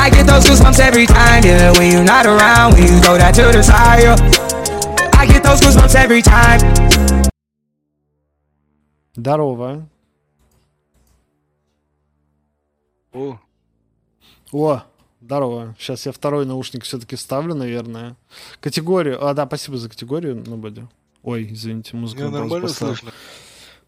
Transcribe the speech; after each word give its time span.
I 0.00 0.08
get 0.08 0.26
those 0.26 0.46
goosebumps 0.46 0.80
every 0.80 1.06
time, 1.06 1.44
yeah. 1.44 1.72
When 1.76 1.92
you're 1.92 2.02
not 2.02 2.24
around, 2.24 2.72
when 2.72 2.84
you 2.84 3.00
throw 3.00 3.18
that 3.18 3.34
to 3.34 3.52
the 3.52 3.62
side, 3.62 4.00
yeah. 4.02 4.16
I 5.20 5.26
get 5.26 5.42
those 5.44 5.60
goosebumps 5.60 5.94
every 5.94 6.22
time. 6.22 6.60
Здорово. 9.14 9.86
О, 13.12 13.38
О, 14.52 14.82
здорово. 15.20 15.76
Сейчас 15.78 16.06
я 16.06 16.12
второй 16.12 16.46
наушник 16.46 16.84
все-таки 16.84 17.16
вставлю, 17.16 17.54
наверное. 17.54 18.16
Категорию. 18.60 19.22
А, 19.22 19.34
да, 19.34 19.46
спасибо 19.46 19.76
за 19.76 19.90
категорию 19.90 20.42
на 20.46 20.56
боди. 20.56 20.88
Ой, 21.22 21.46
извините, 21.52 21.94
на 21.94 22.06
паузу 22.06 22.30
нормально 22.30 22.68
поставил. 22.68 22.94
слышно? 22.94 23.12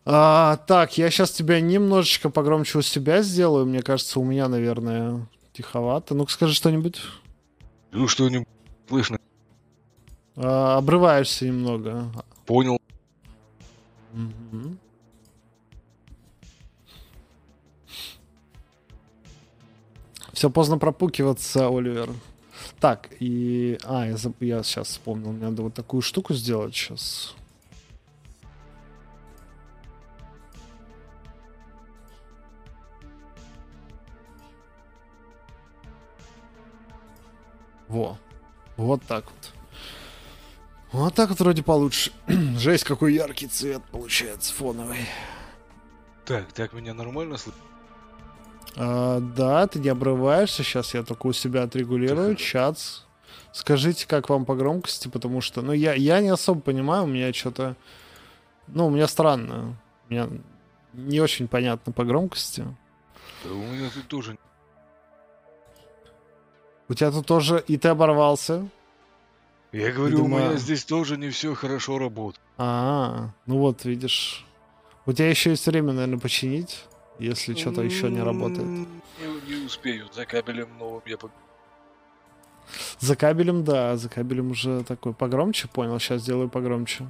А, 0.04 0.58
так, 0.66 0.98
я 0.98 1.08
сейчас 1.10 1.30
тебя 1.30 1.58
немножечко 1.60 2.28
погромче 2.28 2.78
у 2.78 2.82
себя 2.82 3.22
сделаю. 3.22 3.64
Мне 3.64 3.80
кажется, 3.80 4.20
у 4.20 4.24
меня, 4.24 4.48
наверное, 4.48 5.26
тиховато. 5.52 6.14
Ну-ка, 6.14 6.32
скажи 6.32 6.54
что-нибудь. 6.54 7.00
Ну, 7.90 8.08
что-нибудь 8.08 8.48
слышно? 8.88 9.18
А, 10.36 10.78
обрываешься 10.78 11.46
немного. 11.46 12.10
Понял. 12.46 12.78
Мгм. 14.12 14.78
Все 20.32 20.50
поздно 20.50 20.78
пропукиваться, 20.78 21.68
Оливер. 21.68 22.10
Так, 22.80 23.10
и... 23.20 23.78
А, 23.84 24.06
я, 24.06 24.12
заб- 24.14 24.34
я 24.40 24.62
сейчас 24.62 24.88
вспомнил. 24.88 25.32
Мне 25.32 25.46
надо 25.46 25.62
вот 25.62 25.74
такую 25.74 26.00
штуку 26.00 26.34
сделать 26.34 26.74
сейчас. 26.74 27.34
Во. 37.92 38.16
Вот 38.78 39.02
так 39.02 39.26
вот. 39.26 39.52
Вот 40.92 41.14
так 41.14 41.28
вот 41.28 41.40
вроде 41.40 41.62
получше. 41.62 42.10
Жесть, 42.56 42.84
какой 42.84 43.12
яркий 43.12 43.48
цвет 43.48 43.82
получается 43.92 44.54
фоновый. 44.54 45.06
Так, 46.24 46.50
так 46.54 46.72
меня 46.72 46.94
нормально 46.94 47.36
слышно? 47.36 47.60
А, 48.76 49.20
да, 49.20 49.66
ты 49.66 49.78
не 49.78 49.90
обрываешься. 49.90 50.62
Сейчас 50.62 50.94
я 50.94 51.02
только 51.02 51.26
у 51.26 51.34
себя 51.34 51.64
отрегулирую. 51.64 52.34
Чат. 52.36 52.78
Скажите, 53.52 54.06
как 54.06 54.30
вам 54.30 54.46
по 54.46 54.54
громкости, 54.54 55.08
потому 55.08 55.42
что, 55.42 55.60
ну, 55.60 55.72
я, 55.72 55.92
я 55.92 56.22
не 56.22 56.30
особо 56.30 56.62
понимаю, 56.62 57.04
у 57.04 57.06
меня 57.06 57.30
что-то, 57.34 57.76
ну, 58.68 58.86
у 58.86 58.90
меня 58.90 59.06
странно. 59.06 59.76
У 60.08 60.12
меня 60.14 60.30
не 60.94 61.20
очень 61.20 61.46
понятно 61.46 61.92
по 61.92 62.04
громкости. 62.04 62.64
Да 63.44 63.52
у 63.52 63.62
меня 63.66 63.90
тут 63.90 64.08
тоже... 64.08 64.38
У 66.92 66.94
тебя 66.94 67.10
тут 67.10 67.24
тоже 67.24 67.64
и 67.68 67.78
ты 67.78 67.88
оборвался. 67.88 68.68
Я 69.72 69.92
говорю, 69.92 70.18
у 70.18 70.26
Видимо- 70.26 70.38
меня 70.40 70.56
здесь 70.56 70.84
тоже 70.84 71.16
не 71.16 71.30
все 71.30 71.54
хорошо 71.54 71.96
работает. 71.96 72.44
А, 72.58 73.30
ну 73.46 73.56
вот, 73.56 73.86
видишь. 73.86 74.44
У 75.06 75.12
тебя 75.14 75.30
еще 75.30 75.48
есть 75.50 75.66
время, 75.66 75.94
наверное, 75.94 76.18
починить, 76.18 76.84
если 77.18 77.54
что-то 77.54 77.80
еще 77.80 78.10
не 78.10 78.20
работает. 78.20 78.66
Не, 78.68 78.86
не 79.48 79.64
успею, 79.64 80.06
за 80.12 80.26
кабелем 80.26 80.68
новым 80.78 81.00
я... 81.06 81.16
За 82.98 83.16
кабелем, 83.16 83.64
да, 83.64 83.96
за 83.96 84.10
кабелем 84.10 84.50
уже 84.50 84.84
такой 84.84 85.14
погромче, 85.14 85.68
понял, 85.68 85.98
сейчас 85.98 86.20
сделаю 86.20 86.50
погромче. 86.50 87.06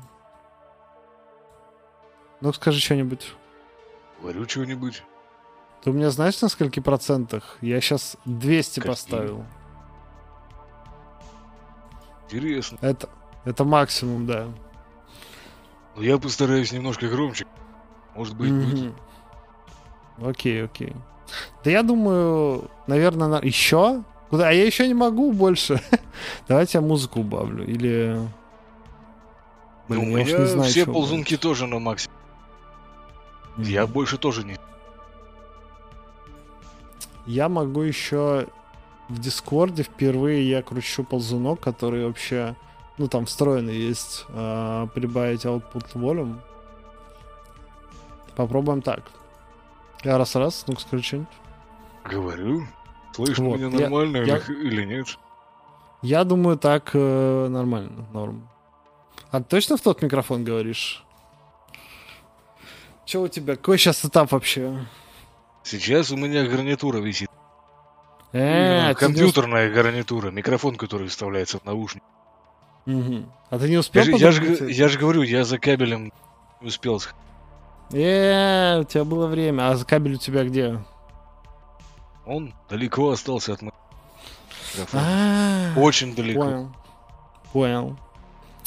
Ну, 2.40 2.52
скажи 2.52 2.78
что-нибудь. 2.78 3.34
Говорю 4.20 4.48
что-нибудь. 4.48 5.02
Ты 5.82 5.90
у 5.90 5.92
меня 5.92 6.10
знаешь 6.10 6.40
на 6.40 6.48
скольки 6.48 6.78
процентах? 6.78 7.58
Я 7.60 7.80
сейчас 7.80 8.16
200 8.26 8.78
Какие? 8.78 8.88
поставил. 8.88 9.44
Интересно. 12.32 12.78
Это, 12.80 13.08
это 13.44 13.64
максимум, 13.64 14.26
да. 14.26 14.46
Но 15.96 16.02
я 16.02 16.18
постараюсь 16.18 16.72
немножко 16.72 17.08
громче. 17.08 17.46
Может 18.14 18.36
быть, 18.36 18.52
будет. 18.52 18.78
Мгм. 18.78 18.94
Окей, 20.28 20.64
окей. 20.64 20.94
Да 21.64 21.70
я 21.70 21.82
думаю, 21.82 22.70
наверное, 22.86 23.28
на... 23.28 23.36
еще? 23.36 24.02
Куда? 24.30 24.48
А 24.48 24.52
я 24.52 24.64
еще 24.64 24.86
не 24.86 24.94
могу 24.94 25.32
больше. 25.32 25.80
Давайте 26.48 26.78
я 26.78 26.82
музыку 26.82 27.20
убавлю. 27.20 27.64
Или... 27.64 28.18
Ну, 29.88 30.00
Блин, 30.00 30.14
у 30.14 30.16
я 30.16 30.24
меня 30.24 30.38
не 30.38 30.46
знаю, 30.46 30.70
все 30.70 30.86
ползунки 30.86 31.36
тоже 31.36 31.66
на 31.66 31.78
максимум. 31.78 32.16
убавить. 33.56 33.68
Я 33.68 33.86
больше 33.86 34.16
тоже 34.16 34.44
не... 34.44 34.56
Я 37.26 37.48
могу 37.48 37.82
еще 37.82 38.46
в 39.12 39.18
Дискорде 39.20 39.82
впервые 39.82 40.48
я 40.48 40.62
кручу 40.62 41.04
ползунок, 41.04 41.60
который 41.60 42.06
вообще, 42.06 42.54
ну 42.98 43.08
там 43.08 43.26
встроенный 43.26 43.76
есть, 43.76 44.24
а, 44.30 44.86
прибавить 44.88 45.44
output 45.44 45.92
volume. 45.94 46.38
Попробуем 48.36 48.80
так. 48.82 49.02
Я 50.04 50.18
раз-раз, 50.18 50.64
ну-ка 50.66 50.80
скажи 50.80 51.02
что-нибудь. 51.02 51.28
Говорю. 52.04 52.66
Слышно 53.14 53.44
Вот, 53.50 53.56
меня 53.60 53.68
я- 53.68 53.88
нормально 53.90 54.16
я- 54.18 54.38
или- 54.38 54.66
или 54.68 54.84
нет? 54.84 55.18
Я 56.00 56.24
думаю, 56.24 56.56
так 56.58 56.90
э, 56.94 57.48
нормально, 57.48 58.06
норм. 58.12 58.48
А 59.30 59.38
ты 59.40 59.44
точно 59.44 59.76
в 59.76 59.82
тот 59.82 60.02
микрофон 60.02 60.42
говоришь? 60.44 61.04
Че 63.04 63.20
у 63.20 63.28
тебя? 63.28 63.56
Какой 63.56 63.78
сейчас 63.78 64.04
этап 64.04 64.32
вообще? 64.32 64.86
Сейчас 65.62 66.10
у 66.10 66.16
меня 66.16 66.44
гарнитура 66.46 66.98
висит. 66.98 67.28
Именно 68.32 68.82
ты 68.82 68.88
не 68.88 68.94
компьютерная 68.94 69.70
гарнитура, 69.70 70.30
микрофон, 70.30 70.76
который 70.76 71.08
вставляется 71.08 71.58
в 71.58 71.64
наушник. 71.64 72.02
Мгм. 72.86 73.30
А 73.50 73.58
ты 73.58 73.66
не 73.68 73.74
Я 73.74 73.80
успел 73.80 74.04
же, 74.04 74.12
я, 74.12 74.32
же, 74.32 74.70
я 74.70 74.88
же 74.88 74.98
говорю, 74.98 75.22
я 75.22 75.44
за 75.44 75.58
кабелем 75.58 76.12
не 76.60 76.68
успел. 76.68 77.00
Э, 77.92 78.80
у 78.80 78.84
тебя 78.84 79.04
было 79.04 79.26
время. 79.26 79.70
А 79.70 79.84
кабель 79.84 80.14
у 80.14 80.18
тебя 80.18 80.44
где? 80.44 80.78
Он 82.26 82.54
далеко 82.70 83.10
остался 83.10 83.52
от 83.54 83.62
микрофона. 83.62 85.02
А, 85.74 85.78
Очень 85.78 86.14
далеко. 86.14 86.40
Понял. 86.42 86.72
Понял. 87.52 87.98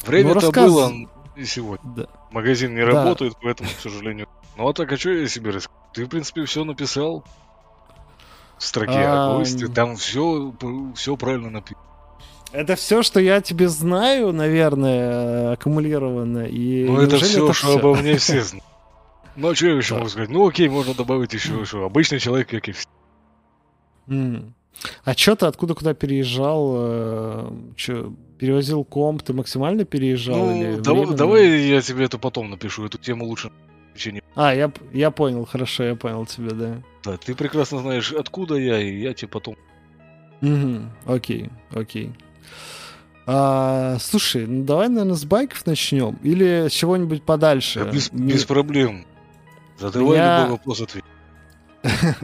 Время-то 0.06 0.46
Ну, 0.46 0.52
было 0.52 0.92
и 1.34 1.44
сегодня. 1.44 1.90
Да. 1.96 2.06
Магазин 2.30 2.74
не 2.74 2.82
Да. 2.84 2.92
работает, 2.92 3.34
поэтому, 3.42 3.68
к 3.70 3.80
сожалению. 3.80 4.28
Ну 4.56 4.68
а 4.68 4.72
так, 4.72 4.92
а 4.92 4.96
что 4.96 5.10
я 5.10 5.26
себе 5.28 5.50
расскажу? 5.50 5.76
Ты, 5.92 6.04
в 6.04 6.08
принципе, 6.08 6.44
все 6.44 6.64
написал 6.64 7.24
строке 8.58 8.92
А, 8.94 9.34
о 9.34 9.38
госте. 9.38 9.66
Там 9.68 9.96
все, 9.96 10.52
все 10.94 11.16
правильно 11.16 11.50
написано. 11.50 11.82
Это 12.52 12.76
все, 12.76 13.02
что 13.02 13.20
я 13.20 13.40
тебе 13.40 13.68
знаю, 13.68 14.32
наверное, 14.32 15.52
аккумулировано. 15.52 16.46
И 16.46 16.84
Ну 16.84 17.00
это 17.00 17.16
все, 17.18 17.52
что 17.52 17.52
всё? 17.52 17.78
обо 17.78 17.94
мне 17.94 18.16
все 18.16 18.42
знают. 18.42 18.64
Ну 19.36 19.48
а 19.50 19.54
что 19.54 19.66
я 19.66 19.74
еще 19.76 19.90
Да. 19.94 19.98
могу 19.98 20.08
сказать? 20.08 20.30
Ну 20.30 20.48
окей, 20.48 20.68
можно 20.68 20.94
добавить 20.94 21.34
еще 21.34 21.64
что. 21.66 21.84
Обычный 21.84 22.18
человек, 22.20 22.48
как 22.48 22.68
и 22.68 22.72
все. 22.72 22.88
А 25.04 25.14
чё 25.14 25.34
ты 25.36 25.46
откуда 25.46 25.74
куда 25.74 25.92
переезжал? 25.94 26.74
э, 26.78 27.50
чё, 27.76 28.12
перевозил 28.38 28.84
комп? 28.84 29.22
Ты 29.22 29.32
максимально 29.34 29.84
переезжал? 29.84 30.50
или 30.50 30.76
Ну, 30.76 30.80
давай, 30.82 31.00
временно? 31.00 31.16
давай 31.16 31.60
я 31.68 31.80
тебе 31.82 32.04
это 32.06 32.16
потом 32.18 32.50
напишу, 32.50 32.86
эту 32.86 32.96
тему 32.98 33.24
лучше 33.26 33.50
в 33.96 33.98
течение. 33.98 34.22
А, 34.34 34.54
я, 34.54 34.70
я 34.92 35.10
понял, 35.10 35.44
хорошо, 35.46 35.82
я 35.84 35.94
понял 35.96 36.24
тебя, 36.26 36.50
да. 36.52 36.82
Да, 37.04 37.16
ты 37.16 37.34
прекрасно 37.34 37.78
знаешь, 37.80 38.12
откуда 38.12 38.54
я, 38.56 38.78
и 38.80 39.00
я 39.00 39.14
тебе 39.14 39.28
потом. 39.28 39.56
Мгм, 40.40 40.90
Окей, 41.06 41.50
окей. 41.72 42.12
А, 43.26 43.96
слушай, 44.00 44.46
ну 44.46 44.62
давай, 44.64 44.88
наверное, 44.88 45.14
с 45.16 45.24
байков 45.24 45.66
начнем. 45.66 46.16
Или 46.22 46.68
с 46.68 46.72
чего-нибудь 46.72 47.22
подальше. 47.24 47.84
Да 47.84 47.90
без, 47.90 48.12
Не- 48.12 48.32
без 48.32 48.44
проблем. 48.44 49.04
Задавай 49.78 50.16
Меня- 50.16 50.38
любой 50.42 50.52
вопрос, 50.52 50.80
ответь. 50.82 51.04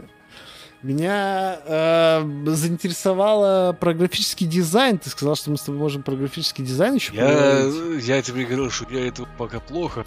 Меня 0.81 1.59
э, 1.65 2.45
заинтересовало 2.45 3.71
про 3.79 3.93
графический 3.93 4.45
дизайн. 4.45 4.97
Ты 4.97 5.09
сказал, 5.09 5.35
что 5.35 5.49
мы 5.49 5.57
с 5.57 5.61
тобой 5.61 5.79
можем 5.79 6.03
про 6.03 6.13
графический 6.15 6.65
дизайн 6.65 6.95
еще 6.95 7.13
Я, 7.15 7.25
поговорить. 7.27 8.03
я 8.05 8.21
тебе 8.21 8.43
говорил, 8.43 8.69
что 8.69 8.85
я 8.93 9.07
это 9.07 9.25
пока 9.37 9.61
плохо, 9.61 10.05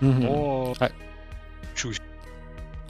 Мгм. 0.00 0.20
но 0.20 0.74
А- 0.78 0.90
чуть. 1.74 2.00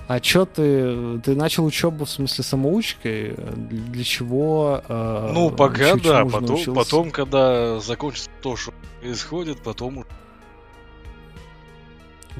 А 0.09 0.21
чё 0.21 0.45
ты... 0.47 1.19
Ты 1.21 1.35
начал 1.35 1.65
учебу, 1.65 2.05
в 2.05 2.11
смысле, 2.11 2.45
самоучкой? 2.45 3.35
Для 3.57 4.05
чего? 4.05 4.81
э, 4.89 5.31
Ну, 5.33 5.51
пока 5.51 5.95
да, 5.97 5.99
чему 5.99 6.03
же 6.05 6.25
потом, 6.27 6.47
научился? 6.47 6.73
потом, 6.73 7.11
когда 7.11 7.81
закончится 7.81 8.31
то, 8.41 8.57
что 8.57 8.73
происходит, 9.01 9.59
потом... 9.63 10.05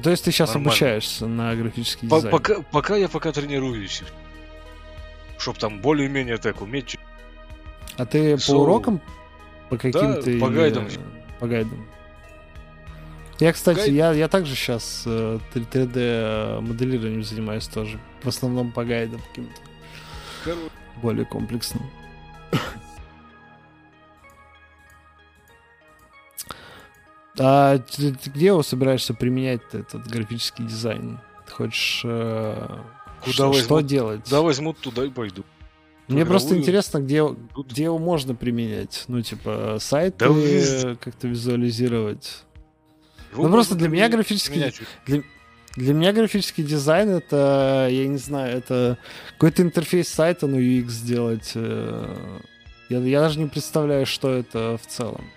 То 0.01 0.11
есть 0.11 0.23
ты 0.25 0.31
сейчас 0.31 0.49
Нормально. 0.49 0.69
обучаешься 0.69 1.27
на 1.27 1.55
графический 1.55 2.07
По- 2.07 2.17
дизайн? 2.17 2.31
пока, 2.31 2.61
пока 2.71 2.95
я 2.95 3.09
пока 3.09 3.31
тренируюсь. 3.31 4.03
Чтоб 5.39 5.57
там 5.57 5.81
более-менее 5.81 6.37
так 6.37 6.61
уметь. 6.61 6.97
А 7.97 8.05
ты 8.05 8.35
по 8.35 8.39
So- 8.39 8.55
урокам? 8.57 9.01
По 9.69 9.77
каким-то... 9.77 10.21
по 10.21 10.29
или- 10.29 10.39
гайдам. 10.55 10.87
По 11.39 11.47
гайдам. 11.47 11.85
Я, 13.39 13.53
кстати, 13.53 13.89
Гайд- 13.89 13.93
я, 13.93 14.11
я 14.13 14.27
также 14.27 14.55
сейчас 14.55 15.03
3D 15.05 16.59
моделированием 16.61 17.23
занимаюсь 17.23 17.67
тоже. 17.67 17.99
В 18.23 18.27
основном 18.27 18.71
по 18.71 18.83
гайдам 18.83 19.21
каким-то. 19.29 19.61
Хоро- 20.43 20.71
более 21.01 21.25
комплексно. 21.25 21.81
А 27.39 27.77
ты- 27.77 28.13
ты 28.13 28.29
где 28.31 28.47
его 28.47 28.63
собираешься 28.63 29.13
применять 29.13 29.61
этот 29.71 30.07
графический 30.07 30.65
дизайн? 30.65 31.19
Ты 31.45 31.51
хочешь 31.53 32.01
э, 32.03 32.67
Куда 33.21 33.33
что, 33.33 33.53
что 33.53 33.73
возьмут? 33.75 33.85
делать? 33.85 34.21
Да 34.29 34.41
возьмут 34.41 34.79
туда 34.79 35.05
и 35.05 35.09
пойду. 35.09 35.43
Мне 36.07 36.25
просто 36.25 36.47
игровую. 36.49 36.61
интересно, 36.63 36.99
где, 36.99 37.23
где 37.69 37.83
его 37.83 37.99
можно 37.99 38.33
применять. 38.33 39.03
Ну, 39.07 39.21
типа, 39.21 39.77
сайты 39.79 40.17
Да 40.29 40.95
как-то 40.95 41.27
визуализировать. 41.27 42.43
Ну, 43.33 43.49
просто 43.51 43.75
для 43.75 43.89
меня 43.89 44.09
графический-. 44.09 44.73
Для, 45.05 45.21
для 45.75 45.93
меня 45.93 46.11
графический 46.13 46.63
дизайн 46.63 47.09
это, 47.09 47.87
я 47.91 48.07
не 48.07 48.17
знаю, 48.17 48.57
это 48.57 48.97
какой-то 49.33 49.61
интерфейс 49.61 50.07
сайта, 50.07 50.47
ну, 50.47 50.57
UX 50.59 50.87
сделать. 50.89 51.51
э, 51.55 52.39
Я, 52.89 52.99
я 52.99 53.19
даже 53.21 53.39
не 53.39 53.47
представляю, 53.47 54.05
что 54.05 54.31
это 54.31 54.77
в 54.77 54.87
целом. 54.87 55.29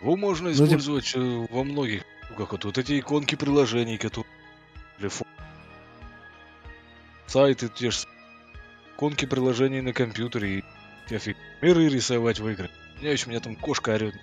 Его 0.00 0.16
можно 0.16 0.48
Ну, 0.50 0.54
типа- 0.54 0.66
использовать 0.66 1.12
э, 1.16 1.46
во 1.50 1.64
многих. 1.64 2.02
ну, 2.30 2.36
Как 2.36 2.52
вот, 2.52 2.64
вот 2.64 2.78
эти 2.78 2.98
иконки 3.00 3.34
приложений, 3.34 3.98
которые 3.98 4.26
фо- 5.00 5.26
сайты 7.26 7.68
те 7.68 7.90
же 7.90 8.06
иконки 8.96 9.26
приложений 9.26 9.80
на 9.82 9.92
компьютере 9.92 10.58
и 11.10 11.14
офиг- 11.14 11.36
миры 11.62 11.88
рисовать 11.88 12.38
в 12.38 12.48
игры. 12.48 12.70
Знаешь, 13.00 13.26
у 13.26 13.30
меня 13.30 13.40
там 13.40 13.56
кошка 13.56 13.94
орет. 13.94 14.14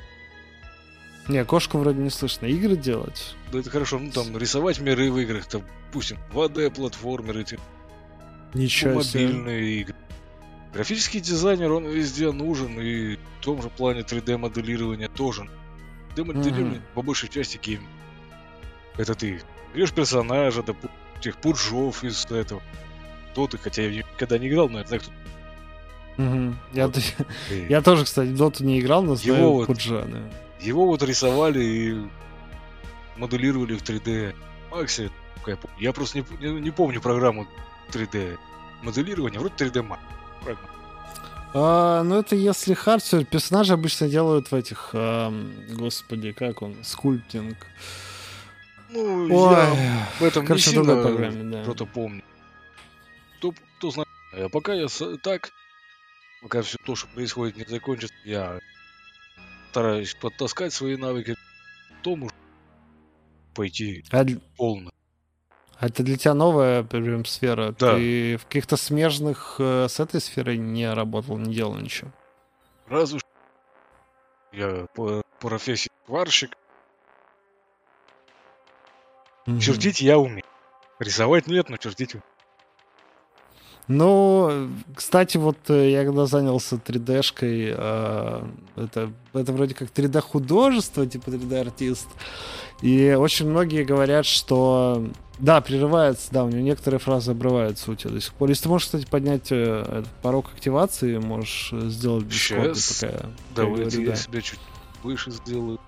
Не, 1.28 1.46
кошку 1.46 1.78
вроде 1.78 2.00
не 2.02 2.10
слышно. 2.10 2.46
Игры 2.48 2.76
делать? 2.76 3.36
Да 3.52 3.60
это 3.60 3.70
хорошо, 3.70 3.98
ну 4.00 4.12
там 4.12 4.38
рисовать 4.38 4.80
миры 4.80 5.12
в 5.12 5.18
играх, 5.20 5.46
там, 5.46 5.64
допустим, 5.88 6.18
2D 6.34 6.70
платформеры, 6.72 7.42
эти 7.42 7.60
Ничего 8.54 9.02
себе. 9.04 9.28
мобильные 9.28 9.82
игры. 9.82 9.96
Графический 10.74 11.20
дизайнер, 11.22 11.72
он 11.72 11.86
везде 11.86 12.32
нужен, 12.32 12.80
и 12.80 13.16
в 13.16 13.44
том 13.44 13.62
же 13.62 13.70
плане 13.70 14.02
3D 14.02 14.38
моделирования 14.38 15.08
тоже. 15.08 15.48
3D 16.16 16.26
моделирование 16.26 16.80
Мгм. 16.80 16.86
по 16.96 17.02
большей 17.04 17.30
части 17.30 17.58
гейм. 17.62 17.82
Это 18.98 19.16
ты 19.16 19.42
берешь 19.74 19.92
персонажа, 19.94 20.62
допустим, 20.64 20.92
тех 21.22 21.38
пуржов 21.38 22.04
из 22.04 22.26
этого. 22.26 22.62
Доты, 23.36 23.58
хотя 23.58 23.84
я 23.84 24.04
никогда 24.04 24.38
не 24.38 24.50
играл, 24.50 24.68
но 24.70 24.80
я 24.80 24.86
знаю, 24.86 25.02
кто 25.02 25.12
Мгм. 26.18 26.60
Я, 26.74 26.88
Вот. 26.88 26.98
я 27.70 27.82
тоже, 27.82 28.04
кстати, 28.06 28.30
в 28.30 28.38
доту 28.38 28.64
не 28.64 28.80
играл, 28.80 29.02
но 29.04 29.16
знаю 29.16 29.40
Его 29.40 29.54
вот- 29.56 29.68
Пуджа, 29.68 30.04
да. 30.06 30.20
Его 30.64 30.86
вот 30.88 31.04
рисовали 31.04 31.64
и 31.64 32.02
моделировали 33.18 33.76
в 33.76 33.84
3D. 33.84 34.34
Максе, 34.72 35.12
я 35.80 35.94
просто 35.94 36.20
не, 36.20 36.26
не- 36.40 36.62
не 36.62 36.72
помню 36.72 37.02
программу 37.02 37.48
3D 37.92 38.38
моделирования, 38.82 39.40
вроде 39.40 39.56
3D 39.66 39.86
Max. 39.88 40.00
А, 41.56 42.02
ну, 42.04 42.18
это 42.20 42.36
если 42.36 42.74
hard, 42.74 43.04
всё, 43.04 43.24
персонажи 43.24 43.74
обычно 43.74 44.10
делают 44.10 44.50
в 44.52 44.56
этих, 44.56 44.90
ам, 44.94 45.52
господи, 45.70 46.32
как 46.32 46.64
он, 46.64 46.84
sculpting. 46.84 47.58
Ну, 48.90 49.28
Ой, 49.36 49.56
я 49.56 50.08
в 50.20 50.24
этом 50.24 50.46
не 50.48 50.58
сильно 50.58 51.02
программе, 51.02 51.44
да. 51.52 51.64
что-то 51.64 51.86
помню. 51.86 52.24
Кто, 53.38 53.54
кто 53.78 53.92
знает. 53.92 54.08
А 54.34 54.50
пока 54.50 54.74
я 54.74 54.88
так, 55.22 55.52
пока 56.42 56.62
все 56.64 56.78
то, 56.84 56.96
что 56.96 57.08
происходит, 57.08 57.58
не 57.58 57.66
закончится, 57.66 58.16
я 58.26 58.60
стараюсь 59.74 60.14
подтаскать 60.14 60.72
свои 60.72 60.98
навыки, 60.98 61.36
потом 61.98 62.24
уж 62.26 62.32
пойти 63.56 64.06
А 64.12 64.24
полно. 64.56 64.92
а 65.80 65.88
это 65.88 66.04
для 66.04 66.16
тебя 66.16 66.36
новая 66.36 66.84
прям 66.84 67.26
сфера? 67.26 67.72
Да. 67.80 67.96
Ты 67.96 68.38
в 68.38 68.46
каких-то 68.46 68.78
смежных 68.78 69.56
э, 69.58 69.88
с 69.90 70.00
этой 70.00 70.22
сферой 70.22 70.60
не 70.60 70.94
работал, 70.94 71.40
не 71.40 71.56
делал 71.56 71.76
ничего? 71.76 72.12
Разве 72.86 73.18
что 73.18 73.28
я 74.52 74.86
по 74.94 75.24
профессии 75.40 75.90
сварщик. 76.06 76.52
Мгм. 79.48 79.60
Чертить 79.60 80.02
я 80.02 80.20
умею. 80.20 80.46
Рисовать 81.00 81.48
нет, 81.48 81.70
но 81.70 81.78
чертить 81.78 82.14
умею. 82.14 82.24
Ну, 83.88 84.70
кстати, 84.96 85.38
вот 85.38 85.58
э, 85.70 85.92
я 85.92 86.06
когда 86.06 86.26
занялся 86.26 86.78
3D-шкой, 86.78 87.74
э, 87.78 88.44
это, 88.78 89.12
это 89.34 89.52
вроде 89.52 89.76
как 89.76 89.90
3D-художество, 89.90 91.06
типа 91.06 91.30
3D-артист, 91.30 92.08
и 92.82 93.14
очень 93.18 93.50
многие 93.50 93.84
говорят, 93.84 94.26
что... 94.26 95.06
Да, 95.40 95.60
прерывается, 95.62 96.32
да, 96.32 96.46
у 96.46 96.50
него 96.50 96.62
некоторые 96.62 97.00
фразы 97.00 97.32
обрываются 97.32 97.92
у 97.92 97.96
тебя 97.96 98.12
до 98.12 98.22
сих 98.22 98.34
пор. 98.36 98.50
Если 98.50 98.64
ты 98.64 98.70
можешь, 98.70 98.86
кстати, 98.86 99.06
поднять 99.06 99.52
э, 99.52 99.82
этот 99.82 100.14
порог 100.22 100.46
активации, 100.54 101.18
можешь 101.18 101.74
сделать 101.74 102.26
в 102.26 102.28
Discord, 102.28 102.76
Щас. 102.76 103.04
пока 103.04 103.64
я 103.64 103.68
говорю, 103.68 104.02
я 104.02 104.10
да. 104.12 104.16
себя 104.16 104.42
чуть 104.42 104.60
выше 105.04 105.32
сделаю. 105.32 105.80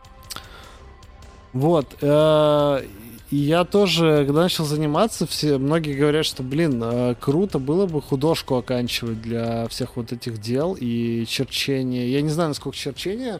Вот. 1.53 1.95
э, 2.01 2.85
И 3.31 3.37
я 3.37 3.65
тоже, 3.65 4.23
когда 4.25 4.41
начал 4.43 4.65
заниматься, 4.65 5.25
все, 5.25 5.57
многие 5.57 5.93
говорят, 5.93 6.25
что, 6.25 6.43
блин, 6.43 6.79
э, 6.83 7.15
круто 7.19 7.57
было 7.57 7.87
бы 7.87 8.01
художку 8.01 8.55
оканчивать 8.55 9.21
для 9.21 9.67
всех 9.67 9.95
вот 9.97 10.11
этих 10.11 10.39
дел 10.39 10.77
и 10.79 11.25
черчения. 11.27 12.05
Я 12.07 12.21
не 12.21 12.29
знаю, 12.29 12.49
насколько 12.49 12.77
черчение 12.77 13.39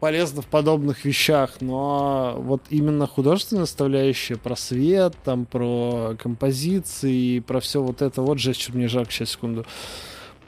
полезно 0.00 0.42
в 0.42 0.46
подобных 0.46 1.04
вещах, 1.04 1.60
но 1.60 2.34
вот 2.38 2.62
именно 2.70 3.06
художественная 3.06 3.66
составляющая 3.66 4.36
про 4.36 4.56
свет, 4.56 5.14
там, 5.24 5.46
про 5.46 6.16
композиции, 6.18 7.38
про 7.38 7.60
все 7.60 7.80
вот 7.80 8.02
это. 8.02 8.20
Вот 8.20 8.38
жесть, 8.40 8.60
что 8.62 8.72
мне 8.76 8.88
жарко, 8.88 9.12
сейчас, 9.12 9.30
секунду. 9.30 9.64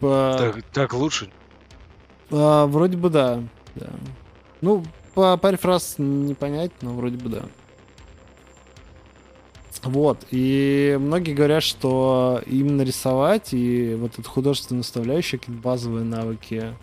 По- 0.01 0.35
Так, 0.39 0.63
так 0.73 0.93
лучше. 0.93 1.31
а, 2.33 2.67
вроде 2.67 2.97
бы 2.97 3.11
да. 3.11 3.43
да. 3.77 3.87
Ну, 4.61 4.85
по 5.15 5.37
паре 5.37 5.57
фраз 5.57 5.95
не 5.99 6.35
понять, 6.35 6.73
но 6.83 6.93
вроде 6.95 7.17
бы 7.17 7.31
да. 7.31 7.43
Вот, 9.83 10.27
и 10.31 10.97
многие 11.01 11.33
говорят, 11.33 11.63
что 11.63 12.43
именно 12.47 12.83
рисовать 12.83 13.53
и 13.53 13.95
вот 13.95 14.19
эта 14.19 14.29
художественная 14.29 14.83
составляющая, 14.83 15.39
какие-то 15.39 15.63
базовые 15.63 16.05
навыки, 16.05 16.75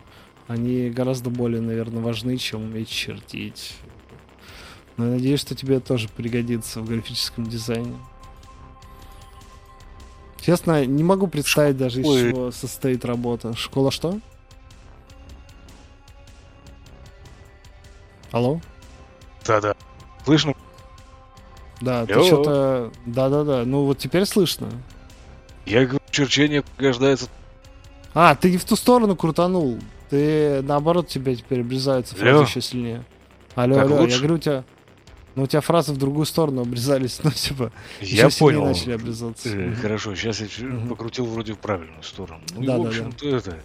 они 0.47 0.89
гораздо 0.89 1.29
более, 1.29 1.61
наверное, 1.61 2.01
важны, 2.01 2.37
чем 2.37 2.63
уметь 2.63 2.89
чертить. 2.89 3.75
Но 4.95 5.05
я 5.05 5.11
надеюсь, 5.13 5.41
что 5.41 5.55
тебе 5.55 5.79
тоже 5.79 6.07
пригодится 6.07 6.81
в 6.81 6.87
графическом 6.87 7.45
дизайне. 7.45 7.97
Честно, 10.39 10.85
не 10.85 11.03
могу 11.03 11.27
представить 11.27 11.77
даже, 11.77 12.01
из 12.01 12.05
чего 12.05 12.51
состоит 12.51 13.05
работа. 13.05 13.55
Школа 13.55 13.91
что? 13.91 14.19
Алло? 18.31 18.59
Да-да. 19.45 19.75
Слышно? 20.25 20.53
Да, 21.83 22.05
ты 22.05 22.23
что-то... 22.23 22.91
Да-да-да, 23.05 23.63
ну 23.65 23.83
вот 23.83 23.97
теперь 23.97 24.25
слышно. 24.25 24.69
Я 25.65 25.85
говорю, 25.85 25.99
черчение 26.11 26.61
пригождается. 26.61 27.27
А, 28.13 28.35
ты 28.35 28.51
не 28.51 28.57
в 28.57 28.65
ту 28.65 28.75
сторону 28.75 29.15
крутанул. 29.15 29.79
Ты, 30.09 30.61
наоборот, 30.61 31.07
тебя 31.07 31.35
теперь 31.35 31.61
обрезаются 31.61 32.15
фразы 32.15 32.43
еще 32.43 32.61
сильнее. 32.61 33.03
Алло, 33.55 33.75
Так 33.75 33.85
алло, 33.85 34.01
лучше? 34.01 34.13
я 34.13 34.19
говорю, 34.19 34.35
у 34.35 34.39
тебя... 34.39 34.63
Ну, 35.35 35.43
у 35.43 35.47
тебя 35.47 35.61
фразы 35.61 35.93
в 35.93 35.97
другую 35.97 36.27
сторону 36.27 36.61
обрезались, 36.61 37.19
ну, 37.23 37.31
типа, 37.31 37.71
Я 38.01 38.29
понял. 38.29 38.65
начали 38.65 38.93
обрезаться. 38.93 39.49
Э. 39.49 39.73
Хорошо, 39.81 40.13
сейчас 40.13 40.41
я 40.41 40.47
покрутил 40.87 41.25
вроде 41.25 41.53
в 41.53 41.57
правильную 41.57 42.03
сторону. 42.03 42.41
Ну 42.53 42.63
Да, 42.63 42.75
и, 42.75 42.77
да, 42.77 42.77
в 42.77 42.87
общем-то, 42.87 43.35
это... 43.35 43.59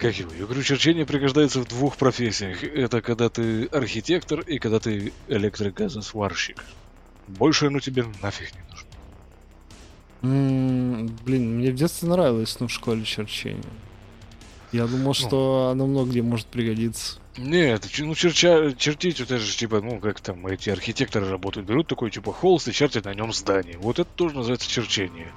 Как 0.00 0.18
его? 0.18 0.32
Я 0.36 0.44
говорю, 0.44 0.62
черчение 0.62 1.06
пригождается 1.06 1.60
в 1.60 1.68
двух 1.68 1.96
профессиях. 1.96 2.64
Это 2.64 3.00
когда 3.00 3.28
ты 3.28 3.66
архитектор 3.66 4.40
и 4.40 4.58
когда 4.58 4.80
ты 4.80 5.12
электрогазосварщик. 5.28 6.56
Больше 7.28 7.66
оно 7.66 7.80
тебе 7.80 8.04
нафиг 8.22 8.52
не 8.54 8.60
нужно. 8.70 8.88
М, 10.22 11.06
Блин, 11.24 11.58
мне 11.58 11.70
в 11.70 11.74
детстве 11.74 12.08
нравилось, 12.08 12.56
ну, 12.60 12.68
в 12.68 12.72
школе 12.72 13.04
черчение. 13.04 13.62
Я 14.72 14.86
думал, 14.86 15.08
Ну. 15.08 15.14
что 15.14 15.68
оно 15.72 15.86
много 15.86 16.10
где 16.10 16.22
может 16.22 16.46
пригодиться. 16.46 17.18
Нет, 17.36 17.88
ну 17.98 18.14
черча, 18.14 18.72
чертить, 18.78 19.20
это 19.20 19.38
же 19.38 19.56
типа, 19.56 19.80
ну 19.80 19.98
как 19.98 20.20
там 20.20 20.46
эти 20.46 20.70
архитекторы 20.70 21.28
работают, 21.28 21.66
берут 21.66 21.88
такой 21.88 22.10
типа 22.12 22.32
холст 22.32 22.68
и 22.68 22.72
чертят 22.72 23.04
на 23.06 23.14
нем 23.14 23.32
здание. 23.32 23.76
Вот 23.78 23.98
это 23.98 24.08
тоже 24.14 24.36
называется 24.36 24.68
черчение. 24.70 25.32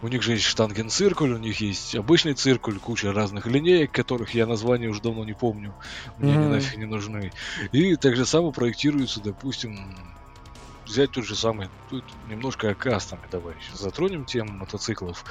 У 0.00 0.08
них 0.08 0.22
же 0.22 0.32
есть 0.32 0.44
штангенциркуль, 0.44 1.32
у 1.32 1.38
них 1.38 1.60
есть 1.60 1.94
обычный 1.94 2.32
циркуль, 2.32 2.78
куча 2.78 3.12
разных 3.12 3.46
линеек, 3.46 3.92
которых 3.92 4.34
я 4.34 4.46
название 4.46 4.88
уже 4.88 5.02
давно 5.02 5.24
не 5.26 5.34
помню. 5.34 5.74
Мне 6.18 6.32
они 6.32 6.44
Мгм. 6.44 6.52
нафиг 6.52 6.76
не 6.78 6.86
нужны. 6.86 7.32
И 7.72 7.96
так 7.96 8.16
же 8.16 8.24
само 8.24 8.50
проектируются, 8.50 9.20
допустим, 9.20 9.78
взять 10.92 11.10
тот 11.12 11.24
же 11.24 11.34
самый, 11.34 11.70
тут 11.88 12.04
немножко 12.22 12.70
о 12.70 12.74
кастоме 12.74 13.26
давай 13.30 13.58
сейчас 13.60 13.80
затронем 13.80 14.24
тему 14.24 14.52
мотоциклов. 14.52 15.24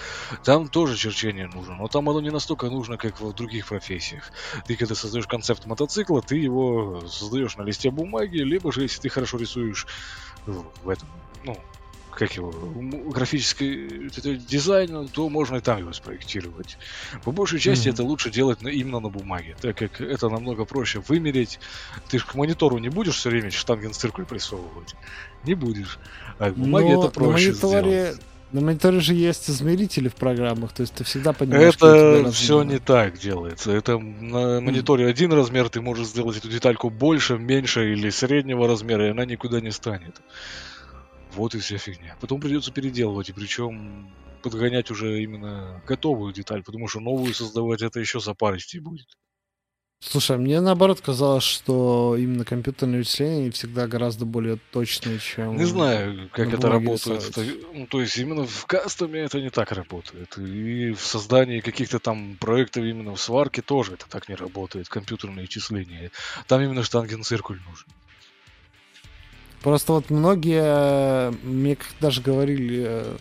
Там 0.44 0.68
тоже 0.68 0.98
черчение 0.98 1.48
нужно, 1.48 1.76
но 1.76 1.88
там 1.88 2.10
оно 2.10 2.20
не 2.22 2.32
настолько 2.32 2.68
нужно, 2.70 2.98
как 2.98 3.22
в 3.22 3.34
других 3.34 3.68
профессиях. 3.68 4.32
Ты 4.66 4.76
когда 4.76 4.96
создаешь 4.96 5.28
концепт 5.28 5.66
мотоцикла, 5.66 6.22
ты 6.22 6.38
его 6.38 7.02
создаешь 7.08 7.56
на 7.58 7.64
листе 7.64 7.92
бумаги, 7.92 8.38
либо 8.38 8.72
же, 8.72 8.82
если 8.84 9.00
ты 9.00 9.10
хорошо 9.10 9.38
рисуешь 9.38 9.86
в 10.46 10.90
этом, 10.90 11.10
ну, 11.44 11.58
как 12.12 12.34
его, 12.34 12.52
графический 13.12 14.10
дизайн, 14.38 15.08
то 15.08 15.30
можно 15.30 15.58
и 15.58 15.60
там 15.62 15.80
его 15.80 15.94
спроектировать. 15.94 16.78
По 17.24 17.32
большей 17.32 17.60
части 17.60 17.88
mm-hmm. 17.88 17.94
это 17.94 18.04
лучше 18.04 18.30
делать 18.30 18.62
на, 18.62 18.70
именно 18.70 19.00
на 19.00 19.10
бумаге, 19.10 19.56
так 19.62 19.78
как 19.78 20.02
это 20.02 20.30
намного 20.30 20.66
проще 20.66 21.02
вымерить. 21.08 21.60
Ты 22.10 22.20
же 22.20 22.26
к 22.26 22.36
монитору 22.36 22.78
не 22.78 22.90
будешь 22.90 23.16
все 23.16 23.30
время 23.30 23.52
штангенциркуль 23.52 24.26
присовывать. 24.26 24.96
Не 25.44 25.56
будешь. 25.56 26.00
А 26.40 26.52
к 26.52 26.56
бумаге 26.56 26.96
Но 26.96 27.04
это 27.04 27.14
проще 27.14 27.48
на 27.48 27.52
мониторе, 27.52 28.06
сделать. 28.06 28.22
На 28.52 28.60
мониторе 28.60 29.00
же 29.00 29.14
есть 29.14 29.50
измерители 29.50 30.10
в 30.10 30.16
программах, 30.16 30.74
то 30.74 30.82
есть 30.82 30.94
ты 30.94 31.06
всегда 31.06 31.32
понимаешь, 31.32 31.76
Это 31.76 32.32
все 32.32 32.64
не 32.64 32.80
так 32.80 33.18
делается. 33.18 33.72
Это 33.72 33.98
на 33.98 34.60
мониторе 34.60 35.08
один 35.08 35.32
размер, 35.32 35.70
ты 35.70 35.80
можешь 35.80 36.08
сделать 36.08 36.38
эту 36.38 36.50
детальку 36.50 36.90
больше, 36.90 37.38
меньше 37.38 37.94
или 37.94 38.10
среднего 38.10 38.68
размера, 38.68 39.08
и 39.08 39.12
она 39.12 39.24
никуда 39.26 39.62
не 39.62 39.72
станет. 39.72 40.22
Вот 41.36 41.56
и 41.56 41.60
вся 41.60 41.78
фигня. 41.78 42.18
Потом 42.20 42.42
придется 42.42 42.72
переделывать, 42.72 43.30
и 43.30 43.34
причем 43.34 44.12
подгонять 44.42 44.92
уже 44.92 45.22
именно 45.22 45.82
готовую 45.88 46.34
деталь, 46.34 46.64
потому 46.64 46.88
что 46.88 47.00
новую 47.00 47.34
создавать 47.34 47.82
это 47.82 48.00
еще 48.00 48.20
запарить 48.20 48.76
будет. 48.82 49.08
Слушай, 50.04 50.38
а 50.38 50.40
мне 50.40 50.60
наоборот 50.62 51.00
казалось, 51.00 51.44
что 51.44 52.16
именно 52.18 52.44
компьютерные 52.44 53.00
вычисления 53.00 53.52
всегда 53.52 53.86
гораздо 53.86 54.26
более 54.26 54.58
точные, 54.72 55.20
чем... 55.20 55.56
Не 55.58 55.66
знаю, 55.66 56.28
как 56.34 56.52
это 56.52 56.70
работает. 56.70 57.30
Это, 57.30 57.46
ну, 57.76 57.86
то 57.86 58.02
есть 58.02 58.18
именно 58.18 58.48
в 58.48 58.66
кастоме 58.66 59.20
это 59.20 59.40
не 59.40 59.52
так 59.52 59.72
работает. 59.72 60.40
И 60.40 60.92
в 60.94 61.02
создании 61.02 61.60
каких-то 61.60 62.00
там 62.00 62.36
проектов 62.40 62.84
именно 62.84 63.14
в 63.14 63.22
сварке 63.22 63.62
тоже 63.62 63.94
это 63.94 64.10
так 64.10 64.28
не 64.28 64.34
работает, 64.34 64.90
компьютерные 64.90 65.44
вычисления. 65.44 66.10
Там 66.48 66.62
именно 66.62 66.82
штангенциркуль 66.82 67.60
нужен. 67.70 67.88
Просто 69.62 69.94
вот 69.94 70.10
многие, 70.10 71.32
мне 71.44 71.78
даже 72.00 72.22
говорили, 72.22 72.84
э, 72.88 73.18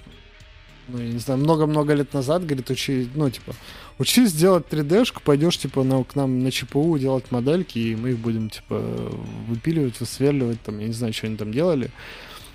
ну, 0.88 0.98
я 0.98 1.08
не 1.08 1.18
знаю, 1.18 1.40
много-много 1.40 1.92
лет 1.92 2.14
назад, 2.14 2.46
говорит, 2.46 2.70
учи, 2.70 3.08
ну, 3.14 3.28
типа, 3.28 3.54
учись 3.98 4.32
делать 4.32 4.64
3D-шку, 4.70 5.20
пойдешь, 5.22 5.58
типа, 5.58 5.82
на, 5.84 6.02
к 6.02 6.16
нам 6.16 6.42
на 6.42 6.50
ЧПУ 6.50 6.98
делать 6.98 7.30
модельки, 7.30 7.78
и 7.78 7.94
мы 7.94 8.10
их 8.10 8.18
будем, 8.18 8.48
типа, 8.48 8.78
выпиливать, 9.48 10.00
высверливать, 10.00 10.62
там, 10.62 10.78
я 10.78 10.86
не 10.86 10.94
знаю, 10.94 11.12
что 11.12 11.26
они 11.26 11.36
там 11.36 11.52
делали. 11.52 11.90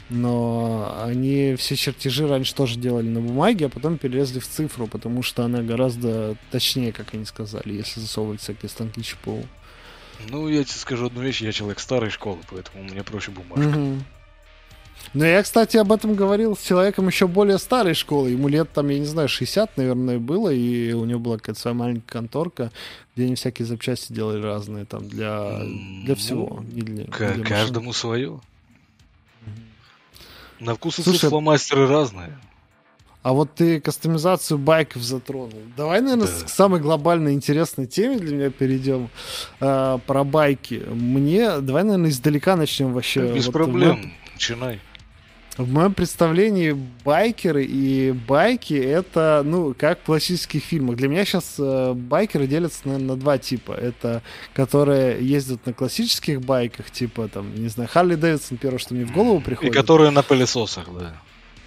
Но 0.10 0.96
они 1.04 1.56
все 1.58 1.76
чертежи 1.76 2.28
раньше 2.28 2.54
тоже 2.54 2.78
делали 2.78 3.08
на 3.08 3.22
бумаге, 3.22 3.66
а 3.66 3.70
потом 3.70 3.98
перелезли 3.98 4.40
в 4.40 4.48
цифру, 4.48 4.86
потому 4.86 5.24
что 5.24 5.44
она 5.44 5.64
гораздо 5.64 6.38
точнее, 6.52 6.92
как 6.92 7.16
они 7.16 7.26
сказали, 7.26 7.74
если 7.74 8.00
засовывать 8.00 8.42
всякие 8.42 8.70
станки 8.70 9.02
ЧПУ. 9.02 9.44
Ну, 10.30 10.48
я 10.48 10.64
тебе 10.64 10.76
скажу 10.78 11.08
одну 11.08 11.22
вещь, 11.22 11.42
я 11.42 11.52
человек 11.52 11.80
старой 11.80 12.10
школы, 12.10 12.40
поэтому 12.50 12.84
мне 12.84 13.04
проще 13.04 13.32
бумажка. 13.32 13.68
Угу. 13.78 14.00
Ну, 15.14 15.24
я, 15.24 15.44
кстати, 15.44 15.78
об 15.78 15.92
этом 15.92 16.16
говорил 16.16 16.58
с 16.58 16.62
человеком 16.62 17.08
еще 17.08 17.28
более 17.28 17.58
старой 17.60 17.94
школы. 17.94 18.32
Ему 18.32 18.48
лет 18.48 18.72
там, 18.74 18.90
я 18.90 18.98
не 19.00 19.06
знаю, 19.06 19.30
60, 19.30 19.78
наверное, 19.78 20.18
было, 20.20 20.50
и 20.50 20.94
у 20.94 21.06
него 21.06 21.20
была 21.20 21.38
какая-то 21.38 21.60
своя 21.60 21.76
маленькая 21.76 22.08
конторка, 22.08 22.72
где 23.16 23.26
они 23.26 23.36
всякие 23.36 23.66
запчасти 23.66 24.12
делали 24.14 24.42
разные 24.42 24.86
там 24.86 25.08
для, 25.08 25.60
для 26.04 26.16
всего. 26.16 26.64
Ну, 26.64 26.82
для, 26.82 27.06
к- 27.06 27.34
для 27.36 27.44
каждому 27.46 27.94
свое. 27.94 28.40
На 30.60 30.74
вкус 30.76 31.00
и 31.00 31.04
Слушай, 31.04 31.30
фломастеры 31.30 31.88
разные. 31.88 32.38
А 33.26 33.34
вот 33.34 33.56
ты 33.56 33.82
кастомизацию 33.82 34.60
байков 34.60 35.02
затронул. 35.02 35.60
Давай, 35.76 36.00
наверное, 36.00 36.28
да. 36.28 36.46
к 36.46 36.48
самой 36.48 36.80
глобальной 36.80 37.34
интересной 37.34 37.88
теме 37.88 38.20
для 38.20 38.36
меня 38.36 38.50
перейдем. 38.52 39.10
Э, 39.60 39.98
про 40.06 40.24
байки. 40.24 40.84
Мне, 40.88 41.60
давай, 41.60 41.82
наверное, 41.82 42.12
издалека 42.12 42.56
начнем 42.56 42.94
вообще. 42.94 43.34
Без 43.34 43.48
вот 43.48 43.54
проблем. 43.54 44.00
Мы... 44.00 44.14
Начинай. 44.34 44.80
В 45.58 45.68
моем 45.74 45.96
представлении 45.96 46.78
байкеры 47.04 47.66
и 47.66 48.12
байки 48.12 48.76
это, 48.76 49.42
ну, 49.44 49.74
как 49.74 50.02
в 50.02 50.04
классических 50.04 50.62
фильмах. 50.62 50.98
Для 50.98 51.08
меня 51.08 51.26
сейчас 51.26 51.56
э, 51.58 51.94
байкеры 51.94 52.46
делятся, 52.46 52.82
наверное, 52.84 53.08
на 53.08 53.16
два 53.16 53.40
типа. 53.40 53.72
Это 53.72 54.22
которые 54.54 55.28
ездят 55.28 55.66
на 55.66 55.74
классических 55.74 56.42
байках, 56.42 56.92
типа, 56.92 57.28
там, 57.30 57.56
не 57.56 57.70
знаю, 57.70 57.90
Харли 57.92 58.14
Дэвидсон, 58.14 58.58
первое, 58.58 58.78
что 58.78 58.94
мне 58.94 59.06
в 59.06 59.12
голову 59.12 59.42
приходит. 59.42 59.74
И 59.74 59.76
которые 59.76 60.12
на 60.12 60.22
пылесосах, 60.22 60.86
да. 60.94 61.16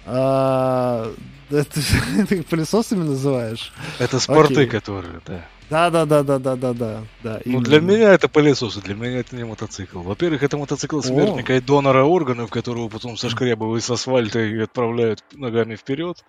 А, 0.05 1.13
это, 1.57 1.81
ты 2.27 2.43
пылесосами 2.43 3.03
называешь? 3.03 3.71
Это 3.97 4.19
спорты, 4.19 4.53
Окей. 4.53 4.67
которые, 4.67 5.21
да. 5.25 5.45
Да, 5.69 5.91
да, 5.91 6.05
да, 6.05 6.23
да, 6.23 6.39
да, 6.39 6.55
да, 6.55 6.73
да. 6.73 7.03
да 7.21 7.41
ну, 7.45 7.61
для 7.61 7.79
меня 7.79 8.13
это 8.13 8.27
пылесосы, 8.27 8.81
для 8.81 8.95
меня 8.95 9.19
это 9.19 9.35
не 9.35 9.43
мотоцикл. 9.43 10.01
Во-первых, 10.01 10.41
это 10.41 10.57
мотоцикл 10.57 10.99
смертника 11.01 11.53
О. 11.53 11.57
и 11.57 11.59
донора 11.59 12.03
органов, 12.03 12.49
которого 12.49 12.89
потом 12.89 13.17
сошкрябывают 13.17 13.83
с 13.83 13.89
асфальта 13.89 14.39
и 14.39 14.59
отправляют 14.59 15.23
ногами 15.33 15.75
вперед. 15.75 16.23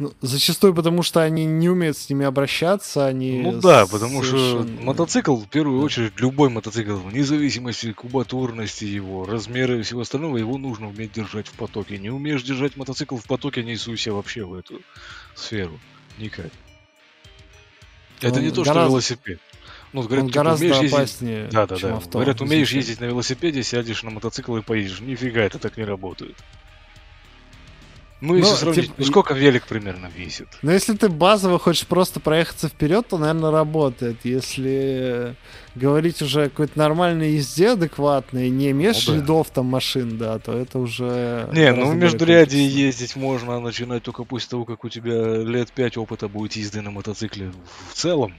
Ну, 0.00 0.14
зачастую 0.22 0.72
потому, 0.72 1.02
что 1.02 1.20
они 1.20 1.44
не 1.44 1.68
умеют 1.68 1.94
с 1.94 2.08
ними 2.08 2.24
обращаться, 2.24 3.06
они... 3.06 3.42
Ну 3.42 3.60
да, 3.60 3.86
потому 3.86 4.24
совершенно... 4.24 4.66
что 4.66 4.82
мотоцикл, 4.82 5.36
в 5.36 5.46
первую 5.46 5.82
очередь, 5.82 6.18
любой 6.18 6.48
мотоцикл, 6.48 6.94
вне 6.94 7.22
зависимости 7.22 7.92
кубатурности 7.92 8.86
его, 8.86 9.26
размера 9.26 9.78
и 9.78 9.82
всего 9.82 10.00
остального, 10.00 10.38
его 10.38 10.56
нужно 10.56 10.88
уметь 10.88 11.12
держать 11.12 11.48
в 11.48 11.52
потоке. 11.52 11.98
Не 11.98 12.08
умеешь 12.08 12.42
держать 12.42 12.78
мотоцикл 12.78 13.18
в 13.18 13.26
потоке, 13.26 13.62
не 13.62 13.76
суйся 13.76 14.14
вообще 14.14 14.42
в 14.42 14.54
эту 14.54 14.80
сферу. 15.34 15.78
Никак. 16.16 16.50
Это 18.22 18.36
он 18.36 18.42
не 18.42 18.50
то, 18.50 18.62
гораздо... 18.62 18.72
что 18.72 18.88
велосипед. 18.88 19.40
Ну, 19.92 20.02
говорят, 20.02 20.24
он 20.24 20.28
типа, 20.30 20.44
гораздо 20.44 20.64
умеешь 20.64 20.92
опаснее, 20.92 21.36
ездить... 21.36 21.52
Да, 21.52 21.66
да, 21.66 21.76
да. 21.76 21.96
Авто, 21.96 22.10
говорят, 22.12 22.40
умеешь 22.40 22.72
ездить 22.72 23.00
на 23.00 23.04
велосипеде, 23.04 23.62
сядешь 23.62 24.02
на 24.02 24.10
мотоцикл 24.10 24.56
и 24.56 24.62
поедешь. 24.62 25.00
Нифига, 25.00 25.42
это 25.42 25.58
так 25.58 25.76
не 25.76 25.84
работает. 25.84 26.36
Ну, 28.20 28.34
если 28.36 28.50
Но, 28.50 28.56
сравнить, 28.56 28.84
типа, 28.84 28.94
ну 28.98 29.04
сколько 29.04 29.34
велик 29.34 29.66
примерно 29.66 30.10
весит? 30.14 30.48
Ну, 30.60 30.70
если 30.70 30.94
ты 30.94 31.08
базово 31.08 31.58
хочешь 31.58 31.86
просто 31.86 32.20
проехаться 32.20 32.68
вперед, 32.68 33.08
то, 33.08 33.16
наверное, 33.16 33.50
работает. 33.50 34.18
Если 34.24 35.36
говорить 35.74 36.20
уже 36.20 36.44
о 36.44 36.48
какой-то 36.50 36.78
нормальной 36.78 37.32
езде 37.32 37.70
адекватной, 37.70 38.50
не 38.50 38.72
имеешь 38.72 39.06
ну, 39.06 39.20
да. 39.22 39.44
там 39.44 39.66
машин, 39.66 40.18
да, 40.18 40.38
то 40.38 40.52
это 40.52 40.78
уже... 40.78 41.48
Не, 41.52 41.72
ну 41.72 41.90
в 41.90 41.94
междурядье 41.94 42.66
ездить 42.66 43.16
можно 43.16 43.58
начинать 43.60 44.02
только 44.02 44.24
после 44.24 44.50
того, 44.50 44.64
как 44.66 44.84
у 44.84 44.90
тебя 44.90 45.38
лет 45.38 45.72
5 45.72 45.96
опыта 45.96 46.28
будет 46.28 46.56
езды 46.56 46.82
на 46.82 46.90
мотоцикле 46.90 47.52
в 47.90 47.94
целом. 47.94 48.34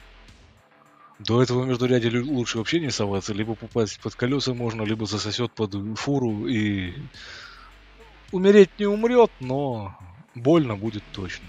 До 1.17 1.41
этого 1.41 1.63
междурядья 1.65 2.11
лучше 2.21 2.57
вообще 2.57 2.79
не 2.79 2.91
соваться, 2.91 3.33
либо 3.33 3.55
попасть 3.55 3.99
под 3.99 4.15
колеса 4.15 4.53
можно, 4.53 4.83
либо 4.83 5.05
засосет 5.05 5.51
под 5.51 5.75
фуру 5.97 6.47
и 6.47 6.93
умереть 8.31 8.69
не 8.79 8.85
умрет, 8.85 9.31
но 9.39 9.95
больно 10.35 10.75
будет 10.75 11.03
точно. 11.11 11.45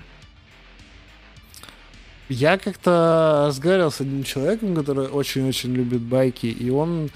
Я 2.29 2.57
как-то 2.57 3.45
разговаривал 3.49 3.91
с 3.91 4.01
одним 4.01 4.25
человеком, 4.25 4.75
который 4.75 5.09
очень-очень 5.09 5.75
любит 5.75 6.01
байки, 6.01 6.47
и 6.47 6.71
он 6.71 7.11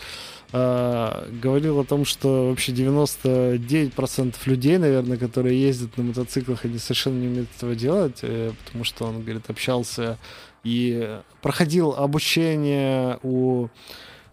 э, 0.53 1.29
говорил 1.41 1.81
о 1.81 1.85
том, 1.85 2.05
что 2.05 2.51
вообще 2.51 2.73
99% 2.73 4.35
людей, 4.45 4.79
наверное, 4.79 5.17
которые 5.17 5.61
ездят 5.61 5.97
на 5.97 6.05
мотоциклах, 6.05 6.65
они 6.65 6.79
совершенно 6.79 7.19
не 7.19 7.29
умеют 7.29 7.49
этого 7.57 7.75
делать, 7.75 8.19
э, 8.23 8.53
потому 8.65 8.85
что 8.85 9.07
он, 9.07 9.23
говорит, 9.23 9.49
общался 9.49 10.19
и 10.65 11.19
проходил 11.41 11.93
обучение 11.93 13.19
у 13.23 13.69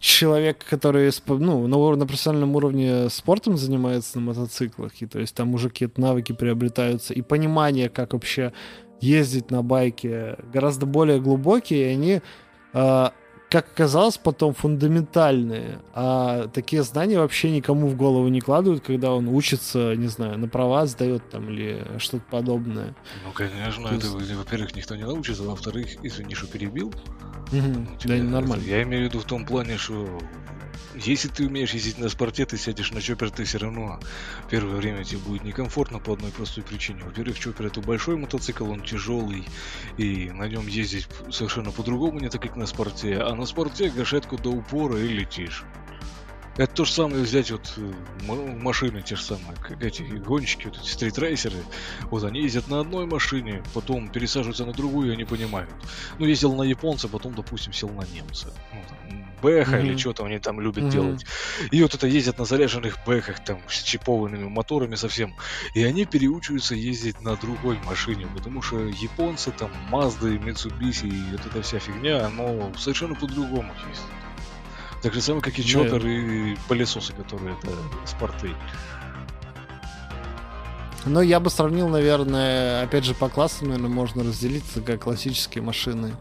человек, 0.03 0.65
который 0.69 1.09
ну, 1.27 1.65
на, 1.65 1.95
на 1.95 2.05
профессиональном 2.05 2.57
уровне 2.57 3.07
спортом 3.09 3.55
занимается 3.55 4.19
на 4.19 4.25
мотоциклах, 4.25 4.91
и 5.01 5.05
то 5.05 5.17
есть 5.17 5.33
там 5.33 5.53
уже 5.53 5.69
какие-то 5.69 6.01
навыки 6.01 6.33
приобретаются, 6.33 7.13
и 7.13 7.21
понимание, 7.21 7.87
как 7.87 8.11
вообще 8.11 8.51
ездить 8.99 9.49
на 9.49 9.63
байке, 9.63 10.35
гораздо 10.51 10.85
более 10.85 11.21
глубокие, 11.21 11.83
и 11.83 11.93
они, 11.93 12.21
э, 12.73 13.09
как 13.53 13.67
оказалось, 13.67 14.17
потом 14.17 14.55
фундаментальные. 14.55 15.77
А 15.93 16.47
такие 16.47 16.81
знания 16.81 17.19
вообще 17.19 17.51
никому 17.51 17.87
в 17.87 17.95
голову 17.95 18.27
не 18.27 18.41
кладывают, 18.41 18.83
когда 18.83 19.13
он 19.13 19.27
учится, 19.27 19.93
не 19.95 20.07
знаю, 20.07 20.39
на 20.39 20.47
права 20.47 20.87
сдает 20.87 21.29
там 21.29 21.51
или 21.51 21.85
что-то 21.99 22.23
подобное. 22.31 22.95
Ну, 23.23 23.31
конечно, 23.31 23.89
это, 23.89 24.07
во-первых, 24.07 24.75
никто 24.75 24.95
не 24.95 25.03
научится, 25.03 25.43
во-вторых, 25.43 26.03
извини, 26.03 26.33
что 26.33 26.47
перебил, 26.47 26.91
Угу. 27.51 27.87
Да, 28.05 28.15
нормально. 28.15 28.63
Я 28.63 28.81
имею 28.81 29.03
в 29.03 29.09
виду 29.09 29.19
в 29.19 29.25
том 29.25 29.45
плане, 29.45 29.77
что 29.77 30.07
если 30.95 31.27
ты 31.27 31.47
умеешь 31.47 31.73
ездить 31.73 31.97
на 31.97 32.09
спорте, 32.09 32.45
ты 32.45 32.57
сядешь 32.57 32.91
на 32.91 33.01
чоппер, 33.01 33.31
ты 33.31 33.43
все 33.43 33.57
равно 33.57 33.99
первое 34.49 34.75
время 34.75 35.03
тебе 35.03 35.19
будет 35.19 35.43
некомфортно 35.43 35.99
по 35.99 36.13
одной 36.13 36.31
простой 36.31 36.63
причине. 36.63 37.03
Во-первых, 37.03 37.39
чоппер 37.39 37.67
это 37.67 37.81
большой 37.81 38.17
мотоцикл, 38.17 38.69
он 38.69 38.81
тяжелый, 38.83 39.45
и 39.97 40.29
на 40.29 40.47
нем 40.47 40.67
ездить 40.67 41.07
совершенно 41.31 41.71
по-другому, 41.71 42.19
не 42.19 42.29
так 42.29 42.41
как 42.41 42.55
на 42.55 42.65
спорте. 42.65 43.17
А 43.19 43.33
на 43.35 43.45
спорте 43.45 43.89
гашетку 43.89 44.37
до 44.37 44.49
упора 44.51 44.99
и 44.99 45.07
летишь. 45.07 45.63
Это 46.55 46.71
то 46.71 46.85
же 46.85 46.91
самое 46.91 47.23
взять 47.23 47.49
вот 47.49 47.73
э, 47.77 47.93
машины 48.27 49.01
те 49.01 49.15
же 49.15 49.23
самые, 49.23 49.55
как 49.55 49.81
эти 49.83 50.03
гонщики, 50.03 50.67
вот 50.67 50.77
эти 50.77 50.87
стритрейсеры. 50.87 51.57
Вот 52.11 52.23
они 52.23 52.41
ездят 52.41 52.67
на 52.67 52.79
одной 52.79 53.07
машине, 53.07 53.63
потом 53.73 54.09
пересаживаются 54.09 54.63
на 54.63 54.73
другую, 54.73 55.09
и 55.09 55.13
они 55.13 55.25
понимают. 55.25 55.71
Ну, 56.19 56.27
ездил 56.27 56.53
на 56.53 56.61
японца, 56.61 57.07
потом, 57.07 57.33
допустим, 57.33 57.73
сел 57.73 57.89
на 57.89 58.05
немца. 58.13 58.53
Ну, 58.71 58.81
там, 58.87 59.02
бэха 59.43 59.77
mm-hmm. 59.77 59.85
или 59.85 59.97
что-то 59.97 60.25
они 60.25 60.39
там 60.39 60.61
любят 60.61 60.85
mm-hmm. 60.85 60.91
делать. 60.91 61.25
И 61.71 61.81
вот 61.83 61.93
это 61.93 62.07
ездят 62.07 62.39
на 62.39 62.45
заряженных 62.45 62.97
бэхах, 63.05 63.43
там, 63.43 63.59
с 63.67 63.83
чипованными 63.83 64.47
моторами 64.47 64.95
совсем. 64.95 65.35
И 65.75 65.83
они 65.83 66.05
переучиваются 66.05 66.73
ездить 66.73 67.21
на 67.21 67.35
другой 67.35 67.77
машине, 67.85 68.27
потому 68.33 68.61
что 68.61 68.79
японцы, 68.79 69.51
там, 69.51 69.69
Mazda, 69.91 70.39
Mitsubishi 70.39 71.09
и 71.09 71.31
вот 71.31 71.45
эта 71.45 71.61
вся 71.61 71.79
фигня, 71.79 72.25
оно 72.25 72.71
совершенно 72.77 73.15
по-другому 73.15 73.73
ездит. 73.89 74.05
Так 75.03 75.13
же 75.13 75.21
самое, 75.21 75.43
как 75.43 75.59
и 75.59 75.63
чоппер 75.65 76.01
да. 76.01 76.09
и 76.09 76.55
пылесосы, 76.69 77.11
которые 77.11 77.57
это 77.61 77.71
спорты. 78.05 78.51
Ну, 81.05 81.19
я 81.19 81.41
бы 81.41 81.49
сравнил, 81.49 81.89
наверное, 81.89 82.83
опять 82.83 83.03
же, 83.03 83.13
по 83.13 83.27
классам, 83.27 83.67
наверное, 83.67 83.89
можно 83.89 84.23
разделиться, 84.23 84.79
как 84.79 85.03
классические 85.03 85.61
машины 85.61 86.15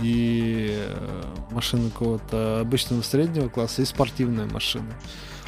и 0.00 0.76
э, 0.76 1.22
машины 1.50 1.90
какого-то 1.90 2.60
обычного 2.60 3.02
среднего 3.02 3.48
класса 3.48 3.82
и 3.82 3.84
спортивные 3.84 4.46
машины. 4.46 4.94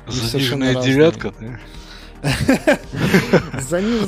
Заниженная 0.07 0.81
девятка, 0.83 1.33
да? 1.39 1.59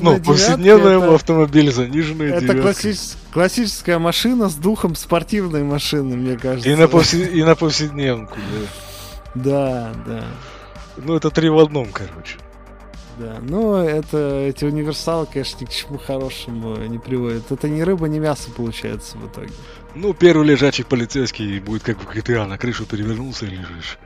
Ну, 0.01 0.19
повседневный 0.21 1.15
автомобиль, 1.15 1.71
заниженная 1.71 2.41
Это 2.41 2.75
классическая 3.33 3.99
машина 3.99 4.49
с 4.49 4.55
духом 4.55 4.95
спортивной 4.95 5.63
машины, 5.63 6.17
мне 6.17 6.37
кажется. 6.39 6.69
И 6.71 6.75
на 7.43 7.55
повседневку, 7.55 8.37
да. 9.35 9.35
Да, 9.35 9.93
да. 10.07 10.25
Ну, 10.97 11.15
это 11.15 11.31
три 11.31 11.49
в 11.49 11.59
одном, 11.59 11.89
короче. 11.93 12.39
Да, 13.19 13.39
но 13.43 13.83
это, 13.83 14.45
эти 14.47 14.65
универсалы, 14.65 15.27
конечно, 15.27 15.59
ни 15.61 15.65
к 15.65 15.71
чему 15.71 15.99
хорошему 15.99 16.77
не 16.77 16.99
приводят. 16.99 17.51
Это 17.51 17.69
ни 17.69 17.81
рыба, 17.81 18.07
ни 18.07 18.21
мясо 18.21 18.49
получается 18.51 19.19
в 19.19 19.27
итоге. 19.27 19.51
Ну, 19.95 20.15
первый 20.15 20.47
лежачий 20.47 20.85
полицейский 20.85 21.61
будет 21.61 21.83
как 21.83 21.99
в 21.99 22.09
GTA, 22.09 22.47
на 22.47 22.59
крышу 22.59 22.85
перевернулся 22.85 23.47
и 23.47 23.51
лежишь. 23.51 23.99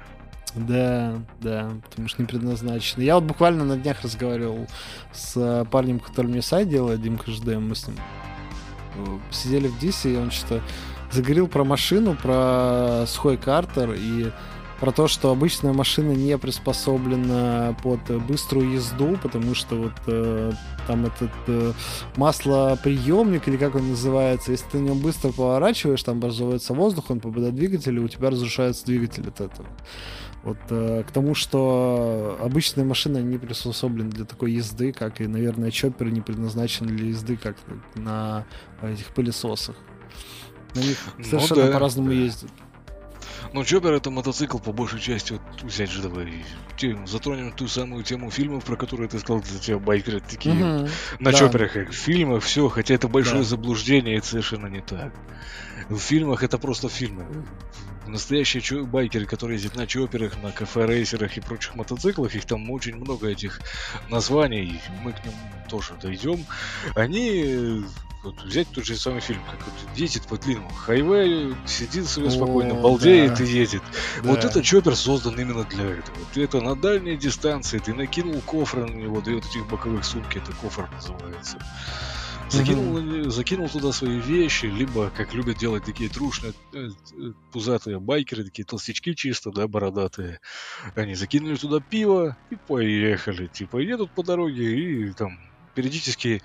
Да, 0.55 1.15
да, 1.41 1.71
потому 1.89 2.09
что 2.09 2.21
не 2.23 2.29
предназначено. 2.29 3.03
Я 3.03 3.15
вот 3.15 3.25
буквально 3.25 3.65
на 3.65 3.77
днях 3.77 4.03
разговаривал 4.03 4.67
с 5.13 5.33
э, 5.37 5.65
парнем, 5.71 5.99
который 5.99 6.27
мне 6.27 6.43
сайт 6.43 6.69
делает, 6.69 7.01
Димка 7.01 7.31
ЖД, 7.31 7.57
мы 7.57 7.75
с 7.75 7.87
ним 7.87 7.97
э, 8.97 9.19
сидели 9.31 9.69
в 9.69 9.79
Дисе, 9.79 10.13
и 10.13 10.17
он 10.17 10.31
что-то 10.31 10.63
заговорил 11.11 11.49
про 11.49 11.65
машину, 11.65 12.15
про 12.15 13.05
сухой 13.07 13.39
картер 13.39 13.93
и 13.93 14.31
про 14.83 14.91
то, 14.91 15.07
что 15.07 15.31
обычная 15.31 15.73
машина 15.73 16.11
не 16.11 16.37
приспособлена 16.37 17.77
под 17.85 18.01
быструю 18.27 18.73
езду, 18.73 19.17
потому 19.23 19.55
что 19.55 19.77
вот 19.77 19.93
э, 20.09 20.51
там 20.89 21.07
этот 21.07 21.31
э, 21.47 21.73
маслоприемник, 22.17 23.47
или 23.47 23.57
как 23.59 23.77
он 23.77 23.91
называется, 23.91 24.51
если 24.51 24.67
ты 24.71 24.79
на 24.79 24.89
нем 24.89 24.99
быстро 24.99 25.31
поворачиваешь, 25.31 26.03
там 26.03 26.17
образовывается 26.19 26.75
воздух, 26.75 27.11
он 27.11 27.21
попадает 27.21 27.55
в 27.55 27.57
двигатель, 27.57 27.97
и 27.97 28.01
у 28.01 28.09
тебя 28.09 28.31
разрушается 28.31 28.85
двигатель 28.85 29.29
от 29.29 29.41
этого. 29.41 29.69
Вот 30.43 30.59
э, 30.71 31.05
к 31.07 31.13
тому, 31.13 31.37
что 31.37 32.37
обычные 32.43 32.85
машины 32.85 33.19
не 33.19 33.39
приспособлены 33.39 34.11
для 34.11 34.25
такой 34.25 34.51
езды, 34.51 34.93
как 34.93 35.21
и, 35.21 35.29
наверное, 35.29 35.71
чопперы 35.71 36.11
не 36.11 36.23
предназначены 36.23 36.89
для 36.89 37.07
езды, 37.11 37.37
как 37.37 37.57
на 37.95 38.47
этих 38.83 39.15
пылесосах. 39.15 39.77
На 40.75 40.81
них 40.81 40.99
ну 41.19 41.25
совершенно 41.25 41.61
ну, 41.61 41.67
да, 41.69 41.73
по-разному 41.73 42.11
ездят. 42.11 42.51
Ну, 43.53 43.65
Чоппер 43.65 43.93
это 43.93 44.11
мотоцикл 44.11 44.59
по 44.59 44.73
большей 44.73 45.01
части, 45.01 45.33
вот 45.33 45.63
взять 45.63 45.91
же 45.91 46.03
давай, 46.03 46.45
затронем 47.07 47.53
ту 47.53 47.69
самую 47.69 48.05
тему 48.05 48.31
фильмов, 48.31 48.65
про 48.65 48.77
которые 48.77 49.09
ты 49.09 49.19
сказал, 49.19 49.43
для 49.43 49.59
тебя 49.59 49.79
байкеры 49.79 50.21
такие 50.21 50.55
mm-hmm. 50.55 50.91
на 51.21 51.33
да. 51.33 51.39
Чопперах, 51.39 51.73
как 51.73 51.91
в 51.91 51.95
фильмах, 51.95 52.43
все, 52.43 52.69
хотя 52.69 52.95
это 52.95 53.09
большое 53.09 53.43
да. 53.43 53.45
заблуждение, 53.45 54.17
это 54.17 54.27
совершенно 54.27 54.67
не 54.67 54.81
так. 54.81 55.13
В 55.89 55.99
фильмах 55.99 56.43
это 56.43 56.59
просто 56.59 56.89
фильмы. 56.89 57.27
Настоящие 58.07 58.61
чо- 58.61 58.85
байкеры, 58.85 59.27
которые 59.27 59.57
ездят 59.57 59.77
на 59.77 59.87
чоперах, 59.87 60.43
на 60.43 60.51
кафе-рейсерах 60.51 61.37
и 61.37 61.41
прочих 61.41 61.75
мотоциклах, 61.75 62.35
их 62.35 62.45
там 62.45 62.69
очень 62.71 62.97
много 62.97 63.29
этих 63.29 63.61
названий, 64.11 64.81
мы 65.03 65.13
к 65.13 65.25
ним 65.25 65.35
тоже 65.69 65.95
дойдем. 66.01 66.45
Они 66.95 67.85
вот 68.23 68.43
взять 68.43 68.69
тот 68.69 68.85
же 68.85 68.97
самый 68.97 69.21
фильм, 69.21 69.43
как 69.51 69.61
вот 69.67 69.99
едет 69.99 70.27
по 70.27 70.37
длинному 70.37 70.71
хайвею, 70.71 71.57
сидит 71.67 72.09
себе 72.09 72.31
спокойно, 72.31 72.75
балдеет 72.75 73.35
да. 73.35 73.45
и 73.45 73.47
едет. 73.47 73.83
Да. 74.23 74.31
Вот 74.31 74.45
этот 74.45 74.65
чоппер 74.65 74.95
создан 74.97 75.39
именно 75.39 75.65
для 75.65 75.85
этого. 75.85 76.19
Ты 76.33 76.45
это 76.45 76.61
на 76.61 76.77
дальней 76.77 77.17
дистанции, 77.17 77.79
ты 77.79 77.95
накинул 77.95 78.41
кофр 78.43 78.87
на 78.89 78.95
него, 78.95 79.21
да 79.21 79.33
и 79.33 79.35
вот 79.35 79.45
этих 79.45 79.69
боковых 79.69 80.05
сумки, 80.05 80.39
это 80.39 80.53
кофр 80.53 80.89
называется. 80.93 81.59
Закинул, 82.49 82.99
mm-hmm. 82.99 83.31
закинул 83.31 83.69
туда 83.69 83.93
свои 83.93 84.19
вещи, 84.21 84.67
либо, 84.67 85.11
как 85.17 85.33
любят 85.33 85.57
делать 85.57 85.85
такие 85.85 86.11
трушные, 86.11 86.53
э, 86.75 86.91
э, 87.17 87.33
пузатые 87.51 87.99
байкеры, 87.99 88.45
такие 88.45 88.65
толстячки 88.67 89.15
чисто, 89.15 89.51
да, 89.51 89.67
бородатые. 89.67 90.39
Они 90.95 91.15
закинули 91.15 91.57
туда 91.57 91.81
пиво 91.81 92.37
и 92.51 92.57
поехали. 92.57 93.47
Типа, 93.47 93.79
едут 93.79 94.11
по 94.11 94.23
дороге 94.23 94.77
и 94.77 95.13
там 95.13 95.39
периодически 95.75 96.43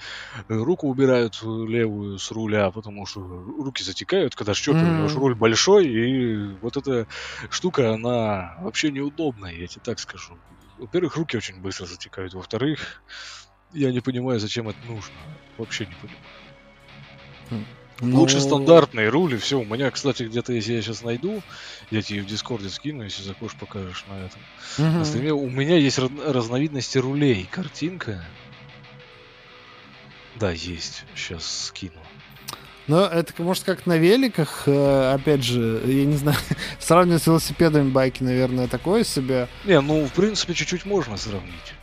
э, 0.48 0.54
руку 0.56 0.88
убирают 0.88 1.42
левую 1.44 2.20
с 2.20 2.32
руля, 2.32 2.72
потому 2.72 3.06
что 3.06 3.22
руки 3.22 3.84
затекают, 3.84 4.36
когда 4.36 4.54
щеки, 4.54 4.78
mm-hmm. 4.78 5.14
руль 5.14 5.36
большой, 5.36 5.88
и 5.88 6.36
вот 6.62 6.78
эта 6.78 7.08
штука, 7.50 7.94
она 7.94 8.58
вообще 8.62 8.92
неудобная, 8.92 9.54
я 9.54 9.68
тебе 9.68 9.82
так 9.84 10.00
скажу. 10.00 10.38
Во-первых, 10.78 11.16
руки 11.16 11.38
очень 11.38 11.60
быстро 11.60 11.86
затекают, 11.86 12.34
во-вторых, 12.34 13.02
я 13.74 13.92
не 13.92 14.00
понимаю, 14.00 14.40
зачем 14.40 14.70
это 14.70 14.80
нужно. 14.88 15.14
Вообще 15.58 15.86
не 15.86 15.96
понимаю. 15.96 16.24
Хм. 17.50 17.66
Ну... 18.00 18.20
Лучше 18.20 18.40
стандартные 18.40 19.10
рули, 19.10 19.38
все. 19.38 19.60
У 19.60 19.66
меня, 19.66 19.90
кстати, 19.90 20.24
где-то, 20.24 20.54
если 20.54 20.74
я 20.74 20.82
сейчас 20.82 21.02
найду, 21.02 21.42
я 21.90 22.02
тебе 22.02 22.22
в 22.22 22.28
Дискорде 22.28 22.70
скину, 22.70 23.04
если 23.04 23.24
захочешь, 23.24 23.58
покажешь 23.58 24.06
на 24.08 24.26
этом. 24.26 24.98
Угу. 24.98 25.06
Стриме. 25.06 25.34
У 25.34 25.50
меня 25.50 25.78
есть 25.78 25.98
разновидности 25.98 27.00
рулей. 27.00 27.48
Картинка. 27.52 28.24
Да, 30.40 30.52
есть. 30.52 31.04
Сейчас 31.16 31.68
скину. 31.68 32.00
Но 32.88 33.06
это, 33.06 33.34
может, 33.42 33.66
как 33.66 33.86
на 33.86 33.98
великах, 33.98 34.64
э, 34.66 35.14
опять 35.14 35.44
же, 35.44 35.82
я 35.86 36.06
не 36.06 36.16
знаю, 36.16 36.38
сравнивать 36.80 37.22
с 37.22 37.28
велосипедами 37.28 37.90
байки, 37.90 38.24
наверное, 38.24 38.68
такое 38.68 39.04
себе. 39.04 39.50
Не, 39.66 39.82
ну, 39.82 40.06
в 40.06 40.14
принципе, 40.14 40.54
чуть-чуть 40.54 40.86
можно 40.86 41.18
сравнить. 41.18 41.74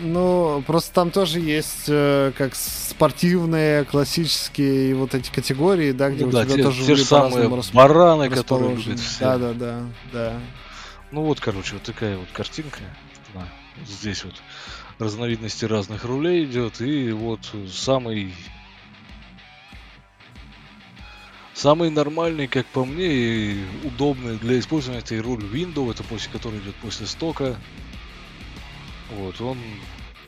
Ну, 0.00 0.62
просто 0.66 0.92
там 0.92 1.12
тоже 1.12 1.38
есть 1.38 1.84
э, 1.86 2.32
как 2.36 2.56
спортивные, 2.56 3.84
классические 3.84 4.96
вот 4.96 5.14
эти 5.14 5.30
категории, 5.30 5.92
да, 5.92 6.10
где 6.10 6.24
ну, 6.24 6.30
у 6.30 6.32
да, 6.32 6.44
тебя 6.44 6.56
те, 6.56 6.62
тоже 6.64 6.84
те 6.84 6.94
же 6.96 7.04
самые 7.04 7.48
бараны, 7.72 8.28
которые 8.28 8.74
любят 8.74 8.98
все. 8.98 9.20
Да, 9.20 9.38
да, 9.38 9.52
да, 9.52 9.82
да. 10.12 10.40
Ну 11.12 11.22
вот, 11.22 11.38
короче, 11.38 11.74
вот 11.74 11.84
такая 11.84 12.16
вот 12.18 12.28
картинка. 12.32 12.80
Да, 13.32 13.46
здесь 13.86 14.24
вот 14.24 14.34
разновидности 14.98 15.64
разных 15.64 16.04
рулей 16.04 16.44
идет. 16.44 16.80
И 16.80 17.12
вот 17.12 17.40
самый 17.70 18.34
Самый 21.58 21.90
нормальный, 21.90 22.46
как 22.46 22.66
по 22.66 22.84
мне, 22.84 23.06
и 23.06 23.64
удобный 23.82 24.36
для 24.36 24.60
использования 24.60 25.00
это 25.00 25.20
руль 25.20 25.42
Windows, 25.42 25.90
это 25.90 26.04
после 26.04 26.30
который 26.30 26.60
идет 26.60 26.76
после 26.76 27.04
стока. 27.04 27.56
Вот, 29.10 29.40
он 29.40 29.58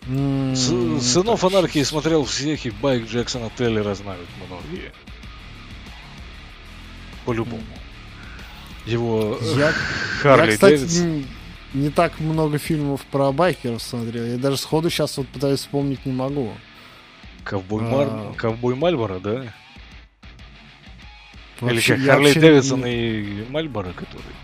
mm, 0.08 0.56
С, 0.56 1.12
сынов 1.12 1.44
анархии 1.44 1.84
смотрел 1.84 2.24
всех, 2.24 2.66
и 2.66 2.70
Байк 2.70 3.08
Джексона 3.08 3.48
Теллера 3.56 3.94
знают 3.94 4.28
многие. 4.44 4.92
По-любому. 7.24 7.62
Его 8.84 9.38
я, 9.54 9.72
Харли 10.22 10.50
я, 10.50 10.52
кстати, 10.56 10.78
Дэвидсон 10.78 11.26
не 11.74 11.90
так 11.90 12.18
много 12.20 12.58
фильмов 12.58 13.02
про 13.06 13.32
байкеров 13.32 13.82
смотрел. 13.82 14.24
Я 14.24 14.38
даже 14.38 14.56
сходу 14.56 14.90
сейчас 14.90 15.16
вот 15.16 15.28
пытаюсь 15.28 15.60
вспомнить 15.60 16.04
не 16.06 16.12
могу. 16.12 16.52
Ковбой, 17.44 17.82
Мар... 17.82 18.08
а... 18.10 18.34
Ковбой 18.36 18.74
Мальборо, 18.74 19.18
да? 19.18 19.44
Вообще, 21.60 21.94
Или 21.94 22.06
как 22.06 22.14
Харли. 22.14 22.38
Дэвидсон 22.38 22.86
и 22.86 23.44
Мальборо, 23.50 23.92
который. 23.92 24.34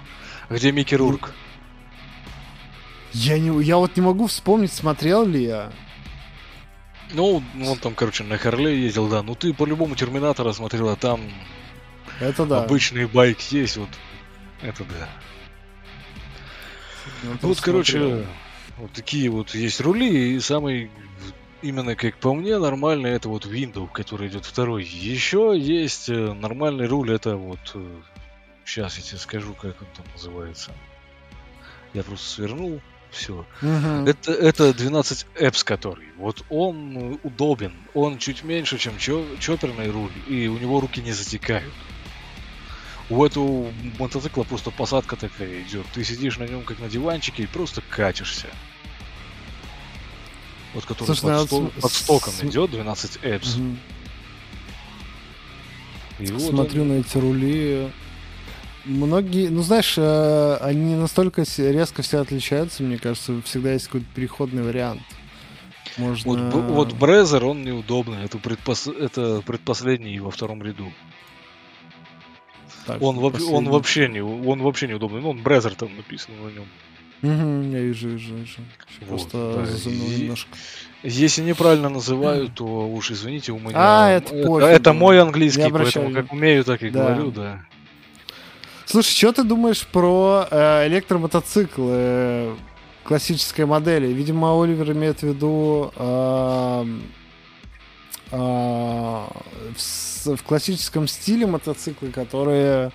Где 0.51 0.73
Микки 0.73 0.95
Рурк? 0.95 1.33
Я, 3.12 3.39
не, 3.39 3.62
я 3.62 3.79
вот 3.79 3.97
не 3.97 4.03
могу 4.03 4.27
вспомнить, 4.27 4.73
смотрел 4.73 5.27
ли 5.27 5.45
я. 5.45 5.73
Ну, 7.12 7.43
он 7.67 7.79
там, 7.79 7.95
короче, 7.95 8.25
на 8.25 8.37
Харле 8.37 8.83
ездил, 8.83 9.09
да. 9.09 9.23
Ну 9.23 9.35
ты 9.35 9.55
по-любому 9.55 9.95
Терминатора 9.95 10.53
смотрел, 10.53 10.89
а 10.89 10.97
там 10.97 11.21
это 12.21 12.45
да. 12.47 12.65
обычный 12.65 13.07
байк 13.07 13.41
есть, 13.51 13.77
вот 13.77 13.89
это 14.62 14.85
да. 14.85 15.09
Ну, 17.23 17.37
вот, 17.42 17.61
короче, 17.61 18.27
вот 18.79 18.92
такие 18.92 19.31
вот 19.31 19.55
есть 19.55 19.81
рули, 19.81 20.35
и 20.35 20.40
самый 20.40 20.90
именно 21.62 21.97
как 21.97 22.16
по 22.19 22.35
мне 22.35 22.59
нормальный 22.59 23.11
это 23.11 23.29
вот 23.29 23.47
Windows, 23.47 23.88
который 23.92 24.29
идет 24.29 24.45
второй. 24.45 24.85
Еще 24.85 25.55
есть 25.57 26.09
э, 26.09 26.33
нормальный 26.33 26.87
руль, 26.87 27.12
это 27.12 27.37
вот 27.37 27.59
сейчас 28.64 28.97
э, 28.97 29.01
я 29.01 29.07
тебе 29.07 29.19
скажу, 29.19 29.55
как 29.55 29.81
он 29.81 29.88
там 29.97 30.07
называется. 30.12 30.73
Я 31.95 32.03
просто 32.03 32.27
свернул, 32.29 32.81
все. 33.11 33.47
Мгм. 33.62 34.07
Это, 34.07 34.33
это 34.33 34.75
12 34.75 35.27
Эпс, 35.35 35.64
который. 35.64 36.07
Вот 36.19 36.45
он 36.51 37.19
удобен. 37.23 37.73
Он 37.95 38.19
чуть 38.19 38.45
меньше, 38.45 38.79
чем 38.79 38.99
чо- 38.99 39.37
чоперный 39.38 39.90
руль, 39.90 40.12
и 40.29 40.47
у 40.49 40.59
него 40.59 40.81
руки 40.81 41.01
не 41.01 41.12
затекают. 41.12 41.73
У 43.09 43.25
этого 43.25 43.71
мотоцикла 43.99 44.42
просто 44.42 44.71
посадка 44.71 45.14
такая 45.16 45.62
идет. 45.62 45.87
Ты 45.95 46.03
сидишь 46.05 46.38
на 46.38 46.45
нем 46.45 46.62
как 46.62 46.81
на 46.81 46.88
диванчике 46.88 47.45
и 47.45 47.47
просто 47.47 47.81
катишься. 47.88 48.49
Вот 50.75 50.85
который 50.85 51.07
Слушай, 51.14 51.23
под, 51.23 51.31
ну, 51.33 51.47
сто- 51.47 51.71
с- 51.79 51.83
под 51.83 51.92
стоком 51.92 52.33
с- 52.33 52.42
идет 52.45 52.71
12 52.73 53.19
Эпс. 53.23 53.57
И 56.19 56.27
вот 56.27 56.42
Смотрю 56.42 56.83
он- 56.83 56.88
на 56.88 56.92
эти 57.01 57.16
рули. 57.19 57.90
Многие, 58.85 59.49
ну 59.49 59.62
знаешь, 59.62 59.95
э, 59.97 60.57
они 60.61 60.95
настолько 60.95 61.45
резко 61.59 62.03
все 62.03 62.19
отличаются, 62.21 62.83
мне 62.83 62.99
кажется, 62.99 63.40
всегда 63.42 63.73
есть 63.73 63.87
какой-то 63.87 64.07
переходный 64.14 64.62
вариант. 64.62 65.03
Можно... 65.97 66.51
Вот, 66.51 66.64
вот 66.71 66.92
Брезер, 66.92 67.45
он 67.45 67.64
неудобный. 67.64 68.25
Это, 68.25 68.38
предпос- 68.38 68.97
это 68.97 69.42
предпоследний 69.45 70.19
во 70.19 70.31
втором 70.31 70.62
ряду. 70.62 70.92
Так, 72.87 73.03
Он, 73.03 73.18
воп- 73.18 73.42
он 73.53 73.68
вообще 73.68 74.09
не, 74.09 74.20
он 74.22 74.62
вообще 74.62 74.87
неудобный. 74.88 75.20
Ну, 75.20 75.31
он 75.31 75.42
Брезер 75.42 75.75
там 75.75 75.88
написано 75.96 76.37
на 76.44 76.51
нем. 76.51 76.64
Мгм, 77.22 77.72
я 77.72 77.81
вижу, 77.81 78.09
вижу, 78.11 78.35
вижу. 78.35 78.59
Вот, 79.01 79.09
Просто 79.09 79.55
да. 79.85 79.90
И- 79.90 80.20
немножко. 80.22 80.49
Если 81.03 81.42
неправильно 81.42 81.88
называю, 81.88 82.49
то 82.49 82.64
уж 82.88 83.11
извините, 83.11 83.53
у 83.53 83.59
меня... 83.59 83.72
А, 83.75 84.11
это 84.11 84.29
пофигу. 84.31 84.59
это 84.61 84.92
мой 84.92 85.20
английский, 85.20 85.70
поэтому 85.70 86.12
как 86.12 86.33
умею, 86.33 86.64
так 86.64 86.83
и 86.83 86.90
Да. 86.90 87.05
говорю, 87.14 87.31
да. 87.31 87.61
Слушай, 88.87 89.14
что 89.16 89.33
ты 89.33 89.42
думаешь 89.44 89.85
про 89.87 90.46
э, 90.51 90.87
электромотоциклы 90.88 91.90
э, 91.92 92.55
классической 93.05 93.66
модели? 93.66 94.07
Видимо, 94.07 94.62
Оливер 94.62 94.92
имеет 94.92 95.20
в 95.20 95.22
виду 95.25 95.92
э, 95.96 96.85
в, 98.31 99.81
с- 99.81 100.35
в 100.37 100.43
классическом 100.43 101.07
стиле 101.09 101.47
мотоциклы, 101.47 102.11
которые 102.11 102.91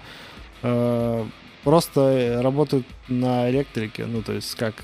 э, 0.62 1.26
просто 1.64 2.40
работают 2.42 2.86
на 3.08 3.50
электрике, 3.50 4.06
ну 4.06 4.22
то 4.22 4.34
есть 4.34 4.56
как 4.56 4.76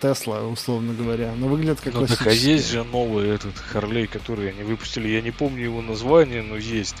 Тесла, 0.00 0.40
условно 0.42 0.94
говоря, 0.94 1.32
но 1.36 1.48
выглядят 1.48 1.80
как 1.82 1.92
Ну 1.94 2.06
так 2.06 2.26
а 2.26 2.30
есть 2.30 2.70
же 2.70 2.82
новый 2.82 3.28
этот 3.28 3.58
Харлей, 3.58 4.06
который 4.06 4.48
они 4.48 4.62
выпустили, 4.62 5.08
я 5.08 5.20
не 5.20 5.32
помню 5.32 5.64
его 5.64 5.82
название, 5.82 6.42
но 6.42 6.56
есть. 6.56 6.96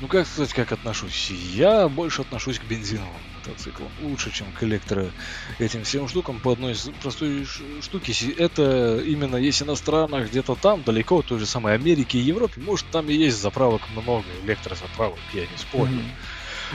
Ну 0.00 0.06
как 0.06 0.26
сказать, 0.28 0.52
как 0.52 0.70
отношусь? 0.70 1.30
Я 1.30 1.88
больше 1.88 2.22
отношусь 2.22 2.60
к 2.60 2.64
бензиновым 2.64 3.10
мотоциклам, 3.46 3.90
лучше, 4.00 4.30
чем 4.30 4.52
к 4.52 4.62
электро 4.62 5.10
этим 5.58 5.84
всем 5.84 6.08
штукам 6.08 6.40
по 6.40 6.52
одной 6.52 6.74
простой 7.00 7.46
штуке. 7.80 8.12
Это 8.36 8.98
именно 9.04 9.36
если 9.36 9.64
на 9.64 9.74
странах 9.76 10.30
где-то 10.30 10.54
там, 10.54 10.82
далеко, 10.82 11.22
в 11.22 11.26
той 11.26 11.38
же 11.38 11.46
самой 11.46 11.74
Америке 11.74 12.18
и 12.18 12.22
Европе, 12.22 12.60
может 12.60 12.86
там 12.90 13.08
и 13.08 13.14
есть 13.14 13.40
заправок 13.40 13.82
много, 13.90 14.26
электрозаправок, 14.44 15.18
я 15.32 15.42
не 15.42 15.56
спорю. 15.56 15.92
Мгм. 15.92 16.12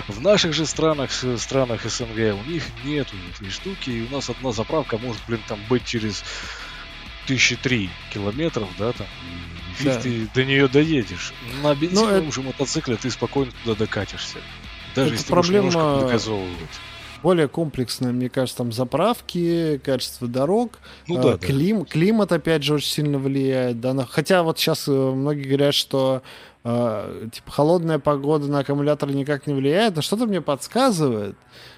В 0.08 0.21
наших 0.21 0.53
же 0.53 0.65
странах, 0.67 1.12
странах 1.38 1.84
СНГ, 1.84 2.36
у 2.45 2.49
них 2.49 2.63
нету 2.84 3.15
этой 3.36 3.49
штуки, 3.49 3.89
и 3.89 4.06
у 4.06 4.10
нас 4.12 4.30
одна 4.30 4.51
заправка 4.51 4.97
может, 4.99 5.21
блин, 5.27 5.41
там 5.47 5.60
быть 5.69 5.86
через 5.86 6.23
тысячи 7.25 7.56
три 7.56 7.89
километров, 8.13 8.69
да, 8.77 8.91
там, 8.93 9.08
фиг 9.75 9.93
Да. 9.93 9.99
ты 10.01 10.27
до 10.34 10.45
нее 10.45 10.67
доедешь. 10.67 11.34
На 11.63 11.73
бензиновом 11.73 12.27
это- 12.27 12.32
же 12.32 12.41
мотоцикле 12.43 12.95
ты 12.95 13.10
спокойно 13.10 13.51
туда 13.63 13.75
докатишься. 13.75 14.38
Даже 14.97 15.13
Это 15.13 15.21
если 15.21 15.31
проблема- 15.31 16.01
доказовывать. 16.01 16.49
более 17.23 17.47
комплексная, 17.47 18.12
мне 18.12 18.29
кажется, 18.29 18.57
там 18.57 18.71
заправки, 18.71 19.79
качество 19.83 20.27
дорог, 20.27 20.79
Ну 21.07 21.19
э, 21.19 21.21
да, 21.23 21.31
да. 21.31 21.38
клим, 21.38 21.86
климат 21.86 22.31
опять 22.31 22.63
же 22.63 22.75
очень 22.75 22.89
сильно 22.89 23.17
влияет, 23.17 23.79
да, 23.79 23.95
хотя 24.10 24.43
вот 24.43 24.60
сейчас 24.60 24.88
многие 24.88 25.43
говорят, 25.47 25.73
что 25.73 26.21
э, 26.63 27.27
типа 27.31 27.51
холодная 27.51 27.99
погода 27.99 28.47
на 28.47 28.60
аккумулятор 28.60 29.10
никак 29.12 29.47
не 29.47 29.53
влияет, 29.53 29.95
но 29.95 30.01
что-то 30.01 30.25
мне 30.27 30.41
подсказывает, 30.41 31.36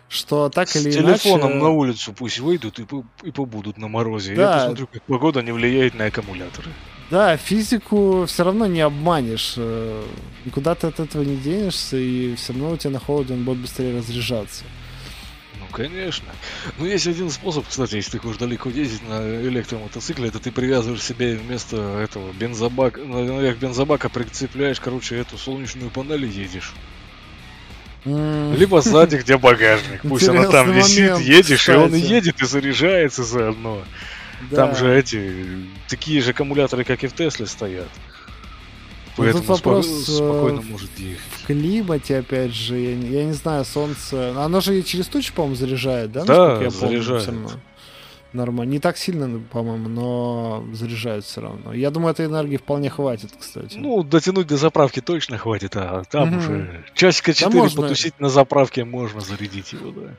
что 0.08 0.50
так 0.50 0.68
С 0.70 0.76
или 0.78 0.92
телефоном 0.92 1.52
иначе... 1.52 1.64
на 1.64 1.70
улицу 1.70 2.14
пусть 2.18 2.40
выйдут 2.40 2.80
и, 2.80 2.86
и 3.24 3.32
побудут 3.32 3.78
на 3.78 3.88
морозе. 3.88 4.36
Да. 4.36 4.42
Я 4.54 4.60
посмотрю, 4.62 4.88
как 4.88 5.04
погода 5.04 5.42
не 5.42 5.52
влияет 5.52 5.94
на 5.96 6.06
аккумуляторы. 6.06 6.72
Да, 7.12 7.38
физику 7.38 8.26
все 8.28 8.44
равно 8.44 8.68
не 8.68 8.82
обманешь. 8.82 9.56
э, 9.58 10.04
Никуда 10.46 10.76
ты 10.76 10.88
от 10.88 11.00
этого 11.00 11.24
не 11.24 11.38
денешься, 11.38 11.98
и 11.98 12.36
все 12.36 12.54
равно 12.54 12.72
у 12.72 12.78
тебя 12.78 12.92
на 12.92 13.00
холоде 13.00 13.34
он 13.34 13.44
будет 13.44 13.58
быстрее 13.58 13.98
разряжаться. 13.98 14.64
Ну, 15.60 15.66
конечно. 15.72 16.28
Ну, 16.78 16.86
есть 16.86 17.08
один 17.08 17.30
способ, 17.32 17.68
кстати, 17.68 17.96
если 17.96 18.12
ты 18.12 18.20
хочешь 18.20 18.38
далеко 18.38 18.70
ездить 18.70 19.08
на 19.10 19.22
электромотоцикле, 19.42 20.30
это 20.30 20.40
ты 20.40 20.52
привязываешь 20.52 21.02
себе 21.04 21.36
вместо 21.36 21.78
этого 22.00 22.32
бензобака, 22.34 23.02
наверх 23.02 23.58
бензобака 23.58 24.10
прицепляешь, 24.10 24.80
короче, 24.80 25.18
эту 25.18 25.38
солнечную 25.38 25.90
панель 25.90 26.26
и 26.26 26.30
едешь. 26.30 26.74
Либо 28.06 28.82
сзади, 28.82 29.18
где 29.18 29.38
багажник. 29.38 30.02
Пусть 30.04 30.28
она 30.30 30.48
там 30.48 30.70
Интересный 30.70 30.74
висит, 30.78 31.12
момент, 31.12 31.28
едешь, 31.28 31.68
и 31.68 31.72
он 31.74 31.94
и 31.94 32.00
кстати. 32.00 32.14
едет, 32.14 32.42
и 32.42 32.46
заряжается 32.46 33.24
заодно. 33.24 33.82
Да. 34.50 34.56
Там 34.56 34.76
же 34.76 34.94
эти, 34.98 35.66
такие 35.88 36.22
же 36.22 36.32
аккумуляторы, 36.32 36.84
как 36.84 37.04
и 37.04 37.08
в 37.08 37.14
Тесле 37.14 37.46
стоят. 37.46 37.88
Ну, 39.18 39.26
тут 39.26 39.34
Поэтому 39.34 39.44
спо- 39.44 39.48
вопрос, 39.58 39.88
э, 39.88 40.12
спокойно 40.14 40.62
может 40.62 40.98
ехать. 40.98 41.22
В 41.44 41.46
климате, 41.48 42.18
опять 42.20 42.54
же, 42.54 42.78
я, 42.78 42.96
не- 42.96 43.10
я 43.10 43.26
не 43.26 43.34
знаю, 43.34 43.66
солнце... 43.66 44.34
Оно 44.42 44.62
же 44.62 44.80
и 44.80 44.84
через 44.84 45.08
тучи, 45.08 45.34
по-моему, 45.34 45.56
заряжает, 45.56 46.12
да? 46.14 46.24
Да, 46.24 46.34
я 46.54 46.70
помню, 46.70 46.70
заряжает. 46.72 47.26
равно? 47.28 47.50
Нормально. 48.32 48.70
Не 48.72 48.80
так 48.80 48.96
сильно, 48.96 49.40
по-моему, 49.52 49.90
но 49.90 50.64
заряжает 50.72 51.26
все 51.26 51.42
равно. 51.42 51.74
Я 51.74 51.90
думаю, 51.90 52.12
этой 52.12 52.28
энергии 52.28 52.58
вполне 52.58 52.90
хватит, 52.90 53.32
кстати. 53.38 53.76
Ну, 53.78 54.04
дотянуть 54.04 54.46
до 54.48 54.56
заправки 54.56 55.02
точно 55.02 55.38
хватит, 55.40 55.76
а 55.76 56.04
там 56.10 56.30
Мгм. 56.30 56.38
уже 56.38 56.86
часика 56.94 57.34
4 57.34 57.60
можно- 57.64 57.82
потусить 57.82 58.18
на 58.20 58.30
заправке 58.30 58.86
можно 58.86 59.20
зарядить 59.20 59.74
его, 59.74 59.92
да. 59.92 60.16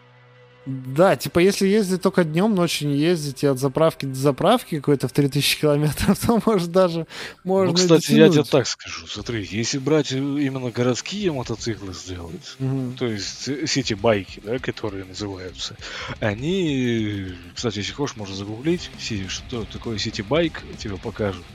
Да, 0.66 1.16
типа, 1.16 1.38
если 1.38 1.66
ездить 1.66 2.03
только 2.03 2.23
днем, 2.23 2.55
ночью 2.55 2.88
не 2.88 2.96
ездить, 2.99 3.42
и 3.42 3.46
от 3.46 3.59
заправки 3.59 4.05
до 4.05 4.14
заправки 4.14 4.77
какой-то 4.77 5.09
в 5.09 5.12
3000 5.12 5.61
километров, 5.61 6.18
то, 6.27 6.40
может, 6.44 6.70
даже 6.70 7.07
можно 7.44 7.73
ну, 7.73 7.75
кстати, 7.75 8.11
я 8.12 8.27
тебе 8.29 8.42
дотянуть. 8.42 8.51
так 8.51 8.66
скажу, 8.66 9.07
смотри, 9.07 9.49
если 9.51 9.79
брать 9.79 10.12
именно 10.12 10.70
городские 10.70 11.33
мотоциклы 11.33 11.94
сделать, 11.94 12.57
Мгм. 12.59 12.94
то 12.96 13.07
есть 13.07 13.49
э, 13.49 13.66
сити-байки, 13.66 14.40
да, 14.44 14.59
которые 14.59 15.05
называются, 15.05 15.77
они, 16.20 17.33
кстати, 17.55 17.79
если 17.79 17.92
хочешь, 17.92 18.16
можно 18.16 18.37
загуглить, 18.37 18.90
что 19.29 19.64
такое 19.64 19.96
сити-байк, 19.99 20.62
тебе 20.79 20.99
покажут. 20.99 21.46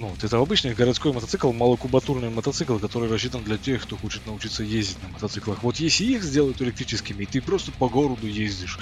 Ну, 0.00 0.06
вот 0.06 0.24
это 0.24 0.38
обычный 0.38 0.72
городской 0.72 1.12
мотоцикл, 1.12 1.52
малокубатурный 1.52 2.30
мотоцикл, 2.30 2.78
который 2.78 3.10
рассчитан 3.10 3.44
для 3.44 3.58
тех, 3.58 3.82
кто 3.82 3.98
хочет 3.98 4.26
научиться 4.26 4.62
ездить 4.62 4.96
на 5.02 5.10
мотоциклах. 5.10 5.62
Вот 5.62 5.76
если 5.76 6.04
их 6.04 6.22
сделают 6.24 6.62
электрическими, 6.62 7.24
и 7.24 7.26
ты 7.26 7.42
просто 7.42 7.70
по 7.72 7.86
городу 7.90 8.26
ездишь, 8.26 8.78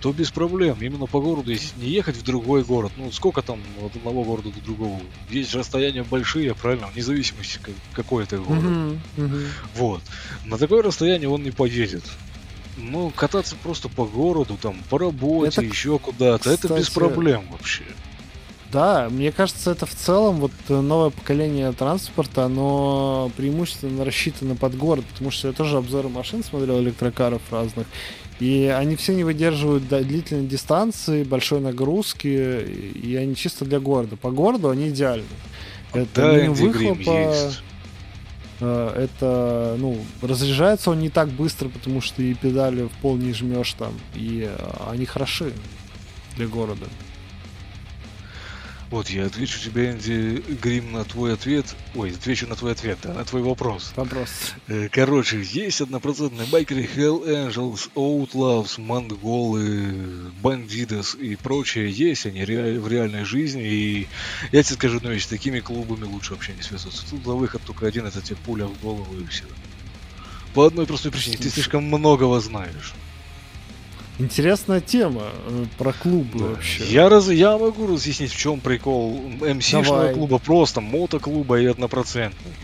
то 0.00 0.12
без 0.12 0.32
проблем. 0.32 0.76
Именно 0.80 1.06
по 1.06 1.20
городу, 1.20 1.52
если 1.52 1.68
не 1.78 1.88
ехать 1.90 2.16
в 2.16 2.24
другой 2.24 2.64
город, 2.64 2.90
ну 2.96 3.12
сколько 3.12 3.42
там 3.42 3.60
от 3.80 3.94
одного 3.94 4.24
города 4.24 4.50
до 4.50 4.60
другого? 4.60 5.00
Есть 5.30 5.54
расстояния 5.54 6.02
большие, 6.02 6.52
правильно, 6.56 6.88
вне 6.88 7.02
зависимости, 7.02 7.60
как- 7.62 7.74
какой 7.92 8.24
это 8.24 8.38
город. 8.38 8.62
Мгм, 8.64 9.00
мгм. 9.16 9.42
Вот. 9.76 10.02
На 10.44 10.58
такое 10.58 10.82
расстояние 10.82 11.28
он 11.28 11.44
не 11.44 11.52
поедет. 11.52 12.02
Ну, 12.76 13.10
кататься 13.10 13.54
просто 13.62 13.88
по 13.88 14.04
городу, 14.04 14.58
там, 14.60 14.76
по 14.90 14.98
работе, 14.98 15.48
Это, 15.48 15.62
еще 15.62 15.98
куда-то, 16.00 16.50
это 16.50 16.68
без 16.68 16.88
кстати, 16.88 16.94
проблем 16.94 17.44
вообще. 17.52 17.84
Да, 18.72 19.08
мне 19.10 19.30
кажется, 19.30 19.70
это 19.70 19.86
в 19.86 19.94
целом 19.94 20.36
вот 20.36 20.50
э, 20.68 20.80
новое 20.80 21.10
поколение 21.10 21.70
транспорта, 21.72 22.44
оно 22.44 23.30
преимущественно 23.36 24.04
рассчитано 24.04 24.56
под 24.56 24.76
город, 24.76 25.04
потому 25.12 25.30
что 25.30 25.48
я 25.48 25.54
тоже 25.54 25.76
обзоры 25.76 26.08
машин 26.08 26.42
смотрел, 26.42 26.80
электрокаров 26.80 27.42
разных, 27.50 27.86
и 28.40 28.72
они 28.76 28.96
все 28.96 29.14
не 29.14 29.24
выдерживают 29.24 29.88
длительной 29.88 30.46
дистанции, 30.46 31.22
большой 31.22 31.60
нагрузки, 31.60 32.26
и 32.26 33.14
они 33.14 33.36
чисто 33.36 33.64
для 33.64 33.78
города. 33.78 34.16
По 34.16 34.30
городу 34.30 34.68
они 34.68 34.88
идеальны. 34.88 35.24
Это 35.92 36.08
Да, 36.14 36.32
минимум 36.36 36.54
выхлопа, 36.56 37.10
есть. 37.10 37.62
э, 38.60 39.08
это, 39.08 39.76
ну, 39.78 39.96
разряжается 40.22 40.90
он 40.90 40.98
не 41.00 41.08
так 41.08 41.28
быстро, 41.30 41.68
потому 41.68 42.00
что 42.00 42.20
и 42.22 42.34
педали 42.34 42.82
в 42.82 42.90
пол 43.00 43.16
не 43.16 43.32
жмешь 43.32 43.72
там, 43.74 43.94
и 44.14 44.50
э, 44.50 44.70
они 44.90 45.06
хороши 45.06 45.52
для 46.36 46.48
города. 46.48 46.86
Вот, 48.88 49.10
я 49.10 49.26
отвечу 49.26 49.58
тебе, 49.58 49.90
Энди 49.90 50.44
Грим, 50.62 50.92
на 50.92 51.04
твой 51.04 51.34
ответ. 51.34 51.66
Ой, 51.96 52.12
отвечу 52.12 52.46
на 52.46 52.54
твой 52.54 52.70
ответ, 52.70 52.98
да, 53.02 53.12
на 53.14 53.24
твой 53.24 53.42
вопрос. 53.42 53.92
Вопрос. 53.96 54.28
Э, 54.68 54.88
Короче, 54.92 55.42
есть 55.42 55.80
однопроцентные 55.80 56.46
байкеры 56.46 56.88
Hell 56.96 57.26
Angels, 57.26 57.90
Outlaws, 57.96 58.80
Монголы, 58.80 60.30
Бандидос 60.40 61.16
и 61.16 61.34
прочее. 61.34 61.90
Есть 61.90 62.26
они 62.26 62.44
ре- 62.44 62.78
в 62.78 62.86
реальной 62.86 63.24
жизни. 63.24 63.64
И 63.66 64.08
я 64.52 64.62
тебе 64.62 64.76
скажу 64.76 64.98
одну 64.98 65.10
вещь, 65.10 65.24
с 65.24 65.28
такими 65.28 65.58
клубами 65.58 66.04
лучше 66.04 66.34
вообще 66.34 66.52
не 66.54 66.62
связываться. 66.62 67.04
Тут 67.10 67.26
на 67.26 67.34
выход 67.34 67.62
только 67.66 67.86
один, 67.88 68.06
это 68.06 68.22
тебе 68.22 68.36
пуля 68.46 68.66
в 68.66 68.80
голову 68.80 69.18
и 69.20 69.26
все. 69.26 69.44
По 70.54 70.64
одной 70.64 70.86
простой 70.86 71.10
причине, 71.10 71.36
ты 71.38 71.50
слишком 71.50 71.82
многого 71.84 72.38
знаешь. 72.40 72.94
Интересная 74.18 74.80
тема 74.80 75.24
э, 75.46 75.64
про 75.76 75.92
клубы 75.92 76.48
вообще. 76.54 76.84
Я, 76.86 77.08
раз, 77.10 77.28
я 77.28 77.58
могу 77.58 77.86
разъяснить, 77.86 78.32
в 78.32 78.36
чем 78.38 78.60
прикол 78.60 79.20
МС-шного 79.40 80.14
клуба, 80.14 80.38
просто 80.38 80.80
мотоклуба 80.80 81.60
и 81.60 81.66
однопроцентных. 81.66 82.54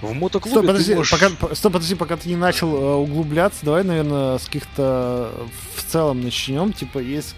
В 0.00 0.14
мотоклубе 0.14 0.56
Стой, 0.56 0.66
подожди, 0.66 0.94
можешь... 0.94 1.10
пока, 1.10 1.28
по- 1.28 1.54
стой, 1.54 1.70
подожди, 1.70 1.94
пока 1.94 2.16
ты 2.16 2.30
не 2.30 2.36
начал 2.36 2.74
э, 2.74 2.94
углубляться, 2.94 3.58
давай, 3.62 3.84
наверное, 3.84 4.38
с 4.38 4.46
каких-то 4.46 5.30
в 5.76 5.82
целом 5.92 6.22
начнем. 6.22 6.72
Типа, 6.72 6.98
есть, 6.98 7.34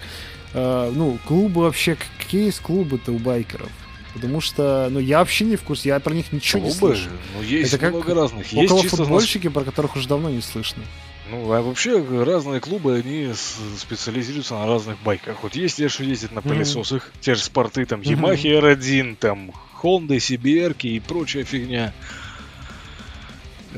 э, 0.54 0.92
ну, 0.94 1.18
клубы 1.26 1.62
вообще, 1.62 1.96
какие 2.18 2.44
есть 2.46 2.60
клубы-то 2.60 3.10
у 3.10 3.18
байкеров? 3.18 3.68
Потому 4.14 4.40
что, 4.40 4.86
ну, 4.90 5.00
я 5.00 5.18
вообще 5.18 5.44
не 5.44 5.56
в 5.56 5.62
курсе, 5.62 5.88
я 5.90 5.98
про 6.00 6.14
них 6.14 6.32
ничего 6.32 6.62
не 6.62 6.70
Клубы, 6.70 6.94
слышу. 6.94 7.10
ну, 7.36 7.42
есть 7.42 7.74
Это 7.74 7.78
как 7.86 7.92
много 7.94 8.14
разных. 8.14 8.46
Есть 8.52 8.66
Около 8.70 8.82
чисто 8.82 8.96
нас- 8.98 9.06
футбольщики, 9.08 9.48
про 9.48 9.64
которых 9.64 9.96
уже 9.96 10.06
давно 10.08 10.30
не 10.30 10.40
слышно. 10.40 10.82
Ну, 11.30 11.52
а 11.52 11.60
вообще 11.60 12.00
разные 12.24 12.60
клубы, 12.60 12.96
они 12.96 13.32
специализируются 13.78 14.54
на 14.54 14.66
разных 14.66 15.00
байках. 15.02 15.42
Вот 15.42 15.56
есть 15.56 15.76
те, 15.76 15.88
что 15.88 16.04
ездят 16.04 16.32
на 16.32 16.42
пылесосах, 16.42 17.10
те 17.20 17.34
же 17.34 17.42
спорты, 17.42 17.84
там. 17.84 18.00
Yamaha 18.00 18.36
R1, 18.36 19.16
там, 19.16 19.52
Honda, 19.82 20.16
CBR 20.16 20.76
и 20.82 21.00
прочая 21.00 21.44
фигня. 21.44 21.92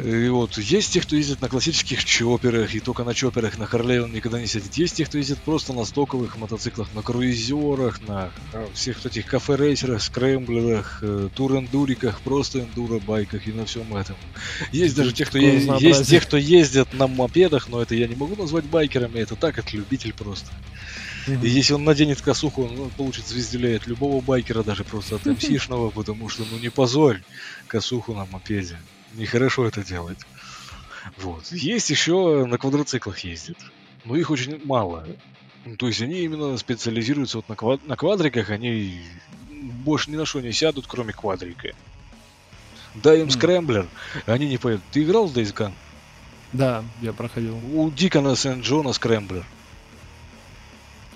И 0.05 0.29
вот 0.29 0.59
есть 0.59 0.93
те, 0.93 1.01
кто 1.01 1.17
ездит 1.17 1.41
на 1.41 1.49
классических 1.49 2.05
чоперах, 2.05 2.75
и 2.75 2.81
только 2.81 3.05
на 3.05 3.15
чоперах, 3.15 3.59
на 3.59 3.67
Харлей 3.67 4.01
он 4.01 4.13
никогда 4.13 4.41
не 4.41 4.47
сидит. 4.47 4.75
Есть 4.75 4.97
те, 4.97 5.05
кто 5.05 5.19
ездит 5.19 5.39
просто 5.39 5.73
на 5.73 5.85
стоковых 5.85 6.37
мотоциклах, 6.37 6.89
на 6.95 7.03
круизерах, 7.03 8.01
на 8.07 8.31
всех 8.75 9.05
этих 9.05 9.27
кафе-рейсерах, 9.27 10.03
скрэмблерах, 10.03 10.99
э, 11.03 11.29
тур-эндуриках, 11.35 12.21
просто 12.21 12.61
эндуро-байках 12.61 13.47
и 13.47 13.53
на 13.53 13.65
всем 13.65 13.95
этом. 13.97 14.17
Есть 14.73 14.95
даже 14.95 15.13
те, 15.13 15.25
кто 15.25 15.39
Какое 15.39 15.59
е- 15.59 15.89
есть 15.89 16.09
те, 16.09 16.21
кто 16.21 16.37
ездят 16.37 16.93
на 16.95 17.07
мопедах, 17.07 17.69
но 17.69 17.83
это 17.83 17.95
я 17.95 18.07
не 18.07 18.15
могу 18.15 18.37
назвать 18.37 18.65
байкерами, 18.65 19.19
это 19.19 19.37
так, 19.37 19.59
это 19.59 19.77
любитель 19.77 20.13
просто. 20.13 20.51
И 21.27 21.49
если 21.49 21.75
он 21.75 21.85
наденет 21.85 22.23
косуху, 22.23 22.65
он 22.65 22.75
ну, 22.75 22.91
получит 22.97 23.27
звездюлей 23.27 23.77
от 23.77 23.87
любого 23.87 24.21
байкера, 24.23 24.63
даже 24.63 24.85
просто 24.85 25.17
от 25.17 25.27
МСишного, 25.27 25.91
потому 25.91 26.29
что, 26.29 26.45
ну 26.51 26.59
не 26.59 26.71
позорь 26.71 27.23
косуху 27.67 28.15
на 28.15 28.25
мопеде. 28.27 28.79
Нехорошо 29.15 29.67
это 29.67 29.83
делать. 29.85 30.19
Вот. 31.17 31.47
Есть 31.53 31.91
еще 31.91 32.45
на 32.47 32.59
квадроциклах 32.59 33.19
ездят. 33.21 33.57
Но 34.05 34.17
их 34.17 34.31
очень 34.31 34.61
мало. 34.65 35.07
Ну, 35.65 35.77
То 35.77 35.87
есть 35.89 36.01
они 36.01 36.21
именно 36.21 36.57
специализируются 36.57 37.39
вот 37.39 37.49
на, 37.49 37.55
квад- 37.55 37.87
на 37.87 37.97
квадриках, 37.97 38.51
они 38.51 39.01
больше 39.51 40.11
ни 40.11 40.17
на 40.17 40.25
что 40.27 40.41
не 40.41 40.53
сядут, 40.53 40.87
кроме 40.87 41.13
квадрика. 41.13 41.71
Дай 42.95 43.21
им 43.21 43.31
скрэмблер, 43.31 43.87
они 44.27 44.49
не 44.49 44.59
поедут. 44.59 44.85
Ты 44.93 45.03
играл 45.03 45.27
в 45.27 45.37
Days 45.37 45.55
Gone? 45.55 45.73
Да, 46.53 46.85
я 47.03 47.13
проходил. 47.13 47.61
У 47.75 47.91
Дикона 47.91 48.35
Сент-Джона 48.35 48.93
скрэмблер. 48.93 49.45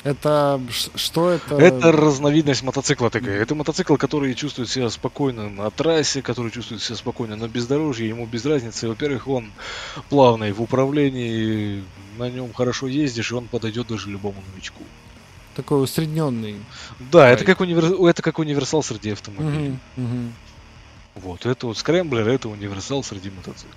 Это 0.04 0.60
что 0.96 1.30
это? 1.30 1.54
Это 1.56 1.92
разновидность 1.92 2.62
мотоцикла 2.62 3.08
такая. 3.08 3.40
Это 3.40 3.54
мотоцикл, 3.54 3.94
который 3.96 4.34
чувствует 4.34 4.68
себя 4.68 4.90
спокойно 4.90 5.48
на 5.48 5.70
трассе, 5.70 6.22
который 6.22 6.50
чувствует 6.50 6.82
себя 6.82 6.96
спокойно 6.96 7.36
на 7.36 7.46
бездорожье. 7.48 8.08
Ему 8.08 8.26
без 8.26 8.44
разницы. 8.44 8.88
Во-первых, 8.88 9.28
он 9.28 9.52
плавный 10.10 10.50
в 10.52 10.60
управлении, 10.60 11.84
на 12.18 12.28
нем 12.28 12.52
хорошо 12.52 12.88
ездишь, 12.88 13.30
и 13.30 13.34
он 13.34 13.46
подойдет 13.46 13.86
даже 13.88 14.10
любому 14.10 14.42
новичку. 14.52 14.82
такой 15.54 15.82
усредненный. 15.84 16.56
Да, 16.98 17.28
это 17.28 17.44
как, 17.44 17.60
универ- 17.60 18.08
это 18.08 18.22
как 18.22 18.38
универсал 18.38 18.82
среди 18.82 19.10
автомобилей. 19.10 19.78
Мгм, 19.96 20.04
мгм. 20.04 20.32
Вот, 21.14 21.44
это 21.44 21.66
вот 21.66 21.76
скрэмблер, 21.76 22.26
это 22.26 22.48
универсал 22.48 23.04
среди 23.04 23.28
мотоциклов. 23.30 23.76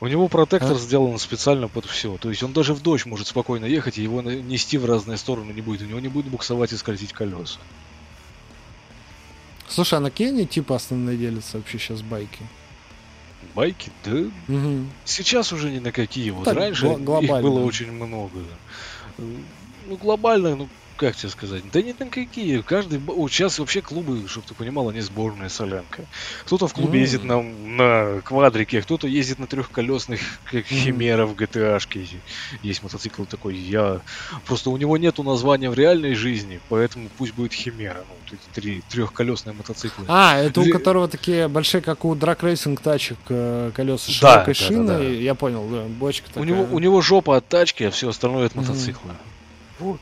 У 0.00 0.06
него 0.06 0.28
протектор 0.28 0.72
А? 0.72 0.78
сделан 0.78 1.18
специально 1.18 1.68
под 1.68 1.84
все. 1.86 2.16
То 2.18 2.30
есть 2.30 2.42
он 2.42 2.52
даже 2.52 2.74
в 2.74 2.82
дождь 2.82 3.06
может 3.06 3.26
спокойно 3.26 3.64
ехать, 3.66 3.98
и 3.98 4.02
его 4.02 4.20
нести 4.22 4.78
в 4.78 4.84
разные 4.84 5.16
стороны 5.16 5.52
не 5.52 5.62
будет. 5.62 5.82
У 5.82 5.86
него 5.86 6.00
не 6.00 6.08
будет 6.08 6.26
буксовать 6.26 6.72
и 6.72 6.76
скользить 6.76 7.12
колеса. 7.12 7.58
Слушай, 9.68 9.94
а 9.98 10.00
на 10.00 10.10
они 10.18 10.46
типа 10.46 10.76
основные 10.76 11.16
делятся 11.16 11.58
вообще 11.58 11.78
сейчас 11.78 12.02
байки? 12.02 12.40
Байки, 13.54 13.90
да, 14.04 14.24
Мгм. 14.48 14.90
Сейчас 15.04 15.52
уже 15.52 15.70
ни 15.70 15.78
на 15.78 15.92
какие. 15.92 16.30
Вот 16.30 16.44
Так, 16.44 16.56
раньше 16.56 16.88
гла- 16.96 17.20
их 17.20 17.30
было 17.30 17.60
очень 17.64 17.90
много. 17.92 18.40
Ну, 19.18 19.96
глобально, 19.96 20.56
ну, 20.56 20.68
как 20.96 21.16
тебе 21.16 21.28
сказать? 21.28 21.62
Да 21.72 21.82
не 21.82 21.94
на 21.98 22.06
какие. 22.06 22.60
Каждый... 22.62 22.98
вот 22.98 23.30
сейчас 23.30 23.58
вообще 23.58 23.82
клубы, 23.82 24.26
чтобы 24.28 24.46
ты 24.46 24.54
понимал, 24.54 24.88
они 24.88 25.00
сборная 25.00 25.48
солянка. 25.48 26.04
Кто-то 26.44 26.66
в 26.66 26.72
клубе 26.72 26.98
М. 26.98 27.02
ездит 27.02 27.24
на, 27.24 27.42
на 27.42 28.20
квадрике, 28.22 28.82
кто-то 28.82 29.06
ездит 29.06 29.38
на 29.38 29.46
трехколесных, 29.46 30.20
как. 30.50 30.64
Химера 30.66 31.26
в 31.26 31.34
GTA-шке. 31.34 32.06
Есть 32.62 32.82
мотоцикл 32.82 33.24
такой. 33.24 33.56
Я... 33.56 34.00
Просто 34.46 34.70
у 34.70 34.76
него 34.76 34.96
нету 34.96 35.22
названия 35.22 35.70
в 35.70 35.74
реальной 35.74 36.14
жизни, 36.14 36.60
поэтому 36.68 37.08
пусть 37.16 37.34
будет 37.34 37.52
Химера. 37.52 38.04
Ну, 38.08 38.14
вот 38.24 38.32
эти 38.32 38.54
три 38.54 38.82
трехколесные 38.88 39.54
мотоциклы. 39.54 40.04
А, 40.08 40.38
это 40.38 40.60
у 40.60 40.70
которого 40.70 41.08
такие 41.08 41.48
большие, 41.48 41.80
как 41.80 42.04
у 42.04 42.14
драг-рейсинг 42.14 42.80
тачек, 42.80 43.18
э, 43.28 43.70
колеса 43.74 44.10
с 44.10 44.20
Да, 44.20 44.44
широкой 44.44 44.86
да, 44.86 44.92
да, 44.94 44.98
да. 44.98 45.04
Я 45.04 45.34
понял, 45.34 45.68
да, 45.68 45.82
бочка 45.84 46.26
У 46.26 46.28
такая. 46.28 46.48
него, 46.48 46.66
у 46.70 46.78
него 46.78 47.00
жопа 47.00 47.36
от 47.36 47.48
тачки, 47.48 47.84
а 47.84 47.90
все 47.90 48.08
остальное 48.08 48.46
от 48.46 48.54
мотоцикла. 48.54 49.12
Вот. 49.78 50.00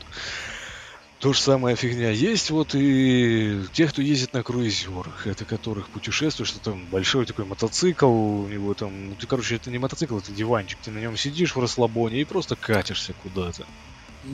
То 1.24 1.32
же 1.32 1.40
самая 1.40 1.74
фигня. 1.74 2.10
Есть 2.10 2.50
вот 2.50 2.74
и 2.74 3.62
те, 3.72 3.88
кто 3.88 4.02
ездит 4.02 4.34
на 4.34 4.42
круизерах, 4.42 5.26
это 5.26 5.46
которых 5.46 5.88
путешествуешь, 5.88 6.50
что 6.50 6.60
там 6.60 6.84
большой 6.90 7.24
такой 7.24 7.46
мотоцикл, 7.46 8.06
у 8.06 8.46
него 8.46 8.74
там, 8.74 9.08
ну 9.08 9.14
ты, 9.14 9.26
короче, 9.26 9.56
это 9.56 9.70
не 9.70 9.78
мотоцикл, 9.78 10.18
это 10.18 10.30
диванчик, 10.32 10.78
ты 10.84 10.90
на 10.90 10.98
нем 10.98 11.16
сидишь 11.16 11.56
в 11.56 11.58
расслабоне 11.58 12.20
и 12.20 12.24
просто 12.24 12.56
катишься 12.56 13.14
куда-то. 13.22 13.64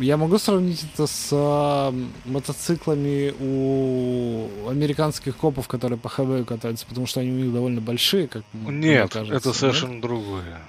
Я 0.01 0.17
могу 0.17 0.37
сравнить 0.39 0.83
это 0.83 1.07
с 1.07 1.29
а, 1.31 1.95
мотоциклами 2.25 3.37
у 3.39 4.69
американских 4.69 5.37
копов, 5.37 5.69
которые 5.69 5.97
по 5.97 6.09
ХВ 6.09 6.45
катаются, 6.45 6.87
потому 6.87 7.07
что 7.07 7.21
они 7.21 7.31
у 7.31 7.37
них 7.37 7.53
довольно 7.53 7.81
большие, 7.81 8.27
как 8.27 8.43
Нет, 8.53 9.13
кажется, 9.13 9.37
это 9.37 9.57
совершенно 9.57 10.03
другое. 10.03 10.61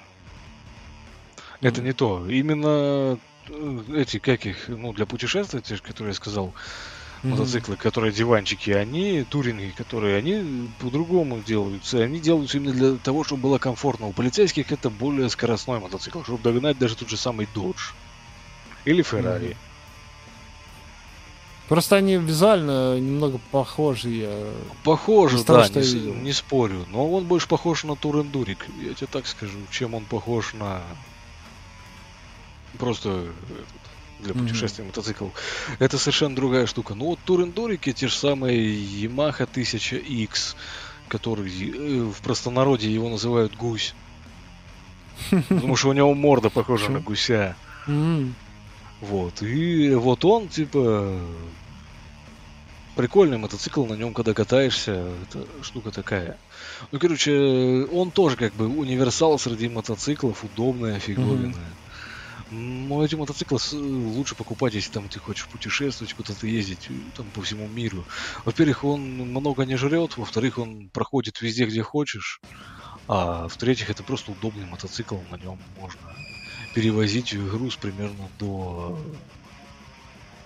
Это 1.60 1.80
Мгм. 1.80 1.86
не 1.88 1.92
то. 1.92 2.28
Именно 2.28 2.68
э, 2.68 3.16
эти, 3.94 4.18
как 4.18 4.46
их, 4.46 4.68
ну, 4.68 4.92
для 4.92 5.06
путешествий, 5.06 5.60
те, 5.60 5.76
которые 5.78 6.10
я 6.10 6.14
сказал, 6.14 6.54
Мгм. 7.22 7.36
мотоциклы, 7.36 7.76
которые 7.76 8.12
диванчики, 8.12 8.70
они, 8.70 9.24
туринги, 9.24 9.72
которые, 9.76 10.16
они 10.16 10.68
по-другому 10.80 11.40
делаются. 11.40 12.02
Они 12.02 12.18
делаются 12.18 12.58
именно 12.58 12.72
для 12.72 12.96
того, 12.96 13.22
чтобы 13.22 13.42
было 13.42 13.58
комфортно. 13.58 14.08
У 14.08 14.12
полицейских 14.12 14.72
это 14.72 14.90
более 14.90 15.30
скоростной 15.30 15.78
мотоцикл, 15.78 16.22
чтобы 16.24 16.42
догнать 16.42 16.78
даже 16.78 16.96
тот 16.96 17.08
же 17.08 17.16
самый 17.16 17.46
Dodge. 17.54 17.94
Или 18.84 19.04
Ferrari. 19.04 19.56
Просто 21.68 21.96
они 21.96 22.16
визуально 22.16 22.98
немного 22.98 23.38
похожи. 23.52 24.10
Из 25.36 25.44
того, 25.44 25.60
да, 25.60 25.64
что 25.64 25.80
не, 25.80 25.86
я 25.86 26.10
не 26.12 26.32
спорю. 26.32 26.86
Но 26.90 27.08
он 27.08 27.24
больше 27.24 27.46
похож 27.46 27.84
на 27.84 27.94
Турендурик, 27.94 28.66
я 28.80 28.94
тебе 28.94 29.06
так 29.06 29.26
скажу, 29.28 29.58
чем 29.70 29.94
он 29.94 30.04
похож 30.04 30.54
на 30.54 30.82
просто 32.78 33.08
этот, 33.10 33.66
для 34.20 34.34
Мгм. 34.34 34.46
путешествия 34.46 34.84
мотоцикл. 34.84 35.26
Это 35.78 35.98
совершенно 35.98 36.36
другая 36.36 36.66
штука. 36.66 36.94
Ну 36.94 37.06
вот 37.06 37.18
Турендурики, 37.24 37.92
те 37.92 38.08
же 38.08 38.14
самые 38.14 38.58
Yamaha 38.58 39.48
1000X, 39.52 40.54
который 41.08 41.50
э, 41.50 42.02
в 42.04 42.20
простонародье 42.22 42.92
его 42.92 43.08
называют 43.08 43.56
гусь. 43.56 43.94
Потому 45.48 45.76
что 45.76 45.88
у 45.88 45.92
него 45.92 46.14
морда 46.14 46.50
похожа 46.50 46.90
на 46.90 47.00
гуся. 47.00 47.56
Вот. 49.00 49.42
И 49.42 49.90
вот 49.94 50.24
он, 50.24 50.48
типа, 50.48 51.20
прикольный 52.94 53.38
мотоцикл, 53.38 53.84
на 53.84 53.94
нем, 53.94 54.14
когда 54.14 54.32
катаешься, 54.34 55.12
это 55.22 55.46
штука 55.62 55.90
такая. 55.90 56.38
Ну, 56.92 56.98
короче, 57.00 57.86
он 57.92 58.10
тоже 58.10 58.36
как 58.36 58.54
бы 58.54 58.68
универсал 58.68 59.38
среди 59.38 59.68
мотоциклов, 59.68 60.44
удобная, 60.44 60.98
фиговинная. 61.00 61.72
Но 62.52 63.02
эти 63.04 63.14
мотоциклы 63.14 63.58
с- 63.58 63.72
лучше 63.72 64.34
покупать, 64.34 64.74
если 64.74 64.90
там 64.92 65.08
ты 65.08 65.18
хочешь 65.18 65.46
путешествовать, 65.48 66.12
куда-то 66.14 66.46
ездить, 66.46 66.86
э, 66.90 66.92
там 67.16 67.26
по 67.34 67.40
всему 67.42 67.66
миру. 67.68 68.04
Во-первых, 68.44 68.84
он 68.84 69.00
много 69.00 69.64
не 69.64 69.76
жрет, 69.76 70.16
во-вторых, 70.18 70.58
он 70.58 70.88
проходит 70.92 71.40
везде, 71.40 71.64
где 71.64 71.82
хочешь. 71.82 72.40
А 73.08 73.48
в-третьих, 73.48 73.90
это 73.90 74.02
просто 74.02 74.32
удобный 74.32 74.66
мотоцикл, 74.66 75.16
на 75.30 75.36
нем 75.36 75.58
можно 75.80 76.00
перевозить 76.74 77.34
груз 77.36 77.76
примерно 77.76 78.28
до 78.38 78.98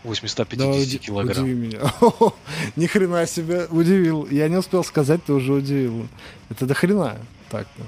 850 0.04 0.58
да, 0.58 0.78
уди- 0.78 0.98
килограмм. 0.98 1.44
удиви 1.44 1.54
меня. 1.54 1.80
Ни 2.76 2.86
хрена 2.86 3.26
себе 3.26 3.66
удивил. 3.70 4.26
Я 4.30 4.48
не 4.48 4.56
успел 4.56 4.84
сказать, 4.84 5.24
ты 5.24 5.32
уже 5.32 5.52
удивил. 5.52 6.08
Это 6.48 6.66
до 6.66 6.74
хрена. 6.74 7.18
Так, 7.50 7.66
Ну 7.78 7.84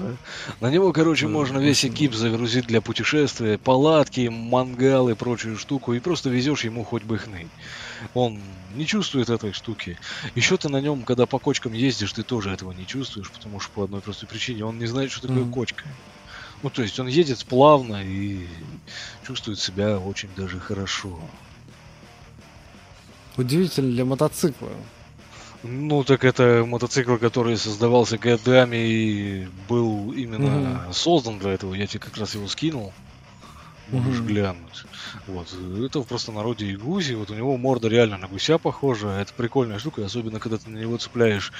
да. 0.00 0.16
На 0.60 0.70
него, 0.70 0.92
короче, 0.92 1.28
можно 1.28 1.58
весь 1.58 1.84
экип 1.84 2.14
загрузить 2.14 2.66
для 2.66 2.80
путешествия, 2.80 3.58
палатки, 3.58 4.28
мангал 4.28 5.08
и 5.08 5.14
прочую 5.14 5.56
штуку, 5.56 5.92
и 5.94 6.00
просто 6.00 6.30
везешь 6.30 6.64
ему 6.64 6.84
хоть 6.84 7.02
бы 7.02 7.18
хны. 7.18 7.48
Он 8.14 8.40
не 8.74 8.86
чувствует 8.86 9.28
этой 9.30 9.52
штуки. 9.52 9.98
Еще 10.34 10.56
ты 10.56 10.68
на 10.68 10.80
нем, 10.80 11.02
когда 11.02 11.26
по 11.26 11.38
кочкам 11.38 11.72
ездишь, 11.72 12.12
ты 12.12 12.22
тоже 12.22 12.50
этого 12.50 12.72
не 12.72 12.86
чувствуешь, 12.86 13.30
потому 13.30 13.60
что 13.60 13.70
по 13.72 13.84
одной 13.84 14.00
простой 14.00 14.28
причине 14.28 14.64
он 14.64 14.78
не 14.78 14.86
знает, 14.86 15.10
что 15.10 15.22
такое 15.22 15.44
Мгм. 15.44 15.52
кочка. 15.52 15.84
Ну, 16.62 16.70
то 16.70 16.82
есть 16.82 16.98
он 16.98 17.06
едет 17.06 17.44
плавно 17.46 18.02
и 18.04 18.46
чувствует 19.26 19.58
себя 19.58 19.98
очень 19.98 20.28
даже 20.36 20.58
хорошо. 20.60 21.18
Удивительно 23.36 23.90
для 23.90 24.04
мотоцикла. 24.04 24.70
Ну, 25.62 26.04
так 26.04 26.24
это 26.24 26.64
мотоцикл, 26.66 27.16
который 27.18 27.56
создавался 27.58 28.16
годами 28.18 28.76
и 28.78 29.46
был 29.48 30.10
именно 30.12 30.90
Мгм. 30.90 30.90
создан 30.92 31.38
для 31.38 31.52
этого. 31.52 31.74
Я 31.74 31.86
тебе 31.86 32.00
как 32.00 32.16
раз 32.16 32.34
его 32.34 32.46
скинул. 32.48 32.96
Можешь 33.86 34.22
Мгм. 34.22 34.22
глянуть. 34.22 34.84
Вот. 35.26 35.52
Это 35.52 36.02
в 36.02 36.06
простонародье 36.06 36.70
и 36.70 36.76
гуси. 36.76 37.14
Вот 37.14 37.30
у 37.30 37.34
него 37.34 37.56
морда 37.58 37.88
реально 37.88 38.18
на 38.18 38.28
гуся 38.28 38.58
похожа. 38.58 39.10
Это 39.10 39.32
прикольная 39.34 39.78
штука, 39.78 40.04
особенно 40.04 40.40
когда 40.40 40.58
ты 40.58 40.70
на 40.70 40.78
него 40.78 40.98
цепляешь 40.98 41.52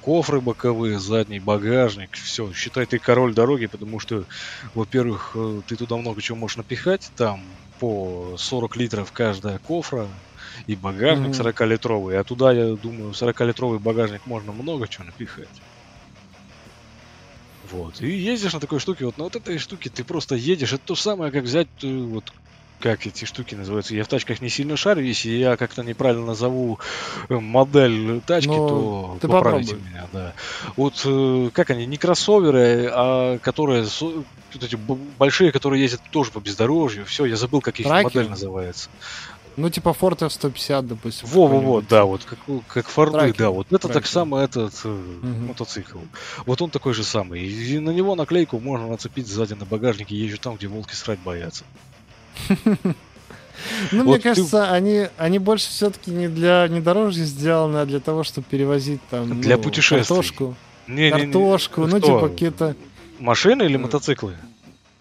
кофры 0.00 0.40
боковые, 0.42 0.98
задний 1.00 1.40
багажник. 1.40 2.14
Все, 2.16 2.52
считай, 2.52 2.86
ты 2.86 2.98
король 3.00 3.34
дороги, 3.34 3.66
потому 3.66 4.00
что, 4.00 4.26
во-первых, 4.74 5.36
э, 5.36 5.62
ты 5.66 5.76
туда 5.76 5.96
много 5.96 6.22
чего 6.22 6.38
можешь 6.38 6.56
напихать. 6.58 7.10
Там 7.16 7.60
по 7.78 8.36
40 8.38 8.76
литров 8.76 9.12
каждая 9.12 9.58
кофра 9.60 10.25
и 10.66 10.76
багажник 10.76 11.30
Мгм. 11.30 11.34
40-литровый. 11.34 12.18
А 12.18 12.24
туда, 12.24 12.52
я 12.52 12.74
думаю, 12.76 13.12
40-литровый 13.12 13.78
багажник 13.78 14.24
можно 14.26 14.52
много 14.52 14.88
чего 14.88 15.04
напихать. 15.06 15.62
Вот. 17.70 18.00
И 18.00 18.08
ездишь 18.08 18.52
на 18.54 18.60
такой 18.60 18.78
штуке, 18.78 19.06
вот 19.06 19.16
на 19.16 19.24
вот 19.24 19.36
этой 19.36 19.58
штуке 19.58 19.90
ты 19.90 20.04
просто 20.04 20.36
едешь. 20.36 20.72
Это 20.72 20.82
то 20.84 20.94
самое, 20.94 21.32
как 21.32 21.44
взять, 21.44 21.68
э, 21.82 21.88
вот 21.88 22.30
как 22.78 23.06
эти 23.06 23.24
штуки 23.24 23.54
называются. 23.54 23.94
Я 23.94 24.04
в 24.04 24.08
тачках 24.08 24.40
не 24.40 24.48
сильно 24.50 24.76
шарю, 24.76 25.02
если 25.02 25.30
я 25.30 25.56
как-то 25.56 25.82
неправильно 25.82 26.26
назову 26.26 26.78
э, 27.28 27.34
модель 27.34 28.20
тачки, 28.22 28.48
Ну, 28.48 28.68
то 28.68 29.18
ты 29.20 29.28
поправите 29.28 29.72
попробуй. 29.72 29.90
меня, 29.90 30.08
да. 30.12 30.34
Вот 30.76 31.02
э, 31.04 31.50
как 31.52 31.70
они, 31.70 31.86
не 31.86 31.96
кроссоверы, 31.96 32.88
а 32.92 33.38
которые 33.38 33.86
вот 34.00 34.62
эти 34.62 34.76
большие, 34.76 35.52
которые 35.52 35.82
ездят 35.82 36.00
тоже 36.10 36.30
по 36.30 36.40
бездорожью. 36.40 37.04
Все, 37.06 37.24
я 37.24 37.36
забыл, 37.36 37.60
как 37.60 37.80
их 37.80 37.86
Траки? 37.86 38.04
модель 38.04 38.28
называется. 38.28 38.90
Ну, 39.56 39.70
типа 39.70 39.96
Ford 39.98 40.22
F-150, 40.22 40.82
допустим. 40.82 41.28
Во-во-во, 41.28 41.80
да, 41.80 42.04
вот 42.04 42.24
как, 42.24 42.38
у- 42.48 42.62
как 42.68 42.88
Форды, 42.88 43.18
Траки, 43.18 43.38
да, 43.38 43.50
вот 43.50 43.66
это 43.68 43.78
так 43.78 43.92
траки. 43.92 44.06
само 44.08 44.38
этот 44.38 44.84
Мгм. 44.84 45.46
мотоцикл. 45.46 45.98
Вот 46.44 46.60
он 46.60 46.68
такой 46.70 46.92
же 46.92 47.04
самый. 47.04 47.40
И 47.46 47.78
на 47.78 47.90
него 47.90 48.14
наклейку 48.16 48.58
можно 48.60 48.86
нацепить 48.88 49.26
сзади 49.26 49.54
на 49.54 49.64
багажнике, 49.64 50.14
езжу 50.14 50.36
там, 50.38 50.56
где 50.56 50.66
волки 50.66 50.94
срать 50.94 51.18
боятся. 51.20 51.64
Ну, 53.90 54.04
мне 54.04 54.16
ты- 54.16 54.22
кажется, 54.22 54.70
они, 54.70 55.06
они 55.16 55.38
больше 55.38 55.68
все-таки 55.70 56.10
не 56.10 56.28
для 56.28 56.66
внедорожья 56.66 57.24
сделаны, 57.24 57.78
а 57.78 57.86
для 57.86 58.00
того, 58.00 58.22
чтобы 58.22 58.46
перевозить 58.50 59.00
там 59.10 59.40
Для 59.40 59.56
ну, 59.56 59.62
путешествий. 59.62 60.06
картошку, 60.06 60.54
Не, 60.86 60.94
не, 60.94 61.02
не. 61.04 61.10
картошку, 61.10 61.80
ну, 61.86 61.96
Что? 61.98 62.00
типа 62.00 62.28
какие-то... 62.28 62.76
Машины 63.18 63.62
или 63.62 63.76
Э, 63.76 63.78
мотоциклы? 63.78 64.36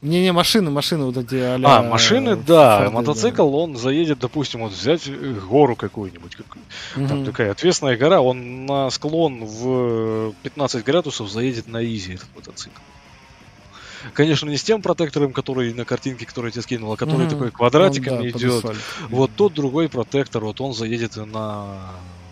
Не-не, 0.01 0.33
машины, 0.33 0.69
машины 0.69 1.05
вот 1.05 1.17
эти 1.17 1.35
а 1.35 1.55
А, 1.63 1.81
машины, 1.81 2.35
да. 2.35 2.77
Форды, 2.77 2.91
Мотоцикл, 2.93 3.55
он 3.55 3.75
заедет, 3.75 4.19
допустим, 4.19 4.61
вот 4.61 4.71
взять 4.73 5.07
э, 5.07 5.33
гору 5.49 5.75
какую-нибудь. 5.75 6.35
как- 6.35 6.57
да. 6.95 7.07
Там 7.07 7.25
такая 7.25 7.51
ответственная 7.51 7.97
гора, 7.97 8.21
он 8.21 8.65
на 8.67 8.89
склон 8.91 9.45
в 9.45 10.33
15 10.43 10.83
градусов 10.83 11.29
заедет 11.31 11.67
на 11.67 11.83
изи 11.83 12.13
этот 12.15 12.27
мотоцикл. 12.35 12.79
Конечно, 14.13 14.47
не 14.47 14.57
с 14.57 14.63
тем 14.63 14.83
протектором, 14.83 15.33
который 15.33 15.73
на 15.73 15.83
картинке, 15.85 16.27
который 16.27 16.47
я 16.47 16.51
тебе 16.51 16.61
скинул, 16.61 16.93
а 16.93 16.97
который 16.97 17.21
Мгм. 17.21 17.29
такой 17.29 17.47
Он, 17.47 17.51
квадратиками 17.53 18.29
да, 18.29 18.37
идет. 18.37 18.53
асфальт. 18.65 18.77
Вот 19.09 19.31
тот 19.35 19.53
другой 19.53 19.89
протектор, 19.89 20.43
вот 20.43 20.61
он 20.61 20.73
заедет 20.75 21.15
на 21.15 21.65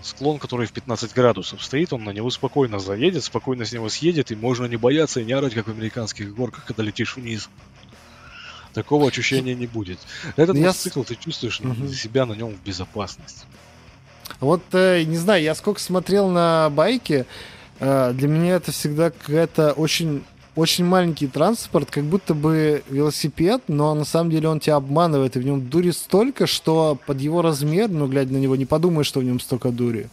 склон, 0.04 0.38
который 0.40 0.68
в 0.68 0.72
15 0.72 1.14
градусов 1.14 1.64
стоит, 1.64 1.94
он 1.94 2.04
на 2.04 2.12
него 2.12 2.30
спокойно 2.30 2.80
заедет, 2.80 3.24
спокойно 3.24 3.66
с 3.66 3.72
него 3.72 3.90
съедет, 3.90 4.32
и 4.32 4.36
можно 4.36 4.66
не 4.66 4.78
бояться 4.78 5.20
и 5.22 5.26
не 5.26 5.34
орать, 5.34 5.54
как 5.54 5.68
в 5.68 5.72
американских 5.72 6.34
горках, 6.36 6.66
когда 6.66 6.84
летишь 6.84 7.16
вниз. 7.16 7.50
Такого 8.74 9.08
ощущения 9.08 9.54
не 9.54 9.68
будет. 9.68 10.00
Этот 10.36 10.56
Я 10.58 10.64
с- 10.74 10.78
мотоцикл 10.78 11.04
ты 11.04 11.16
чувствуешь 11.16 11.60
Мгм. 11.60 11.88
себя 11.90 12.26
на 12.26 12.34
нем 12.34 12.50
в 12.56 12.64
безопасности. 12.66 13.46
Вот, 14.40 14.64
э, 14.72 15.04
не 15.04 15.18
знаю, 15.18 15.44
я 15.44 15.54
сколько 15.54 15.80
смотрел 15.80 16.30
на 16.30 16.70
байки, 16.72 17.26
э, 17.80 18.14
для 18.14 18.28
меня 18.28 18.56
это 18.56 18.72
всегда 18.72 19.12
какая-то 19.12 19.74
очень 19.74 20.24
очень 20.56 20.86
маленький 20.86 21.28
транспорт, 21.28 21.90
как 21.90 22.04
будто 22.04 22.34
бы 22.34 22.84
велосипед, 22.90 23.64
но 23.68 23.94
на 23.96 24.06
самом 24.06 24.32
деле 24.32 24.50
он 24.50 24.60
тебя 24.60 24.76
обманывает, 24.76 25.36
и 25.36 25.40
в 25.40 25.46
нем 25.46 25.68
дури 25.68 25.92
столько, 25.92 26.48
что 26.48 26.98
под 27.06 27.20
его 27.20 27.42
размер, 27.42 27.90
ну, 27.90 28.08
глядя 28.08 28.34
на 28.34 28.38
него, 28.38 28.56
не 28.56 28.66
подумаешь, 28.66 29.08
что 29.08 29.20
в 29.20 29.24
нем 29.24 29.40
столько 29.40 29.70
дури. 29.70 30.10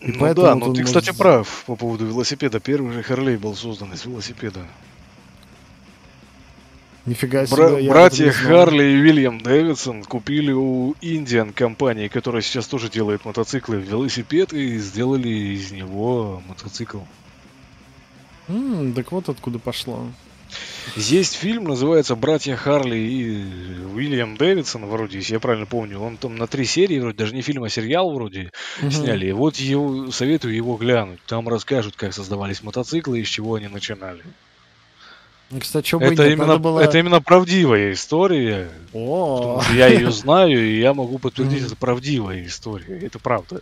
И 0.00 0.12
ну 0.12 0.34
да, 0.34 0.54
но 0.54 0.66
он 0.66 0.74
ты, 0.74 0.82
может 0.82 0.86
кстати, 0.86 1.16
прав 1.16 1.64
по 1.66 1.74
поводу 1.74 2.06
велосипеда. 2.06 2.60
Первый 2.60 2.92
же 2.92 3.02
Харлей 3.02 3.36
был 3.36 3.54
создан 3.54 3.92
из 3.92 4.04
велосипеда. 4.04 4.60
Нифига 7.08 7.46
себе. 7.46 7.56
Бра- 7.56 7.78
я 7.78 7.90
братья. 7.90 8.30
Харли 8.30 8.84
и 8.84 8.96
Вильям 8.96 9.40
Дэвидсон 9.40 10.04
купили 10.04 10.52
у 10.52 10.94
Индиан 11.00 11.52
компании, 11.52 12.08
которая 12.08 12.42
сейчас 12.42 12.66
тоже 12.66 12.90
делает 12.90 13.24
мотоциклы, 13.24 13.76
велосипед 13.76 14.52
и 14.52 14.78
сделали 14.78 15.28
из 15.28 15.72
него 15.72 16.42
мотоцикл. 16.46 16.98
М, 18.48 18.92
так 18.94 19.12
вот 19.12 19.28
откуда 19.28 19.58
пошло. 19.58 20.06
Есть 20.96 21.34
фильм, 21.34 21.64
называется 21.64 22.16
«Братья 22.16 22.56
Харли 22.56 22.96
и 22.96 23.84
Уильям 23.94 24.36
Дэвидсон», 24.36 24.86
вроде, 24.86 25.18
если 25.18 25.34
я 25.34 25.40
правильно 25.40 25.66
помню. 25.66 26.00
Он 26.00 26.16
там 26.16 26.36
на 26.36 26.46
три 26.46 26.64
серии, 26.64 26.98
вроде, 26.98 27.18
даже 27.18 27.34
не 27.34 27.42
фильм, 27.42 27.64
а 27.64 27.68
сериал 27.68 28.10
вроде 28.10 28.50
Мгм. 28.80 28.90
сняли. 28.90 29.26
И 29.26 29.32
вот 29.32 29.56
его, 29.56 30.10
советую 30.10 30.54
его 30.54 30.76
глянуть. 30.76 31.20
Там 31.26 31.48
расскажут, 31.48 31.96
как 31.96 32.14
создавались 32.14 32.62
мотоциклы 32.62 33.20
и 33.20 33.24
с 33.24 33.28
чего 33.28 33.56
они 33.56 33.68
начинали. 33.68 34.22
Кстати, 35.60 35.86
что 35.86 35.98
бы 35.98 36.06
и 36.06 36.12
Это 36.12 36.24
нет, 36.24 36.32
именно, 36.38 36.58
было... 36.58 36.80
это 36.80 36.98
именно 36.98 37.22
правдивая 37.22 37.92
история. 37.92 38.70
О, 38.92 39.62
я 39.74 39.88
ее 39.88 40.10
знаю, 40.12 40.62
и 40.62 40.78
я 40.78 40.92
могу 40.92 41.18
подтвердить, 41.18 41.64
это 41.64 41.76
правдивая 41.76 42.44
история. 42.44 42.98
Это 42.98 43.18
правда. 43.18 43.60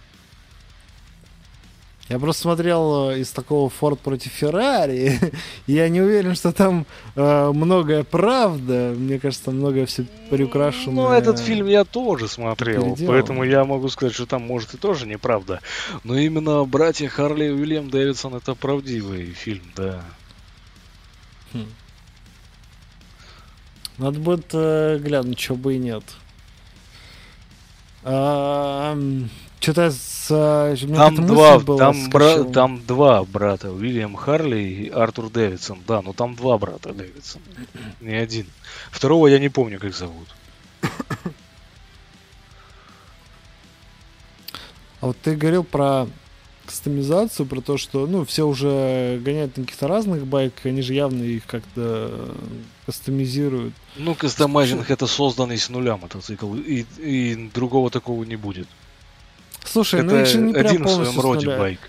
Я 2.09 2.21
просто 2.21 2.42
смотрел 2.42 3.11
э, 3.11 3.21
из 3.21 3.31
такого 3.31 3.69
Ford 3.69 3.97
против 3.97 4.31
Феррари, 4.31 5.19
и 5.66 5.73
я 5.73 5.88
не 5.88 6.01
уверен, 6.01 6.37
что 6.37 6.53
там 6.53 6.87
э, 7.16 7.51
многое 7.53 8.05
правда. 8.05 8.95
Мне 8.97 9.19
кажется, 9.19 9.51
многое 9.51 9.87
все 9.87 10.07
приукрашено. 10.31 10.92
Ну, 10.92 11.11
этот 11.11 11.40
фильм 11.40 11.66
я 11.66 11.85
тоже 11.85 12.29
смотрел, 12.29 12.95
переделал. 12.95 13.12
поэтому 13.12 13.42
я 13.42 13.64
могу 13.64 13.88
сказать, 13.88 14.14
что 14.14 14.27
там, 14.27 14.42
может, 14.42 14.75
и 14.75 14.77
тоже 14.77 15.07
неправда. 15.07 15.61
Но 16.05 16.16
именно 16.16 16.64
«Братья 16.64 17.09
Харли 17.09 17.47
и 17.47 17.51
Уильям 17.51 17.90
Дэвидсон»— 17.90 18.35
это 18.37 18.55
правдивый 18.55 19.27
фильм, 19.33 19.64
да. 19.75 20.03
Надо 23.99 24.21
будет 24.21 24.51
э, 24.53 24.99
глянуть, 25.03 25.40
что 25.40 25.55
бы 25.55 25.75
и 25.75 25.79
нет. 25.79 26.05
Что-то 28.03 28.05
с... 28.05 28.12
э, 28.12 29.29
у 30.83 30.88
меня 30.88 30.96
Там 30.96 31.16
какая-то 31.16 31.22
два, 31.22 31.59
была, 31.59 31.79
там, 31.79 32.11
бра- 32.11 32.44
там 32.44 32.87
два 32.87 33.24
брата, 33.24 33.70
Уильям 33.70 34.14
Харли 34.14 34.59
и 34.59 34.88
Артур 34.88 35.31
Дэвидсон. 35.31 35.81
Да, 35.87 36.02
но 36.02 36.12
там 36.12 36.35
два 36.35 36.59
брата 36.59 36.92
Дэвидсон, 36.92 37.40
не 38.00 38.14
один. 38.14 38.46
Второго 38.90 39.26
я 39.29 39.38
не 39.38 39.48
помню, 39.48 39.79
как 39.79 39.94
зовут. 39.94 40.29
А 45.00 45.07
вот 45.09 45.16
ты 45.22 45.37
говорил 45.37 45.62
про 45.62 46.09
кастомизацию, 46.64 47.46
про 47.46 47.61
то, 47.61 47.79
что, 47.79 48.07
ну, 48.07 48.24
все 48.24 48.46
уже 48.46 49.20
гоняют 49.22 49.57
на 49.57 49.62
каких-то 49.62 49.87
разных 49.87 50.26
байках, 50.26 50.66
они 50.66 50.83
же 50.83 50.94
явно 50.94 51.22
их 51.22 51.46
как-то 51.46 52.11
э, 52.11 52.35
кастомизируют. 52.87 53.72
Ну, 53.96 54.14
кастомайзинг 54.14 54.90
это 54.90 55.07
созданный 55.07 55.59
с 55.59 55.68
нуля 55.68 55.96
мотоцикл, 55.96 56.55
и, 56.57 56.85
и 56.98 57.50
другого 57.55 57.90
такого 57.90 58.24
не 58.24 58.37
будет. 58.37 58.66
Слушай, 59.70 60.02
ну 60.02 60.12
это 60.14 60.22
их 60.22 60.26
же 60.29 60.38
не 60.38 60.52
прям 60.52 60.66
один 60.66 60.85
в 60.85 60.90
своем 60.90 61.20
роде 61.20 61.46
байк. 61.48 61.81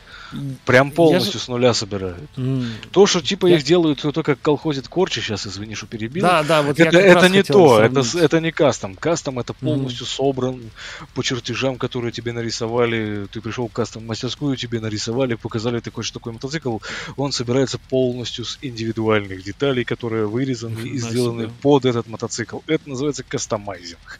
Прям 0.65 0.91
полностью 0.91 1.39
же- 1.39 1.39
с 1.39 1.47
нуля 1.47 1.73
собирают. 1.73 2.29
М. 2.35 2.67
То, 2.91 3.05
что 3.05 3.21
типа 3.21 3.47
Я- 3.47 3.55
их 3.55 3.63
делают, 3.63 4.01
то 4.01 4.11
как 4.23 4.41
колхозит 4.41 4.89
корчи, 4.89 5.21
сейчас, 5.21 5.47
извини, 5.47 5.73
что 5.73 5.85
перебил. 5.87 6.21
Да, 6.21 6.43
да, 6.43 6.61
вот 6.63 6.77
это 6.77 6.97
это 6.99 7.29
не 7.29 7.43
то, 7.43 7.79
это, 7.81 8.03
сравнить. 8.03 8.25
это 8.25 8.41
не 8.41 8.51
кастом. 8.51 8.95
Кастом 8.95 9.39
это 9.39 9.53
полностью 9.53 10.05
собран 10.05 10.69
по 11.13 11.23
чертежам, 11.23 11.77
которые 11.77 12.11
тебе 12.11 12.33
нарисовали. 12.33 13.27
Ты 13.31 13.39
пришел 13.39 13.69
в 13.69 13.71
кастом 13.71 14.05
мастерскую, 14.05 14.57
тебе 14.57 14.81
нарисовали, 14.81 15.35
показали 15.35 15.79
такой, 15.79 16.03
что 16.03 16.19
такой 16.19 16.33
мотоцикл. 16.33 16.79
Он 17.15 17.31
собирается 17.31 17.79
полностью 17.89 18.43
с 18.43 18.59
индивидуальных 18.61 19.45
деталей, 19.45 19.85
которые 19.85 20.27
вырезаны 20.27 20.77
и 20.81 20.89
Нифига 20.89 21.09
сделаны 21.09 21.43
себе. 21.43 21.53
под 21.61 21.85
этот 21.85 22.07
мотоцикл. 22.09 22.59
Это 22.67 22.89
называется 22.89 23.23
кастомайзинг. 23.23 24.19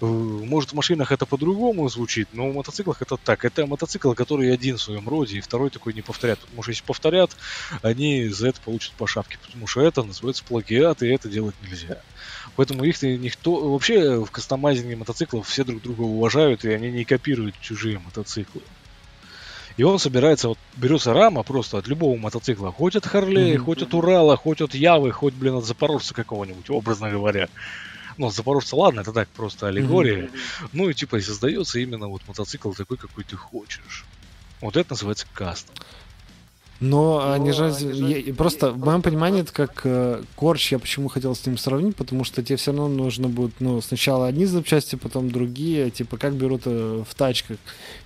Может, 0.00 0.70
в 0.70 0.74
машинах 0.74 1.12
это 1.12 1.26
по-другому 1.26 1.88
звучит, 1.88 2.28
но 2.32 2.48
в 2.50 2.54
мотоциклах 2.54 3.02
это 3.02 3.16
так. 3.16 3.44
Это 3.44 3.66
мотоцикл, 3.66 4.12
который 4.12 4.52
один 4.52 4.76
в 4.76 4.82
своем 4.82 5.08
роде, 5.08 5.38
и 5.38 5.40
второй 5.40 5.70
такой 5.70 5.92
не 5.94 6.02
повторят. 6.02 6.38
Потому 6.40 6.62
что 6.62 6.70
если 6.70 6.84
повторят, 6.84 7.36
они 7.82 8.28
за 8.28 8.48
это 8.48 8.60
получат 8.60 8.92
по 8.92 9.06
шапке. 9.06 9.38
Потому 9.44 9.66
что 9.66 9.80
это 9.80 10.02
называется 10.02 10.44
плагиат, 10.44 11.02
и 11.02 11.08
это 11.08 11.28
делать 11.28 11.54
нельзя. 11.62 12.00
Поэтому 12.56 12.84
их 12.84 13.02
никто... 13.02 13.70
Вообще 13.70 14.24
в 14.24 14.30
кастомайзинге 14.30 14.96
мотоциклов 14.96 15.48
все 15.48 15.64
друг 15.64 15.82
друга 15.82 16.02
уважают, 16.02 16.64
и 16.64 16.70
они 16.70 16.90
не 16.90 17.04
копируют 17.04 17.54
чужие 17.60 17.98
мотоциклы. 17.98 18.62
И 19.76 19.82
он 19.82 19.98
собирается, 19.98 20.48
вот 20.48 20.58
берется 20.76 21.12
рама 21.14 21.42
просто 21.42 21.78
от 21.78 21.86
любого 21.88 22.16
мотоцикла, 22.16 22.70
хоть 22.70 22.96
от 22.96 23.06
Харлея, 23.06 23.56
Мгм. 23.56 23.64
хоть 23.64 23.82
от 23.82 23.94
Урала, 23.94 24.36
хоть 24.36 24.60
от 24.60 24.74
Явы, 24.74 25.10
хоть, 25.12 25.32
блин, 25.32 25.54
от 25.54 25.64
Запорожца 25.64 26.12
какого-нибудь, 26.12 26.68
образно 26.70 27.08
говоря. 27.10 27.48
Ну, 28.20 28.30
Запорожца, 28.30 28.76
ладно, 28.76 29.00
это 29.00 29.12
так, 29.14 29.28
просто 29.28 29.68
аллегория. 29.68 30.28
Ну 30.74 30.90
и 30.90 30.94
типа 30.94 31.16
и 31.16 31.22
создается 31.22 31.78
именно 31.78 32.06
вот 32.06 32.20
мотоцикл 32.28 32.72
такой, 32.72 32.98
какой 32.98 33.24
ты 33.24 33.34
хочешь. 33.34 34.04
Вот 34.60 34.76
это 34.76 34.92
называется 34.92 35.26
кастом. 35.32 35.74
Но 36.80 37.32
они 37.32 37.52
же... 37.52 37.74
я- 37.80 38.34
просто, 38.34 38.72
в 38.72 38.78
моем 38.78 39.00
понимании, 39.00 39.40
это 39.40 39.52
как 39.52 39.80
э, 39.84 40.22
корч, 40.34 40.72
я 40.72 40.78
почему 40.78 41.08
хотел 41.08 41.34
с 41.34 41.46
ним 41.46 41.56
сравнить, 41.56 41.96
потому 41.96 42.24
что 42.24 42.42
тебе 42.42 42.56
все 42.56 42.72
равно 42.72 42.88
нужно 42.88 43.28
будет, 43.28 43.52
ну, 43.60 43.80
сначала 43.80 44.26
одни 44.26 44.44
запчасти, 44.44 44.96
потом 44.96 45.30
другие, 45.30 45.90
типа, 45.90 46.18
как 46.18 46.34
берут 46.34 46.62
э, 46.66 47.04
в 47.08 47.14
тачках. 47.14 47.56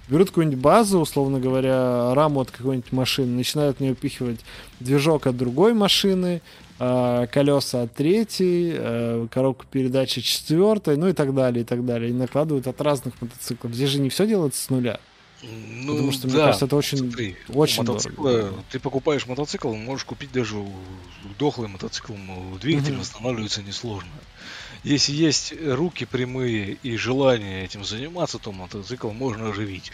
Берут 0.09 0.29
какую-нибудь 0.29 0.61
базу, 0.61 1.01
условно 1.01 1.41
говоря, 1.41 2.15
раму 2.15 2.41
от 2.41 2.53
какой-нибудь 2.53 2.93
машины, 2.93 3.29
начинают 3.37 3.79
в 3.79 3.81
нее 3.81 3.95
впихивать 3.95 4.41
движок 4.79 5.27
от 5.27 5.37
другой 5.37 5.73
машины, 5.75 6.41
колеса 6.79 7.83
от 7.83 7.95
третьей, 7.95 8.75
э, 8.77 9.27
коробку 9.31 9.65
передачи 9.71 10.21
четвертой, 10.21 10.97
ну 10.97 11.09
и 11.09 11.13
так 11.13 11.35
далее, 11.35 11.63
и 11.63 11.65
так 11.65 11.85
далее. 11.87 12.11
И 12.11 12.13
накладывают 12.13 12.67
от 12.67 12.81
разных 12.81 13.15
мотоциклов. 13.21 13.73
Здесь 13.75 13.91
же 13.91 14.01
не 14.01 14.09
все 14.11 14.27
делается 14.27 14.63
с 14.63 14.71
нуля. 14.71 14.99
Ну, 15.43 15.93
Потому 15.93 16.11
что, 16.13 16.27
мне 16.27 16.37
да, 16.37 16.45
кажется, 16.47 16.65
это 16.65 16.77
очень- 16.77 16.99
смотри, 16.99 17.37
очень 17.51 17.83
у 17.83 17.87
мотоцикла, 17.87 18.33
дорого. 18.33 18.55
ты 18.71 18.79
покупаешь 18.81 19.27
мотоцикл, 19.27 19.75
можешь 19.75 20.05
купить 20.07 20.33
даже 20.33 20.57
дохлый 21.39 21.69
мотоцикл, 21.69 22.15
двигатель 22.63 22.93
Мгм. 22.93 23.01
восстанавливается 23.01 23.63
несложно. 23.63 24.09
Если 24.85 25.13
есть 25.13 25.55
руки 25.59 26.05
прямые 26.05 26.75
и 26.83 26.99
желание 26.99 27.65
этим 27.65 27.87
заниматься, 27.87 28.39
то 28.39 28.53
мотоцикл 28.53 29.09
можно 29.13 29.49
оживить. 29.49 29.91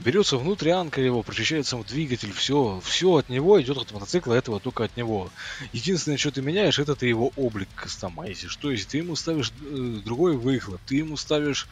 Берется 0.00 0.36
внутрянка 0.36 1.00
его, 1.00 1.22
прочищается 1.22 1.78
двигатель, 1.78 2.30
все, 2.30 2.78
все 2.84 3.14
от 3.14 3.30
него 3.30 3.60
идет 3.62 3.78
от 3.78 3.92
мотоцикла, 3.92 4.34
этого 4.34 4.60
только 4.60 4.84
от 4.84 4.98
него. 4.98 5.30
Единственное, 5.72 6.18
что 6.18 6.30
ты 6.30 6.42
меняешь, 6.42 6.78
это 6.78 6.94
ты 6.94 7.06
его 7.06 7.32
облик 7.36 7.68
кастомайзишь. 7.74 8.54
То 8.56 8.70
есть 8.70 8.88
ты 8.88 8.98
ему 8.98 9.16
ставишь 9.16 9.50
э, 9.62 10.00
другой 10.04 10.36
выхлоп, 10.36 10.78
ты 10.86 10.96
ему 10.96 11.16
ставишь 11.16 11.66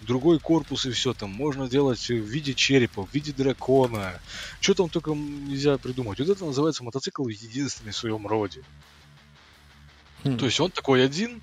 другой 0.00 0.40
корпус 0.40 0.84
и 0.86 0.90
все 0.90 1.14
там. 1.14 1.30
Можно 1.30 1.68
делать 1.68 2.08
в 2.08 2.10
виде 2.10 2.54
черепа, 2.54 3.06
в 3.06 3.14
виде 3.14 3.32
дракона. 3.32 4.20
Что 4.60 4.74
там 4.74 4.88
только 4.88 5.12
нельзя 5.12 5.78
придумать. 5.78 6.18
Вот 6.18 6.28
это 6.28 6.44
называется 6.44 6.82
мотоцикл 6.82 7.28
единственный 7.28 7.92
в 7.92 7.96
своем 7.96 8.26
роде. 8.26 8.64
Хм. 10.24 10.38
То 10.38 10.46
есть 10.46 10.58
он 10.60 10.70
такой 10.70 11.04
один, 11.04 11.42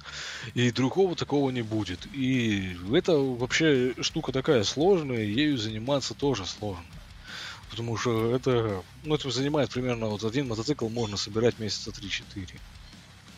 и 0.53 0.71
другого 0.71 1.15
такого 1.15 1.49
не 1.51 1.61
будет. 1.61 2.07
И 2.13 2.77
это 2.93 3.13
вообще 3.13 3.93
штука 4.01 4.31
такая 4.31 4.63
сложная, 4.63 5.23
ею 5.23 5.57
заниматься 5.57 6.13
тоже 6.13 6.45
сложно. 6.45 6.83
Потому 7.69 7.97
что 7.97 8.35
это, 8.35 8.83
ну, 9.03 9.15
это 9.15 9.31
занимает 9.31 9.71
примерно 9.71 10.07
вот 10.07 10.23
один 10.23 10.47
мотоцикл 10.47 10.89
можно 10.89 11.17
собирать 11.17 11.59
месяца 11.59 11.89
3-4. 11.89 12.59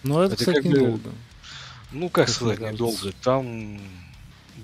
Но 0.03 0.23
это, 0.23 0.33
это 0.33 0.39
кстати, 0.39 0.57
как 0.57 0.65
недолго. 0.65 1.11
Ну, 1.91 2.09
как 2.09 2.25
Как 2.25 2.35
сказать, 2.35 2.59
недолго. 2.59 3.13
Там 3.21 3.79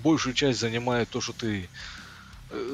большую 0.02 0.34
часть 0.34 0.60
занимает 0.60 1.08
то, 1.08 1.20
что 1.20 1.32
ты 1.32 1.68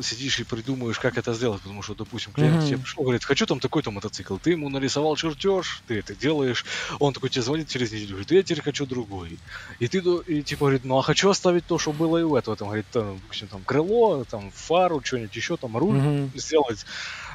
сидишь 0.03 0.41
и 0.41 0.45
придумаешь, 0.45 0.99
как 0.99 1.19
это 1.19 1.35
сделать, 1.35 1.63
потому 1.63 1.83
что, 1.83 1.95
допустим, 1.95 2.33
клиент 2.33 2.61
Мгм. 2.61 2.65
тебе 2.65 2.79
пришел, 2.79 3.03
говорит, 3.05 3.25
хочу 3.25 3.47
там 3.47 3.61
такой-то 3.61 3.91
мотоцикл, 3.91 4.39
ты 4.39 4.51
ему 4.51 4.69
нарисовал 4.69 5.17
чертеж, 5.17 5.83
ты 5.87 5.99
это 6.01 6.17
делаешь, 6.17 6.65
он 7.01 7.13
такой 7.13 7.31
тебе 7.31 7.43
звонит 7.43 7.69
через 7.69 7.93
неделю, 7.93 8.11
говорит, 8.11 8.31
я 8.31 8.43
теперь 8.43 8.63
хочу 8.63 8.87
другой. 8.87 9.41
И 9.79 9.89
ты 9.89 10.01
до- 10.03 10.21
и, 10.23 10.43
типа 10.43 10.67
говорит, 10.67 10.85
ну 10.85 10.99
а 10.99 11.03
хочу 11.03 11.29
оставить 11.31 11.67
то, 11.67 11.79
что 11.79 11.93
было 11.93 12.19
и 12.19 12.23
у 12.23 12.35
этого, 12.37 12.57
там, 12.57 12.69
говорит, 12.69 12.87
там, 12.91 13.21
допустим, 13.21 13.49
там 13.49 13.65
крыло, 13.65 14.25
там 14.25 14.51
фару, 14.53 15.01
что-нибудь 15.05 15.35
еще, 15.37 15.57
там 15.57 15.77
руль 15.77 16.03
Мгм. 16.03 16.33
сделать 16.33 16.85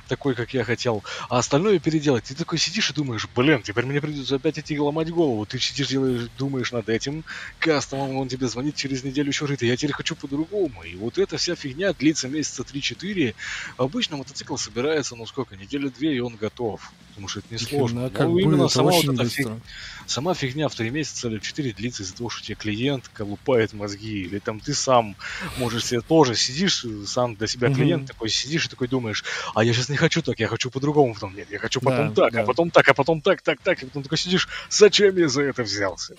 такой, 0.08 0.36
как 0.36 0.54
я 0.54 0.64
хотел, 0.64 1.04
а 1.30 1.39
остальное 1.39 1.80
переделать. 1.80 2.26
Ты 2.26 2.36
такой 2.36 2.58
сидишь 2.58 2.89
и 2.89 2.93
думаешь, 2.93 3.28
блин, 3.34 3.62
теперь 3.64 3.86
мне 3.86 4.01
придется 4.01 4.36
опять 4.36 4.60
идти 4.60 4.78
ломать 4.80 5.10
голову. 5.10 5.45
Ты 5.45 5.60
сидишь, 5.60 5.88
делаешь, 5.88 6.30
думаешь 6.38 6.72
над 6.72 6.89
этим 6.89 7.24
кастомом, 7.60 8.18
он 8.18 8.28
тебе 8.28 8.47
звонит 8.47 8.76
через 8.76 9.04
неделю 9.04 9.30
еще, 9.30 9.45
говорит, 9.45 9.62
я 9.62 9.78
теперь 9.78 9.93
хочу 9.93 10.16
по-другому. 10.16 10.84
И 10.84 10.95
вот 10.95 11.18
эта 11.18 11.38
вся 11.38 11.56
фигня 11.56 11.93
длится 11.93 12.28
месяца 12.30 12.64
3-4. 12.64 13.36
Обычно 13.78 14.18
мотоцикл 14.18 14.56
собирается, 14.58 15.16
ну 15.16 15.26
сколько, 15.26 15.56
неделю-две, 15.56 16.16
и 16.16 16.20
он 16.20 16.36
готов. 16.36 16.93
Потому 17.14 17.28
что 17.28 17.39
это 17.39 17.47
не 17.51 17.57
сложно. 17.59 18.01
Ну, 18.01 18.11
а 18.20 18.24
Ну, 18.24 18.38
именно 18.39 18.68
сама 18.68 18.91
вот 18.91 19.05
эта 19.05 19.24
фиг- 19.26 19.59
Сама 20.05 20.34
фигня 20.34 20.68
в 20.68 20.76
3 20.76 20.89
месяца 20.89 21.30
или 21.30 21.38
в 21.38 21.43
4 21.43 21.72
длится 21.72 22.03
из-за 22.03 22.16
того, 22.16 22.30
что 22.30 22.43
тебе 22.43 22.55
клиент 22.55 23.07
колупает 23.14 23.72
мозги, 23.74 24.24
или 24.24 24.39
там 24.39 24.59
ты 24.59 24.74
сам 24.74 25.16
можешь 25.57 25.86
себе 25.86 26.01
тоже 26.01 26.36
сидишь, 26.36 26.86
сам 27.05 27.36
для 27.36 27.47
себя 27.47 27.74
клиент 27.74 28.07
такой 28.07 28.30
сидишь 28.30 28.66
и 28.66 28.70
такой 28.70 28.88
думаешь, 28.88 29.24
а 29.55 29.64
я 29.64 29.74
сейчас 29.74 29.89
не 29.89 29.95
хочу 29.95 30.22
так, 30.22 30.39
я 30.39 30.47
хочу 30.47 30.70
по-другому, 30.70 31.14
потом 31.14 31.36
нет, 31.36 31.47
я 31.51 31.59
хочу 31.59 31.80
потом 31.80 32.14
Да, 32.14 32.24
так, 32.24 32.34
да. 32.34 32.41
а 32.41 32.45
потом 32.45 32.70
так, 32.72 32.88
а 32.89 32.93
потом 32.93 33.22
так, 33.22 33.41
так, 33.41 33.59
так, 33.61 33.82
и 33.82 33.86
потом 33.86 34.03
такой 34.03 34.18
сидишь, 34.18 34.49
зачем 34.70 35.16
я 35.18 35.30
за 35.30 35.43
это 35.43 35.64
взялся? 35.64 36.16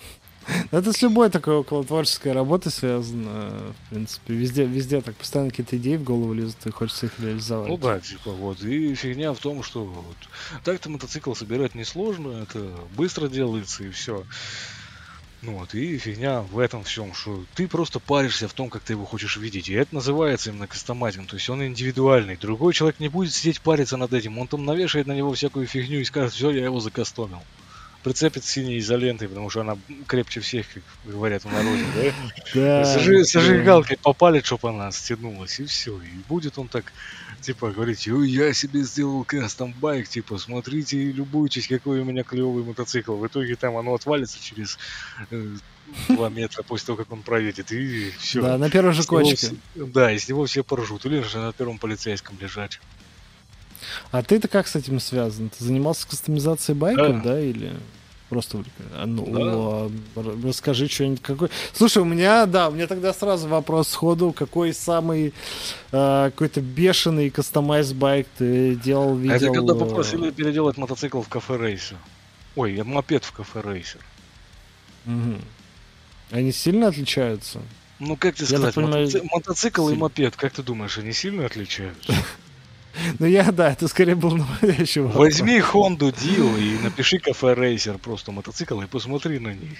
Это 0.71 0.93
с 0.93 1.01
любой 1.01 1.29
такой 1.29 1.55
около 1.55 1.83
творческой 1.83 2.33
работы 2.33 2.69
связано, 2.69 3.73
в 3.73 3.89
принципе. 3.89 4.33
Везде, 4.33 4.65
везде 4.65 5.01
так 5.01 5.15
постоянно 5.15 5.49
какие-то 5.49 5.77
идеи 5.77 5.95
в 5.95 6.03
голову 6.03 6.33
лезут, 6.33 6.65
и 6.65 6.71
хочется 6.71 7.07
их 7.07 7.19
реализовать. 7.19 7.69
Ну 7.69 7.77
да, 7.77 7.99
типа 7.99 8.31
вот. 8.31 8.61
И 8.63 8.93
фигня 8.95 9.33
в 9.33 9.39
том, 9.39 9.63
что 9.63 9.83
вот, 9.83 10.15
так-то 10.63 10.89
мотоцикл 10.89 11.33
собирать 11.33 11.75
несложно, 11.75 12.43
это 12.43 12.59
быстро 12.95 13.27
делается 13.27 13.83
и 13.83 13.89
все. 13.89 14.23
Ну 15.41 15.59
вот, 15.59 15.75
и 15.75 15.97
фигня 15.99 16.41
в 16.41 16.57
этом 16.57 16.83
всем, 16.83 17.13
что 17.13 17.43
ты 17.53 17.67
просто 17.67 17.99
паришься 17.99 18.47
в 18.47 18.53
том, 18.53 18.69
как 18.69 18.81
ты 18.81 18.93
его 18.93 19.05
хочешь 19.05 19.37
видеть. 19.37 19.69
И 19.69 19.73
это 19.73 19.93
называется 19.93 20.49
именно 20.49 20.65
кастомайзинг. 20.65 21.29
То 21.29 21.35
есть 21.35 21.49
он 21.49 21.63
индивидуальный. 21.63 22.35
Другой 22.35 22.73
человек 22.73 22.99
не 22.99 23.09
будет 23.09 23.31
сидеть 23.31 23.61
париться 23.61 23.95
над 23.95 24.11
этим. 24.13 24.39
Он 24.39 24.47
там 24.47 24.65
навешает 24.65 25.05
на 25.05 25.11
него 25.11 25.33
всякую 25.33 25.67
фигню 25.67 25.99
и 25.99 26.03
скажет, 26.03 26.33
все, 26.33 26.49
я 26.49 26.63
его 26.63 26.79
закастомил. 26.79 27.43
Прицепит 28.05 28.45
синей 28.45 28.77
изолентой, 28.77 29.27
потому 29.27 29.49
что 29.49 29.61
она 29.61 29.79
крепче 30.05 30.39
всех, 30.39 30.67
как 30.71 30.83
говорят 31.05 31.43
в 31.43 31.51
народе, 31.51 31.83
да? 31.95 32.01
Да, 32.53 32.83
Зажи- 32.83 33.17
да. 33.17 33.23
Зажигалкой 33.23 33.97
попалит, 33.97 34.45
чтобы 34.45 34.69
она 34.69 34.91
стянулась, 34.91 35.59
и 35.59 35.65
все. 35.65 35.99
И 35.99 36.09
будет 36.29 36.59
он 36.59 36.67
так, 36.67 36.93
типа, 37.41 37.71
говорить, 37.71 38.07
«Ой, 38.07 38.29
я 38.29 38.53
себе 38.53 38.83
сделал 38.83 39.23
кастом 39.23 39.73
байк, 39.81 40.07
типа, 40.07 40.37
смотрите 40.37 40.99
и 40.99 41.11
любуйтесь, 41.11 41.67
какой 41.67 42.01
у 42.01 42.03
меня 42.03 42.21
клевый 42.21 42.63
мотоцикл. 42.63 43.15
В 43.15 43.25
итоге 43.25 43.55
там 43.55 43.75
оно 43.75 43.95
отвалится 43.95 44.37
через 44.39 44.77
э, 45.31 45.55
два 46.09 46.29
метра 46.29 46.61
после 46.61 46.85
того, 46.85 46.97
как 46.99 47.11
он 47.11 47.23
проедет, 47.23 47.71
и 47.71 48.11
все. 48.19 48.39
Да, 48.39 48.59
на 48.59 48.69
первой 48.69 48.93
же 48.93 49.01
кочке. 49.01 49.55
Да, 49.73 50.11
и 50.11 50.19
с 50.19 50.29
него 50.29 50.45
все 50.45 50.63
поржут. 50.63 51.07
Или 51.07 51.21
же 51.21 51.39
на 51.39 51.53
первом 51.53 51.79
полицейском 51.79 52.37
лежать. 52.39 52.79
А 54.11 54.23
ты-то 54.23 54.47
как 54.47 54.67
с 54.67 54.75
этим 54.75 54.99
связан? 54.99 55.49
Ты 55.49 55.63
занимался 55.63 56.07
кастомизацией 56.07 56.77
байков, 56.77 57.17
Да. 57.23 57.31
да, 57.31 57.39
или 57.41 57.73
просто? 58.29 58.63
А 58.93 59.05
ну, 59.05 59.91
Да. 60.15 60.31
расскажи 60.47 60.87
что-нибудь. 60.87 61.21
Какой... 61.21 61.49
Слушай, 61.73 61.99
у 62.01 62.05
меня, 62.05 62.45
да, 62.45 62.69
у 62.69 62.71
меня 62.71 62.87
тогда 62.87 63.13
сразу 63.13 63.47
вопрос 63.47 63.87
сходу. 63.89 64.31
Какой 64.33 64.73
самый 64.73 65.33
э, 65.91 66.31
какой-то 66.31 66.61
бешеный 66.61 67.29
кастомайз 67.29 67.93
байк 67.93 68.27
ты 68.37 68.75
делал, 68.75 69.15
видел? 69.15 69.33
А 69.33 69.37
это 69.37 69.51
когда 69.51 69.73
э, 69.73 69.77
попросили 69.77 70.31
переделать 70.31 70.77
мотоцикл 70.77 71.21
в 71.21 71.29
кафе 71.29 71.57
рейсер. 71.57 71.97
Ой, 72.55 72.81
мопед 72.83 73.23
в 73.25 73.31
кафе 73.31 73.61
рейсер. 73.63 73.99
мгм. 75.05 75.41
Они 76.31 76.51
сильно 76.51 76.87
отличаются? 76.87 77.61
Ну, 77.99 78.17
как 78.17 78.35
тебе 78.35 78.47
Я 78.49 78.57
сказать, 78.57 78.75
понимаю, 78.75 79.07
мотоци- 79.07 79.27
мотоцикл 79.31 79.89
и 79.89 79.95
мопед, 79.95 80.35
как 80.35 80.51
ты 80.53 80.63
думаешь, 80.63 80.97
они 80.97 81.13
сильно 81.13 81.45
отличаются? 81.45 82.13
Ну, 83.19 83.25
я, 83.25 83.51
да, 83.51 83.71
это 83.71 83.87
скорее 83.87 84.15
был 84.15 84.37
наводящий 84.37 85.01
вопрос. 85.01 85.19
Возьми 85.19 85.59
Honda 85.59 86.11
Dio 86.11 86.59
и 86.59 86.77
напиши 86.83 87.19
кафе 87.19 87.53
рейсер 87.53 87.97
просто 87.97 88.31
мотоцикл 88.31 88.81
и 88.81 88.85
посмотри 88.85 89.39
на 89.39 89.53
них. 89.53 89.77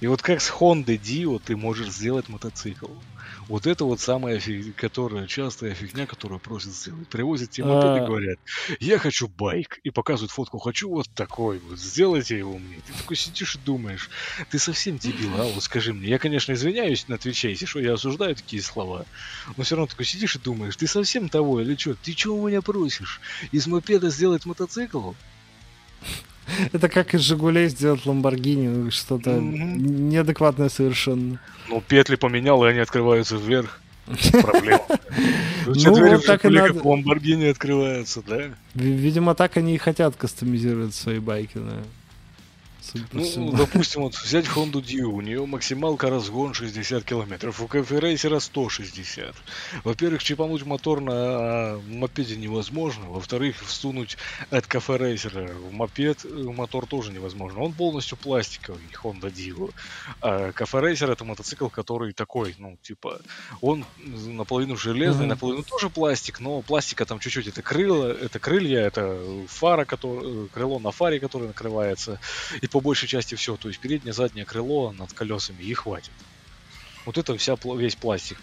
И 0.00 0.06
вот 0.06 0.22
как 0.22 0.40
с 0.40 0.50
Honda 0.50 0.98
Dio 0.98 1.40
ты 1.44 1.56
можешь 1.56 1.90
сделать 1.90 2.28
мотоцикл. 2.28 2.88
Вот 3.48 3.66
это 3.66 3.84
вот 3.84 4.00
самая 4.00 4.38
фиг- 4.38 4.72
которая 4.74 5.26
частая 5.26 5.74
фигня, 5.74 6.06
которую 6.06 6.40
просят 6.40 6.72
сделать. 6.72 7.08
Привозят 7.08 7.50
тебе 7.50 7.66
мопед 7.66 7.90
А. 7.90 7.96
и 8.02 8.06
говорят, 8.06 8.38
я 8.80 8.98
хочу 8.98 9.28
байк. 9.28 9.78
И 9.84 9.90
показывают 9.90 10.32
фотку, 10.32 10.58
хочу 10.58 10.88
вот 10.90 11.08
такой 11.14 11.58
вот, 11.60 11.78
сделайте 11.78 12.36
его 12.36 12.58
мне. 12.58 12.80
Ты 12.86 12.92
такой 12.92 13.16
сидишь 13.16 13.54
и 13.54 13.58
думаешь, 13.58 14.10
ты 14.50 14.58
совсем 14.58 14.98
дебил, 14.98 15.30
а? 15.40 15.44
Вот 15.44 15.62
скажи 15.62 15.92
мне. 15.92 16.08
Я, 16.08 16.18
конечно, 16.18 16.52
извиняюсь 16.52 17.06
на 17.08 17.18
Твиче, 17.18 17.50
если 17.50 17.66
что, 17.66 17.78
я 17.78 17.94
осуждаю 17.94 18.34
такие 18.34 18.62
слова. 18.62 19.06
Но 19.56 19.62
все 19.62 19.76
равно 19.76 19.86
такой 19.86 20.04
сидишь 20.04 20.36
и 20.36 20.40
думаешь, 20.40 20.76
ты 20.76 20.86
совсем 20.86 21.28
того 21.28 21.60
или 21.60 21.76
что? 21.76 21.94
Ты 21.94 22.14
чего 22.14 22.36
у 22.36 22.48
меня 22.48 22.62
просишь? 22.62 23.20
Из 23.52 23.66
мопеда 23.66 24.10
сделать 24.10 24.44
мотоцикл? 24.46 25.12
Это 26.72 26.88
как 26.88 27.14
из 27.14 27.20
Жигулей 27.20 27.68
сделать 27.68 28.06
Ламборгини, 28.06 28.68
ну, 28.68 28.90
что-то 28.90 29.30
неадекватное 29.40 30.68
совершенно. 30.68 31.38
Ну, 31.68 31.80
петли 31.86 32.16
поменял, 32.16 32.64
и 32.64 32.68
они 32.68 32.78
открываются 32.80 33.36
вверх. 33.36 33.80
Проблема. 34.32 34.82
Ну, 35.66 35.72
Ну, 35.74 36.08
вот 36.12 36.26
так 36.26 36.44
и 36.44 36.48
надо. 36.48 36.74
как 36.74 36.84
в 36.84 36.88
Ламборгини 36.88 37.46
открываются, 37.46 38.22
да? 38.26 38.42
Ви- 38.74 38.92
Видимо, 38.92 39.34
так 39.34 39.56
они 39.56 39.74
и 39.74 39.78
хотят 39.78 40.14
кастомизировать 40.16 40.94
свои 40.94 41.18
байки, 41.18 41.54
да. 41.58 41.82
Ну, 43.12 43.52
допустим, 43.52 44.02
вот 44.02 44.14
взять 44.14 44.46
Honda 44.46 44.82
Dio, 44.82 45.06
у 45.06 45.20
нее 45.20 45.44
максималка 45.46 46.10
разгон 46.10 46.54
60 46.54 47.04
километров, 47.04 47.60
у 47.60 47.66
Racer 47.66 48.38
160. 48.40 49.34
Во-первых, 49.84 50.22
чипануть 50.22 50.64
мотор 50.64 51.00
на 51.00 51.80
мопеде 51.88 52.36
невозможно, 52.36 53.06
во-вторых, 53.08 53.56
всунуть 53.64 54.16
от 54.50 54.66
Racer 54.66 55.52
в 55.52 55.72
мопед 55.72 56.24
э, 56.24 56.28
мотор 56.28 56.86
тоже 56.86 57.12
невозможно. 57.12 57.62
Он 57.62 57.72
полностью 57.72 58.16
пластиковый, 58.16 58.82
Honda 59.02 59.32
Dio. 59.32 59.72
А 60.20 60.52
Racer 60.74 61.10
это 61.10 61.24
мотоцикл, 61.24 61.68
который 61.68 62.12
такой, 62.12 62.54
ну, 62.58 62.76
типа, 62.82 63.20
он 63.60 63.84
наполовину 64.04 64.76
железный, 64.76 65.22
Мгм. 65.22 65.28
наполовину 65.28 65.62
тоже 65.64 65.90
пластик, 65.90 66.40
но 66.40 66.62
пластика 66.62 67.04
там 67.04 67.18
чуть-чуть. 67.18 67.48
Это 67.48 67.62
крыло, 67.62 68.06
это 68.06 68.38
крылья, 68.38 68.80
это 68.80 69.18
фара, 69.48 69.84
который, 69.84 70.48
крыло 70.48 70.78
на 70.78 70.90
фаре, 70.90 71.20
которое 71.20 71.46
накрывается, 71.48 72.20
и 72.60 72.66
по 72.76 72.80
большей 72.80 73.08
части 73.08 73.34
все. 73.36 73.56
То 73.56 73.68
есть 73.68 73.80
переднее, 73.80 74.12
заднее 74.12 74.44
крыло 74.44 74.92
над 74.92 75.10
колесами 75.14 75.62
и 75.62 75.72
хватит. 75.72 76.10
Вот 77.06 77.16
это 77.16 77.34
вся, 77.38 77.56
весь 77.64 77.94
пластик. 77.96 78.36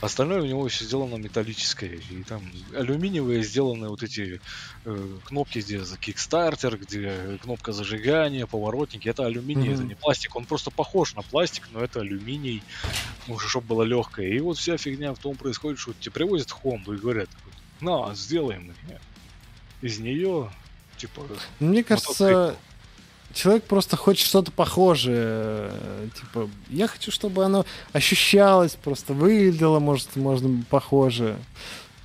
Остальное 0.00 0.42
у 0.42 0.46
него 0.46 0.68
все 0.68 0.84
сделано 0.84 1.16
металлическое. 1.16 1.98
И 2.08 2.22
там 2.22 2.40
алюминиевые 2.72 3.42
сделаны 3.42 3.88
вот 3.88 4.04
эти 4.04 4.40
э, 4.84 5.08
кнопки, 5.24 5.58
где 5.58 5.84
за 5.84 5.96
кикстартер, 5.96 6.76
где 6.78 7.38
кнопка 7.42 7.72
зажигания, 7.72 8.46
поворотники. 8.46 9.08
Это 9.08 9.26
алюминий, 9.26 9.72
это 9.72 9.80
Мгм. 9.80 9.88
не 9.88 9.94
пластик. 9.96 10.36
Он 10.36 10.44
просто 10.44 10.70
похож 10.70 11.16
на 11.16 11.22
пластик, 11.22 11.64
но 11.72 11.80
это 11.80 11.98
алюминий. 11.98 12.62
Уже 13.26 13.48
чтобы 13.48 13.66
было 13.66 13.82
легкое. 13.82 14.28
И 14.28 14.38
вот 14.38 14.56
вся 14.56 14.76
фигня 14.76 15.14
в 15.14 15.18
том 15.18 15.34
происходит, 15.34 15.80
что 15.80 15.94
тебе 15.94 16.12
привозят 16.12 16.52
Хонду 16.52 16.94
и 16.94 16.96
говорят, 16.96 17.28
на, 17.80 18.14
сделаем 18.14 18.72
из 19.82 19.98
нее, 19.98 20.48
типа, 20.96 21.26
Мне 21.58 21.82
кажется, 21.82 22.10
мотоцикл. 22.12 22.60
Человек 23.34 23.64
просто 23.64 23.96
хочет 23.96 24.26
что-то 24.26 24.52
похожее. 24.52 25.70
э, 25.70 26.08
Типа, 26.18 26.48
я 26.68 26.86
хочу, 26.86 27.10
чтобы 27.10 27.44
оно 27.44 27.64
ощущалось, 27.92 28.72
просто 28.72 29.12
выглядело, 29.12 29.78
может, 29.78 30.16
можно 30.16 30.64
похоже. 30.68 31.36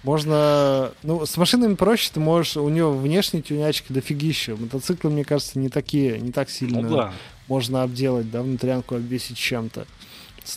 Можно... 0.03 0.91
Ну, 1.01 1.26
с 1.26 1.36
машинами 1.38 1.73
проще, 1.73 2.11
ты 2.13 2.19
можешь... 2.19 2.57
У 2.57 2.69
нее 2.69 2.91
внешние 2.91 3.41
тюнячки 3.41 3.91
дофигища. 3.91 4.55
Мотоциклы, 4.55 5.09
мне 5.09 5.23
кажется, 5.26 5.57
не 5.57 5.69
такие, 5.69 6.19
не 6.19 6.32
так 6.32 6.49
сильно 6.49 6.82
ну 6.82 6.95
да. 6.95 7.13
можно 7.47 7.82
обделать, 7.82 8.30
да, 8.30 8.43
внутрянку 8.43 8.95
обвесить 8.95 9.38
чем-то. 9.38 9.88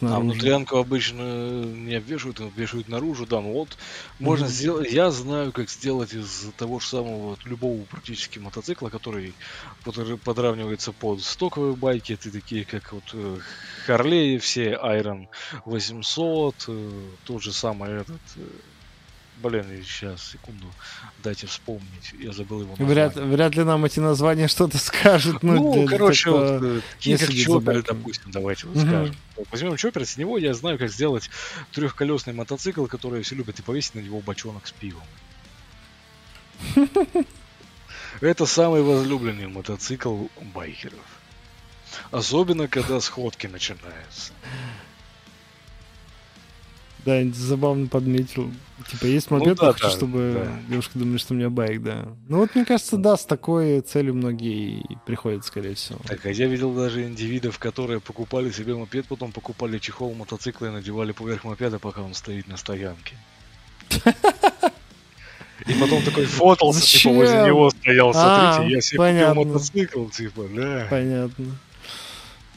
А 0.07 0.21
Снаружи. 0.21 0.21
внутрянку 0.21 0.77
обычно 0.77 1.65
не 1.65 1.95
обвешивают, 1.97 2.41
а 2.41 2.47
обвешивают 2.47 2.89
наружу, 2.89 3.27
да, 3.27 3.41
ну 3.41 3.53
вот 3.53 3.77
можно 4.19 4.49
Мгм. 4.49 4.49
сделать, 4.49 4.91
я 4.91 5.11
знаю, 5.11 5.53
как 5.53 5.71
сделать 5.71 6.15
из 6.15 6.53
того 6.57 6.79
же 6.81 6.87
самого 6.89 7.37
любого 7.45 7.87
практически 7.87 8.39
мотоцикла, 8.39 8.89
который 8.91 9.37
под- 9.83 10.23
подравнивается 10.23 10.93
под 10.95 11.21
стоковые 11.23 11.77
байки, 11.77 12.13
это 12.15 12.31
такие 12.33 12.65
как 12.65 12.93
вот 12.93 13.13
э, 13.15 13.39
Харлеи, 13.87 14.39
все 14.39 14.73
Iron 14.75 15.27
800, 15.65 16.65
э, 16.69 17.17
тот 17.25 17.43
же 17.43 17.53
самый 17.53 18.01
этот, 18.01 18.23
э, 18.37 18.41
блин, 19.43 19.65
сейчас, 19.85 20.23
секунду, 20.33 20.67
дайте 21.23 21.47
вспомнить, 21.47 22.13
я 22.19 22.33
забыл 22.33 22.61
его 22.63 22.71
название. 22.71 22.95
Вряд, 22.95 23.15
вряд 23.17 23.55
ли 23.57 23.65
нам 23.65 23.85
эти 23.85 24.01
названия 24.01 24.49
что-то 24.49 24.79
скажут. 24.79 25.43
Ну, 25.43 25.55
Ну, 25.55 25.73
для- 25.87 25.87
короче, 25.89 26.25
такого- 26.25 26.59
вот, 26.59 26.63
э, 26.65 26.81
такие 26.95 27.19
как 27.19 27.33
Чоппер, 27.33 27.83
допустим, 27.83 28.31
давайте 28.31 28.67
вот 28.67 28.77
Мгм. 28.77 28.87
скажем. 28.89 29.17
Возьмем 29.51 29.77
Чоппер, 29.77 30.05
с 30.07 30.17
него 30.17 30.39
я 30.39 30.55
знаю, 30.55 30.79
как 30.79 30.91
сделать 30.91 31.31
трехколесный 31.73 32.33
мотоцикл, 32.35 32.87
который 32.87 33.23
все 33.23 33.35
любят, 33.35 33.59
и 33.59 33.63
повесить 33.63 33.95
на 33.95 34.01
него 34.01 34.21
бочонок 34.21 34.67
с 34.67 34.73
пивом. 34.73 35.05
Это 38.21 38.47
самый 38.47 38.83
возлюбленный 38.83 39.47
мотоцикл 39.47 40.27
байкеров. 40.55 40.99
Особенно, 42.11 42.69
когда 42.69 43.01
сходки 43.01 43.47
начинаются. 43.47 44.33
Да, 47.05 47.23
забавно 47.33 47.87
подметил. 47.87 48.51
Типа, 48.91 49.07
есть 49.07 49.31
Ну 49.31 49.39
мопед, 49.39 49.59
да, 49.59 49.67
я 49.69 49.73
хочу, 49.73 49.85
да, 49.87 49.91
чтобы 49.91 50.43
да. 50.45 50.71
девушка 50.71 50.99
думала, 50.99 51.19
что 51.19 51.35
у 51.35 51.37
меня 51.37 51.51
байк, 51.51 51.83
да. 51.83 52.09
Ну 52.29 52.39
вот, 52.39 52.55
мне 52.55 52.65
кажется, 52.65 52.97
да, 52.97 53.17
с 53.17 53.25
такой 53.25 53.81
целью 53.81 54.15
многие 54.15 54.81
и 54.81 54.97
приходят, 55.07 55.45
скорее 55.45 55.75
всего. 55.75 55.99
Так, 56.07 56.25
а 56.27 56.31
я 56.31 56.47
видел 56.47 56.73
даже 56.73 57.05
индивидов, 57.05 57.59
которые 57.59 58.01
покупали 58.01 58.51
себе 58.51 58.75
мопед, 58.75 59.07
потом 59.07 59.33
покупали 59.33 59.79
чехол 59.79 60.15
мотоцикла 60.15 60.67
и 60.67 60.71
надевали 60.71 61.13
поверх 61.13 61.45
мопеда, 61.45 61.79
пока 61.79 62.03
он 62.03 62.15
стоит 62.15 62.47
на 62.49 62.57
стоянке. 62.57 63.15
И 65.67 65.75
потом 65.81 66.03
такой 66.03 66.25
фотался, 66.27 66.81
типа, 66.81 67.11
возле 67.11 67.27
Зачем? 67.29 67.47
него 67.47 67.71
стоял, 67.71 68.13
смотрите, 68.15 68.63
А, 68.63 68.65
я 68.69 68.81
себе 68.81 68.99
понятно. 68.99 69.35
купил 69.35 69.53
мотоцикл, 69.53 70.05
типа, 70.07 70.43
да. 70.55 70.87
Понятно. 70.89 71.47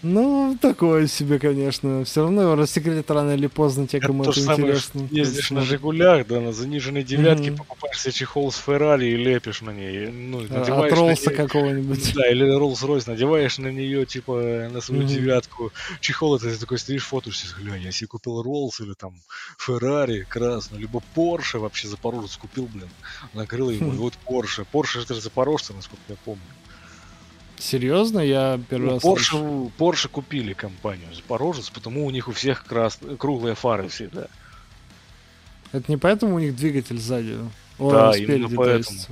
Ну, 0.04 0.58
такое 0.60 1.06
себе, 1.06 1.38
конечно. 1.38 2.04
Все 2.06 2.22
равно 2.22 2.42
его 2.42 2.56
рассекретят 2.56 3.12
рано 3.12 3.32
или 3.36 3.46
поздно, 3.46 3.88
те, 3.88 3.98
Это 4.00 4.08
кому 4.08 4.24
то 4.24 4.32
это 4.32 4.40
же 4.40 4.46
самое, 4.46 4.64
интересно. 4.74 5.08
ездишь 5.12 5.52
на. 5.52 5.62
Жигулях, 5.62 6.26
да, 6.26 6.40
на 6.42 6.52
заниженной 6.54 7.04
девятке, 7.04 7.52
Мгм. 7.52 7.58
покупаешь 7.58 8.00
себе 8.02 8.12
чехол 8.12 8.52
с 8.52 8.58
Феррари 8.58 9.06
и 9.10 9.16
лепишь 9.16 9.62
на 9.62 9.70
ней. 9.72 10.08
Ну, 10.08 10.48
А, 10.50 10.80
От 10.86 10.92
Роллса 10.92 11.30
какого-нибудь. 11.32 12.14
Да, 12.16 12.28
или 12.32 12.46
Rolls-Royce, 12.60 13.04
надеваешь 13.08 13.60
на 13.60 13.68
нее, 13.68 14.08
типа, 14.08 14.70
на 14.72 14.82
свою 14.82 15.04
Мгм. 15.04 15.08
девятку 15.08 15.72
чехол, 16.00 16.36
это 16.36 16.50
ты 16.52 16.58
такой 16.60 16.80
стоишь, 16.80 17.06
фотошься, 17.06 17.48
глянь, 17.56 17.84
я 17.84 17.92
себе 17.92 18.08
купил 18.08 18.42
Rolls 18.44 18.84
или 18.84 18.94
там 18.94 19.22
Ferrari 19.64 20.24
красный, 20.28 20.80
либо 20.80 21.02
Porsche, 21.16 21.60
вообще 21.60 21.88
Запорожец 21.88 22.38
купил, 22.38 22.68
блин, 22.68 22.96
накрыл 23.34 23.70
его, 23.70 23.94
и 23.94 23.98
вот 23.98 24.16
Porsche. 24.28 24.66
Porsche 24.74 25.04
это 25.04 25.14
же 25.14 25.22
Запорожцы, 25.22 25.74
насколько 25.76 26.04
я 26.08 26.16
помню. 26.24 26.56
Серьезно? 27.62 28.20
Я 28.20 28.60
первый 28.70 28.88
Ну, 28.88 28.94
раз. 28.96 29.04
Porsche, 29.04 29.72
Porsche 29.78 30.08
купили 30.10 30.54
компанию 30.54 31.14
Запорожец, 31.14 31.70
потому 31.70 32.06
у 32.06 32.10
них 32.10 32.28
у 32.28 32.32
всех 32.32 32.66
крас... 32.66 32.98
круглые 33.20 33.54
фары 33.56 33.88
всегда. 33.88 34.28
Это 35.72 35.90
не 35.92 35.98
поэтому 35.98 36.36
у 36.36 36.40
них 36.40 36.56
двигатель 36.56 36.98
сзади? 36.98 37.38
О, 37.78 37.92
Да, 37.92 38.14
спереди, 38.14 38.32
именно 38.32 38.50
то 38.50 38.56
поэтому. 38.56 38.96
есть. 38.98 39.08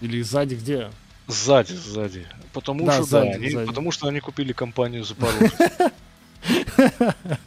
Или 0.00 0.22
сзади 0.22 0.54
где? 0.54 0.90
Сзади, 1.28 1.74
сзади. 1.74 2.26
Потому 2.54 2.86
Да, 2.86 2.94
что 2.94 3.04
сзади, 3.04 3.28
да, 3.32 3.34
они, 3.36 3.50
сзади. 3.50 3.66
потому 3.66 3.92
что 3.92 4.08
они 4.08 4.20
купили 4.20 4.52
компанию 4.52 5.04
Запорожец. 5.04 5.52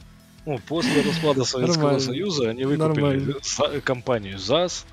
Ну, 0.45 0.59
после 0.67 1.01
распада 1.03 1.45
Советского 1.45 1.83
Нормально. 1.83 1.99
Союза 2.01 2.49
они 2.49 2.65
выкупили 2.65 3.01
Нормально. 3.05 3.81
компанию 3.81 4.37
ЗАЗ 4.37 4.85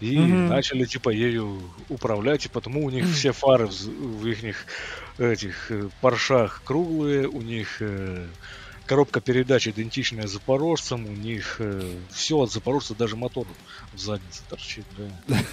и 0.00 0.18
Мгм. 0.18 0.48
начали 0.48 0.84
типа 0.84 1.08
ею 1.08 1.62
управлять, 1.88 2.44
и 2.44 2.48
потому 2.50 2.84
у 2.84 2.90
них 2.90 3.06
все 3.14 3.32
фары 3.32 3.68
в, 3.68 3.72
в 3.72 4.26
их 4.26 4.66
этих 5.18 5.70
э, 5.70 5.88
паршах 6.00 6.62
круглые, 6.64 7.28
у 7.28 7.40
них 7.42 7.76
э, 7.80 8.26
коробка 8.86 9.20
передач 9.20 9.68
идентичная 9.68 10.26
запорожцам, 10.26 11.04
у 11.06 11.08
них 11.10 11.60
все 12.10 12.38
от 12.38 12.52
запорожца, 12.52 12.94
даже 12.94 13.16
мотор 13.16 13.46
в 13.94 13.98
заднице 13.98 14.42
торчит, 14.48 14.84
да. 14.96 15.36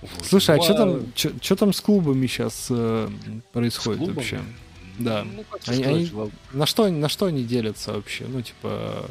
Вот. 0.00 0.26
Слушай, 0.26 0.56
а 0.56 0.58
Ну, 0.58 0.62
что 0.64 0.74
там, 0.74 1.40
что 1.40 1.56
там 1.56 1.72
с 1.72 1.80
клубами 1.80 2.26
сейчас 2.26 2.54
с 2.66 3.10
происходит 3.52 4.14
вообще? 4.14 4.40
Да. 4.98 5.24
Ну, 5.24 5.44
Они- 5.66 5.82
сказать, 5.84 5.86
они- 5.86 6.30
На 6.52 6.66
что, 6.66 6.88
на 6.90 7.08
что 7.08 7.26
они 7.26 7.42
делятся 7.42 7.92
вообще? 7.94 8.26
Ну, 8.28 8.42
типа, 8.42 9.06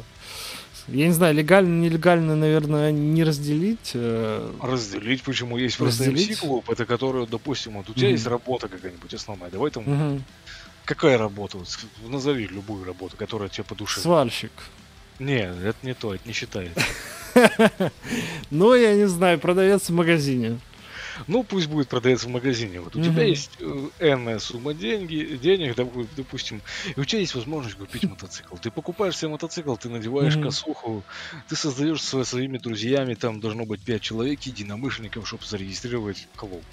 я 0.88 1.06
не 1.06 1.12
знаю, 1.12 1.34
легально, 1.34 1.80
нелегально, 1.80 2.36
наверное, 2.36 2.92
не 2.92 3.24
разделить. 3.24 3.92
э, 3.94 4.50
Разделить, 4.60 5.22
почему 5.22 5.56
есть 5.56 5.76
просто? 5.78 6.04
MC-клуб, 6.04 6.68
это 6.70 6.84
который, 6.86 7.26
допустим, 7.26 7.74
вот 7.74 7.88
у 7.90 7.94
тебя 7.94 8.08
Мгм. 8.08 8.12
есть 8.14 8.26
работа 8.26 8.68
какая-нибудь 8.68 9.14
основная, 9.14 9.50
давай 9.50 9.70
там, 9.70 9.84
мгм. 9.84 10.24
какая 10.84 11.16
работа, 11.18 11.58
назови 12.06 12.46
любую 12.46 12.84
работу, 12.84 13.16
которая 13.16 13.48
тебе 13.48 13.64
по 13.64 13.74
душе. 13.74 14.00
Сварщик. 14.00 14.52
Не, 15.18 15.42
это 15.64 15.76
не 15.82 15.94
то, 15.94 16.14
это 16.14 16.26
не 16.26 16.34
считается. 16.34 16.80
Ну, 18.50 18.74
я 18.74 18.94
не 18.94 19.06
знаю, 19.08 19.38
продавец 19.38 19.88
в 19.88 19.92
магазине. 19.94 20.58
Ну, 21.26 21.44
пусть 21.44 21.68
будет 21.68 21.88
продавец 21.88 22.24
в 22.24 22.28
магазине. 22.28 22.80
Вот 22.80 22.96
у 22.96 23.00
Мгм. 23.00 23.00
тебя 23.00 23.24
есть 23.24 23.56
э, 23.60 23.64
энная 23.98 24.38
сумма 24.38 24.74
деньги, 24.74 25.36
денег, 25.36 25.76
доп- 25.76 26.08
допустим, 26.10 26.62
и 26.96 27.00
у 27.00 27.04
тебя 27.04 27.20
есть 27.20 27.34
возможность 27.34 27.76
купить 27.76 28.06
мотоцикл. 28.06 28.56
Ты 28.56 28.70
покупаешь 28.70 29.16
себе 29.16 29.30
мотоцикл, 29.30 29.76
ты 29.76 29.88
надеваешь 29.88 30.36
Мгм. 30.36 30.38
косуху, 30.38 31.06
ты 31.48 31.56
создаешь 31.56 32.02
со 32.02 32.24
своими 32.24 32.58
друзьями, 32.58 33.14
там 33.14 33.40
должно 33.40 33.66
быть 33.66 33.82
5 33.84 34.02
человек, 34.02 34.42
единомышленников, 34.42 35.26
чтобы 35.28 35.44
зарегистрировать 35.46 36.28
клуб. 36.34 36.66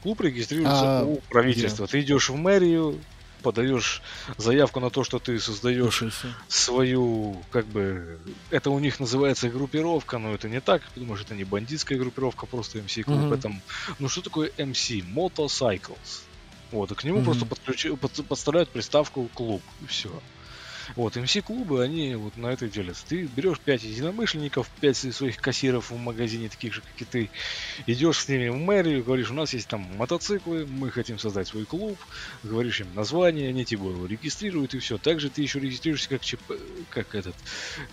Клуб 0.00 0.20
регистрируется 0.20 0.86
А 0.86 1.04
у 1.04 1.22
правительства. 1.28 1.86
Ты 1.86 2.00
идешь 2.00 2.30
в 2.30 2.36
мэрию, 2.36 3.06
подаешь 3.42 4.02
заявку 4.36 4.80
на 4.80 4.90
то, 4.90 5.04
что 5.04 5.18
ты 5.18 5.38
создаешь 5.40 6.02
свою, 6.48 7.42
как 7.50 7.66
бы, 7.66 8.18
это 8.50 8.70
у 8.70 8.78
них 8.78 9.00
называется 9.00 9.48
группировка, 9.48 10.18
но 10.18 10.34
это 10.34 10.48
не 10.48 10.60
так, 10.60 10.82
потому 10.94 11.16
что 11.16 11.24
это 11.26 11.34
не 11.34 11.44
бандитская 11.44 11.98
группировка, 11.98 12.46
просто 12.46 12.78
MC 12.78 13.02
клуб, 13.04 13.18
Мгм. 13.18 13.32
это, 13.34 13.52
ну 13.98 14.08
что 14.08 14.22
такое 14.22 14.50
MC? 14.58 15.02
Motorcycles. 15.14 16.22
Вот, 16.70 16.90
и 16.92 16.94
к 16.94 17.04
нему 17.04 17.18
Мгм. 17.18 17.24
просто 17.24 17.46
подключи- 17.46 17.96
под- 17.96 18.26
подставляют 18.26 18.70
приставку 18.70 19.28
клуб, 19.34 19.62
и 19.82 19.86
все. 19.86 20.10
Вот, 20.96 21.16
МС-клубы, 21.16 21.82
они 21.82 22.14
вот 22.14 22.36
на 22.36 22.48
это 22.48 22.68
делятся. 22.68 23.04
Ты 23.06 23.24
берешь 23.24 23.58
5 23.60 23.82
единомышленников, 23.84 24.68
5 24.80 25.14
своих 25.14 25.36
кассиров 25.36 25.90
в 25.90 25.96
магазине, 25.96 26.48
таких 26.48 26.74
же, 26.74 26.80
как 26.80 27.02
и 27.02 27.04
ты, 27.04 27.30
идешь 27.86 28.20
с 28.20 28.28
ними 28.28 28.48
в 28.48 28.56
мэрию, 28.56 29.04
говоришь, 29.04 29.30
у 29.30 29.34
нас 29.34 29.52
есть 29.52 29.68
там 29.68 29.80
мотоциклы, 29.96 30.66
мы 30.66 30.90
хотим 30.90 31.18
создать 31.18 31.48
свой 31.48 31.64
клуб, 31.64 31.98
говоришь 32.42 32.80
им 32.80 32.94
название, 32.94 33.48
они 33.50 33.64
тебя 33.64 33.84
его 33.84 34.06
регистрируют 34.06 34.74
и 34.74 34.78
все. 34.78 34.98
Также 34.98 35.30
ты 35.30 35.42
еще 35.42 35.60
регистрируешься 35.60 36.08
как 36.08 36.22
ЧП, 36.22 36.52
как 36.90 37.14
этот, 37.14 37.36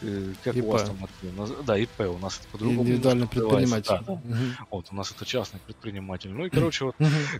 э, 0.01 0.33
как 0.43 0.55
ИП. 0.55 0.65
у 0.65 0.71
вас 0.71 0.83
там, 0.83 1.65
да, 1.65 1.77
ИП, 1.77 1.99
у 2.01 2.17
нас 2.17 2.39
это 2.39 2.47
по-другому. 2.49 2.83
Индивидуальный 2.83 3.27
предприниматель. 3.27 3.89
Да, 3.89 4.03
да. 4.07 4.13
Мгм. 4.23 4.57
Вот, 4.71 4.87
у 4.91 4.95
нас 4.95 5.11
это 5.11 5.25
частный 5.25 5.59
предприниматель. 5.59 6.31
Ну 6.31 6.45
и, 6.45 6.49
короче, 6.49 6.85
вот 6.85 6.95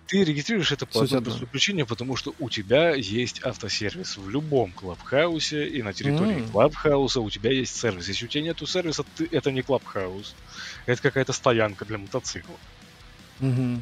ты 0.07 0.23
регистрируешь 0.23 0.71
это 0.71 0.85
по 0.85 1.05
простой 1.05 1.47
причине, 1.47 1.85
потому 1.85 2.15
что 2.15 2.33
у 2.39 2.49
тебя 2.49 2.93
есть 2.93 3.43
автосервис 3.43 4.17
в 4.17 4.29
любом 4.29 4.71
клабхаусе 4.71 5.44
и 5.53 5.81
на 5.81 5.93
территории 5.93 6.41
М. 6.41 6.49
клабхауса 6.49 7.21
у 7.21 7.29
тебя 7.29 7.51
есть 7.51 7.75
сервис. 7.75 8.07
Если 8.07 8.25
у 8.25 8.27
тебя 8.29 8.43
нету 8.43 8.65
сервиса, 8.67 9.03
ты, 9.13 9.27
это 9.31 9.51
не 9.51 9.61
клабхаус. 9.63 10.37
Это 10.85 11.01
какая-то 11.01 11.33
стоянка 11.33 11.85
для 11.85 11.97
мотоциклов. 11.97 12.61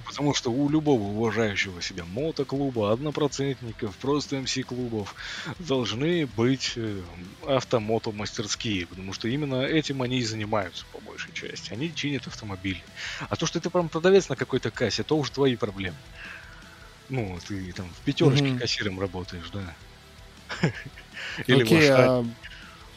Потому 0.06 0.34
что 0.34 0.52
у 0.52 0.68
любого 0.70 1.04
уважающего 1.04 1.82
себя 1.82 2.04
мотоклуба, 2.06 2.92
однопроцентников, 2.92 3.98
просто 3.98 4.42
МС-клубов 4.42 5.16
должны 5.58 6.28
быть 6.28 6.74
э, 6.76 7.06
автомото-мастерские, 7.48 8.86
потому 8.86 9.14
что 9.14 9.30
именно 9.30 9.62
этим 9.64 10.02
они 10.02 10.20
и 10.20 10.24
занимаются 10.26 10.88
по 10.92 11.00
большей 11.00 11.32
части. 11.34 11.72
Они 11.72 11.96
чинят 11.96 12.28
автомобили. 12.28 12.90
А 13.30 13.38
то, 13.38 13.46
что 13.46 13.62
ты 13.62 13.70
прям 13.72 13.90
продавец 13.90 14.28
на 14.28 14.36
какой-то 14.36 14.72
кассе, 14.72 15.06
то 15.06 15.16
уже 15.18 15.32
твои 15.32 15.56
проблемы. 15.56 16.04
Ну, 17.08 17.38
ты 17.46 17.72
там 17.74 17.94
в 17.94 18.02
пятерочке 18.04 18.52
кассиром 18.54 19.00
работаешь, 19.00 19.50
да. 19.52 19.78
Или 21.48 21.64
Окей, 21.64 21.90
а 21.92 22.26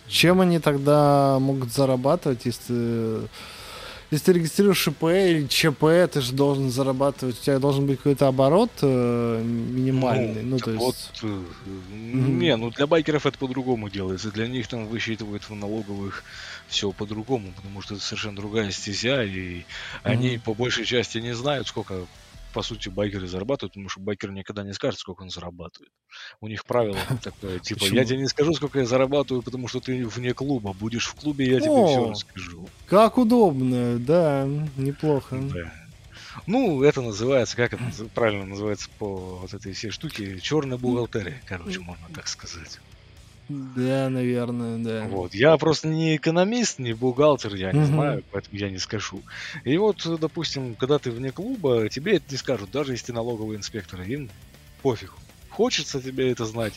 чем 0.09 0.41
они 0.41 0.59
тогда 0.59 1.39
могут 1.41 1.73
зарабатывать, 1.73 2.45
если 2.45 3.29
если 4.11 4.27
ты 4.27 4.33
регистрируешь 4.35 4.87
ИП 4.87 5.03
или 5.05 5.47
ЧП, 5.49 6.09
ты 6.13 6.21
же 6.21 6.33
должен 6.33 6.71
зарабатывать, 6.71 7.41
у 7.41 7.43
тебя 7.43 7.59
должен 7.59 7.87
быть 7.87 7.97
какой-то 7.99 8.29
оборот 8.29 8.71
э, 8.83 9.43
минимальный, 9.43 10.43
ну, 10.45 10.59
то 10.59 10.67
так 10.67 10.77
вот, 10.77 10.95
есть... 10.95 11.21
э, 11.25 11.27
Мгм. 11.27 12.39
не, 12.39 12.57
ну 12.57 12.71
для 12.71 12.87
байкеров 12.87 13.27
это 13.27 13.37
по-другому 13.37 13.89
делается. 13.89 14.31
Для 14.31 14.47
них 14.47 14.69
там 14.69 14.87
высчитывают 14.87 15.43
в 15.43 15.55
налоговых 15.55 16.23
все 16.69 16.93
по-другому, 16.93 17.53
потому 17.57 17.83
что 17.83 17.95
это 17.95 18.03
совершенно 18.03 18.37
другая 18.37 18.71
стезя, 18.71 19.25
и 19.25 19.65
они 20.05 20.37
Мгм. 20.37 20.41
по 20.41 20.55
большей 20.55 20.85
части 20.85 21.19
не 21.19 21.35
знают, 21.35 21.67
сколько 21.67 22.07
по 22.57 22.63
сути 22.63 22.89
байкеры 22.89 23.27
зарабатывают, 23.27 23.75
потому 23.75 23.91
что 23.91 24.01
байкер 24.01 24.33
никогда 24.33 24.65
не 24.65 24.73
скажет, 24.73 24.99
сколько 24.99 25.21
он 25.21 25.29
зарабатывает. 25.29 25.93
У 26.41 26.49
них 26.49 26.65
правило 26.65 26.97
такое, 27.23 27.59
типа, 27.59 27.85
я 27.85 27.91
Почему? 27.91 28.05
тебе 28.07 28.19
не 28.21 28.29
скажу, 28.29 28.55
сколько 28.55 28.79
я 28.79 28.87
зарабатываю, 28.87 29.43
потому 29.43 29.69
что 29.69 29.81
ты 29.81 30.07
вне 30.07 30.33
клуба. 30.33 30.73
Будешь 30.73 31.07
в 31.07 31.15
клубе, 31.17 31.45
я 31.51 31.61
тебе 31.61 31.73
О. 31.73 31.87
все 31.87 32.11
расскажу. 32.11 32.67
Как 32.87 33.19
удобно, 33.19 33.99
да, 33.99 34.49
неплохо. 34.79 35.39
Да. 35.39 35.71
Ну, 36.47 36.83
это 36.83 37.03
называется, 37.03 37.57
как 37.57 37.75
это 37.75 37.85
правильно 38.15 38.47
называется 38.47 38.89
по 38.99 39.37
вот 39.43 39.53
этой 39.53 39.75
всей 39.75 39.91
штуке, 39.91 40.41
черная 40.41 40.79
бухгалтерия, 40.79 41.43
короче, 41.45 41.81
можно 41.81 42.07
так 42.15 42.27
сказать. 42.27 42.81
Да, 43.49 44.09
наверное, 44.11 44.79
да. 44.79 45.07
Вот. 45.09 45.33
Я 45.35 45.57
просто 45.57 45.87
не 45.89 46.17
экономист, 46.17 46.79
не 46.79 46.95
бухгалтер, 46.95 47.55
я 47.55 47.73
не 47.73 47.85
знаю, 47.85 48.25
поэтому 48.33 48.59
я 48.59 48.71
не 48.71 48.79
скажу. 48.79 49.23
И 49.65 49.77
вот, 49.77 50.05
допустим, 50.19 50.75
когда 50.75 50.99
ты 50.99 51.11
вне 51.11 51.31
клуба, 51.31 51.89
тебе 51.89 52.17
это 52.17 52.25
не 52.31 52.39
скажут, 52.39 52.71
даже 52.73 52.93
если 52.93 53.07
ты 53.07 53.13
налоговый 53.13 53.57
инспектор, 53.57 54.01
им 54.03 54.31
пофиг. 54.83 55.13
Хочется 55.49 56.03
тебе 56.03 56.31
это 56.31 56.45
знать, 56.45 56.75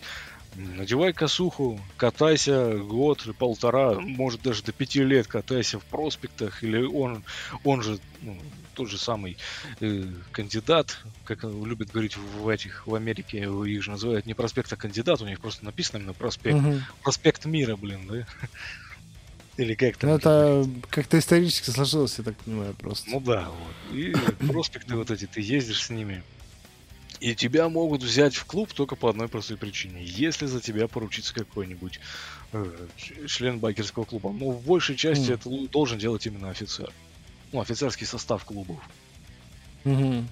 надевай 0.56 1.12
косуху, 1.12 1.80
катайся 1.98 2.78
год, 2.78 3.28
полтора, 3.38 4.00
может 4.00 4.42
даже 4.42 4.64
до 4.64 4.72
пяти 4.72 5.04
лет 5.04 5.28
катайся 5.28 5.80
в 5.80 5.86
проспектах, 5.86 6.64
или 6.64 6.84
он, 6.84 7.24
он 7.64 7.82
же 7.82 8.00
ну, 8.22 8.38
тот 8.80 8.90
же 8.90 8.98
самый 8.98 9.38
э, 9.82 10.06
кандидат, 10.32 11.04
как 11.26 11.44
любят 11.44 11.90
говорить 11.90 12.16
в 12.16 12.48
этих, 12.48 12.88
в 12.88 12.96
Америке, 12.96 13.40
их 13.40 13.84
же 13.84 13.92
называют 13.92 14.26
не 14.26 14.34
проспект, 14.34 14.72
а 14.72 14.78
кандидат, 14.78 15.22
у 15.22 15.28
них 15.28 15.42
просто 15.42 15.66
написано 15.66 15.98
именно 15.98 16.14
проспект 16.14 16.56
Мгм. 16.60 16.80
проспект 17.04 17.44
мира, 17.44 17.76
блин, 17.76 18.08
да? 18.08 18.26
Или 19.58 19.76
как 19.76 19.98
там? 19.98 20.12
Ну, 20.12 20.16
это 20.16 20.66
как-то 20.90 21.20
исторически 21.20 21.72
сложилось, 21.72 22.18
я 22.20 22.24
так 22.24 22.38
понимаю, 22.38 22.74
просто. 22.76 23.10
Ну 23.10 23.20
да, 23.20 23.50
вот. 23.50 23.94
И 23.94 24.14
проспекты 24.48 24.96
вот 24.96 25.12
эти, 25.12 25.28
ты 25.28 25.42
ездишь 25.42 25.84
с 25.84 25.90
ними. 25.90 26.24
И 27.20 27.36
тебя 27.36 27.68
могут 27.68 28.02
взять 28.02 28.38
в 28.38 28.46
клуб 28.46 28.72
только 28.72 28.96
по 28.96 29.10
одной 29.10 29.28
простой 29.28 29.58
причине. 29.58 30.06
Если 30.06 30.46
за 30.46 30.62
тебя 30.62 30.88
поручится 30.88 31.34
какой-нибудь 31.34 32.00
э, 32.54 32.88
член 33.28 33.60
байкерского 33.60 34.06
клуба. 34.06 34.32
Но 34.32 34.52
в 34.52 34.66
большей 34.66 34.96
части 34.96 35.32
М. 35.32 35.36
это 35.36 35.50
должен 35.68 35.98
делать 35.98 36.26
именно 36.26 36.50
офицер. 36.50 36.94
Ну, 37.52 37.62
офицерский 37.62 38.06
состав 38.06 38.44
клубов. 38.46 38.78
Мгм. 39.84 40.28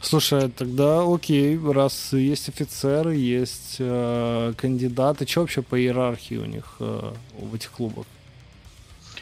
Слушай, 0.00 0.50
тогда 0.50 1.02
окей, 1.02 1.58
раз 1.58 2.12
есть 2.12 2.48
офицеры, 2.50 3.16
есть 3.16 3.76
э, 3.78 4.52
кандидаты, 4.56 5.26
что 5.26 5.40
вообще 5.40 5.62
по 5.62 5.80
иерархии 5.80 6.34
у 6.36 6.44
них 6.44 6.76
э, 6.80 7.14
в 7.38 7.54
этих 7.54 7.70
клубах? 7.70 8.04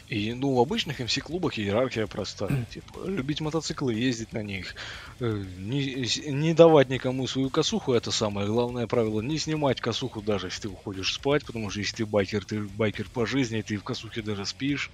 И, 0.09 0.33
ну, 0.33 0.53
в 0.53 0.59
обычных 0.59 0.99
МС-клубах 0.99 1.57
иерархия 1.57 2.05
простая. 2.05 2.65
Типа, 2.73 3.07
любить 3.07 3.39
мотоциклы, 3.39 3.93
ездить 3.93 4.33
на 4.33 4.43
них. 4.43 4.75
э, 5.21 5.43
Не, 5.57 6.05
не 6.31 6.53
давать 6.53 6.89
никому 6.89 7.27
свою 7.27 7.49
косуху, 7.49 7.93
это 7.93 8.11
самое 8.11 8.47
главное 8.47 8.85
правило. 8.85 9.21
Не 9.21 9.37
снимать 9.39 9.79
косуху, 9.79 10.21
даже 10.21 10.47
если 10.47 10.63
ты 10.63 10.67
уходишь 10.67 11.13
спать, 11.13 11.45
потому 11.45 11.69
что 11.69 11.79
если 11.79 11.95
ты 11.95 12.05
байкер, 12.05 12.43
ты 12.43 12.59
байкер 12.59 13.07
по 13.09 13.25
жизни, 13.25 13.61
ты 13.61 13.77
в 13.77 13.83
косухе 13.83 14.21
даже 14.21 14.45
спишь. 14.45 14.91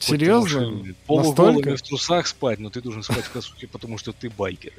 Серьезно? 0.00 0.94
Полуголыми 1.06 1.76
в 1.76 1.82
трусах 1.82 2.26
спать, 2.26 2.58
но 2.58 2.70
ты 2.70 2.80
должен 2.80 3.02
спать 3.02 3.24
в 3.24 3.30
косухе, 3.30 3.68
потому 3.68 3.98
что 3.98 4.12
ты 4.12 4.30
байкер. 4.30 4.72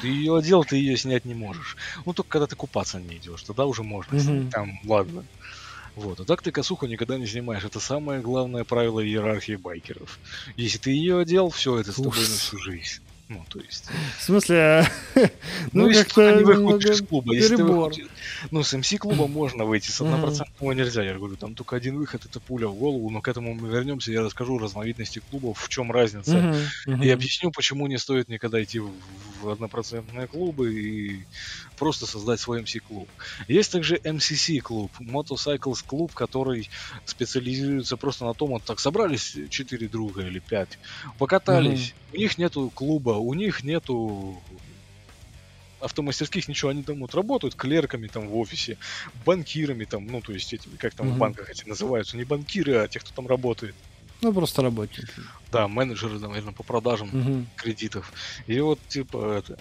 Ты 0.00 0.08
ее 0.08 0.36
одел, 0.36 0.64
ты 0.64 0.76
ее 0.76 0.96
снять 0.96 1.24
не 1.24 1.34
можешь. 1.34 1.76
Ну, 2.06 2.12
только 2.12 2.30
когда 2.30 2.46
ты 2.46 2.56
купаться 2.56 3.00
не 3.00 3.16
идешь, 3.16 3.42
тогда 3.42 3.66
уже 3.66 3.82
можно. 3.82 4.18
Снять. 4.18 4.50
Там, 4.50 4.78
ладно. 4.84 5.24
Вот, 5.96 6.20
а 6.20 6.24
так 6.24 6.42
ты 6.42 6.52
косуху 6.52 6.86
никогда 6.86 7.18
не 7.18 7.26
снимаешь. 7.26 7.64
Это 7.64 7.80
самое 7.80 8.20
главное 8.20 8.62
правило 8.62 9.04
иерархии 9.04 9.56
байкеров. 9.56 10.20
Если 10.56 10.78
ты 10.78 10.90
ее 10.92 11.18
одел, 11.18 11.50
все, 11.50 11.80
это 11.80 11.90
с 11.90 11.96
тобой 11.96 12.20
на 12.20 12.36
всю 12.36 12.56
жизнь. 12.58 13.00
Ну, 13.28 13.44
то 13.48 13.60
есть. 13.60 13.84
В 14.18 14.22
смысле, 14.22 14.86
Ну, 15.14 15.28
ну 15.72 15.88
если 15.88 16.04
только 16.04 16.38
не 16.38 16.44
выходишь 16.44 16.90
из 16.90 17.02
клуба. 17.06 17.34
Если 17.34 17.56
ты 17.56 17.64
выходишь- 17.64 18.06
Ну, 18.50 18.62
с 18.62 18.72
МС-клуба 18.76 19.26
можно 19.28 19.64
выйти, 19.64 19.90
с 19.90 20.00
однопроцентного 20.00 20.72
нельзя. 20.72 21.02
Я 21.02 21.14
говорю, 21.14 21.36
там 21.36 21.54
только 21.54 21.76
один 21.76 21.98
выход, 21.98 22.24
это 22.24 22.40
пуля 22.40 22.68
в 22.68 22.74
голову. 22.74 23.10
Но 23.10 23.20
к 23.20 23.28
этому 23.28 23.54
мы 23.54 23.68
вернемся, 23.68 24.12
я 24.12 24.22
расскажу 24.22 24.58
разновидности 24.58 25.20
клубов, 25.30 25.58
в 25.62 25.68
чем 25.68 25.92
разница. 25.92 26.54
И 26.86 27.10
объясню, 27.10 27.50
почему 27.50 27.86
не 27.86 27.98
стоит 27.98 28.28
никогда 28.28 28.62
идти 28.62 28.78
в, 28.80 28.90
однопроцентные 29.48 30.26
клубы 30.26 30.74
и 30.74 31.24
просто 31.78 32.06
создать 32.06 32.40
свой 32.40 32.62
MC-клуб. 32.62 33.08
Есть 33.46 33.70
также 33.72 33.96
MCC-клуб, 33.96 34.90
Motorcycles 35.00 35.84
клуб, 35.86 36.12
который 36.14 36.68
специализируется 37.04 37.96
просто 37.96 38.24
на 38.24 38.34
том, 38.34 38.50
вот 38.50 38.64
так 38.64 38.80
собрались 38.80 39.36
четыре 39.50 39.86
друга 39.88 40.22
или 40.22 40.38
пять, 40.40 40.78
покатались, 41.18 41.94
у 42.12 42.16
них 42.16 42.36
нету 42.38 42.70
клуба, 42.74 43.10
у 43.20 43.34
них 43.34 43.62
нету 43.64 44.42
автомастерских 45.80 46.48
ничего, 46.48 46.70
они 46.70 46.82
там 46.82 47.00
вот 47.00 47.14
работают 47.14 47.54
клерками 47.54 48.08
там 48.08 48.28
в 48.28 48.36
офисе, 48.36 48.78
банкирами 49.24 49.84
там, 49.84 50.06
ну 50.06 50.20
то 50.20 50.32
есть 50.32 50.52
этими, 50.52 50.76
как 50.76 50.94
там 50.94 51.06
в 51.06 51.10
Мгм. 51.10 51.18
банках 51.18 51.50
эти 51.50 51.68
называются, 51.68 52.16
не 52.16 52.24
банкиры, 52.24 52.74
а 52.74 52.88
те, 52.88 52.98
кто 52.98 53.10
там 53.14 53.26
работает. 53.26 53.74
Ну, 54.20 54.32
просто 54.32 54.62
работники. 54.62 55.06
Да, 55.52 55.68
менеджеры, 55.68 56.18
наверное, 56.18 56.52
по 56.52 56.64
продажам 56.64 57.08
Мгм. 57.12 57.48
кредитов. 57.56 58.12
И 58.48 58.58
вот, 58.60 58.80
типа, 58.88 59.38
это... 59.38 59.56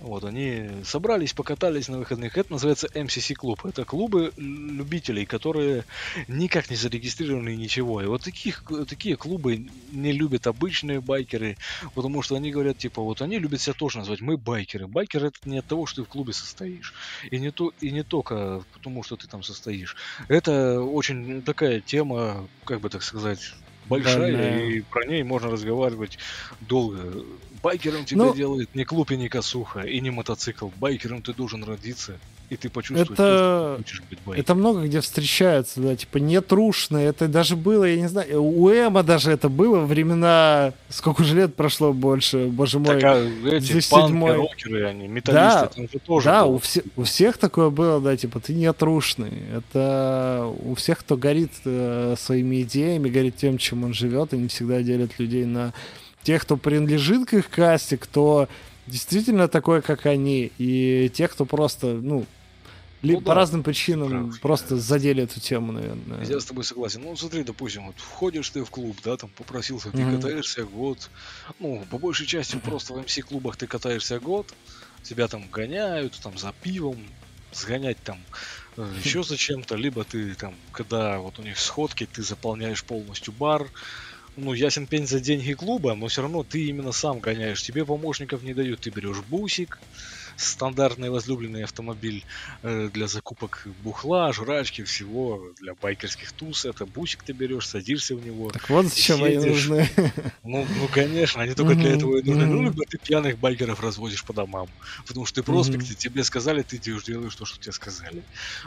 Вот, 0.00 0.24
они 0.24 0.68
собрались, 0.84 1.32
покатались 1.32 1.88
на 1.88 1.98
выходных. 1.98 2.36
Это 2.36 2.52
называется 2.52 2.86
MCC 2.94 3.34
клуб. 3.34 3.66
Это 3.66 3.84
клубы 3.84 4.32
любителей, 4.36 5.26
которые 5.26 5.84
никак 6.28 6.70
не 6.70 6.76
зарегистрированы 6.76 7.56
ничего. 7.56 8.00
И 8.00 8.06
вот 8.06 8.22
таких, 8.22 8.62
такие 8.88 9.16
клубы 9.16 9.66
не 9.90 10.12
любят 10.12 10.46
обычные 10.46 11.00
байкеры, 11.00 11.56
потому 11.94 12.22
что 12.22 12.36
они 12.36 12.52
говорят, 12.52 12.78
типа, 12.78 13.02
вот 13.02 13.22
они 13.22 13.38
любят 13.38 13.60
себя 13.60 13.74
тоже 13.74 13.98
назвать, 13.98 14.20
мы 14.20 14.36
байкеры. 14.36 14.86
Байкер 14.86 15.26
это 15.26 15.38
не 15.44 15.58
от 15.58 15.66
того, 15.66 15.86
что 15.86 16.02
ты 16.02 16.08
в 16.08 16.12
клубе 16.12 16.32
состоишь. 16.32 16.94
И 17.30 17.38
не, 17.40 17.50
то, 17.50 17.72
и 17.80 17.90
не 17.90 18.04
только 18.04 18.62
потому, 18.72 19.02
что 19.02 19.16
ты 19.16 19.26
там 19.26 19.42
состоишь. 19.42 19.96
Это 20.28 20.80
очень 20.80 21.42
такая 21.42 21.80
тема, 21.80 22.48
как 22.64 22.80
бы 22.80 22.88
так 22.88 23.02
сказать, 23.02 23.52
большая, 23.88 24.32
Больная. 24.32 24.66
и 24.66 24.80
про 24.80 25.06
ней 25.06 25.22
можно 25.22 25.50
разговаривать 25.50 26.18
долго. 26.60 27.24
Байкером 27.62 28.04
тебя 28.04 28.24
Ну- 28.24 28.34
делает 28.34 28.74
не 28.74 28.84
клуб 28.84 29.10
и 29.10 29.16
не 29.16 29.28
косуха, 29.28 29.80
и 29.80 30.00
не 30.00 30.10
мотоцикл. 30.10 30.68
Байкером 30.80 31.22
ты 31.22 31.32
должен 31.34 31.64
родиться 31.64 32.14
и 32.50 32.56
ты 32.56 32.70
почувствуешь, 32.70 33.10
Это- 33.10 33.14
что 33.14 33.74
ты 33.76 33.82
хочешь 33.82 34.02
быть 34.08 34.18
байкером. 34.24 34.40
Это 34.40 34.54
много 34.54 34.82
где 34.86 35.00
встречается, 35.02 35.80
да, 35.82 35.94
типа 35.96 36.16
нетрушно. 36.16 36.96
Это 36.96 37.28
даже 37.28 37.56
было, 37.56 37.84
я 37.84 37.96
не 38.00 38.08
знаю, 38.08 38.42
у 38.42 38.70
Эма 38.70 39.02
даже 39.02 39.30
это 39.32 39.50
было 39.50 39.80
времена, 39.80 40.72
сколько 40.88 41.24
же 41.24 41.36
лет 41.36 41.54
прошло 41.56 41.92
больше, 41.92 42.46
боже 42.46 42.78
мой. 42.78 43.00
Так, 43.00 43.04
а 43.04 43.48
эти 43.50 43.90
панки, 43.90 44.30
рокеры, 44.34 44.84
они, 44.86 45.08
металлисты, 45.08 45.60
Да, 45.60 45.66
там 45.66 45.88
же 45.92 45.98
тоже 45.98 46.24
да, 46.26 46.44
было. 46.46 46.52
у, 46.54 46.58
все- 46.58 46.84
у 46.96 47.02
всех 47.02 47.36
такое 47.36 47.68
было, 47.68 48.00
да, 48.00 48.16
типа, 48.16 48.40
ты 48.40 48.54
нетрушный. 48.54 49.42
Это 49.54 50.50
у 50.64 50.74
всех, 50.74 51.00
кто 51.00 51.18
горит 51.18 51.52
э, 51.66 52.14
своими 52.18 52.62
идеями, 52.62 53.10
горит 53.10 53.36
тем, 53.36 53.58
чем 53.58 53.84
он 53.84 53.92
живет, 53.92 54.32
они 54.32 54.48
всегда 54.48 54.80
делят 54.82 55.18
людей 55.18 55.44
на 55.44 55.74
тех, 56.28 56.42
кто 56.42 56.58
принадлежит 56.58 57.26
к 57.26 57.32
их 57.32 57.48
касте, 57.48 57.96
кто 57.96 58.50
действительно 58.86 59.48
такой, 59.48 59.80
как 59.80 60.04
они, 60.04 60.52
и 60.58 61.10
тех, 61.14 61.32
кто 61.32 61.46
просто, 61.46 61.86
ну, 61.94 62.26
ли- 63.00 63.14
Ну 63.14 63.20
по 63.22 63.28
да, 63.30 63.34
разным 63.36 63.62
причинам 63.62 64.10
прав. 64.28 64.40
просто 64.40 64.76
задели 64.76 65.22
эту 65.22 65.40
тему, 65.40 65.72
наверное. 65.72 66.22
Я 66.26 66.38
с 66.38 66.44
тобой 66.44 66.64
согласен. 66.64 67.00
Ну, 67.02 67.16
смотри, 67.16 67.44
допустим, 67.44 67.86
вот 67.86 67.94
входишь 67.96 68.50
ты 68.50 68.62
в 68.62 68.68
клуб, 68.68 68.94
да, 69.02 69.16
там 69.16 69.30
попросился, 69.30 69.90
ты 69.90 70.02
Мгм. 70.04 70.16
катаешься 70.16 70.64
год. 70.64 71.08
Ну, 71.60 71.82
по 71.90 71.96
большей 71.98 72.26
части 72.26 72.56
просто 72.56 72.92
в 72.92 72.98
МС-клубах 72.98 73.56
ты 73.56 73.66
катаешься 73.66 74.20
год, 74.20 74.52
тебя 75.02 75.28
там 75.28 75.48
гоняют, 75.50 76.20
там 76.22 76.36
за 76.36 76.52
пивом, 76.62 76.98
сгонять 77.54 77.96
там 78.04 78.18
еще 79.02 79.22
за 79.22 79.38
чем-то, 79.38 79.76
либо 79.76 80.04
ты 80.04 80.34
там, 80.34 80.54
когда 80.72 81.20
вот 81.20 81.38
у 81.38 81.42
них 81.42 81.58
сходки, 81.58 82.04
ты 82.04 82.22
заполняешь 82.22 82.84
полностью 82.84 83.32
бар. 83.32 83.66
Ну, 84.40 84.52
ясен 84.54 84.86
пень 84.86 85.06
за 85.08 85.18
деньги 85.18 85.52
клуба, 85.52 85.94
но 85.94 86.06
все 86.06 86.22
равно 86.22 86.44
ты 86.44 86.64
именно 86.66 86.92
сам 86.92 87.18
гоняешь. 87.20 87.62
Тебе 87.62 87.84
помощников 87.84 88.42
не 88.42 88.54
дают. 88.54 88.80
Ты 88.80 88.90
берешь 88.90 89.22
бусик, 89.22 89.82
стандартный 90.38 91.10
возлюбленный 91.10 91.64
автомобиль 91.64 92.24
э, 92.62 92.88
для 92.92 93.08
закупок 93.08 93.66
бухла, 93.82 94.32
жрачки, 94.32 94.84
всего 94.84 95.42
для 95.60 95.74
байкерских 95.74 96.32
туз. 96.32 96.64
Это 96.64 96.86
бусик 96.86 97.24
ты 97.24 97.32
берешь, 97.32 97.66
садишься 97.66 98.14
в 98.14 98.24
него. 98.24 98.50
Так 98.50 98.70
вот 98.70 98.86
зачем 98.86 99.22
они 99.24 99.36
нужны. 99.36 99.88
Ну, 100.44 100.66
ну, 100.78 100.88
конечно, 100.92 101.42
они 101.42 101.54
только 101.54 101.74
для 101.74 101.94
этого 101.94 102.18
и 102.18 102.22
нужны. 102.22 102.46
Ну, 102.46 102.62
либо 102.62 102.84
ты 102.84 102.98
пьяных 102.98 103.38
байкеров 103.38 103.80
разводишь 103.80 104.24
по 104.24 104.32
домам. 104.32 104.68
Потому 105.06 105.26
что 105.26 105.42
ты 105.42 105.42
проспекте, 105.42 105.94
тебе 105.94 106.22
сказали, 106.24 106.62
ты 106.62 106.78
делаешь 106.78 107.34
то, 107.34 107.44
что 107.44 107.58
тебе 107.58 107.72
сказали. 107.72 108.22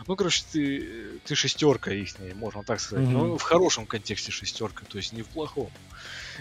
Ну, 0.08 0.16
короче, 0.16 0.44
ты, 0.52 1.20
ты 1.26 1.36
шестерка 1.36 1.92
их, 1.92 2.16
можно 2.36 2.64
так 2.64 2.82
сказать. 2.82 3.08
Но 3.08 3.38
в 3.38 3.42
хорошем 3.42 3.86
контексте 3.86 4.32
шестерка, 4.32 4.84
то 4.86 4.98
есть 4.98 5.14
не 5.14 5.22
в 5.22 5.28
плохом. 5.28 5.72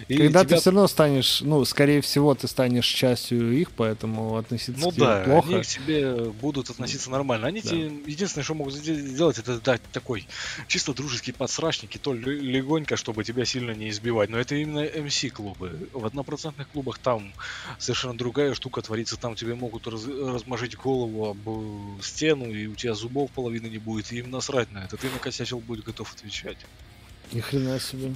И 0.09 0.17
Когда 0.17 0.41
ты 0.43 0.49
тебя- 0.51 0.61
все 0.61 0.71
равно 0.71 0.89
станешь, 0.89 1.41
ну, 1.41 1.65
скорее 1.65 2.01
всего, 2.01 2.35
ты 2.35 2.49
станешь 2.49 2.87
частью 2.87 3.53
их, 3.53 3.71
поэтому 3.73 4.37
относиться 4.37 4.81
Ну 4.81 4.91
к 4.91 4.95
тебе 4.95 5.07
да, 5.07 5.23
плохо. 5.25 5.49
они 5.55 5.63
к 5.63 5.67
тебе 5.67 6.15
будут 6.41 6.71
относиться 6.71 7.11
нормально. 7.11 7.47
Они 7.47 7.61
Да. 7.61 7.69
тебе 7.71 7.87
единственное, 8.07 8.45
что 8.45 8.55
могут 8.55 8.75
сдел- 8.75 8.97
сделать, 8.97 9.39
это 9.39 9.61
дать 9.61 9.83
такой 9.93 10.27
чисто 10.69 10.95
дружеский 10.95 11.33
подсрачник, 11.33 11.95
и 11.97 11.99
то 11.99 12.13
ле- 12.15 12.39
легонько, 12.41 12.97
чтобы 12.97 13.25
тебя 13.25 13.45
сильно 13.45 13.73
не 13.73 13.91
избивать. 13.91 14.31
Но 14.31 14.39
это 14.39 14.55
именно 14.55 14.81
МС-клубы. 14.85 15.89
В 15.93 16.05
однопроцентных 16.07 16.69
клубах 16.69 16.99
там 16.99 17.33
совершенно 17.79 18.15
другая 18.17 18.55
штука 18.55 18.83
творится. 18.83 19.17
Там 19.17 19.35
тебе 19.35 19.55
могут 19.55 19.87
раз- 19.87 20.07
размажить 20.07 20.77
голову 20.77 21.31
об 21.31 21.49
э, 21.49 22.03
стену, 22.03 22.47
и 22.51 22.67
у 22.67 22.75
тебя 22.75 22.95
зубов 22.95 23.31
половины 23.33 23.67
не 23.67 23.79
будет, 23.79 24.13
и 24.13 24.19
им 24.19 24.31
насрать 24.31 24.71
на 24.73 24.85
это. 24.85 24.97
Ты 24.97 25.09
накосячил, 25.11 25.59
будь 25.61 25.83
готов 25.85 26.13
отвечать. 26.15 26.57
Ни 27.33 27.41
хрена 27.41 27.79
себе. 27.79 28.15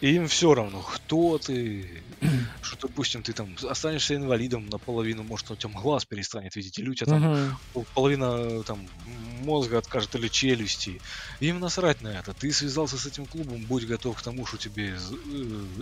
И 0.00 0.14
им 0.14 0.28
все 0.28 0.54
равно, 0.54 0.82
кто 0.82 1.38
ты, 1.38 2.04
что, 2.62 2.76
допустим, 2.88 3.22
ты 3.22 3.32
там 3.32 3.56
останешься 3.68 4.14
инвалидом 4.14 4.66
наполовину, 4.66 5.24
может, 5.24 5.50
у 5.50 5.56
тебя 5.56 5.72
глаз 5.80 6.04
перестанет 6.06 6.54
видеть, 6.56 6.78
или 6.78 6.88
у 6.90 6.94
тебя 6.94 7.06
там 7.06 7.26
пол- 7.72 7.88
половина 7.92 8.60
э, 8.60 8.64
там 8.64 8.90
мозга 8.94 9.78
откажет 9.78 10.14
или 10.14 10.28
челюсти. 10.28 11.02
Им 11.40 11.58
насрать 11.60 12.00
на 12.00 12.08
это. 12.18 12.34
Ты 12.34 12.52
связался 12.52 12.96
с 12.98 13.06
этим 13.06 13.28
клубом, 13.28 13.66
будь 13.66 13.86
готов 13.86 14.18
к 14.18 14.22
тому, 14.22 14.46
что 14.46 14.58
тебе 14.58 14.94
из- 14.94 15.12
э, 15.12 15.16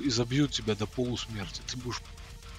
изобьют 0.07 0.53
тебя 0.53 0.75
до 0.77 0.87
полусмерти. 0.87 1.63
Ты 1.67 1.77
будешь 1.79 2.01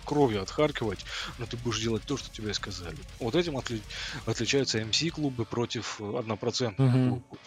кровью 0.04 0.42
отхаркивать, 0.42 1.06
но 1.38 1.48
ты 1.48 1.58
будешь 1.58 1.82
делать 1.82 2.06
то, 2.06 2.18
что 2.18 2.30
тебе 2.32 2.54
сказали. 2.54 3.06
Вот 3.20 3.36
этим 3.36 3.58
отли- 3.58 3.86
отличаются 4.26 4.80
МС-клубы 4.86 5.46
против 5.46 6.00
однопроцентных 6.02 7.00
Мгм. 7.00 7.02
клубов. 7.02 7.40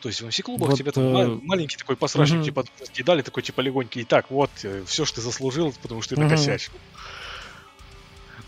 То 0.00 0.08
есть 0.08 0.22
в 0.22 0.26
МС-клубах 0.26 0.70
Вот, 0.70 0.78
тебе 0.78 0.92
там 0.92 1.04
э, 1.04 1.26
ма- 1.26 1.40
маленький 1.44 1.76
такой 1.76 1.96
посрачник, 1.96 2.36
мгм. 2.38 2.44
типа 2.46 2.64
кидали, 2.92 3.22
такой 3.22 3.42
типа 3.42 3.60
легонький, 3.60 4.00
и 4.02 4.04
так, 4.04 4.30
вот, 4.30 4.50
все, 4.86 5.04
что 5.04 5.16
ты 5.16 5.20
заслужил, 5.20 5.74
потому 5.82 6.00
что 6.02 6.14
ты 6.14 6.20
Мгм. 6.20 6.30
накосячил. 6.30 6.72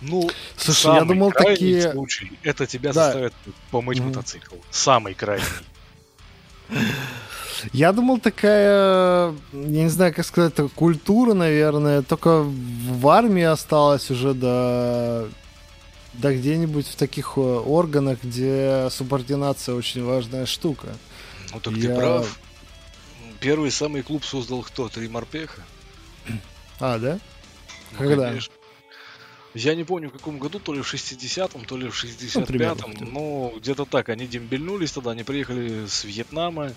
Ну, 0.00 0.28
Слушай, 0.56 0.86
я 0.94 0.98
Самый 1.00 1.14
думал, 1.14 1.30
крайний 1.30 1.54
такие... 1.54 1.92
случай 1.92 2.32
это 2.42 2.66
тебя 2.66 2.92
Да. 2.92 3.04
заставят 3.04 3.34
помыть 3.70 3.98
Мгм. 4.00 4.08
мотоцикл. 4.08 4.56
Самый 4.70 5.14
крайний. 5.14 5.46
Я 7.72 7.92
думал, 7.92 8.18
такая, 8.18 9.32
я 9.52 9.82
не 9.84 9.88
знаю, 9.88 10.12
как 10.12 10.26
сказать, 10.26 10.54
культура, 10.74 11.32
наверное, 11.34 12.02
только 12.02 12.42
в 12.42 13.06
армии 13.08 13.44
осталась 13.44 14.10
уже 14.10 14.34
до, 14.34 15.28
да 16.14 16.34
где-нибудь 16.34 16.88
в 16.88 16.96
таких 16.96 17.34
э, 17.36 17.40
органах, 17.40 18.18
где 18.24 18.88
субординация 18.90 19.76
очень 19.76 20.02
важная 20.04 20.44
штука. 20.46 20.88
Ну 21.52 21.60
так 21.60 21.74
Я- 21.74 21.90
ты 21.90 21.96
прав. 21.96 22.38
Первый 23.40 23.70
самый 23.70 24.02
клуб 24.02 24.24
создал 24.24 24.62
кто? 24.62 24.88
Три 24.88 25.08
морпеха? 25.08 25.66
А, 26.78 26.98
да? 26.98 27.18
Ну, 27.92 27.98
Когда? 27.98 28.28
конечно. 28.28 28.54
Я 29.54 29.74
не 29.74 29.84
помню, 29.84 30.08
в 30.08 30.12
каком 30.12 30.38
году, 30.38 30.60
то 30.60 30.72
ли 30.72 30.80
в 30.80 30.86
60-м, 30.86 31.66
то 31.66 31.76
ли 31.76 31.90
в 31.90 31.94
65-м, 31.94 32.94
Ну, 33.00 33.50
но 33.50 33.58
где-то 33.58 33.84
так. 33.84 34.08
Они 34.08 34.26
дембельнулись 34.26 34.92
тогда, 34.92 35.10
они 35.10 35.24
приехали 35.24 35.84
с 35.86 36.04
Вьетнама, 36.04 36.74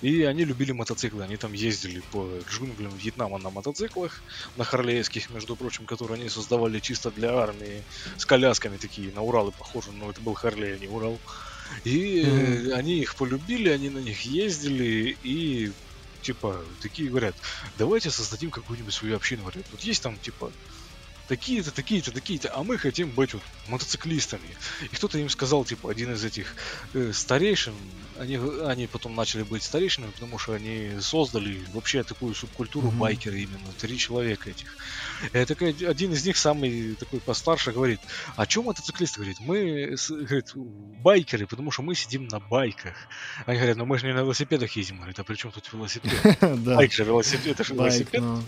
и 0.00 0.22
они 0.22 0.44
любили 0.44 0.72
мотоциклы. 0.72 1.22
Они 1.22 1.36
там 1.36 1.52
ездили 1.52 2.00
по 2.00 2.38
джунглям 2.50 2.96
Вьетнама 2.96 3.36
на 3.38 3.50
мотоциклах, 3.50 4.22
на 4.56 4.64
харлейских, 4.64 5.28
между 5.28 5.54
прочим, 5.54 5.84
которые 5.84 6.18
они 6.18 6.30
создавали 6.30 6.80
чисто 6.80 7.10
для 7.10 7.36
армии, 7.36 7.84
с 8.16 8.24
колясками 8.24 8.78
такие, 8.78 9.12
на 9.12 9.20
Уралы 9.20 9.52
похожи, 9.52 9.92
но 9.92 10.10
это 10.10 10.22
был 10.22 10.32
Харлей, 10.32 10.76
а 10.76 10.78
не 10.78 10.88
Урал. 10.88 11.20
И 11.82 12.20
э, 12.20 12.72
они 12.74 13.00
их 13.00 13.16
полюбили, 13.16 13.68
они 13.68 13.90
на 13.90 13.98
них 13.98 14.22
ездили, 14.22 15.10
и 15.22 15.72
типа 16.20 16.76
такие 16.80 17.10
говорят, 17.10 17.36
давайте 17.74 18.10
создадим 18.10 18.50
какую-нибудь 18.50 18.94
свою 18.94 19.16
общину. 19.16 19.42
Говорят, 19.42 19.70
вот 19.70 19.82
есть 19.82 20.02
там 20.02 20.18
типа 20.18 20.54
такие-то, 21.28 21.70
такие-то, 21.70 22.12
такие-то, 22.12 22.50
а 22.54 22.62
мы 22.62 22.78
хотим 22.78 23.10
быть 23.10 23.34
вот 23.34 23.42
мотоциклистами. 23.68 24.48
И 24.82 24.88
кто-то 24.88 25.18
им 25.18 25.28
сказал, 25.28 25.64
типа, 25.64 25.90
один 25.90 26.12
из 26.12 26.24
этих 26.24 26.54
э, 26.92 27.12
старейшин, 27.12 27.74
они, 28.18 28.38
они 28.64 28.86
потом 28.86 29.14
начали 29.14 29.42
быть 29.42 29.62
старейшинами, 29.62 30.10
потому 30.10 30.38
что 30.38 30.52
они 30.54 30.92
создали 31.00 31.60
вообще 31.72 32.02
такую 32.02 32.34
субкультуру 32.34 32.88
Мгм. 32.88 32.98
байкеры 32.98 33.40
именно, 33.40 33.72
три 33.78 33.98
человека 33.98 34.50
этих. 34.50 34.76
И 35.32 35.44
такой, 35.44 35.70
один 35.70 36.12
из 36.12 36.24
них, 36.26 36.36
самый 36.36 36.94
такой 36.94 37.20
постарше, 37.20 37.72
говорит, 37.72 38.00
о 38.36 38.46
чем 38.46 38.64
мотоциклисты? 38.64 39.20
Говорит, 39.20 39.40
мы 39.40 39.96
говорит, 40.08 40.52
байкеры, 41.02 41.46
потому 41.46 41.70
что 41.70 41.82
мы 41.82 41.94
сидим 41.94 42.28
на 42.28 42.40
байках. 42.40 42.94
Они 43.46 43.58
говорят, 43.58 43.76
ну 43.76 43.86
мы 43.86 43.98
же 43.98 44.06
не 44.06 44.12
на 44.12 44.18
велосипедах 44.20 44.70
ездим. 44.76 44.96
Говорит, 44.96 45.18
а 45.18 45.24
при 45.24 45.36
чем 45.36 45.52
тут 45.52 45.72
велосипед? 45.72 46.12
Байк 46.40 46.92
же 46.92 47.04
велосипед, 47.04 47.46
это 47.52 47.64
же 47.64 47.74
велосипед. 47.74 48.20
ну. 48.20 48.42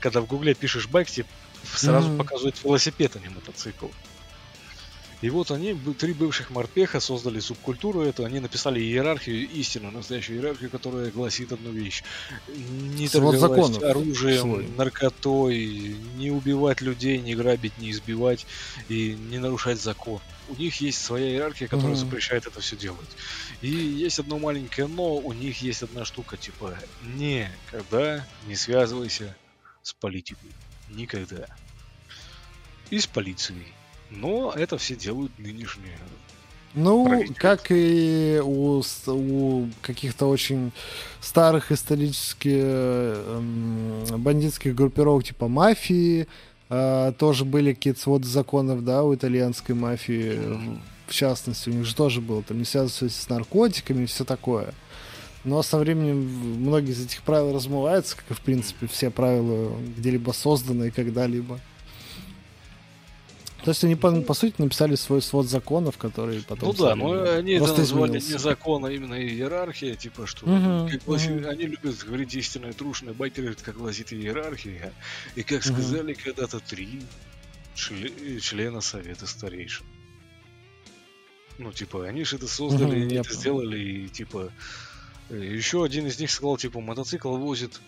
Когда 0.00 0.20
в 0.20 0.26
гугле 0.26 0.54
пишешь 0.54 0.86
байк, 0.86 1.08
тебе 1.08 1.26
сразу 1.74 2.08
Мгм. 2.08 2.18
показывает 2.18 2.62
велосипед, 2.64 3.16
а 3.16 3.20
не 3.20 3.28
мотоцикл. 3.28 3.88
И 5.20 5.30
вот 5.30 5.50
они, 5.50 5.74
три 5.98 6.12
бывших 6.12 6.50
морпеха, 6.50 7.00
создали 7.00 7.40
субкультуру 7.40 8.02
эту, 8.02 8.24
они 8.24 8.38
написали 8.38 8.78
иерархию, 8.80 9.48
истинную, 9.50 9.92
настоящую 9.92 10.38
иерархию, 10.38 10.70
которая 10.70 11.10
гласит 11.10 11.50
одну 11.50 11.72
вещь. 11.72 12.04
Не 12.46 13.08
Свод 13.08 13.32
торговать 13.40 13.82
оружием, 13.82 14.40
свой. 14.42 14.68
наркотой, 14.68 15.58
не 16.14 16.30
убивать 16.30 16.82
людей, 16.82 17.18
не 17.18 17.34
грабить, 17.34 17.78
не 17.78 17.90
избивать 17.90 18.46
и 18.88 19.16
не 19.16 19.38
нарушать 19.38 19.80
закон. 19.82 20.20
У 20.46 20.54
них 20.54 20.80
есть 20.80 21.02
своя 21.02 21.28
иерархия, 21.30 21.66
которая 21.66 21.96
Мгм. 21.96 22.04
запрещает 22.04 22.46
это 22.46 22.60
все 22.60 22.76
делать. 22.76 23.16
И 23.60 23.68
есть 23.68 24.20
одно 24.20 24.38
маленькое 24.38 24.86
но, 24.86 25.16
у 25.16 25.32
них 25.32 25.60
есть 25.62 25.82
одна 25.82 26.04
штука, 26.04 26.36
типа, 26.36 26.78
никогда 27.02 28.24
не 28.46 28.54
связывайся 28.54 29.36
с 29.82 29.92
политикой. 29.94 30.54
Никогда. 30.90 31.46
И 32.90 32.98
с 32.98 33.06
полицией. 33.06 33.66
Но 34.10 34.52
это 34.54 34.78
все 34.78 34.96
делают 34.96 35.38
нынешние. 35.38 35.98
Ну, 36.74 37.24
как 37.36 37.66
и 37.70 38.40
у, 38.44 38.82
у 39.06 39.68
каких-то 39.80 40.26
очень 40.26 40.72
старых 41.20 41.72
исторических 41.72 42.52
эм, 42.52 44.04
бандитских 44.18 44.74
группировок 44.74 45.24
типа 45.24 45.48
мафии, 45.48 46.28
э, 46.68 47.12
тоже 47.18 47.44
были 47.44 47.72
какие-то 47.72 48.00
своды 48.00 48.28
законов, 48.28 48.84
да, 48.84 49.02
у 49.02 49.14
итальянской 49.14 49.74
мафии, 49.74 50.34
э, 50.36 50.58
в 51.06 51.14
частности, 51.14 51.70
у 51.70 51.72
них 51.72 51.86
же 51.86 51.94
тоже 51.94 52.20
было, 52.20 52.42
там 52.42 52.58
не 52.58 52.64
связываться 52.64 53.08
с 53.08 53.28
наркотиками 53.28 54.04
и 54.04 54.06
все 54.06 54.24
такое. 54.24 54.74
Но 55.44 55.62
со 55.62 55.78
временем 55.78 56.18
многие 56.18 56.90
из 56.92 57.04
этих 57.04 57.22
правил 57.22 57.54
размываются, 57.54 58.16
как 58.16 58.30
и, 58.30 58.34
в 58.34 58.40
принципе, 58.40 58.86
все 58.86 59.10
правила 59.10 59.76
где-либо 59.96 60.32
созданы 60.32 60.88
и 60.88 60.90
когда-либо. 60.90 61.60
То 63.64 63.70
есть 63.72 63.82
они, 63.84 63.96
по, 63.96 64.12
по 64.22 64.34
сути, 64.34 64.54
написали 64.58 64.94
свой 64.94 65.20
свод 65.20 65.46
законов, 65.48 65.98
которые 65.98 66.42
потом... 66.42 66.68
Ну 66.68 66.74
да, 66.74 66.94
но 66.94 67.12
они 67.22 67.52
это 67.54 67.64
просто 67.64 67.80
назвали 67.80 68.10
изменился. 68.18 68.32
не 68.32 68.38
закон, 68.38 68.84
а 68.84 68.92
именно 68.92 69.14
иерархия, 69.20 69.94
типа 69.94 70.26
что 70.26 70.48
Мгм, 70.48 70.88
как 70.88 71.02
гласит- 71.04 71.40
мгм. 71.40 71.48
они 71.48 71.64
любят 71.66 71.96
говорить 72.04 72.34
истинные 72.34 72.72
трушные 72.72 73.14
байкеры, 73.14 73.52
это 73.52 73.64
как 73.64 73.76
гласит 73.76 74.12
иерархия. 74.12 74.92
И 75.34 75.42
как 75.42 75.64
Мгм. 75.66 75.74
сказали 75.74 76.12
когда-то 76.14 76.60
три 76.60 77.02
чле- 77.74 78.40
члена 78.40 78.80
совета 78.80 79.26
старейшин. 79.26 79.84
Ну, 81.58 81.72
типа, 81.72 82.06
они 82.06 82.24
же 82.24 82.36
это 82.36 82.46
создали, 82.46 83.02
они 83.02 83.14
это 83.16 83.28
понял. 83.28 83.40
сделали, 83.40 83.78
и 83.80 84.08
типа 84.08 84.52
еще 85.30 85.84
один 85.84 86.06
из 86.06 86.18
них 86.18 86.30
сказал, 86.30 86.56
типа, 86.56 86.80
мотоцикл 86.80 87.36
возит 87.36 87.80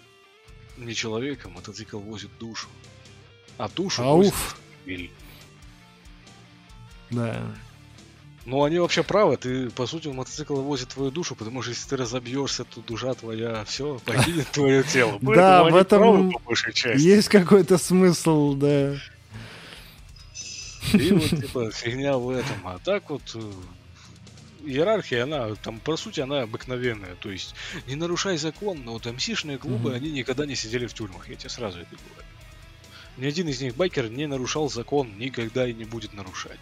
не 0.76 0.94
человека, 0.94 1.48
мотоцикл 1.48 1.98
возит 1.98 2.30
душу. 2.38 2.68
А 3.58 3.68
душу 3.68 4.02
возит 4.02 4.32
Ауф, 4.32 4.56
автомобиль. 4.58 5.10
да. 7.10 7.54
Ну, 8.46 8.64
они 8.64 8.78
вообще 8.78 9.02
правы. 9.02 9.36
Ты, 9.36 9.68
по 9.70 9.86
сути, 9.86 10.08
мотоцикл 10.08 10.56
возит 10.56 10.88
твою 10.88 11.10
душу, 11.10 11.36
потому 11.36 11.60
что 11.62 11.72
если 11.72 11.88
ты 11.90 11.96
разобьешься, 11.98 12.64
то 12.64 12.80
душа 12.80 13.12
твоя 13.14 13.64
все 13.64 13.98
покинет 14.04 14.48
твое 14.48 14.82
тело. 14.82 15.18
Да, 15.20 15.64
в 15.64 15.76
этом. 15.76 16.32
Есть 16.96 17.28
какой-то 17.28 17.76
смысл, 17.78 18.54
да. 18.54 18.94
И 20.94 21.12
вот, 21.12 21.28
типа, 21.28 21.70
фигня 21.70 22.16
в 22.16 22.30
этом. 22.30 22.66
А 22.66 22.78
так 22.82 23.10
вот, 23.10 23.22
э, 23.34 23.52
иерархия, 24.64 25.24
она, 25.24 25.54
там, 25.56 25.80
по 25.80 25.96
сути, 25.96 26.20
она 26.20 26.42
обыкновенная. 26.42 27.14
То 27.16 27.30
есть, 27.30 27.54
не 27.86 27.94
нарушай 27.96 28.36
закон, 28.36 28.82
но 28.84 28.92
вот 28.92 29.06
МСишные 29.06 29.58
клубы, 29.58 29.90
Мгм. 29.90 29.96
они 29.96 30.10
никогда 30.10 30.46
не 30.46 30.54
сидели 30.56 30.86
в 30.86 30.94
тюрьмах, 30.94 31.28
я 31.28 31.36
тебе 31.36 31.50
сразу 31.50 31.80
это 31.80 31.90
говорю. 31.90 32.26
Ни 33.16 33.26
один 33.26 33.48
из 33.48 33.60
них, 33.60 33.76
байкер, 33.76 34.08
не 34.08 34.26
нарушал 34.26 34.70
закон, 34.70 35.18
никогда 35.18 35.68
и 35.68 35.74
не 35.74 35.84
будет 35.84 36.12
нарушать. 36.12 36.60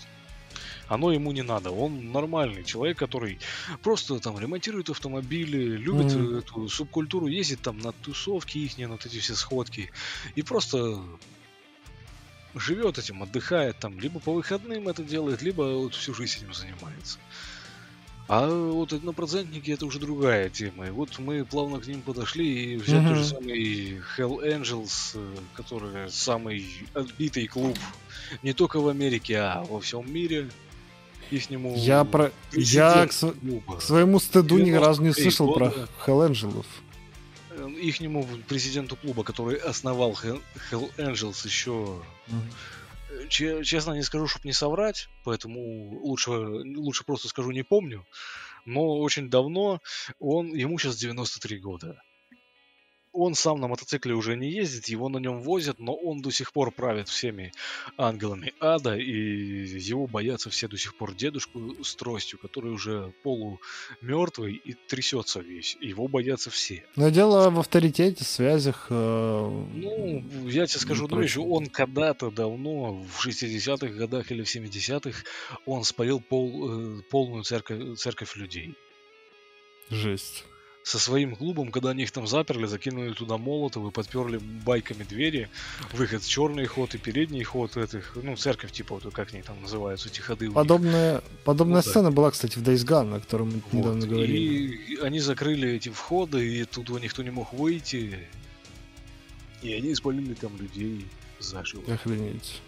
Оно 0.89 1.13
ему 1.13 1.33
не 1.33 1.43
надо. 1.43 1.71
Он 1.71 2.13
нормальный 2.13 2.65
человек, 2.65 2.99
который 2.99 3.39
просто 3.83 4.19
там 4.21 4.39
ремонтирует 4.39 4.89
автомобили, 4.89 5.77
любит 5.77 6.17
э, 6.17 6.39
эту 6.39 6.67
субкультуру, 6.69 7.27
ездит 7.27 7.61
там 7.61 7.79
на 7.79 7.93
тусовки 7.93 8.57
их, 8.59 8.79
на 8.79 8.89
вот 8.89 9.05
эти 9.05 9.19
все 9.19 9.35
сходки. 9.35 9.91
И 10.35 10.43
просто 10.43 10.99
живет 12.55 12.99
этим, 12.99 13.23
отдыхает 13.23 13.79
там, 13.79 14.01
либо 14.01 14.19
по 14.19 14.33
выходным 14.33 14.89
это 14.89 15.05
делает, 15.05 15.43
либо 15.43 15.63
вот 15.63 15.95
всю 15.95 16.15
жизнь 16.15 16.39
этим 16.39 16.55
занимается. 16.55 17.19
А 18.29 18.47
вот 18.47 18.93
однопроцентники 18.93 19.71
это 19.71 19.87
уже 19.87 19.99
другая 19.99 20.51
тема. 20.51 20.87
И 20.87 20.91
вот 20.91 21.19
мы 21.19 21.47
плавно 21.47 21.81
к 21.81 21.87
ним 21.87 22.03
подошли 22.03 22.75
и 22.75 22.77
взять 22.77 23.07
тот 23.09 23.17
же 23.17 23.25
самый 23.25 24.03
Hell 24.19 24.45
Angels, 24.45 25.13
э, 25.15 25.35
который 25.55 26.11
самый 26.11 26.67
отбитый 26.93 27.47
клуб 27.47 27.79
не 28.43 28.53
только 28.53 28.81
в 28.81 28.89
Америке, 28.89 29.39
а 29.39 29.65
во 29.65 29.81
всем 29.81 30.13
мире. 30.13 30.51
Их 31.31 31.49
нему 31.51 31.75
Я 31.77 32.05
про... 32.05 32.31
Я 32.53 33.07
к, 33.07 33.13
св- 33.13 33.35
к 33.79 33.83
своему 33.83 34.19
стыду 34.19 34.59
ни 34.59 34.73
разу 34.73 35.03
не 35.03 35.09
93 35.09 35.23
слышал 35.23 35.53
про 35.55 35.69
года. 35.71 35.89
Hell 36.07 36.31
Angel'ов. 36.31 36.67
их 37.81 38.01
нему 38.01 38.27
президенту 38.47 38.97
клуба, 38.97 39.25
который 39.25 39.57
основал 39.57 40.13
Hell 40.13 40.41
Hell 40.71 40.91
Angels 40.97 41.47
еще 41.47 42.03
Че- 42.29 42.43
честно 43.29 43.93
не 43.93 44.03
скажу, 44.03 44.27
чтобы 44.27 44.49
не 44.49 44.53
соврать, 44.53 45.09
поэтому 45.25 45.61
лучше, 46.01 46.31
лучше 46.31 47.05
просто 47.05 47.29
скажу 47.29 47.51
не 47.51 47.63
помню. 47.63 48.05
Но 48.65 48.99
очень 48.99 49.31
давно 49.31 49.81
он, 50.19 50.55
ему 50.55 50.79
сейчас 50.79 50.97
93 50.97 51.59
года. 51.59 52.03
Он 53.21 53.35
сам 53.35 53.61
на 53.61 53.67
мотоцикле 53.69 54.15
уже 54.15 54.37
не 54.37 54.49
ездит, 54.49 54.89
его 54.89 55.09
на 55.09 55.19
нем 55.19 55.41
возят, 55.43 55.81
но 55.81 55.93
он 55.95 56.23
до 56.23 56.31
сих 56.31 56.53
пор 56.53 56.71
правит 56.71 57.09
всеми 57.09 57.53
ангелами 57.97 58.53
ада, 58.61 58.97
и 58.97 59.11
его 59.91 60.07
боятся 60.07 60.51
все 60.51 60.69
до 60.69 60.77
сих 60.79 60.95
пор 60.97 61.15
дедушку 61.15 61.83
с 61.83 61.97
тростью, 61.97 62.39
который 62.39 62.71
уже 62.71 63.13
полумертвый 63.25 64.55
и 64.55 64.75
трясется 64.87 65.41
весь. 65.41 65.77
Его 65.81 66.07
боятся 66.09 66.51
все. 66.51 66.85
Но 66.97 67.11
дело 67.11 67.51
в 67.51 67.59
авторитете, 67.59 68.25
связях. 68.25 68.87
э, 68.91 69.65
Ну, 69.75 70.25
я 70.49 70.67
тебе 70.67 70.79
скажу 70.81 71.07
одну 71.07 71.21
вещь. 71.21 71.37
Он 71.39 71.67
когда-то 71.67 72.31
давно, 72.31 73.03
в 73.03 73.27
60-х 73.27 73.89
годах 73.95 74.31
или 74.31 74.43
в 74.43 74.47
70-х, 74.55 75.25
он 75.67 75.83
спалил 75.85 76.21
пол, 76.21 76.99
э, 76.99 77.03
полную 77.11 77.43
церковь, 77.43 77.99
церковь 77.99 78.37
людей. 78.37 78.75
Жесть. 79.91 80.45
Со 80.89 80.99
своим 80.99 81.37
клубом, 81.37 81.71
когда 81.71 81.91
они 81.91 82.05
их 82.05 82.13
там 82.13 82.27
заперли, 82.27 82.65
закинули 82.65 83.13
туда 83.13 83.37
молотов 83.37 83.87
и 83.87 83.91
подперли 83.91 84.39
байками 84.39 85.03
двери, 85.03 85.51
выход 85.93 86.25
черный 86.25 86.65
ход 86.65 86.95
и 86.95 86.99
передний 86.99 87.43
ход 87.43 87.77
этих, 87.77 88.17
ну, 88.23 88.37
церковь 88.37 88.73
типа, 88.73 88.95
вот 88.95 89.13
как 89.13 89.35
они 89.35 89.43
там 89.43 89.61
называются, 89.61 90.09
эти 90.09 90.21
ходы. 90.21 90.51
Подобная, 90.51 91.23
подобная 91.45 91.83
да. 91.83 91.91
сцена 91.91 92.11
была, 92.11 92.31
кстати, 92.31 92.59
в 92.59 92.63
Days 92.63 92.87
Gone, 92.87 93.17
о 93.17 93.21
котором 93.21 93.49
мы 93.49 93.63
Вот. 93.71 93.73
недавно 93.75 94.07
говорили. 94.07 94.39
И 94.39 94.97
они 95.03 95.21
закрыли 95.21 95.73
эти 95.73 95.91
входы, 95.91 96.57
и 96.57 96.63
оттуда 96.63 96.99
никто 97.01 97.23
не 97.23 97.31
мог 97.33 97.53
выйти. 97.53 98.21
И 99.61 99.75
они 99.75 99.95
спалили 99.95 100.33
там 100.33 100.57
людей 100.57 101.05
заживо. 101.39 101.83
Охренеть. 101.93 102.63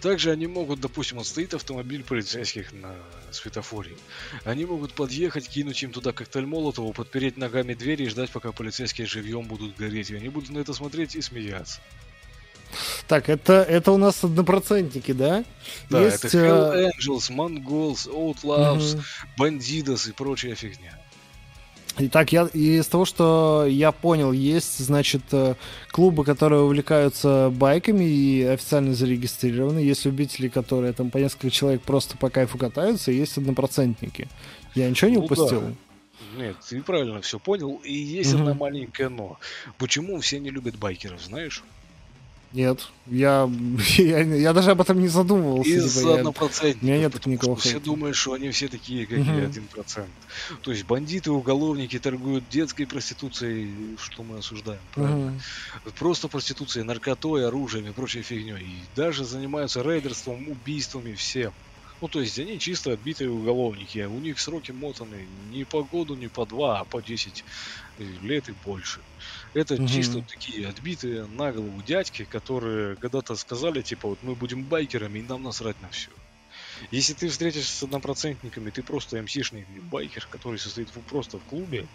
Также 0.00 0.30
они 0.30 0.46
могут, 0.46 0.80
допустим, 0.80 1.18
вот 1.18 1.26
стоит 1.26 1.54
автомобиль 1.54 2.02
полицейских 2.02 2.72
на 2.72 2.94
светофоре. 3.30 3.96
Они 4.44 4.64
могут 4.64 4.94
подъехать, 4.94 5.48
кинуть 5.48 5.82
им 5.82 5.92
туда 5.92 6.12
коктейль 6.12 6.46
Молотова, 6.46 6.92
подпереть 6.92 7.36
ногами 7.36 7.74
двери 7.74 8.04
и 8.04 8.08
ждать, 8.08 8.30
пока 8.30 8.52
полицейские 8.52 9.06
живьем 9.06 9.42
будут 9.42 9.76
гореть. 9.76 10.10
И 10.10 10.16
они 10.16 10.28
будут 10.28 10.50
на 10.50 10.58
это 10.58 10.72
смотреть 10.74 11.16
и 11.16 11.22
смеяться. 11.22 11.80
Так, 13.06 13.28
это, 13.28 13.62
это 13.62 13.92
у 13.92 13.98
нас 13.98 14.24
однопроцентники, 14.24 15.12
да? 15.12 15.44
Да, 15.90 16.02
Есть, 16.02 16.24
это 16.24 16.38
э, 16.38 16.48
Hell 16.48 16.90
Angels, 16.90 17.30
Mongols, 17.30 18.08
Outlaws, 18.08 18.96
мгм. 18.96 19.04
Бандидос 19.36 20.08
и 20.08 20.12
прочая 20.12 20.54
фигня. 20.54 20.98
Итак, 21.96 22.32
я 22.32 22.46
из 22.46 22.86
того, 22.88 23.04
что 23.04 23.66
я 23.68 23.92
понял, 23.92 24.32
есть, 24.32 24.78
значит, 24.78 25.22
э, 25.30 25.54
клубы, 25.92 26.24
которые 26.24 26.62
увлекаются 26.62 27.52
байками 27.54 28.04
и 28.04 28.42
официально 28.42 28.94
зарегистрированы. 28.94 29.78
Есть 29.78 30.04
любители, 30.04 30.48
которые 30.48 30.92
там 30.92 31.10
по 31.10 31.18
несколько 31.18 31.50
человек 31.50 31.82
просто 31.82 32.16
по 32.16 32.30
кайфу 32.30 32.58
катаются, 32.58 33.12
и 33.12 33.16
есть 33.16 33.38
однопроцентники. 33.38 34.26
Я 34.74 34.90
ничего 34.90 35.08
не 35.10 35.18
Ну 35.18 35.20
да. 35.20 35.26
упустил? 35.26 35.62
Нет, 36.36 36.56
ты 36.68 36.82
правильно 36.82 37.20
все 37.20 37.38
понял. 37.38 37.80
И 37.84 37.92
есть 37.92 38.32
Мгм. 38.34 38.42
одна 38.42 38.54
маленькая 38.54 39.08
но. 39.08 39.38
Почему 39.78 40.18
все 40.18 40.40
не 40.40 40.50
любят 40.50 40.76
байкеров, 40.76 41.22
знаешь? 41.22 41.62
Нет, 42.54 42.86
я, 43.06 43.50
я, 43.98 44.20
я 44.22 44.52
даже 44.52 44.70
об 44.70 44.80
этом 44.80 45.00
не 45.00 45.08
задумывался. 45.08 45.68
типа, 45.68 45.84
Из 45.86 46.02
я- 46.04 46.14
однопроцентников. 46.14 46.82
у 46.82 46.86
меня 46.86 46.98
нет 46.98 47.12
потому 47.12 47.32
никакого 47.34 47.58
что 47.58 47.68
все 47.68 47.80
думают, 47.80 48.16
что 48.16 48.32
они 48.34 48.50
все 48.50 48.68
такие, 48.68 49.06
как 49.06 49.18
Мгм. 49.18 49.38
и 49.38 49.42
один 49.46 49.66
процент. 49.66 50.08
То 50.62 50.70
есть 50.70 50.84
бандиты, 50.84 51.32
уголовники 51.32 51.98
торгуют 51.98 52.48
детской 52.48 52.86
проституцией, 52.86 53.96
что 53.98 54.22
мы 54.22 54.38
осуждаем. 54.38 54.80
правильно? 54.94 55.30
Мгм. 55.32 55.40
Просто 55.98 56.28
проституцией, 56.28 56.84
наркотой, 56.86 57.46
оружием 57.46 57.88
и 57.88 57.92
прочей 57.92 58.22
фигней. 58.22 58.62
И 58.62 58.84
даже 58.94 59.24
занимаются 59.24 59.82
рейдерством, 59.82 60.48
убийствами, 60.48 61.14
всем. 61.14 61.52
Ну, 62.00 62.08
то 62.08 62.20
есть 62.20 62.38
они 62.38 62.58
чисто 62.58 62.92
отбитые 62.92 63.30
уголовники, 63.30 63.98
а 63.98 64.08
у 64.08 64.20
них 64.20 64.38
сроки 64.38 64.72
мотаны 64.72 65.26
не 65.50 65.64
по 65.64 65.82
году, 65.82 66.14
не 66.16 66.28
по 66.28 66.44
два, 66.44 66.80
а 66.80 66.84
по 66.84 67.00
10 67.00 67.44
лет 68.22 68.48
и 68.48 68.52
больше. 68.64 69.00
Это 69.54 69.78
Мгм. 69.78 69.84
чисто 69.84 70.18
вот 70.18 70.26
такие 70.28 70.68
отбитые 70.68 71.26
на 71.26 71.52
голову 71.52 71.80
дядьки, 71.82 72.24
которые 72.26 72.96
когда-то 72.98 73.36
сказали, 73.36 73.82
типа, 73.82 74.08
вот 74.08 74.22
мы 74.22 74.36
будем 74.36 74.66
байкерами, 74.66 75.20
и 75.20 75.22
нам 75.22 75.42
насрать 75.42 75.80
на 75.80 75.90
все. 75.90 76.12
Если 76.90 77.14
ты 77.14 77.28
встретишься 77.28 77.76
с 77.76 77.82
однопроцентниками, 77.84 78.70
ты 78.70 78.82
просто 78.84 79.20
МСишный 79.22 79.80
байкер, 79.80 80.28
который 80.28 80.58
состоит 80.58 80.94
в- 80.94 81.02
просто 81.04 81.38
в 81.40 81.44
клубе, 81.44 81.88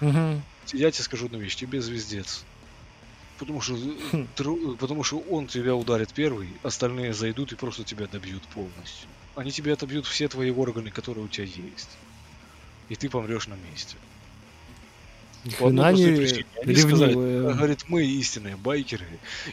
Мгм. 0.00 0.44
я 0.72 0.90
тебе 0.90 1.04
скажу 1.04 1.26
одну 1.26 1.38
вещь, 1.40 1.56
тебе 1.56 1.80
звездец. 1.80 2.46
Потому 3.36 3.60
что, 3.60 3.76
э, 3.76 4.10
Хм. 4.10 4.26
тру- 4.34 4.76
потому 4.78 5.02
что 5.04 5.20
он 5.22 5.48
тебя 5.48 5.76
ударит 5.76 6.12
первый, 6.14 6.58
остальные 6.62 7.14
зайдут 7.14 7.52
и 7.52 7.56
просто 7.56 7.84
тебя 7.84 8.08
добьют 8.08 8.48
полностью. 8.48 9.16
Они 9.34 9.52
тебя 9.52 9.74
отобьют 9.74 10.06
все 10.06 10.28
твои 10.28 10.50
органы, 10.50 10.90
которые 10.90 11.24
у 11.24 11.28
тебя 11.28 11.46
есть. 11.46 12.02
И 12.88 12.96
ты 12.96 13.10
помрешь 13.10 13.48
на 13.48 13.56
месте. 13.56 14.00
Ни 15.44 15.50
По 15.54 15.68
одной 15.68 15.94
не 15.94 16.16
причине. 16.16 16.46
Они 16.62 16.76
сказали, 16.76 17.14
говорит, 17.14 17.84
мы 17.88 18.04
истинные 18.04 18.56
байкеры, 18.56 19.06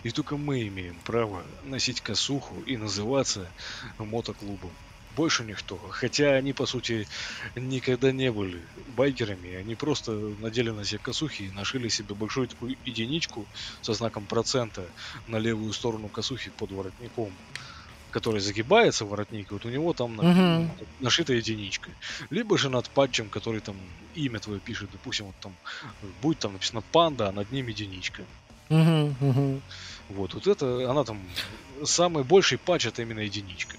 и 0.03 0.09
только 0.09 0.35
мы 0.37 0.67
имеем 0.67 0.97
право 1.05 1.43
носить 1.63 2.01
косуху 2.01 2.55
и 2.65 2.75
называться 2.75 3.49
мотоклубом. 3.97 4.71
Больше 5.15 5.43
никто. 5.43 5.77
Хотя 5.89 6.35
они, 6.35 6.53
по 6.53 6.67
сути, 6.67 7.07
никогда 7.55 8.11
не 8.11 8.31
были 8.31 8.61
байкерами. 8.95 9.55
Они 9.55 9.73
просто 9.73 10.11
надели 10.11 10.69
на 10.69 10.85
себя 10.85 10.99
косухи 10.99 11.43
и 11.43 11.51
нашили 11.51 11.87
себе 11.87 12.13
большую 12.13 12.47
такую 12.47 12.77
единичку 12.85 13.47
со 13.81 13.93
знаком 13.93 14.25
процента 14.25 14.85
на 15.27 15.37
левую 15.37 15.73
сторону 15.73 16.07
косухи 16.07 16.51
под 16.51 16.71
воротником 16.71 17.31
который 18.17 18.39
загибается 18.39 19.05
воротник, 19.05 19.51
вот 19.51 19.65
у 19.65 19.69
него 19.69 19.93
там 19.93 20.15
на- 20.15 20.23
Мгм. 20.23 20.71
нашита 20.99 21.33
единичка. 21.33 21.91
Либо 22.31 22.57
же 22.57 22.69
над 22.69 22.89
патчем, 22.89 23.29
который 23.29 23.61
там 23.61 23.75
имя 24.15 24.39
твое 24.39 24.59
пишет, 24.59 24.89
допустим, 24.91 25.25
вот 25.27 25.35
там 25.39 25.57
будет 26.21 26.39
там 26.39 26.53
написано 26.53 26.81
панда, 26.91 27.29
а 27.29 27.31
над 27.31 27.51
ним 27.51 27.67
единичка. 27.67 28.25
Мгм, 28.69 29.15
мгм. 29.21 29.63
Вот, 30.09 30.33
вот 30.33 30.47
это, 30.47 30.89
она 30.91 31.03
там 31.03 31.29
самый 31.83 32.23
больший 32.23 32.57
патч 32.57 32.85
это 32.85 33.01
именно 33.01 33.21
единичка. 33.21 33.77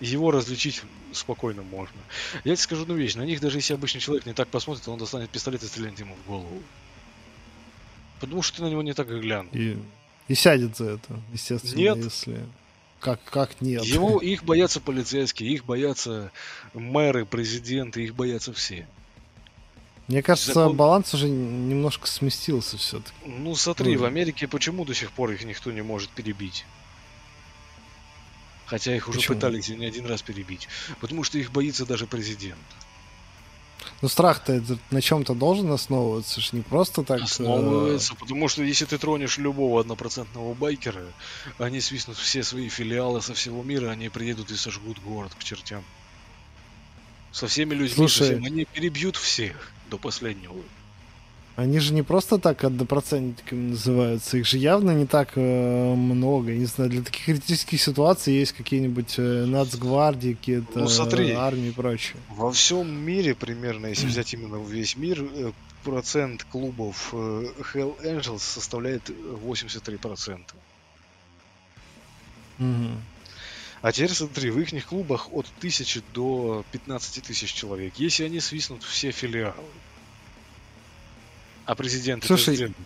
Его 0.00 0.30
различить 0.30 0.82
спокойно 1.12 1.62
можно. 1.62 2.00
Я 2.44 2.54
тебе 2.54 2.56
скажу 2.56 2.82
одну 2.82 2.96
вещь, 2.96 3.16
на 3.16 3.24
них 3.24 3.40
даже 3.40 3.58
если 3.58 3.74
обычный 3.74 4.00
человек 4.00 4.26
не 4.26 4.34
так 4.34 4.48
посмотрит, 4.48 4.88
он 4.88 4.98
достанет 4.98 5.30
пистолет 5.30 5.62
и 5.62 5.66
стрельнет 5.66 6.00
ему 6.00 6.14
в 6.16 6.26
голову. 6.26 6.62
Потому 8.20 8.42
что 8.42 8.56
ты 8.56 8.62
на 8.62 8.70
него 8.70 8.82
не 8.82 8.92
так 8.92 9.10
и 9.10 9.20
глянул. 9.20 9.52
И, 9.54 9.78
и 10.28 10.34
сядет 10.34 10.76
за 10.76 10.90
это, 10.92 11.20
естественно, 11.32 11.78
Нет. 11.78 11.96
если... 11.98 12.46
Как, 13.00 13.22
как 13.24 13.60
нет? 13.60 13.84
Его, 13.84 14.18
их 14.22 14.44
боятся 14.44 14.80
полицейские, 14.80 15.52
их 15.52 15.66
боятся 15.66 16.32
мэры, 16.72 17.26
президенты, 17.26 18.02
их 18.04 18.14
боятся 18.14 18.52
все. 18.54 18.86
Мне 20.08 20.22
кажется, 20.22 20.52
закон- 20.54 20.76
баланс 20.76 21.12
уже 21.12 21.28
немножко 21.28 22.06
сместился 22.06 22.78
все-таки. 22.78 23.14
Ну 23.26 23.54
смотри, 23.56 23.94
Ну. 23.94 24.00
в 24.02 24.04
Америке 24.06 24.48
почему 24.48 24.84
до 24.86 24.94
сих 24.94 25.12
пор 25.12 25.30
их 25.32 25.44
никто 25.44 25.70
не 25.70 25.82
может 25.82 26.08
перебить? 26.10 26.64
Хотя 28.66 28.96
их 28.96 29.08
уже 29.08 29.18
Почему? 29.18 29.36
пытались 29.36 29.68
не 29.68 29.84
один 29.84 30.06
раз 30.06 30.22
перебить. 30.22 30.68
Потому 31.00 31.22
что 31.24 31.38
их 31.38 31.52
боится 31.52 31.84
даже 31.84 32.06
президент. 32.06 32.58
Но 34.02 34.08
страх-то 34.08 34.52
это 34.52 34.78
на 34.90 35.00
чем-то 35.00 35.34
должен 35.34 35.70
основываться, 35.72 36.40
ж 36.40 36.52
не 36.52 36.62
просто 36.62 37.02
так. 37.04 37.20
э, 37.20 37.24
Основывается, 37.24 38.14
потому 38.14 38.48
что 38.48 38.62
если 38.62 38.84
ты 38.84 38.98
тронешь 38.98 39.38
любого 39.38 39.80
однопроцентного 39.80 40.52
байкера, 40.54 41.04
они 41.58 41.80
свистнут 41.80 42.16
все 42.18 42.42
свои 42.42 42.68
филиалы 42.68 43.22
со 43.22 43.34
всего 43.34 43.62
мира, 43.62 43.90
они 43.90 44.08
приедут 44.08 44.50
и 44.50 44.56
сожгут 44.56 44.98
город 45.00 45.32
к 45.38 45.42
чертям. 45.42 45.84
Со 47.32 47.46
всеми 47.46 47.74
людьми, 47.74 47.94
Слушай. 47.96 48.18
со 48.18 48.24
всем, 48.24 48.44
они 48.44 48.64
перебьют 48.64 49.16
всех 49.16 49.70
до 49.90 49.98
последнего. 49.98 50.54
Они 51.56 51.78
же 51.78 51.94
не 51.94 52.02
просто 52.02 52.38
так 52.38 52.64
однопроцентниками 52.64 53.70
называются, 53.70 54.38
их 54.38 54.46
же 54.46 54.58
явно 54.58 54.90
не 54.90 55.06
так 55.06 55.32
э, 55.36 55.94
много. 55.94 56.50
Я 56.50 56.58
не 56.58 56.64
знаю, 56.66 56.90
для 56.90 57.02
таких 57.02 57.26
критических 57.26 57.80
ситуаций 57.80 58.34
есть 58.34 58.52
какие-нибудь 58.52 59.14
э, 59.18 59.44
нацгвардии, 59.44 60.34
какие-то 60.34 60.80
Ну, 60.80 60.88
смотри. 60.88 61.28
э, 61.30 61.34
армии 61.34 61.68
и 61.68 61.70
прочее. 61.70 62.16
Во 62.28 62.50
всем 62.50 62.92
мире 62.92 63.36
примерно, 63.36 63.86
если 63.86 64.06
взять 64.06 64.34
именно 64.34 64.56
весь 64.56 64.96
мир, 64.96 65.22
э, 65.22 65.52
процент 65.84 66.42
клубов 66.42 67.10
э, 67.12 67.46
Hell 67.72 67.94
Angels 68.02 68.40
составляет 68.40 69.08
83%. 69.08 70.40
Мгм. 72.58 73.00
А 73.82 73.92
теперь 73.92 74.10
смотри, 74.10 74.50
в 74.50 74.58
их 74.58 74.86
клубах 74.86 75.28
от 75.32 75.46
1000 75.58 76.02
до 76.14 76.64
15 76.72 77.22
тысяч 77.22 77.52
человек. 77.52 77.92
Если 77.96 78.24
они 78.24 78.40
свистнут 78.40 78.82
все 78.82 79.10
филиалы, 79.10 79.54
а 81.66 81.74
президент 81.74 82.24
Слушай, 82.24 82.54
сделает, 82.56 82.76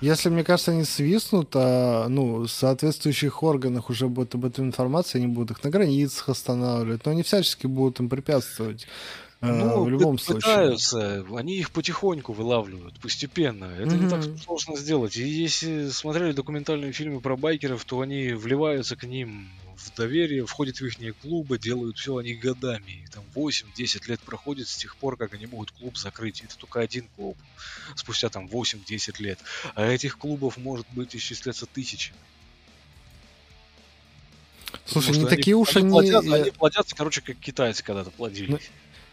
Если, 0.00 0.28
мне 0.28 0.44
кажется, 0.44 0.72
они 0.72 0.84
свистнут, 0.84 1.50
а 1.54 2.08
ну, 2.08 2.40
в 2.40 2.48
соответствующих 2.48 3.42
органах 3.42 3.90
уже 3.90 4.08
будет 4.08 4.34
об 4.34 4.44
этом 4.44 4.66
информация, 4.66 5.18
они 5.20 5.28
будут 5.28 5.52
их 5.56 5.64
на 5.64 5.70
границах 5.70 6.28
останавливать, 6.28 7.04
но 7.04 7.12
они 7.12 7.22
всячески 7.22 7.66
будут 7.66 8.00
им 8.00 8.08
препятствовать. 8.08 8.86
э, 9.40 9.46
ну, 9.46 9.84
в 9.84 9.90
любом 9.90 10.16
пы- 10.16 10.20
случае. 10.20 10.40
пытаются, 10.40 11.26
они 11.36 11.56
их 11.56 11.70
потихоньку 11.70 12.32
вылавливают, 12.32 12.98
постепенно. 13.00 13.66
Это 13.78 13.96
не 13.96 14.08
так 14.08 14.22
сложно 14.42 14.76
сделать. 14.76 15.16
И 15.16 15.22
если 15.22 15.88
смотрели 15.90 16.32
документальные 16.32 16.92
фильмы 16.92 17.20
про 17.20 17.36
байкеров, 17.36 17.84
то 17.84 18.00
они 18.00 18.32
вливаются 18.32 18.96
к 18.96 19.04
ним 19.04 19.48
в 19.84 19.94
доверие, 19.94 20.46
входят 20.46 20.80
в 20.80 20.84
их 20.84 21.16
клубы, 21.18 21.58
делают 21.58 21.98
все 21.98 22.16
они 22.16 22.34
годами. 22.34 23.04
И 23.04 23.06
Там 23.08 23.24
8-10 23.34 24.08
лет 24.08 24.20
проходит 24.20 24.68
с 24.68 24.76
тех 24.76 24.96
пор, 24.96 25.16
как 25.16 25.34
они 25.34 25.46
могут 25.46 25.70
клуб 25.72 25.96
закрыть. 25.96 26.42
Это 26.42 26.56
только 26.56 26.80
один 26.80 27.06
клуб. 27.16 27.36
Спустя 27.94 28.28
там 28.28 28.46
8-10 28.46 29.14
лет. 29.18 29.38
А 29.74 29.86
этих 29.86 30.18
клубов 30.18 30.56
может 30.56 30.86
быть 30.92 31.14
исчисляться 31.14 31.66
тысячи. 31.66 32.12
Слушай, 34.86 35.06
Потому 35.06 35.22
не 35.22 35.28
что 35.28 35.36
такие 35.36 35.56
уж 35.56 35.76
они, 35.76 35.86
они, 35.86 35.90
плодятся, 35.90 36.28
э, 36.28 36.40
они 36.40 36.50
плодятся, 36.50 36.96
короче, 36.96 37.20
как 37.20 37.36
китайцы 37.36 37.82
когда-то 37.82 38.10
плодились. 38.10 38.70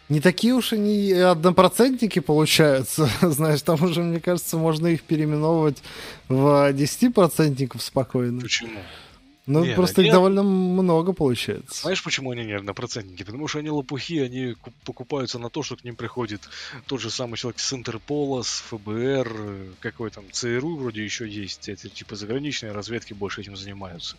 не 0.09 0.19
такие 0.19 0.53
уж 0.53 0.73
они 0.73 1.11
однопроцентники 1.13 2.19
получаются. 2.19 3.09
Знаешь, 3.21 3.61
там 3.61 3.81
уже, 3.83 4.01
мне 4.01 4.19
кажется, 4.19 4.57
можно 4.57 4.87
их 4.87 5.03
переименовывать 5.03 5.81
в 6.27 6.73
десятипроцентников 6.73 7.81
спокойно. 7.81 8.41
Почему? 8.41 8.79
Ну, 9.51 9.65
Не, 9.65 9.75
просто 9.75 10.01
их 10.01 10.05
нет. 10.05 10.13
довольно 10.13 10.43
много 10.43 11.13
получается. 11.13 11.81
Знаешь, 11.81 12.03
почему 12.03 12.31
они 12.31 12.43
не 12.45 12.53
однопроцентники? 12.53 13.23
Потому 13.23 13.47
что 13.47 13.59
они 13.59 13.69
лопухи, 13.69 14.19
они 14.19 14.53
ку- 14.53 14.71
покупаются 14.85 15.39
на 15.39 15.49
то, 15.49 15.61
что 15.63 15.75
к 15.75 15.83
ним 15.83 15.95
приходит 15.95 16.41
тот 16.85 17.01
же 17.01 17.09
самый 17.09 17.35
человек 17.37 17.59
с 17.59 17.73
Интерпола, 17.73 18.43
с 18.43 18.61
ФБР, 18.69 19.75
какой 19.81 20.09
там 20.11 20.23
ЦРУ 20.31 20.77
вроде 20.77 21.03
еще 21.03 21.27
есть, 21.27 21.67
эти 21.69 21.89
типа 21.89 22.15
заграничные 22.15 22.71
разведки 22.71 23.13
больше 23.13 23.41
этим 23.41 23.55
занимаются. 23.57 24.15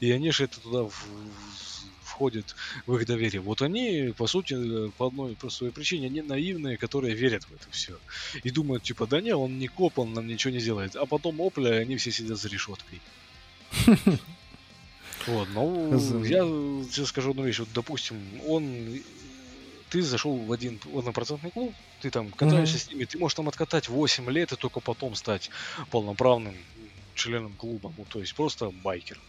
И 0.00 0.10
они 0.10 0.30
же 0.32 0.44
это 0.44 0.60
туда 0.60 0.82
в- 0.82 0.88
в- 0.90 1.84
входят 2.02 2.54
в 2.86 2.94
их 2.96 3.06
доверие. 3.06 3.40
Вот 3.40 3.62
они, 3.62 4.12
по 4.16 4.26
сути, 4.26 4.88
по 4.98 5.06
одной 5.06 5.34
простой 5.34 5.72
причине, 5.72 6.06
они 6.06 6.22
наивные, 6.22 6.76
которые 6.76 7.14
верят 7.14 7.44
в 7.44 7.52
это 7.54 7.66
все. 7.70 7.98
И 8.44 8.50
думают, 8.50 8.82
типа, 8.84 9.06
да 9.06 9.20
не, 9.20 9.34
он 9.34 9.58
не 9.58 9.66
коп, 9.68 9.98
он 9.98 10.12
нам 10.12 10.26
ничего 10.26 10.52
не 10.52 10.60
сделает. 10.60 10.94
А 10.96 11.06
потом, 11.06 11.40
опля, 11.40 11.78
и 11.78 11.82
они 11.82 11.96
все 11.96 12.12
сидят 12.12 12.38
за 12.38 12.48
решеткой. 12.48 13.00
Вот, 15.26 15.48
ну, 15.48 16.22
я 16.22 16.40
тебе 16.40 17.06
скажу 17.06 17.30
одну 17.30 17.44
вещь. 17.44 17.58
Вот, 17.60 17.72
допустим, 17.72 18.40
он... 18.40 18.88
Ты 19.90 20.02
зашел 20.02 20.44
в 20.44 20.50
один 20.52 20.80
однопроцентный 20.84 21.52
клуб, 21.52 21.76
ты 22.00 22.10
там 22.10 22.32
катаешься 22.32 22.78
Мгм. 22.78 22.78
с 22.78 22.88
ними, 22.90 23.04
ты 23.04 23.18
можешь 23.18 23.34
там 23.36 23.48
откатать 23.48 23.88
8 23.88 24.28
лет 24.30 24.52
и 24.52 24.56
только 24.56 24.80
потом 24.80 25.14
стать 25.14 25.50
полноправным 25.90 26.66
членом 27.14 27.56
клуба, 27.56 27.92
ну, 27.96 28.04
то 28.06 28.20
есть 28.20 28.34
просто 28.34 28.70
байкер. 28.72 29.22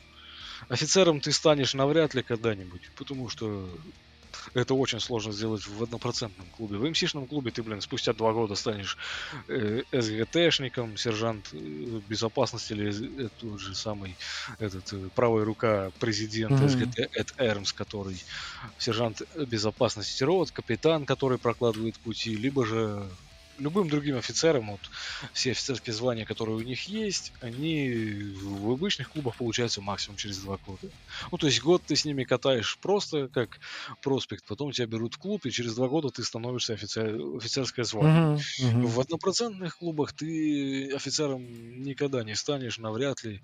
Офицером 0.70 1.22
ты 1.22 1.32
станешь 1.32 1.74
навряд 1.74 2.14
ли 2.16 2.24
когда-нибудь, 2.24 2.92
потому 2.96 3.30
что 3.30 3.78
это 4.54 4.74
очень 4.76 5.00
сложно 5.00 5.32
сделать 5.32 5.66
в 5.68 5.82
однопроцентном 5.84 6.50
клубе. 6.52 6.78
В 6.78 6.90
МСишном 6.90 7.28
клубе 7.28 7.52
ты, 7.52 7.64
блин, 7.64 7.82
спустя 7.82 8.14
два 8.14 8.34
года 8.34 8.56
станешь 8.56 8.98
э, 9.48 9.84
СГТшником, 9.92 10.98
сержант 10.98 11.54
э, 11.54 11.58
безопасности 12.04 12.74
или 12.74 13.26
э, 13.26 13.30
тот 13.36 13.60
же 13.60 13.76
самый 13.76 14.18
этот 14.60 14.92
э, 14.94 15.10
правая 15.14 15.46
рука 15.46 15.92
президента 16.00 16.68
Мгм. 16.68 16.96
СГТ 16.96 17.08
Эд 17.14 17.28
Эрмс, 17.38 17.74
который 17.74 18.24
сержант 18.78 19.22
безопасности 19.48 20.24
РОД, 20.24 20.52
капитан, 20.52 21.06
который 21.06 21.40
прокладывает 21.40 22.00
пути, 22.02 22.36
либо 22.36 22.66
же 22.66 23.18
любым 23.58 23.90
другим 23.90 24.18
офицерам, 24.18 24.72
вот 24.72 24.90
все 25.34 25.52
офицерские 25.52 25.94
звания, 25.94 26.26
которые 26.26 26.58
у 26.58 26.62
них 26.62 26.88
есть, 26.88 27.34
они 27.40 27.92
в 28.34 28.72
обычных 28.72 29.10
клубах 29.10 29.38
получаются 29.38 29.82
максимум 29.82 30.18
через 30.18 30.40
два 30.42 30.58
года. 30.58 30.92
Ну, 31.32 31.38
то 31.38 31.48
есть 31.48 31.62
год 31.62 31.86
ты 31.86 31.96
с 31.96 32.06
ними 32.06 32.24
катаешь 32.24 32.78
просто 32.80 33.30
как 33.30 33.60
проспект, 34.02 34.46
потом 34.48 34.72
тебя 34.72 34.88
берут 34.88 35.16
в 35.16 35.18
клуб, 35.18 35.46
и 35.46 35.52
через 35.52 35.76
два 35.76 35.88
года 35.88 36.10
ты 36.10 36.24
становишься 36.24 36.74
офицер, 36.74 37.16
офицерское 37.38 37.86
звание. 37.86 38.28
Мгм, 38.28 38.46
мгм. 38.58 38.92
В 38.92 39.00
однопроцентных 39.00 39.78
клубах 39.78 40.14
ты 40.14 40.92
офицером 40.94 41.82
никогда 41.82 42.24
не 42.24 42.36
станешь, 42.36 42.78
навряд 42.78 43.24
ли. 43.24 43.42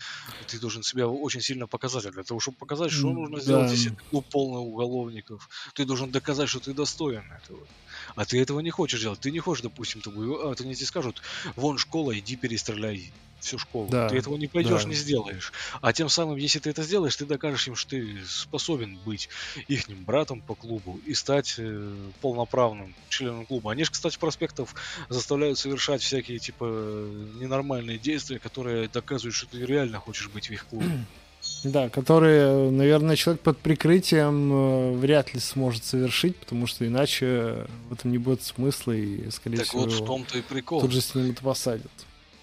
Ты 0.47 0.59
должен 0.59 0.83
себя 0.83 1.07
очень 1.07 1.41
сильно 1.41 1.67
показать. 1.67 2.05
А 2.05 2.11
для 2.11 2.23
того, 2.23 2.39
чтобы 2.39 2.57
показать, 2.57 2.91
что 2.91 3.11
нужно 3.13 3.39
сделать, 3.39 3.71
если 3.71 3.89
ты 3.91 4.03
клуб 4.09 4.27
полный 4.29 4.59
уголовников, 4.59 5.49
ты 5.75 5.85
должен 5.85 6.11
доказать, 6.11 6.49
что 6.49 6.59
ты 6.59 6.73
достоин 6.73 7.31
этого. 7.31 7.69
А 8.15 8.25
ты 8.25 8.41
этого 8.41 8.59
не 8.59 8.69
хочешь 8.71 9.01
делать. 9.01 9.19
Ты 9.19 9.31
не 9.31 9.39
хочешь, 9.39 9.63
допустим, 9.63 10.01
тобой, 10.01 10.27
а, 10.51 10.55
ты 10.55 10.65
не 10.65 10.75
тебе 10.75 10.85
скажут, 10.87 11.21
вон 11.55 11.77
школа, 11.77 12.17
иди 12.17 12.35
перестреляй 12.35 13.13
всю 13.39 13.57
школу. 13.57 13.95
Да, 13.95 14.03
Ты 14.05 14.17
этого 14.17 14.37
не 14.37 14.47
пойдешь, 14.47 14.85
да. 14.85 14.85
не 14.85 14.93
сделаешь. 14.93 15.51
А 15.81 15.93
тем 15.93 16.09
самым, 16.09 16.37
если 16.37 16.59
ты 16.59 16.69
это 16.69 16.83
сделаешь, 16.83 17.15
ты 17.15 17.25
докажешь 17.25 17.67
им, 17.67 17.75
что 17.75 17.95
ты 17.97 18.23
способен 18.27 18.99
быть 18.99 19.29
ихним 19.67 20.05
братом 20.05 20.43
по 20.43 20.55
клубу 20.55 20.99
и 20.99 21.13
стать 21.15 21.55
э, 21.57 22.11
полноправным 22.19 22.95
членом 23.09 23.47
клуба. 23.47 23.71
Они 23.71 23.83
же, 23.83 23.89
кстати, 23.91 24.17
проспектов 24.19 24.75
заставляют 25.09 25.57
совершать 25.57 26.01
всякие, 26.03 26.37
типа, 26.39 26.65
ненормальные 26.65 27.97
действия, 27.99 28.39
которые 28.39 28.87
доказывают, 28.89 29.35
что 29.35 29.47
ты 29.47 29.65
реально 29.65 29.99
хочешь 29.99 30.29
быть 30.29 30.47
в 30.49 30.51
их 30.53 30.65
клубе. 30.67 30.99
Да, 31.63 31.89
которые, 31.89 32.71
наверное, 32.71 33.15
человек 33.15 33.41
под 33.41 33.57
прикрытием 33.59 34.51
э, 34.51 34.91
вряд 34.97 35.33
ли 35.33 35.39
сможет 35.39 35.83
совершить, 35.83 36.35
потому 36.37 36.65
что 36.65 36.87
иначе 36.87 37.65
в 37.89 37.93
этом 37.93 38.11
не 38.11 38.17
будет 38.17 38.41
смысла, 38.41 38.93
и, 38.93 39.29
скорее 39.29 39.57
Так 39.57 39.67
всего, 39.67 39.81
вот 39.81 39.91
в 39.91 40.05
том-то 40.05 40.37
и 40.39 40.41
прикол. 40.41 40.81
тут 40.81 40.91
же 40.91 41.01
снимут 41.01 41.39
и 41.39 41.43
посадят. 41.43 41.91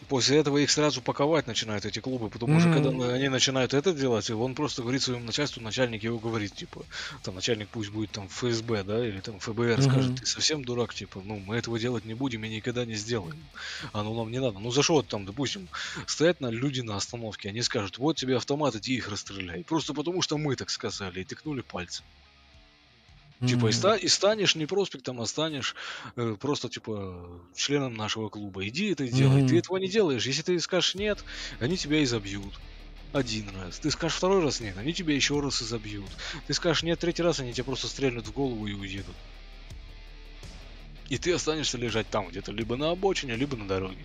После 0.09 0.39
этого 0.39 0.57
их 0.59 0.71
сразу 0.71 1.03
паковать 1.03 1.47
начинают 1.47 1.85
эти 1.85 2.01
клубы, 2.01 2.31
потому 2.31 2.59
что 2.61 2.69
Мгм. 2.69 2.71
когда 2.71 3.13
они 3.15 3.29
начинают 3.29 3.75
это 3.75 3.93
делать, 3.93 4.31
он 4.31 4.55
просто 4.55 4.83
говорит 4.83 5.03
своему 5.03 5.25
начальству, 5.25 5.63
начальник 5.63 6.03
его 6.03 6.19
говорит, 6.19 6.55
типа, 6.55 6.87
там 7.23 7.35
начальник 7.35 7.71
пусть 7.71 7.91
будет 7.91 8.13
там 8.13 8.29
ФСБ, 8.29 8.85
да, 8.85 9.07
или 9.07 9.21
там 9.21 9.39
ФБР, 9.39 9.81
Мгм. 9.81 9.83
скажет, 9.83 10.15
ты 10.15 10.27
совсем 10.27 10.63
дурак, 10.65 10.95
типа, 10.95 11.21
ну, 11.23 11.39
мы 11.39 11.57
этого 11.57 11.79
делать 11.79 12.05
не 12.05 12.15
будем 12.15 12.43
и 12.45 12.49
никогда 12.49 12.85
не 12.85 12.95
сделаем. 12.95 13.51
Оно 13.93 14.15
нам 14.15 14.31
не 14.31 14.41
надо. 14.41 14.59
Ну, 14.59 14.71
за 14.71 14.83
что 14.83 15.03
там, 15.03 15.25
допустим, 15.27 15.71
стоят 16.07 16.41
на 16.41 16.49
люди 16.51 16.81
на 16.81 16.97
остановке, 16.97 17.51
они 17.51 17.63
скажут, 17.63 17.99
вот 17.99 18.17
тебе 18.17 18.37
автомат, 18.37 18.75
иди 18.77 18.95
их 18.97 19.09
расстреляй. 19.09 19.65
Просто 19.65 19.95
потому 19.95 20.23
что 20.23 20.39
мы 20.39 20.57
так 20.57 20.71
сказали, 20.71 21.21
и 21.21 21.25
тыкнули 21.25 21.63
пальцем. 21.63 22.07
Типа, 23.47 23.69
и, 23.69 23.73
ста- 23.73 23.95
и 23.97 24.09
станешь 24.09 24.57
не 24.57 24.67
проспектом, 24.67 25.21
а 25.21 25.27
станешь 25.27 25.77
э, 26.17 26.37
просто, 26.41 26.69
типа, 26.69 27.25
членом 27.55 27.95
нашего 27.95 28.29
клуба. 28.31 28.67
Иди 28.67 28.91
это 28.91 29.05
и 29.05 29.09
делай. 29.11 29.43
Мгм. 29.43 29.49
Ты 29.49 29.59
этого 29.59 29.77
не 29.77 29.89
делаешь. 29.89 30.27
Если 30.27 30.43
ты 30.43 30.59
скажешь 30.59 30.97
нет, 30.97 31.23
они 31.61 31.77
тебя 31.77 32.03
изобьют. 32.03 32.53
один 33.13 33.47
раз. 33.63 33.79
Ты 33.79 33.91
скажешь 33.91 34.17
второй 34.19 34.43
раз 34.43 34.61
нет, 34.61 34.77
они 34.77 34.93
тебя 34.93 35.15
еще 35.15 35.39
раз 35.41 35.63
и 35.63 35.65
забьют. 35.65 36.11
Ты 36.47 36.53
скажешь 36.53 36.83
нет 36.83 36.99
третий 36.99 37.23
раз, 37.23 37.39
они 37.41 37.53
тебя 37.53 37.65
просто 37.65 37.87
стрельнут 37.87 38.27
в 38.27 38.33
голову 38.33 38.67
и 38.67 38.75
уедут. 38.75 39.15
И 41.09 41.17
ты 41.17 41.33
останешься 41.33 41.79
лежать 41.79 42.09
там 42.11 42.29
где-то, 42.29 42.53
либо 42.53 42.77
на 42.77 42.91
обочине, 42.91 43.35
либо 43.37 43.57
на 43.57 43.67
дороге. 43.67 44.05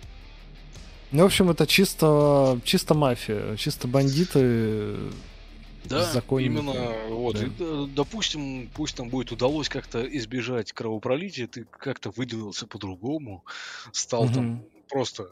Ну, 1.10 1.22
в 1.22 1.26
общем, 1.26 1.50
это 1.50 1.66
чисто, 1.66 2.58
чисто 2.64 2.94
мафия, 2.94 3.56
чисто 3.56 3.86
бандиты. 3.88 4.96
Да, 5.84 6.04
законники. 6.04 6.36
именно 6.36 7.08
вот. 7.08 7.40
Да. 7.40 7.42
И, 7.42 7.46
э, 7.58 7.86
допустим, 7.88 8.70
пусть 8.72 8.96
там 8.96 9.10
будет 9.10 9.32
удалось 9.32 9.68
как-то 9.68 10.02
избежать 10.16 10.72
кровопролития, 10.72 11.46
ты 11.48 11.66
как-то 11.70 12.10
выделился 12.10 12.66
по-другому, 12.66 13.44
стал 13.92 14.28
там 14.30 14.50
Мгм. 14.50 14.64
просто 14.88 15.24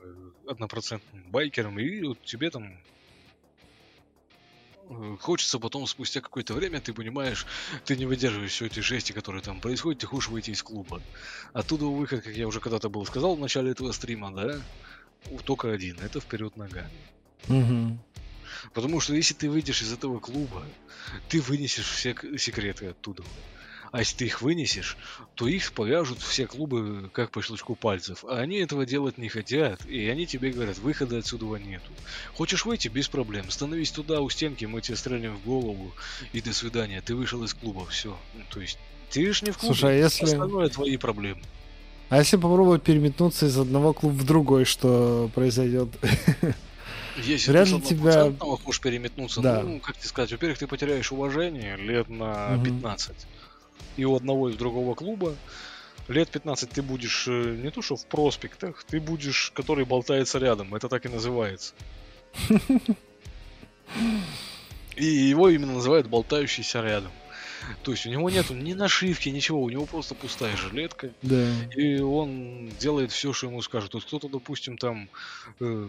однопроцентным 0.46 1.30
байкером, 1.30 1.78
и 1.78 2.03
вот 2.03 2.22
тебе 2.22 2.50
там 2.50 2.64
э, 4.90 5.16
хочется 5.20 5.59
потом, 5.59 5.86
спустя 5.86 6.20
какое-то 6.20 6.55
время, 6.55 6.80
ты 6.80 6.94
понимаешь, 6.94 7.46
ты 7.84 7.96
не 7.96 8.07
выдерживаешь 8.07 8.53
всей 8.53 8.68
этой 8.68 8.82
жести, 8.82 9.12
которая 9.12 9.42
там 9.42 9.61
происходит, 9.61 10.00
ты 10.00 10.07
хочешь 10.07 10.28
выйти 10.28 10.50
из 10.50 10.62
клуба. 10.62 11.03
Оттуда 11.53 11.86
выход, 11.86 12.22
как 12.24 12.34
я 12.34 12.46
уже 12.48 12.61
когда-то 12.61 12.88
был 12.90 13.05
сказал 13.07 13.36
в 13.36 13.40
начале 13.40 13.72
этого 13.72 13.92
стрима, 13.92 14.34
да, 14.34 14.66
только 15.44 15.72
один, 15.72 16.00
это 16.00 16.20
вперед 16.20 16.57
ногами. 16.57 17.09
Мгм. 17.48 18.03
Потому 18.74 19.00
что 19.00 19.14
если 19.14 19.34
ты 19.34 19.50
выйдешь 19.50 19.82
из 19.82 19.92
этого 19.92 20.18
клуба, 20.20 20.64
ты 21.28 21.40
вынесешь 21.40 21.86
все 21.90 22.14
секреты 22.38 22.86
оттуда. 22.86 23.22
А 23.90 23.98
если 23.98 24.16
ты 24.16 24.24
их 24.24 24.40
вынесешь, 24.40 24.96
то 25.34 25.46
их 25.46 25.70
повяжут 25.72 26.18
все 26.22 26.46
клубы 26.46 27.10
как 27.12 27.30
по 27.30 27.42
щелчку 27.42 27.74
пальцев. 27.74 28.24
А 28.24 28.38
они 28.38 28.56
этого 28.56 28.86
делать 28.86 29.18
не 29.18 29.28
хотят, 29.28 29.84
и 29.84 30.08
они 30.08 30.26
тебе 30.26 30.50
говорят, 30.50 30.78
выхода 30.78 31.18
отсюда 31.18 31.44
нету. 31.58 31.90
Хочешь 32.34 32.64
выйти? 32.64 32.88
Без 32.88 33.08
проблем. 33.08 33.50
Становись 33.50 33.90
туда, 33.90 34.22
у 34.22 34.30
стенки, 34.30 34.64
мы 34.64 34.80
тебе 34.80 34.96
стрелим 34.96 35.36
в 35.36 35.44
голову, 35.44 35.92
и 36.32 36.40
до 36.40 36.54
свидания. 36.54 37.02
Ты 37.02 37.14
вышел 37.14 37.44
из 37.44 37.52
клуба, 37.52 37.84
все. 37.86 38.16
то 38.48 38.60
есть, 38.62 38.78
ты 39.10 39.30
ж 39.30 39.42
не 39.42 39.50
в 39.50 39.58
клубе, 39.58 39.74
Слушай, 39.74 39.90
а 39.90 40.04
если- 40.04 40.24
остальное 40.24 40.70
твои 40.70 40.96
проблемы. 40.96 41.42
А 42.08 42.18
если 42.18 42.36
попробовать 42.36 42.82
переметнуться 42.82 43.46
из 43.46 43.58
одного 43.58 43.92
клуба 43.92 44.14
в 44.14 44.24
другой, 44.24 44.64
что 44.64 45.30
произойдет? 45.34 45.88
Если 47.16 47.50
Вряд 47.50 47.68
ты 47.68 47.80
тебя- 47.80 48.32
хочешь 48.38 48.80
переметнуться, 48.80 49.40
Да. 49.40 49.62
ну, 49.62 49.80
как 49.80 49.96
тебе 49.96 50.08
сказать, 50.08 50.32
во-первых, 50.32 50.58
ты 50.58 50.66
потеряешь 50.66 51.12
уважение 51.12 51.76
лет 51.76 52.08
на 52.08 52.50
Мгм. 52.56 52.64
15. 52.64 53.26
И 53.96 54.04
у 54.04 54.14
одного 54.16 54.48
и 54.48 54.54
у 54.54 54.56
другого 54.56 54.94
клуба 54.94 55.36
лет 56.08 56.28
15 56.30 56.70
ты 56.70 56.82
будешь 56.82 57.26
э, 57.28 57.56
не 57.62 57.70
то 57.70 57.82
что 57.82 57.96
в 57.96 58.06
проспектах, 58.06 58.84
ты 58.84 59.00
будешь, 59.00 59.52
который 59.54 59.84
болтается 59.84 60.38
рядом. 60.38 60.74
Это 60.74 60.88
так 60.88 61.04
и 61.04 61.08
называется. 61.08 61.74
И 64.96 65.04
его 65.04 65.48
именно 65.48 65.74
называют 65.74 66.06
болтающийся 66.06 66.80
рядом. 66.82 67.12
То 67.82 67.92
есть 67.92 68.06
у 68.06 68.10
него 68.10 68.28
нету 68.28 68.54
ни 68.54 68.72
нашивки, 68.74 69.28
ничего, 69.28 69.62
у 69.62 69.70
него 69.70 69.86
просто 69.86 70.14
пустая 70.14 70.56
жилетка. 70.56 71.10
Да. 71.22 71.46
И 71.76 72.00
он 72.00 72.68
делает 72.80 73.12
все, 73.12 73.32
что 73.32 73.46
ему 73.46 73.62
скажут. 73.62 73.94
Вот 73.94 74.04
кто-то, 74.04 74.28
допустим, 74.28 74.76
там 74.76 75.08
э, 75.60 75.88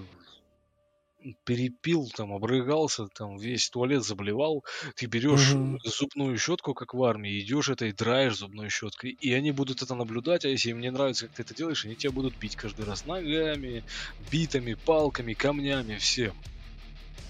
перепил, 1.45 2.09
там, 2.15 2.33
обрыгался, 2.33 3.07
там, 3.07 3.37
весь 3.37 3.69
туалет 3.69 4.03
заблевал, 4.03 4.63
ты 4.95 5.05
берешь 5.07 5.55
Мгм. 5.55 5.79
зубную 5.83 6.37
щетку, 6.37 6.73
как 6.73 6.93
в 6.93 7.03
армии, 7.03 7.39
идешь 7.39 7.69
этой 7.69 7.91
драешь 7.93 8.37
зубной 8.37 8.69
щеткой, 8.69 9.11
и 9.11 9.33
они 9.33 9.51
будут 9.51 9.81
это 9.81 9.95
наблюдать, 9.95 10.45
а 10.45 10.49
если 10.49 10.69
им 10.71 10.79
не 10.79 10.91
нравится, 10.91 11.25
как 11.27 11.35
ты 11.35 11.43
это 11.43 11.55
делаешь, 11.55 11.85
они 11.85 11.95
тебя 11.97 12.11
будут 12.11 12.35
бить 12.37 12.55
каждый 12.55 12.85
раз 12.85 13.05
ногами, 13.05 13.83
битами, 14.19 14.75
палками, 14.75 15.33
камнями, 15.33 15.97
всем. 15.97 16.35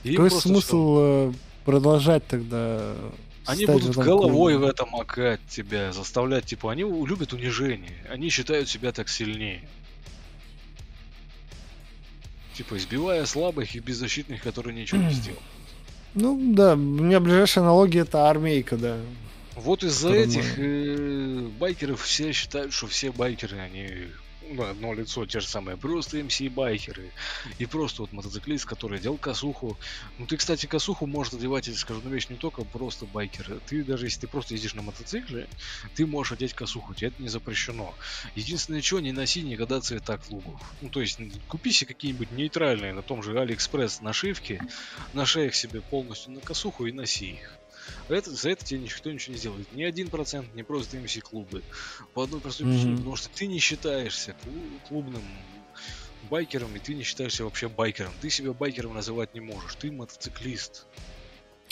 И 0.04 0.18
Какой 0.18 0.30
смысл 0.32 0.78
всё. 0.78 0.94
э, 1.00 1.34
продолжать 1.64 2.28
тогда? 2.28 2.96
Они 3.46 3.66
будут 3.66 3.98
головой 3.98 4.58
в 4.58 4.64
это 4.64 4.86
макать 4.86 5.42
тебя, 5.48 5.92
заставлять, 5.92 6.46
типа, 6.46 6.72
они 6.72 6.84
любят 6.84 7.34
унижение, 7.34 8.06
они 8.10 8.30
считают 8.30 8.70
себя 8.70 8.94
так 8.94 9.10
сильнее. 9.10 9.70
Типа, 12.54 12.78
избивая 12.78 13.26
слабых 13.26 13.76
и 13.76 13.80
беззащитных, 13.80 14.42
которые 14.42 14.76
ничего 14.76 15.02
не 15.02 15.10
сделали. 15.14 15.42
Ну 16.14 16.54
да, 16.54 16.74
у 16.74 16.78
меня 16.78 17.20
ближайшая 17.20 17.64
аналогия 17.64 18.02
это 18.02 18.30
армейка, 18.30 18.78
да. 18.78 18.98
Вот 19.56 19.84
из-за 19.84 20.14
этих 20.14 20.58
э, 20.58 21.48
байкеров 21.60 22.02
все 22.02 22.32
считают, 22.32 22.74
что 22.74 22.88
все 22.88 23.12
байкеры, 23.12 23.58
они 23.58 24.08
на 24.54 24.70
одно 24.70 24.94
лицо 24.94 25.26
те 25.26 25.40
же 25.40 25.48
самые, 25.48 25.78
просто 25.78 26.18
MC-байкеры. 26.18 27.12
И 27.60 27.66
просто 27.66 28.04
вот 28.04 28.12
мотоциклист, 28.12 28.66
который 28.66 29.00
делал 29.00 29.18
косуху. 29.18 29.78
Ну 30.18 30.26
ты, 30.26 30.38
кстати, 30.38 30.66
косуху 30.66 31.06
может 31.08 31.34
одевать, 31.34 31.68
я 31.68 31.74
скажу 31.74 32.02
на 32.02 32.10
вещь, 32.10 32.30
не 32.30 32.38
только 32.38 32.64
просто 32.64 33.06
байкеры. 33.06 33.60
Ты 33.68 33.84
даже 33.84 34.06
если 34.06 34.22
ты 34.22 34.28
просто 34.28 34.54
ездишь 34.54 34.74
на 34.74 34.82
мотоцикле, 34.82 35.48
ты 35.96 36.06
можешь 36.06 36.34
одеть 36.34 36.54
косуху, 36.54 36.94
тебе 36.94 37.10
это 37.10 37.22
не 37.22 37.30
запрещено. 37.30 37.94
Единственное, 38.36 38.82
что 38.82 39.00
не 39.00 39.12
носи 39.12 39.42
никогда 39.42 39.82
цвета 39.82 40.18
клубов. 40.18 40.62
Ну 40.82 40.90
то 40.90 41.02
есть 41.02 41.20
купи 41.48 41.72
себе 41.72 41.94
какие-нибудь 41.94 42.32
нейтральные 42.32 42.94
на 42.94 43.02
том 43.02 43.24
же 43.24 43.40
Алиэкспресс 43.40 44.02
нашивки, 44.02 44.62
нашей 45.14 45.48
их 45.48 45.56
себе 45.56 45.82
полностью 45.82 46.32
на 46.34 46.42
косуху 46.42 46.86
и 46.86 46.92
носи 46.92 47.32
их. 47.32 47.63
Это, 48.10 48.32
за 48.32 48.50
это 48.52 48.66
тебе 48.66 48.80
никто 48.82 49.12
ничего 49.12 49.34
не 49.34 49.40
сделает. 49.40 49.74
Ни 49.74 49.84
один 49.84 50.10
процент, 50.10 50.54
не 50.56 50.64
просто 50.64 50.98
MC 50.98 51.18
клубы. 51.22 51.64
По 52.14 52.24
одной 52.24 52.40
простой 52.42 52.68
причине, 52.68 52.92
Мгм. 52.92 52.98
потому 52.98 53.16
что 53.16 53.30
ты 53.30 53.48
не 53.48 53.60
считаешься 53.60 54.36
клу- 54.46 54.88
клубным 54.88 55.24
байкером, 56.30 56.76
и 56.76 56.80
ты 56.80 56.94
не 56.94 57.04
считаешься 57.04 57.44
вообще 57.44 57.68
байкером. 57.70 58.12
Ты 58.22 58.30
себя 58.30 58.54
байкером 58.54 58.94
называть 58.94 59.34
не 59.34 59.42
можешь. 59.42 59.76
Ты 59.76 59.92
мотоциклист. 59.92 60.86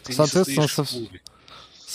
Ты 0.03 0.11
не 0.11 0.15
Соответственно, 0.15 0.67
состоишь 0.67 0.87
в 0.89 0.91
клубе. 0.91 1.21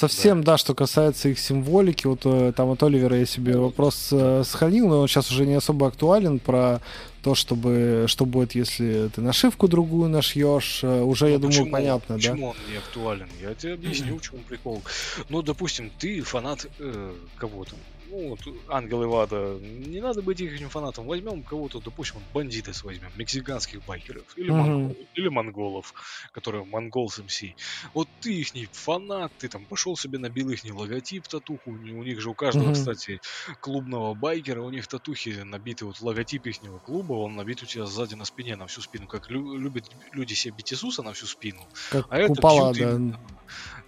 Совсем, 0.01 0.45
да. 0.45 0.59
что 0.59 0.75
касается 0.75 1.31
их 1.31 1.39
символики, 1.39 2.07
вот 2.07 2.21
э, 2.27 2.53
там 2.55 2.71
от 2.71 2.83
Оливера 2.83 3.17
я 3.19 3.25
себе 3.25 3.57
вопрос 3.57 4.11
э, 4.13 4.43
сохранил, 4.45 4.89
но 4.89 5.01
он 5.01 5.09
сейчас 5.09 5.31
уже 5.31 5.47
не 5.47 5.55
особо 5.55 5.87
актуален 5.87 6.39
про 6.39 6.83
то, 7.23 7.35
чтобы 7.35 8.05
что 8.07 8.27
будет, 8.27 8.55
если 8.55 9.09
ты 9.15 9.23
нашивку 9.23 9.69
другую 9.69 10.11
нашьешь. 10.11 10.81
Э, 10.85 11.01
Уже, 11.01 11.29
я 11.31 11.37
Ну, 11.37 11.45
думаю, 11.49 11.53
почему- 11.61 11.73
понятно, 11.73 12.09
да? 12.09 12.15
Почему 12.17 12.47
он 12.49 12.57
не 12.71 12.77
актуален? 12.77 13.29
Я 13.41 13.55
тебе 13.55 13.73
объясню, 13.73 14.19
в 14.19 14.21
чем 14.21 14.39
прикол. 14.47 14.83
Ну, 15.31 15.41
допустим, 15.41 15.91
ты 15.99 16.21
фанат 16.21 16.67
э, 16.79 17.13
кого-то. 17.39 17.75
Ну, 18.09 18.29
вот 18.31 18.41
Ангел 18.69 19.03
Ивада. 19.05 19.59
Не 19.61 20.01
надо 20.01 20.23
быть 20.23 20.41
их 20.41 20.71
фанатом. 20.71 21.07
Возьмем 21.07 21.43
кого-то, 21.45 21.81
допустим, 21.81 22.25
бандитов 22.29 22.85
возьмем, 22.85 23.11
мексиканских 23.17 23.83
байкеров. 23.83 24.37
Или, 24.37 24.51
Мгм. 24.51 24.97
монголов, 24.97 25.09
или 25.15 25.29
монголов, 25.29 25.93
которые 26.33 26.65
монгол 26.65 27.11
с 27.11 27.19
МС. 27.19 27.57
Вот 27.95 28.09
ты 28.21 28.41
их 28.43 28.49
фанат, 28.73 29.33
ты 29.39 29.49
там 29.49 29.67
пошел 29.67 29.97
себе 29.97 30.19
набил 30.19 30.51
их 30.51 30.61
логотип, 30.73 31.27
татуху. 31.27 31.73
У 31.73 32.05
них 32.05 32.21
же 32.21 32.31
у 32.31 32.35
каждого, 32.37 32.71
Мгм. 32.71 32.73
кстати, 32.73 33.19
клубного 33.61 34.15
байкера, 34.15 34.63
у 34.63 34.71
них 34.71 34.87
татухи 34.87 35.43
набиты, 35.43 35.85
вот 35.85 36.01
логотип 36.01 36.47
их 36.47 36.57
клуба, 36.83 37.15
он 37.15 37.35
набит 37.35 37.63
у 37.63 37.67
тебя 37.67 37.87
сзади 37.87 38.15
на 38.15 38.25
спине, 38.25 38.55
на 38.57 38.67
всю 38.69 38.83
спину, 38.83 39.09
как 39.09 39.29
лю- 39.29 39.57
любят 39.57 39.85
люди 40.13 40.35
себе 40.35 40.55
бить 40.55 40.73
Иисуса 40.73 41.03
на 41.03 41.13
всю 41.13 41.27
спину. 41.27 41.69
Как 41.89 42.07
А 42.09 42.19
это 42.19 42.43
купола, 42.43 42.73
бьют 42.73 42.75
да. 42.75 43.01
именно, 43.01 43.19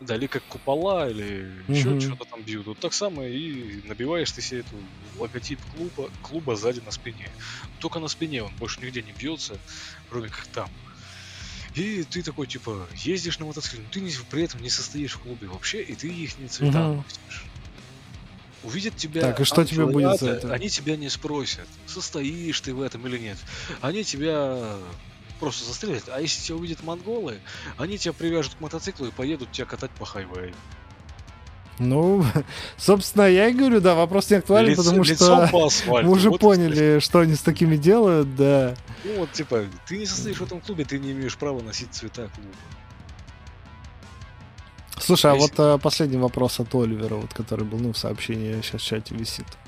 да, 0.01 0.17
или 0.17 0.27
как 0.27 0.45
купола, 0.45 1.09
или 1.11 1.65
еще 1.69 1.91
Мгм. 1.91 2.01
что-то 2.01 2.25
там 2.25 2.43
бьют. 2.43 2.67
Вот 2.67 2.79
так 2.79 2.93
самое 2.93 3.37
и 3.37 3.87
набиваешь 3.87 4.31
ты 4.31 4.41
себе 4.41 4.61
эту 4.61 4.77
логотип 5.19 5.59
клуба, 5.75 6.11
клуба 6.23 6.57
сзади 6.57 6.81
на 6.81 6.91
спине. 6.91 7.29
Только 7.81 7.99
на 7.99 8.09
спине 8.09 8.43
он 8.45 8.53
больше 8.59 8.81
нигде 8.81 9.03
не 9.03 9.13
бьется, 9.13 9.59
кроме 10.09 10.29
как 10.29 10.47
там. 10.47 10.69
И 11.75 12.03
ты 12.05 12.23
такой, 12.23 12.47
типа, 12.47 12.87
ездишь 12.95 13.39
на 13.39 13.47
мотоцикле, 13.47 13.81
но 13.81 13.89
ты 13.91 14.01
не, 14.01 14.13
при 14.31 14.45
этом 14.45 14.63
не 14.63 14.71
состоишь 14.71 15.15
в 15.15 15.19
клубе 15.19 15.49
вообще, 15.49 15.83
и 15.83 15.95
ты 15.95 16.09
их 16.09 16.39
не 16.39 16.49
цвета 16.49 16.89
носишь. 16.89 17.45
Увидят 18.65 18.97
тебя 18.97 19.21
Так, 19.21 19.41
и 19.41 19.45
что 19.45 19.65
тебе 19.65 19.87
будет 19.87 20.19
за 20.19 20.31
это? 20.31 20.53
Они 20.53 20.69
тебя 20.69 20.97
не 20.97 21.09
спросят, 21.09 21.69
состоишь 21.87 22.61
ты 22.61 22.75
в 22.75 22.83
этом 22.83 23.07
или 23.07 23.19
нет. 23.19 23.39
Они 23.81 24.03
тебя 24.03 24.79
просто 25.39 25.65
застрелят. 25.65 26.05
А 26.09 26.21
если 26.21 26.43
тебя 26.43 26.57
увидят 26.57 26.83
монголы, 26.83 27.39
они 27.77 27.99
тебя 27.99 28.13
привяжут 28.13 28.55
к 28.55 28.61
мотоциклу 28.61 29.07
и 29.07 29.11
поедут 29.11 29.51
тебя 29.53 29.67
катать 29.67 29.91
по 29.93 30.05
хайвею. 30.05 30.55
Ну, 31.79 32.25
собственно, 32.77 33.23
я 33.31 33.49
и 33.49 33.53
говорю, 33.55 33.81
да, 33.81 33.95
вопрос 33.95 34.31
не 34.31 34.37
актуален, 34.37 34.73
Лицо- 34.73 34.77
потому 34.85 35.05
что 35.05 35.49
по 35.53 35.67
асфальту. 35.67 36.09
мы 36.09 36.13
уже 36.17 36.31
Вот, 36.31 36.41
поняли, 36.41 36.99
что 36.99 37.21
они 37.21 37.35
с 37.37 37.41
такими 37.41 37.77
делают, 37.77 38.35
да. 38.35 38.75
Ну 39.05 39.19
вот, 39.19 39.33
типа, 39.33 39.65
ты 39.87 39.99
не 39.99 40.07
состоишь 40.07 40.39
в 40.39 40.43
этом 40.43 40.61
клубе, 40.61 40.85
ты 40.85 40.99
не 40.99 41.13
имеешь 41.13 41.37
права 41.37 41.61
носить 41.61 41.93
цвета 41.95 42.29
клуба. 42.35 42.51
Слушай, 44.99 45.31
а 45.31 45.35
Если- 45.37 45.55
вот 45.57 45.61
э, 45.61 45.79
последний 45.81 46.19
вопрос 46.19 46.59
от 46.59 46.75
Оливера, 46.75 47.15
вот, 47.15 47.33
который 47.33 47.65
был, 47.65 47.79
ну, 47.79 47.93
в 47.93 47.99
сообщении 47.99 48.61
сейчас 48.63 48.83
в 48.83 48.85
чате 48.85 49.15
висит. 49.15 49.47
А, 49.47 49.68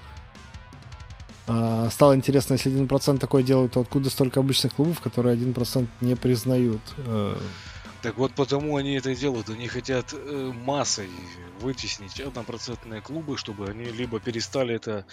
стало 1.91 2.15
интересно, 2.15 2.55
если 2.55 2.73
1% 2.73 3.19
такое 3.19 3.43
делают, 3.43 3.73
то 3.73 3.81
откуда 3.81 4.11
столько 4.11 4.41
обычных 4.41 4.75
клубов, 4.75 5.01
которые 5.01 5.37
1% 5.37 5.87
не 6.01 6.17
признают? 6.17 6.81
Так 8.03 8.17
вот 8.17 8.33
потому 8.35 8.77
они 8.77 8.95
это 8.95 9.11
и 9.11 9.17
делают, 9.17 9.51
они 9.51 9.69
хотят 9.69 10.13
э, 10.13 10.53
массой 10.65 11.09
вытеснить 11.61 12.19
однопроцентные 12.21 13.03
клубы, 13.03 13.37
чтобы 13.37 13.69
они 13.69 13.85
либо 13.85 14.19
перестали 14.21 14.75
это 14.75 15.05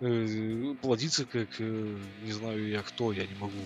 э, 0.00 0.74
плодиться, 0.82 1.24
как 1.24 1.48
э, 1.60 1.98
не 2.24 2.32
знаю 2.32 2.68
я 2.68 2.82
кто, 2.82 3.12
я 3.12 3.26
не 3.26 3.34
могу 3.34 3.62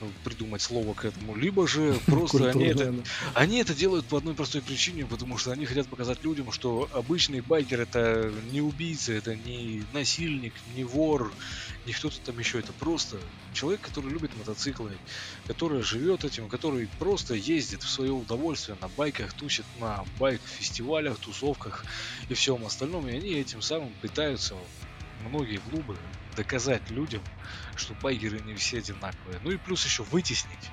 э, 0.00 0.06
придумать 0.24 0.62
слово 0.62 0.94
к 0.94 1.04
этому, 1.04 1.34
либо 1.34 1.66
же 1.66 1.98
просто 2.06 2.50
они 2.50 2.66
это, 2.66 2.94
они 3.34 3.58
это 3.58 3.74
делают 3.74 4.06
по 4.06 4.18
одной 4.18 4.34
простой 4.34 4.62
причине, 4.62 5.04
потому 5.04 5.36
что 5.36 5.50
они 5.50 5.66
хотят 5.66 5.88
показать 5.88 6.22
людям, 6.22 6.52
что 6.52 6.88
обычный 6.92 7.40
байкер 7.40 7.80
это 7.80 8.32
не 8.52 8.60
убийца, 8.60 9.12
это 9.12 9.34
не 9.34 9.82
насильник, 9.92 10.54
не 10.76 10.84
вор, 10.84 11.32
не 11.86 11.92
кто-то 11.92 12.20
там 12.20 12.38
еще, 12.38 12.60
это 12.60 12.72
просто 12.72 13.18
человек, 13.52 13.80
который 13.80 14.10
любит 14.10 14.36
мотоциклы, 14.36 14.96
который 15.46 15.82
живет 15.82 16.24
этим, 16.24 16.48
который 16.48 16.88
просто 16.98 17.34
ездит 17.34 17.82
в 17.82 17.88
свое 17.88 18.12
удовольствие 18.12 18.76
на 18.80 18.88
байках, 18.88 19.32
тусит 19.32 19.66
на 19.80 20.04
байк-фестивалях, 20.18 21.18
тусовках 21.18 21.84
и 22.28 22.34
всем 22.34 22.64
остальном, 22.64 23.08
и 23.08 23.12
они 23.12 23.34
этим 23.34 23.62
самым 23.62 23.92
пытаются 24.00 24.56
многие 25.28 25.58
клубы 25.58 25.96
доказать 26.36 26.88
людям, 26.90 27.22
что 27.76 27.94
байкеры 27.94 28.40
не 28.40 28.54
все 28.54 28.78
одинаковые. 28.78 29.40
Ну 29.42 29.50
и 29.50 29.56
плюс 29.56 29.84
еще 29.84 30.02
вытеснить 30.04 30.70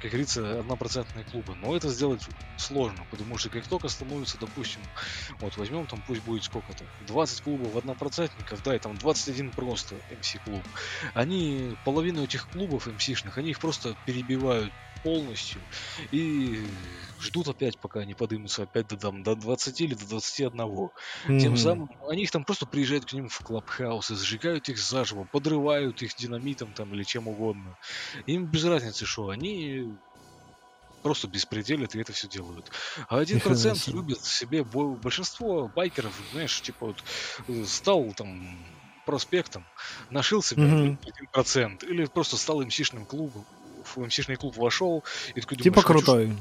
как 0.00 0.10
говорится, 0.10 0.60
однопроцентные 0.60 1.24
клубы. 1.24 1.54
Но 1.62 1.76
это 1.76 1.90
сделать 1.90 2.26
сложно, 2.56 3.04
потому 3.10 3.36
что 3.36 3.50
как 3.50 3.66
только 3.66 3.88
становится, 3.88 4.38
допустим, 4.38 4.80
вот 5.40 5.56
возьмем 5.58 5.86
там, 5.86 6.02
пусть 6.06 6.22
будет 6.24 6.42
сколько-то, 6.42 6.84
20 7.06 7.40
клубов 7.42 7.76
однопроцентников, 7.76 8.62
да, 8.62 8.74
и 8.74 8.78
там 8.78 8.96
21 8.96 9.50
просто 9.50 9.96
MC 10.10 10.42
клуб. 10.42 10.64
Они, 11.12 11.76
половину 11.84 12.24
этих 12.24 12.48
клубов 12.48 12.88
MC-шных, 12.88 13.36
они 13.36 13.50
их 13.50 13.60
просто 13.60 13.94
перебивают 14.06 14.72
полностью 15.02 15.60
и 16.10 16.64
ждут 17.20 17.48
опять, 17.48 17.78
пока 17.78 18.00
они 18.00 18.14
подымутся 18.14 18.62
опять 18.64 18.88
до, 18.88 18.96
там, 18.96 19.22
до 19.22 19.34
20 19.34 19.80
или 19.80 19.94
до 19.94 20.08
21. 20.08 20.60
Mm-hmm. 20.60 21.40
Тем 21.40 21.56
самым 21.56 21.90
они 22.08 22.22
их 22.22 22.30
там 22.30 22.44
просто 22.44 22.66
приезжают 22.66 23.06
к 23.06 23.12
ним 23.12 23.28
в 23.28 23.38
клабхаусы, 23.40 24.16
сжигают 24.16 24.68
их 24.68 24.78
заживо, 24.78 25.24
подрывают 25.24 26.02
их 26.02 26.14
динамитом 26.16 26.72
там 26.72 26.94
или 26.94 27.02
чем 27.04 27.28
угодно. 27.28 27.76
Им 28.26 28.46
без 28.46 28.64
разницы, 28.64 29.06
что 29.06 29.28
они 29.28 29.94
просто 31.02 31.28
беспределят 31.28 31.94
и 31.94 32.00
это 32.00 32.12
все 32.12 32.28
делают. 32.28 32.70
А 33.08 33.18
один 33.18 33.40
процент 33.40 33.86
любит 33.88 34.22
себе 34.22 34.64
большинство 34.64 35.68
байкеров, 35.68 36.12
знаешь, 36.32 36.60
типа 36.60 36.86
вот 36.88 37.04
э, 37.48 37.64
стал 37.64 38.12
там 38.12 38.58
проспектом, 39.06 39.64
нашил 40.10 40.42
себе 40.42 40.62
один 40.62 40.98
процент 41.32 41.82
или 41.82 42.04
просто 42.04 42.36
стал 42.36 42.62
МСишным 42.62 43.04
клубом, 43.06 43.44
в 43.96 44.06
МСшный 44.06 44.36
клуб 44.36 44.56
вошел 44.56 45.04
и 45.34 45.40
такой 45.40 45.58
Типа 45.58 45.82
крутой. 45.82 46.36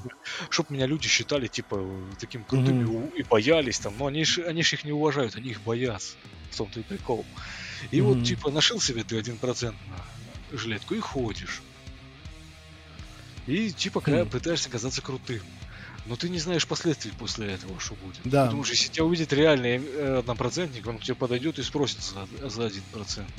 Чтоб, 0.50 0.70
меня 0.70 0.86
люди 0.86 1.08
считали, 1.08 1.48
типа, 1.48 1.86
таким 2.20 2.44
крутым 2.44 2.82
mm-hmm. 2.82 3.16
и 3.16 3.24
боялись 3.24 3.80
там. 3.80 3.94
Но 3.98 4.08
они 4.08 4.24
ж, 4.24 4.40
они 4.40 4.64
ж 4.64 4.74
их 4.74 4.84
не 4.84 4.92
уважают, 4.92 5.36
они 5.36 5.50
их 5.50 5.62
боятся. 5.62 6.16
В 6.52 6.58
том-то 6.58 6.80
и 6.80 6.84
прикол. 6.84 7.26
И 7.92 7.98
mm-hmm. 7.98 8.02
вот, 8.02 8.24
типа, 8.24 8.52
нашел 8.52 8.80
себе 8.80 9.04
ты 9.04 9.18
один 9.18 9.38
процент 9.38 9.76
на 10.52 10.58
жилетку 10.58 10.96
и 10.96 11.00
ходишь. 11.00 11.62
И, 13.48 13.72
типа, 13.72 14.00
mm-hmm. 14.00 14.30
пытаешься 14.30 14.70
казаться 14.70 15.02
крутым 15.02 15.42
но 16.06 16.16
ты 16.16 16.30
не 16.30 16.40
знаешь 16.40 16.68
последствий 16.68 17.12
после 17.12 17.54
этого, 17.54 17.80
что 17.80 17.96
будет. 17.96 18.20
Да. 18.24 18.46
Потому 18.46 18.64
что 18.64 18.74
если 18.74 18.90
тебя 18.90 19.06
увидит 19.06 19.32
реальный 19.34 19.78
э, 19.78 20.20
однопроцентник, 20.20 20.88
он 20.88 20.98
к 20.98 21.04
тебе 21.04 21.16
подойдет 21.16 21.60
и 21.60 21.64
спросит 21.64 22.00
за, 22.02 22.50
за 22.50 22.66
один 22.66 22.84
процент. 22.92 23.30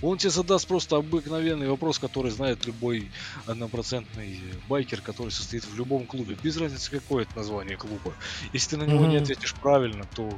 Он 0.00 0.18
тебе 0.18 0.30
задаст 0.30 0.66
просто 0.66 0.96
обыкновенный 0.96 1.68
вопрос, 1.68 1.98
который 1.98 2.30
знает 2.30 2.64
любой 2.66 3.10
однопроцентный 3.46 4.40
байкер, 4.68 5.00
который 5.00 5.30
состоит 5.30 5.64
в 5.64 5.76
любом 5.76 6.06
клубе. 6.06 6.36
Без 6.42 6.56
разницы, 6.56 6.90
какое 6.90 7.24
это 7.24 7.36
название 7.36 7.76
клуба. 7.76 8.14
Если 8.52 8.70
ты 8.70 8.76
на 8.76 8.84
него 8.84 9.04
mm-hmm. 9.04 9.10
не 9.10 9.16
ответишь 9.16 9.54
правильно, 9.54 10.04
то 10.14 10.32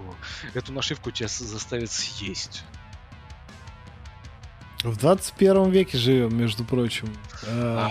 эту 0.54 0.72
нашивку 0.72 1.10
тебя 1.10 1.28
заставит 1.28 1.90
съесть. 1.90 2.62
В 4.84 4.98
21 4.98 5.70
веке 5.70 5.96
живем, 5.96 6.36
между 6.36 6.62
прочим. 6.62 7.08
А, 7.46 7.90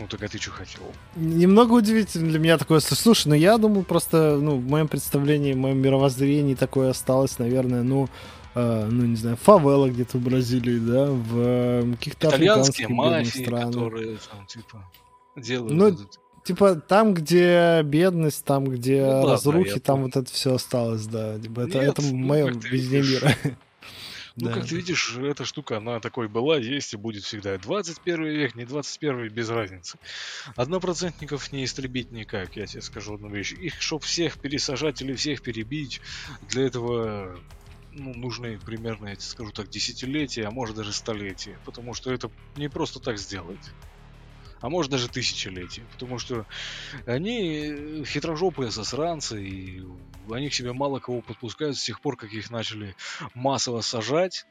ну, 0.00 0.06
так 0.06 0.22
а 0.22 0.28
ты 0.28 0.38
что 0.38 0.50
хотел? 0.50 0.82
Немного 1.14 1.74
удивительно 1.74 2.30
для 2.30 2.38
меня 2.38 2.58
такое. 2.58 2.80
Слушай, 2.80 3.28
ну 3.28 3.34
я 3.34 3.58
думал 3.58 3.82
просто, 3.84 4.38
ну, 4.40 4.56
в 4.56 4.64
моем 4.66 4.88
представлении, 4.88 5.52
в 5.52 5.58
моем 5.58 5.78
мировоззрении 5.78 6.54
такое 6.54 6.90
осталось, 6.90 7.38
наверное, 7.38 7.82
ну, 7.82 8.08
э, 8.54 8.86
ну, 8.90 9.04
не 9.04 9.16
знаю, 9.16 9.36
фавела 9.36 9.90
где-то 9.90 10.16
в 10.16 10.22
Бразилии, 10.22 10.78
да, 10.78 11.06
в 11.10 11.38
э, 11.38 11.92
каких-то 11.92 12.28
африканских 12.28 12.88
мафии, 12.88 13.42
странах. 13.44 13.74
которые 13.74 14.18
там, 14.30 14.46
типа, 14.46 14.90
делают 15.36 15.72
ну, 15.72 15.88
этот... 15.88 16.20
Типа 16.42 16.74
там, 16.76 17.12
где 17.12 17.82
бедность, 17.82 18.44
там, 18.46 18.64
где 18.64 19.04
ну, 19.04 19.26
разрухи, 19.26 19.74
да, 19.74 19.80
там 19.80 20.04
вот 20.04 20.16
это 20.16 20.32
все 20.32 20.54
осталось, 20.54 21.06
да. 21.06 21.38
Типа, 21.38 21.60
это, 21.60 21.78
Нет, 21.78 21.98
это 21.98 22.02
моем 22.02 22.54
ну, 22.54 22.60
видении 22.60 23.12
мира. 23.12 23.34
Ну, 24.36 24.48
да. 24.48 24.54
как 24.54 24.66
ты 24.66 24.76
видишь, 24.76 25.16
эта 25.16 25.44
штука, 25.44 25.78
она 25.78 26.00
такой 26.00 26.28
была, 26.28 26.58
есть 26.58 26.92
и 26.94 26.96
будет 26.96 27.24
всегда. 27.24 27.58
21 27.58 28.24
век, 28.24 28.54
не 28.54 28.64
21 28.64 29.28
без 29.28 29.48
разницы. 29.48 29.98
Однопроцентников 30.56 31.52
не 31.52 31.64
истребить 31.64 32.10
никак, 32.10 32.56
я 32.56 32.66
тебе 32.66 32.82
скажу 32.82 33.14
одну 33.14 33.28
вещь. 33.28 33.52
Их, 33.52 33.80
чтоб 33.80 34.02
всех 34.02 34.38
пересажать 34.38 35.02
или 35.02 35.14
всех 35.14 35.42
перебить, 35.42 36.00
для 36.42 36.66
этого 36.66 37.38
ну, 37.92 38.14
нужны 38.14 38.58
примерно, 38.58 39.08
я 39.08 39.16
тебе 39.16 39.24
скажу 39.24 39.52
так, 39.52 39.68
десятилетия, 39.68 40.46
а 40.46 40.50
может 40.50 40.76
даже 40.76 40.92
столетия. 40.92 41.58
Потому 41.64 41.94
что 41.94 42.12
это 42.12 42.30
не 42.56 42.68
просто 42.68 43.00
так 43.00 43.18
сделать 43.18 43.70
а 44.60 44.68
может 44.68 44.90
даже 44.90 45.08
тысячелетия. 45.08 45.82
Потому 45.92 46.18
что 46.18 46.46
они 47.06 48.04
хитрожопые 48.06 48.70
засранцы, 48.70 49.42
и 49.42 49.82
они 50.30 50.48
к 50.48 50.54
себе 50.54 50.72
мало 50.72 50.98
кого 50.98 51.20
подпускают 51.20 51.76
с 51.76 51.84
тех 51.84 52.00
пор, 52.00 52.16
как 52.16 52.32
их 52.32 52.50
начали 52.50 52.94
массово 53.34 53.80
сажать. 53.80 54.46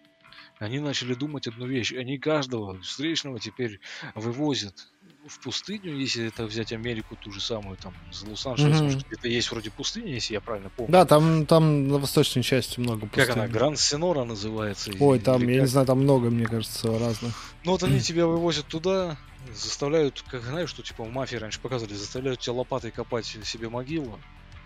Они 0.58 0.80
начали 0.80 1.14
думать 1.14 1.48
одну 1.48 1.66
вещь. 1.66 1.94
Они 1.94 2.18
каждого 2.18 2.80
встречного 2.82 3.40
теперь 3.40 3.80
вывозят 4.14 4.90
в 5.26 5.40
пустыню, 5.42 5.96
если 5.96 6.28
это 6.28 6.46
взять 6.46 6.74
Америку 6.74 7.16
ту 7.16 7.32
же 7.32 7.40
самую, 7.40 7.78
там, 7.78 7.94
с 8.12 8.24
Лос-Анджелесом, 8.24 8.88
mm-hmm. 8.88 9.06
где-то 9.08 9.28
есть 9.28 9.52
вроде 9.52 9.70
пустыня, 9.70 10.14
если 10.14 10.34
я 10.34 10.42
правильно 10.42 10.70
помню. 10.70 10.92
Да, 10.92 11.06
там, 11.06 11.46
там 11.46 11.88
на 11.88 11.98
восточной 11.98 12.42
части 12.42 12.80
много 12.80 13.06
пустынь. 13.06 13.26
Как 13.26 13.36
она, 13.36 13.48
Гранд-Сенора 13.48 14.24
называется? 14.24 14.92
Ой, 15.00 15.20
там, 15.20 15.42
я 15.42 15.48
как? 15.48 15.62
не 15.62 15.68
знаю, 15.68 15.88
там 15.88 16.00
много, 16.00 16.30
мне 16.30 16.46
кажется, 16.46 16.98
разных. 16.98 17.34
Ну 17.64 17.72
вот 17.72 17.84
они 17.84 18.00
тебя 18.00 18.26
вывозят 18.26 18.66
туда, 18.68 19.18
заставляют, 19.54 20.24
как 20.30 20.44
знаешь, 20.44 20.70
что 20.70 20.84
типа 20.84 21.04
в 21.04 21.12
мафии 21.12 21.36
раньше 21.36 21.60
показывали, 21.60 21.94
заставляют 21.96 22.40
тебя 22.40 22.54
лопатой 22.54 22.92
копать 22.92 23.26
себе 23.26 23.70
могилу, 23.70 24.20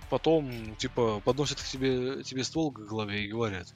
потом 0.10 0.76
типа 0.76 1.22
подносят 1.22 1.60
к 1.60 1.64
тебе, 1.64 2.24
тебе 2.24 2.44
ствол 2.44 2.72
к 2.72 2.80
голове 2.80 3.26
и 3.26 3.30
говорят, 3.30 3.74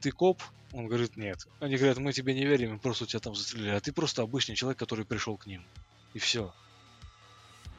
ты 0.00 0.10
коп? 0.10 0.42
Он 0.72 0.86
говорит, 0.88 1.16
нет. 1.16 1.46
Они 1.60 1.76
говорят, 1.76 1.98
мы 1.98 2.12
тебе 2.12 2.34
не 2.34 2.44
верим, 2.44 2.72
мы 2.72 2.78
просто 2.78 3.06
тебя 3.06 3.20
там 3.20 3.34
застрелили, 3.34 3.70
а 3.70 3.80
ты 3.80 3.92
просто 3.92 4.22
обычный 4.22 4.56
человек, 4.56 4.78
который 4.78 5.04
пришел 5.04 5.36
к 5.36 5.46
ним. 5.46 5.64
И 6.12 6.18
все. 6.18 6.52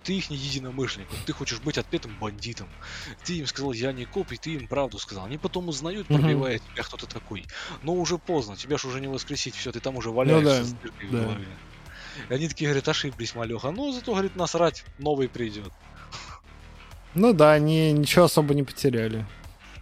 Ты 0.04 0.18
их 0.18 0.30
не 0.30 0.38
единомышленник, 0.38 1.10
ты 1.26 1.34
хочешь 1.34 1.60
быть 1.60 1.78
отпетым 1.78 2.18
бандитом. 2.18 2.70
Ты 3.26 3.40
им 3.40 3.46
сказал, 3.46 3.74
я 3.74 3.92
не 3.92 4.06
коп, 4.06 4.32
и 4.32 4.38
ты 4.38 4.54
им 4.54 4.68
правду 4.68 5.00
сказал. 5.00 5.26
Они 5.26 5.38
потом 5.38 5.68
узнают, 5.68 6.08
пробивая 6.08 6.60
тебя, 6.60 6.84
кто 6.84 6.96
ты 6.96 7.08
такой. 7.08 7.46
Но 7.84 7.94
уже 7.94 8.18
поздно, 8.18 8.56
тебя 8.56 8.78
же 8.78 8.88
уже 8.88 9.02
не 9.02 9.08
воскресить, 9.08 9.54
все, 9.56 9.72
ты 9.72 9.82
там 9.82 9.98
уже 9.98 10.12
валяешься 10.12 10.44
ну, 10.44 10.60
да, 10.60 10.64
с 10.64 10.72
да. 10.72 11.08
в 11.08 11.12
голове. 11.12 11.48
И 12.30 12.34
они 12.34 12.48
такие 12.48 12.70
говорят, 12.70 12.88
ошиблись, 12.88 13.36
малеха. 13.36 13.72
Ну, 13.72 13.92
зато, 13.92 14.12
говорит, 14.12 14.36
насрать, 14.36 14.84
новый 15.00 15.30
придет. 15.30 15.72
Ну 17.14 17.34
да, 17.34 17.54
они 17.54 17.92
ничего 17.92 18.26
особо 18.26 18.54
не 18.54 18.64
потеряли. 18.64 19.26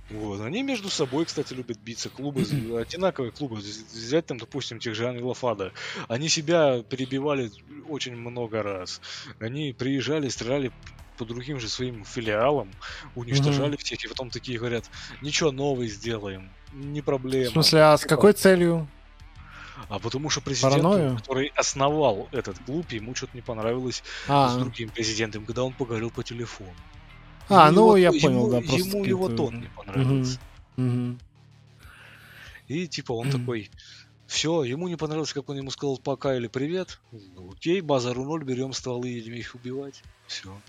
Вот. 0.09 0.41
Они 0.41 0.61
между 0.61 0.89
собой, 0.89 1.25
кстати, 1.25 1.53
любят 1.53 1.77
биться. 1.79 2.09
Клубы, 2.09 2.41
одинаковые 2.79 3.31
клубы. 3.31 3.57
Взять 3.57 4.25
там, 4.25 4.37
допустим, 4.37 4.79
тех 4.79 4.95
же 4.95 5.07
Анилафада. 5.07 5.71
Они 6.07 6.29
себя 6.29 6.83
перебивали 6.83 7.51
очень 7.89 8.15
много 8.15 8.63
раз. 8.63 9.01
Они 9.39 9.73
приезжали, 9.73 10.29
стреляли 10.29 10.71
по 11.17 11.25
другим 11.25 11.59
же 11.59 11.69
своим 11.69 12.03
филиалам, 12.03 12.69
уничтожали 13.15 13.75
mm-hmm. 13.75 13.83
всех, 13.83 14.03
и 14.03 14.07
потом 14.09 14.29
такие 14.29 14.59
говорят, 14.59 14.83
ничего 15.21 15.51
новый 15.51 15.87
сделаем, 15.87 16.49
не 16.73 17.01
проблема. 17.01 17.51
В 17.51 17.53
смысле, 17.53 17.83
а 17.83 17.97
с 17.97 18.01
какой 18.01 18.33
целью? 18.33 18.87
А 19.89 19.99
потому 19.99 20.29
что 20.29 20.41
президент, 20.41 20.73
Паранойю? 20.73 21.17
который 21.17 21.51
основал 21.55 22.27
этот 22.31 22.57
клуб, 22.59 22.91
ему 22.91 23.13
что-то 23.15 23.35
не 23.35 23.41
понравилось 23.41 24.03
а, 24.27 24.49
с 24.49 24.57
другим 24.57 24.89
президентом, 24.89 25.45
когда 25.45 25.63
он 25.63 25.73
поговорил 25.73 26.11
по 26.11 26.23
телефону. 26.23 26.73
А, 27.49 27.67
ему 27.67 27.75
ну 27.75 27.95
его, 27.95 27.97
я 27.97 28.11
понял, 28.11 28.27
ему, 28.27 28.51
да, 28.51 28.61
просто 28.61 28.87
Ему 28.87 29.03
его 29.03 29.29
тон 29.29 29.61
не 29.61 29.67
понравился. 29.67 30.39
Угу, 30.77 30.87
угу. 30.87 31.17
И 32.67 32.87
типа 32.87 33.11
он 33.11 33.29
такой, 33.29 33.69
все, 34.25 34.63
ему 34.63 34.87
не 34.87 34.95
понравилось, 34.95 35.33
как 35.33 35.49
он 35.49 35.57
ему 35.57 35.69
сказал 35.69 35.97
пока 35.97 36.35
или 36.35 36.47
привет. 36.47 36.99
Ну, 37.11 37.51
окей, 37.51 37.81
базару 37.81 38.23
ноль, 38.23 38.43
берем 38.43 38.73
стволы 38.73 39.09
и 39.09 39.13
едем 39.13 39.33
их 39.33 39.53
убивать. 39.53 40.01
Все. 40.25 40.59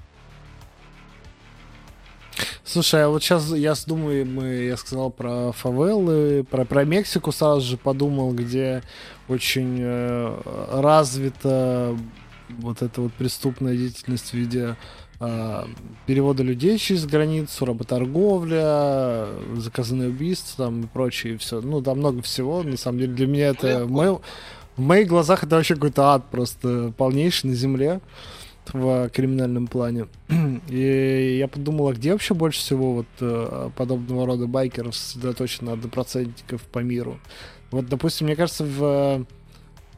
Слушай, 2.76 3.04
а 3.06 3.08
вот 3.08 3.22
сейчас 3.22 3.50
я 3.54 3.72
думаю, 3.86 4.26
мы, 4.26 4.48
я 4.64 4.76
сказал 4.76 5.10
про 5.10 5.50
фавелы, 5.52 6.44
про, 6.44 6.66
про 6.66 6.84
Мексику 6.84 7.32
сразу 7.32 7.62
же 7.62 7.78
подумал, 7.78 8.34
где 8.34 8.82
очень 9.30 9.78
э, 9.80 10.42
развита 10.72 11.96
вот 12.50 12.82
эта 12.82 13.00
вот 13.00 13.14
преступная 13.14 13.74
деятельность 13.74 14.28
в 14.28 14.34
виде 14.34 14.76
а, 15.20 15.66
перевода 16.04 16.42
людей 16.42 16.76
через 16.76 17.06
границу, 17.06 17.64
работорговля, 17.64 19.24
заказанные 19.56 20.10
убийства 20.10 20.66
там 20.66 20.82
и 20.82 20.86
прочее, 20.86 21.38
все. 21.38 21.62
Ну, 21.62 21.80
там 21.80 21.96
много 21.96 22.20
всего. 22.20 22.62
На 22.62 22.76
самом 22.76 22.98
деле, 22.98 23.14
для 23.14 23.26
меня 23.26 23.46
это... 23.48 23.86
В, 23.86 24.20
моих 24.82 25.08
глазах 25.08 25.44
это 25.44 25.56
вообще 25.56 25.76
какой-то 25.76 26.10
ад 26.10 26.26
просто 26.30 26.92
полнейший 26.98 27.48
на 27.48 27.56
земле 27.56 28.02
в 28.72 29.08
криминальном 29.10 29.66
плане. 29.66 30.06
И 30.68 31.36
я 31.38 31.48
подумал, 31.48 31.88
а 31.88 31.94
где 31.94 32.12
вообще 32.12 32.34
больше 32.34 32.60
всего 32.60 32.94
вот 32.94 33.06
э, 33.20 33.70
подобного 33.76 34.26
рода 34.26 34.46
байкеров 34.46 34.96
сосредоточено 34.96 35.72
однопроцентников 35.72 36.62
по 36.62 36.80
миру? 36.80 37.18
Вот, 37.70 37.86
допустим, 37.86 38.26
мне 38.26 38.36
кажется, 38.36 38.64
в 38.64 39.26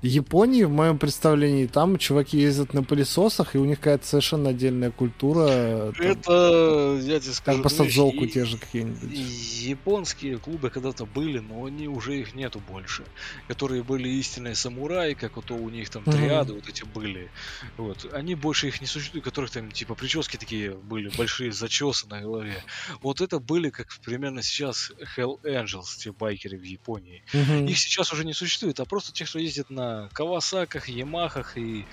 Японии, 0.02 0.62
в 0.62 0.70
моем 0.70 0.96
представлении, 0.96 1.66
там 1.66 1.98
чуваки 1.98 2.38
ездят 2.38 2.72
на 2.72 2.84
пылесосах, 2.84 3.56
и 3.56 3.58
у 3.58 3.64
них 3.64 3.78
какая-то 3.78 4.06
совершенно 4.06 4.50
отдельная 4.50 4.92
культура. 4.92 5.92
Там, 5.96 6.06
это, 6.06 7.00
я 7.02 7.18
тебе 7.18 7.32
скажу... 7.32 7.58
Как 7.58 7.62
по 7.64 7.68
Садзолку 7.68 8.26
те 8.26 8.44
же 8.44 8.58
какие-нибудь. 8.58 9.10
Японские 9.12 10.38
клубы 10.38 10.70
когда-то 10.70 11.04
были, 11.04 11.40
но 11.40 11.64
они 11.64 11.88
уже 11.88 12.16
их 12.16 12.34
нету 12.34 12.62
больше. 12.70 13.02
Которые 13.48 13.82
были 13.82 14.08
истинные 14.08 14.54
самураи, 14.54 15.14
как 15.14 15.34
вот 15.34 15.50
у 15.50 15.68
них 15.68 15.90
там 15.90 16.04
триады 16.04 16.52
mm-hmm. 16.52 16.56
вот 16.56 16.68
эти 16.68 16.84
были. 16.84 17.30
Вот. 17.76 18.06
Они 18.12 18.36
больше 18.36 18.68
их 18.68 18.80
не 18.80 18.86
существуют, 18.86 19.24
которых 19.24 19.50
там 19.50 19.72
типа 19.72 19.96
прически 19.96 20.36
такие 20.36 20.74
были, 20.74 21.10
большие 21.16 21.50
зачесы 21.50 22.06
на 22.06 22.20
голове. 22.20 22.62
Вот 23.02 23.20
это 23.20 23.40
были, 23.40 23.70
как 23.70 23.88
примерно 24.04 24.42
сейчас 24.42 24.92
Hell 25.16 25.40
Angels, 25.42 25.98
те 25.98 26.12
байкеры 26.12 26.56
в 26.56 26.62
Японии. 26.62 27.24
Mm-hmm. 27.32 27.68
Их 27.68 27.78
сейчас 27.78 28.12
уже 28.12 28.24
не 28.24 28.32
существует, 28.32 28.78
а 28.78 28.84
просто 28.84 29.12
те, 29.12 29.24
кто 29.24 29.40
ездит 29.40 29.70
на 29.70 29.87
Кавасаках, 30.12 30.88
Ямахах 30.88 31.56
и 31.56 31.84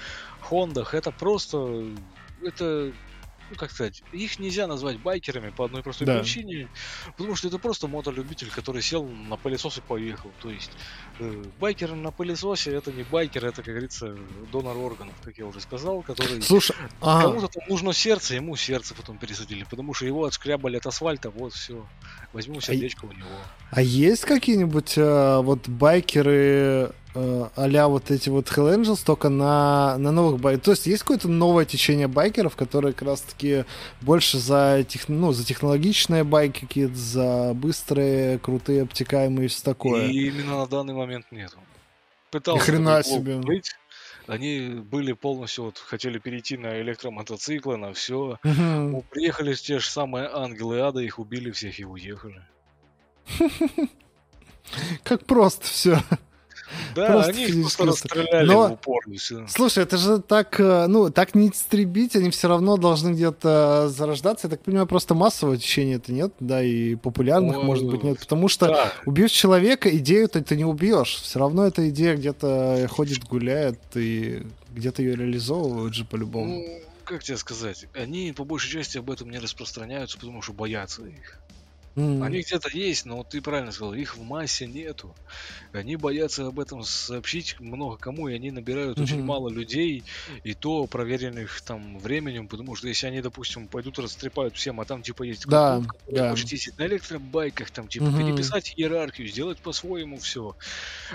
Хондах. 0.42 0.94
Это 0.94 1.12
просто... 1.12 1.86
Это 2.44 2.92
ну 3.50 3.56
как 3.58 3.72
сказать, 3.72 4.02
их 4.12 4.40
нельзя 4.40 4.68
назвать 4.68 5.00
байкерами 5.00 5.52
по 5.52 5.66
одной 5.66 5.84
простой 5.84 6.08
да. 6.08 6.20
причине, 6.20 6.68
потому 7.16 7.36
что 7.36 7.48
это 7.48 7.60
просто 7.60 7.88
мотолюбитель, 7.88 8.50
который 8.50 8.82
сел 8.82 9.06
на 9.06 9.38
пылесос 9.38 9.78
и 9.78 9.82
поехал. 9.82 10.32
То 10.42 10.50
есть 10.50 10.72
э, 11.20 11.44
байкер 11.60 11.94
на 11.94 12.12
пылесосе 12.12 12.74
это 12.74 12.92
не 12.92 13.04
байкер, 13.04 13.46
это, 13.46 13.58
как 13.58 13.74
говорится, 13.74 14.18
донор 14.52 14.78
органов, 14.78 15.14
как 15.24 15.38
я 15.38 15.46
уже 15.46 15.62
сказал, 15.62 16.02
который 16.02 16.42
Слушай, 16.42 16.76
кому-то 17.00 17.48
там 17.48 17.64
нужно 17.70 17.94
сердце, 17.94 18.36
ему 18.36 18.56
сердце 18.56 18.96
потом 18.96 19.18
пересадили, 19.18 19.66
потому 19.70 19.94
что 19.94 20.06
его 20.06 20.26
отскрябали 20.26 20.78
от 20.78 20.88
асфальта, 20.88 21.30
вот 21.30 21.54
все, 21.54 21.86
возьму 22.36 22.60
сердечко 22.60 23.08
а, 23.08 23.10
у 23.10 23.14
него. 23.14 23.28
А 23.72 23.82
есть 23.82 24.26
какие-нибудь 24.26 24.98
э, 24.98 25.40
вот 25.42 25.68
байкеры 25.70 26.92
э, 27.16 27.48
а 27.56 27.88
вот 27.88 28.12
эти 28.12 28.30
вот 28.30 28.48
Hell 28.48 28.76
Angels 28.76 29.04
только 29.06 29.30
на, 29.30 29.98
на 29.98 30.12
новых 30.12 30.42
байкерах. 30.42 30.66
То 30.66 30.72
есть 30.72 30.86
есть 30.86 31.02
какое-то 31.04 31.30
новое 31.30 31.66
течение 31.66 32.08
байкеров, 32.08 32.56
которые 32.58 32.94
как 32.94 33.08
раз-таки 33.08 33.64
больше 34.02 34.38
за, 34.38 34.86
тех, 34.88 35.08
ну, 35.08 35.32
за 35.32 35.46
технологичные 35.46 36.26
байки 36.26 36.62
какие-то, 36.62 36.96
за 36.96 37.54
быстрые, 37.56 38.38
крутые, 38.40 38.84
обтекаемые 38.84 39.46
и 39.46 39.48
все 39.48 39.64
такое. 39.64 40.08
И 40.08 40.28
именно 40.28 40.58
на 40.58 40.68
данный 40.68 40.94
момент 40.94 41.26
нету. 41.32 41.58
Пытался 42.32 42.60
Ни 42.60 42.66
хрена 42.66 43.02
себе. 43.02 43.38
Быть. 43.38 43.72
Они 44.28 44.70
были 44.70 45.14
полностью, 45.14 45.66
вот, 45.66 45.78
хотели 45.78 46.18
перейти 46.18 46.58
на 46.58 46.82
электромотоциклы, 46.82 47.78
на 47.78 47.94
все. 47.94 48.40
Угу. 48.44 49.06
Приехали 49.12 49.54
те 49.54 49.80
же 49.80 49.88
самые 49.88 50.30
ангелы 50.32 50.80
ада, 50.80 51.00
их 51.00 51.20
убили 51.20 51.52
всех 51.52 51.80
и 51.80 51.86
уехали. 51.86 52.42
Как 55.04 55.26
просто 55.26 55.66
все. 55.66 56.00
Да, 56.96 57.08
просто 57.08 57.32
они 57.32 57.46
их 57.46 57.62
просто 57.62 57.86
расстреляли 57.86 58.48
Но... 58.48 58.68
в 58.70 58.72
упор. 58.74 59.04
Слушай, 59.48 59.84
это 59.84 59.98
же 59.98 60.20
так, 60.20 60.60
э, 60.60 60.88
ну, 60.88 61.10
так 61.10 61.36
не 61.36 61.50
истребить, 61.50 62.16
они 62.16 62.30
все 62.30 62.48
равно 62.48 62.78
должны 62.78 63.12
где-то 63.12 63.90
зарождаться. 63.90 64.48
Я 64.48 64.52
так 64.52 64.62
понимаю, 64.62 64.88
просто 64.88 65.14
массового 65.14 65.58
течения 65.58 65.98
это 65.98 66.12
нет, 66.12 66.34
да, 66.40 66.64
и 66.64 66.96
популярных, 66.96 67.58
О, 67.58 67.62
может 67.62 67.86
быть, 67.86 68.04
нет. 68.04 68.20
Потому 68.20 68.48
что 68.48 68.68
да. 68.68 68.94
убьешь 69.06 69.32
человека, 69.32 69.96
идею 69.98 70.28
ты, 70.28 70.42
ты 70.42 70.56
не 70.56 70.66
убьешь. 70.66 71.22
Все 71.22 71.40
равно 71.40 71.66
эта 71.66 71.90
идея 71.90 72.16
где-то 72.16 72.88
ходит, 72.90 73.24
гуляет, 73.26 73.80
и 73.96 74.44
где-то 74.74 75.02
ее 75.02 75.16
реализовывают 75.16 75.94
же 75.94 76.06
по-любому. 76.06 76.56
Ну, 76.56 76.82
как 77.06 77.24
тебе 77.24 77.38
сказать, 77.38 77.86
они 77.94 78.34
по 78.36 78.44
большей 78.44 78.72
части 78.72 78.98
об 78.98 79.10
этом 79.12 79.30
не 79.30 79.40
распространяются, 79.40 80.18
потому 80.18 80.42
что 80.42 80.54
боятся 80.54 81.04
их. 81.04 81.40
Mm. 81.96 82.26
Они 82.26 82.42
где-то 82.42 82.70
есть, 82.70 83.06
но 83.06 83.24
ты 83.24 83.42
правильно 83.42 83.72
сказал, 83.72 83.94
их 83.94 84.18
в 84.18 84.22
массе 84.22 84.68
нету. 84.68 85.16
Они 85.72 85.96
боятся 85.96 86.46
об 86.46 86.60
этом 86.60 86.84
сообщить 86.84 87.58
много 87.62 87.96
кому, 87.96 88.28
и 88.28 88.34
они 88.34 88.52
набирают 88.52 88.98
mm-hmm. 88.98 89.04
очень 89.04 89.24
мало 89.24 89.48
людей, 89.48 90.04
и 90.44 90.54
то 90.54 90.88
проверенных 90.88 91.62
там 91.62 91.98
временем, 92.00 92.50
потому 92.50 92.76
что 92.76 92.90
если 92.90 93.08
они, 93.08 93.22
допустим, 93.22 93.70
пойдут 93.70 94.00
растрепают 94.00 94.58
всем, 94.58 94.82
а 94.82 94.86
там 94.86 95.04
типа 95.04 95.24
есть 95.24 95.48
да, 95.48 95.82
да. 96.12 96.32
ездить 96.32 96.78
на 96.78 96.86
электробайках, 96.86 97.72
там 97.72 97.88
типа 97.88 98.04
mm-hmm. 98.06 98.18
переписать 98.18 98.74
иерархию, 98.76 99.30
сделать 99.30 99.60
по-своему 99.60 100.18
все. 100.18 100.56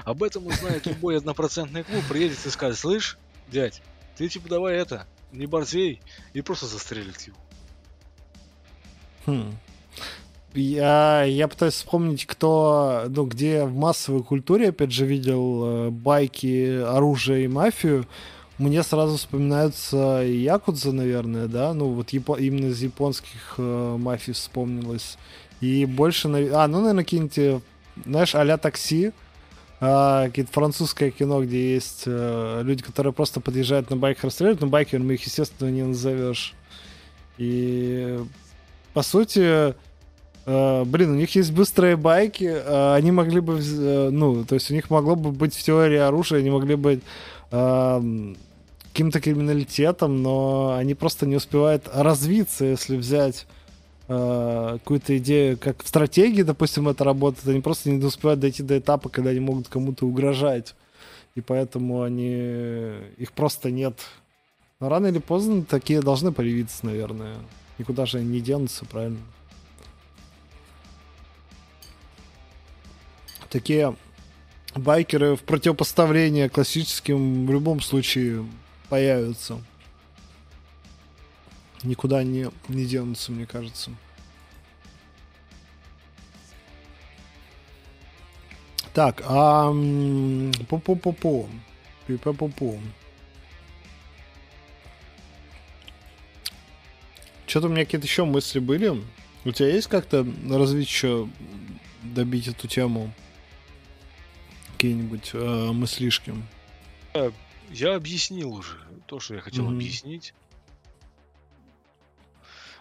Об 0.04 0.22
этом 0.22 0.46
узнает 0.46 0.86
любой 0.86 1.18
однопроцентный 1.18 1.84
клуб, 1.84 2.02
приедет 2.08 2.38
и 2.46 2.48
скажет, 2.48 2.78
слышь, 2.78 3.18
дядь, 3.52 3.82
ты 4.16 4.28
типа 4.28 4.48
давай 4.48 4.76
это, 4.76 5.06
не 5.30 5.44
борзей, 5.44 6.00
и 6.32 6.40
просто 6.40 6.66
застрелит 6.66 7.20
его. 7.20 7.36
Хм. 9.26 9.54
Я, 10.54 11.22
я 11.22 11.46
пытаюсь 11.46 11.74
вспомнить, 11.74 12.26
кто, 12.26 13.04
ну, 13.08 13.24
где 13.24 13.64
в 13.64 13.74
массовой 13.74 14.24
культуре, 14.24 14.70
опять 14.70 14.90
же, 14.90 15.06
видел 15.06 15.62
э, 15.64 15.90
байки, 15.90 16.82
оружие 16.82 17.44
и 17.44 17.48
мафию. 17.48 18.04
Мне 18.58 18.82
сразу 18.82 19.16
вспоминаются 19.16 20.22
Якудза, 20.26 20.92
наверное, 20.92 21.46
да, 21.46 21.72
ну, 21.72 21.90
вот 21.90 22.08
япо- 22.08 22.38
именно 22.38 22.66
из 22.66 22.82
японских 22.82 23.54
э, 23.58 23.96
мафий 23.98 24.34
вспомнилось. 24.34 25.18
И 25.60 25.84
больше, 25.86 26.26
а, 26.28 26.66
ну, 26.66 26.80
наверное, 26.80 27.04
какие-нибудь, 27.04 27.38
э, 27.38 27.60
знаешь, 28.04 28.34
а 28.34 28.58
такси, 28.58 29.12
а, 29.80 30.26
какие-то 30.26 30.52
французское 30.52 31.12
кино, 31.12 31.44
где 31.44 31.74
есть 31.74 32.02
э, 32.06 32.62
люди, 32.64 32.82
которые 32.82 33.12
просто 33.12 33.40
подъезжают 33.40 33.88
на 33.88 33.96
байках, 33.96 34.24
расстреливают, 34.24 34.60
но 34.62 34.66
байкерами 34.66 35.14
их, 35.14 35.22
естественно, 35.24 35.68
не 35.68 35.84
назовешь. 35.84 36.54
И, 37.38 38.18
по 38.92 39.02
сути, 39.02 39.74
блин, 40.46 41.10
у 41.10 41.14
них 41.14 41.34
есть 41.34 41.52
быстрые 41.52 41.96
байки, 41.96 42.44
uh, 42.44 42.94
они 42.94 43.10
могли 43.12 43.40
бы, 43.40 43.58
uh, 43.58 44.10
ну, 44.10 44.44
то 44.44 44.54
есть 44.54 44.70
у 44.70 44.74
них 44.74 44.90
могло 44.90 45.14
бы 45.16 45.30
быть 45.32 45.54
в 45.54 45.62
теории 45.62 45.98
оружия, 45.98 46.40
они 46.40 46.50
могли 46.50 46.76
быть 46.76 47.00
каким-то 47.50 49.20
криминалитетом, 49.20 50.22
но 50.22 50.76
они 50.76 50.94
просто 50.94 51.26
не 51.26 51.36
успевают 51.36 51.88
развиться, 51.92 52.64
если 52.64 52.96
взять 52.96 53.46
какую-то 54.06 55.18
идею, 55.18 55.56
как 55.56 55.82
в 55.84 55.88
стратегии, 55.88 56.42
допустим, 56.42 56.88
это 56.88 57.04
работает, 57.04 57.46
они 57.46 57.60
просто 57.60 57.90
не 57.90 58.04
успевают 58.04 58.40
дойти 58.40 58.62
до 58.62 58.78
этапа, 58.78 59.08
когда 59.08 59.30
они 59.30 59.40
могут 59.40 59.68
кому-то 59.68 60.06
угрожать. 60.06 60.74
И 61.36 61.40
поэтому 61.40 62.02
они... 62.02 62.92
Их 63.18 63.32
просто 63.32 63.70
нет. 63.70 63.94
Но 64.80 64.88
рано 64.88 65.06
или 65.06 65.18
поздно 65.18 65.62
такие 65.62 66.00
должны 66.00 66.32
появиться, 66.32 66.84
наверное. 66.86 67.36
Никуда 67.78 68.04
же 68.04 68.18
они 68.18 68.28
не 68.28 68.40
денутся, 68.40 68.84
правильно? 68.84 69.18
Такие 73.50 73.94
байкеры 74.74 75.36
в 75.36 75.42
противопоставление 75.42 76.48
классическим 76.48 77.46
в 77.46 77.50
любом 77.50 77.80
случае 77.80 78.46
появятся. 78.88 79.62
Никуда 81.82 82.22
не, 82.22 82.50
не 82.68 82.84
денутся, 82.84 83.32
мне 83.32 83.46
кажется. 83.46 83.90
Так, 88.92 89.22
а... 89.24 89.70
Пу-пу-пу-пу. 89.70 91.48
Пи-пу-пу-пу. 92.06 92.80
Что-то 97.46 97.66
у 97.66 97.70
меня 97.70 97.84
какие-то 97.84 98.06
еще 98.06 98.24
мысли 98.24 98.58
были. 98.58 99.02
У 99.44 99.52
тебя 99.52 99.68
есть 99.68 99.86
как-то 99.86 100.26
развить 100.48 100.88
еще, 100.88 101.28
добить 102.02 102.48
эту 102.48 102.68
тему? 102.68 103.12
Какие-нибудь 104.80 105.32
э, 105.34 105.72
мыслишки? 105.72 106.32
Я 107.70 107.94
объяснил 107.96 108.54
уже 108.54 108.78
то, 109.04 109.20
что 109.20 109.34
я 109.34 109.42
хотел 109.42 109.66
mm-hmm. 109.66 109.74
объяснить. 109.74 110.32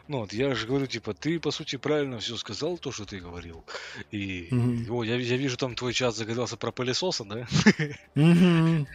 Ну 0.10 0.22
вот, 0.22 0.34
я 0.34 0.56
же 0.56 0.66
говорю, 0.66 0.88
типа, 0.88 1.14
ты, 1.14 1.40
по 1.40 1.52
сути, 1.52 1.76
правильно 1.76 2.18
все 2.18 2.36
сказал, 2.36 2.80
то, 2.80 2.92
что 2.92 3.06
ты 3.06 3.20
говорил. 3.20 3.64
И, 4.10 4.48
mm-hmm. 4.50 4.90
о, 4.90 5.04
я, 5.04 5.16
я 5.18 5.38
вижу, 5.38 5.56
там 5.56 5.76
твой 5.76 5.94
чат 5.94 6.16
загадался 6.16 6.58
про 6.58 6.72
пылесоса, 6.72 7.26
да? 7.26 7.48
Mm-hmm. 8.16 8.88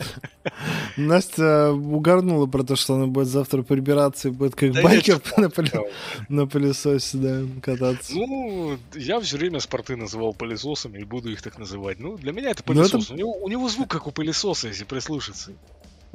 Настя 0.96 1.72
угорнула 1.72 2.46
про 2.46 2.62
то, 2.62 2.74
что 2.74 2.94
она 2.94 3.06
будет 3.06 3.26
завтра 3.26 3.62
прибираться 3.62 4.28
и 4.28 4.30
будет 4.30 4.54
как 4.54 4.72
да 4.72 4.82
байкер 4.82 5.20
на, 5.36 5.50
пыле... 5.50 5.92
на 6.30 6.46
пылесосе, 6.46 7.18
да, 7.18 7.42
кататься. 7.60 8.14
Ну, 8.14 8.78
я 8.94 9.20
все 9.20 9.36
время 9.36 9.60
спорты 9.60 9.96
называл 9.96 10.32
пылесосами 10.32 11.00
и 11.00 11.04
буду 11.04 11.30
их 11.30 11.42
так 11.42 11.58
называть. 11.58 12.00
Ну, 12.00 12.16
для 12.16 12.32
меня 12.32 12.52
это 12.52 12.62
ну, 12.66 12.72
пылесос. 12.72 13.04
Это... 13.04 13.12
У, 13.12 13.16
него, 13.18 13.32
у 13.42 13.48
него 13.48 13.68
звук 13.68 13.90
как 13.90 14.06
у 14.06 14.10
пылесоса, 14.10 14.68
если 14.68 14.84
прислушаться. 14.84 15.52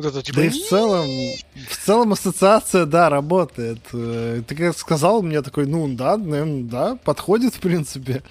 Вот 0.01 0.09
это 0.13 0.21
типа... 0.23 0.37
Да 0.39 0.45
и 0.45 0.49
в 0.49 0.67
целом, 0.67 1.07
в 1.69 1.77
целом 1.85 2.13
ассоциация, 2.13 2.85
да, 2.85 3.09
работает. 3.09 3.79
Э, 3.93 4.41
Ты 4.47 4.55
как 4.55 4.77
сказал, 4.77 5.21
мне 5.21 5.41
такой, 5.41 5.65
ну 5.67 5.87
да, 5.95 6.17
наверное, 6.17 6.63
да, 6.63 6.95
подходит 6.95 7.53
в 7.55 7.59
принципе. 7.59 8.23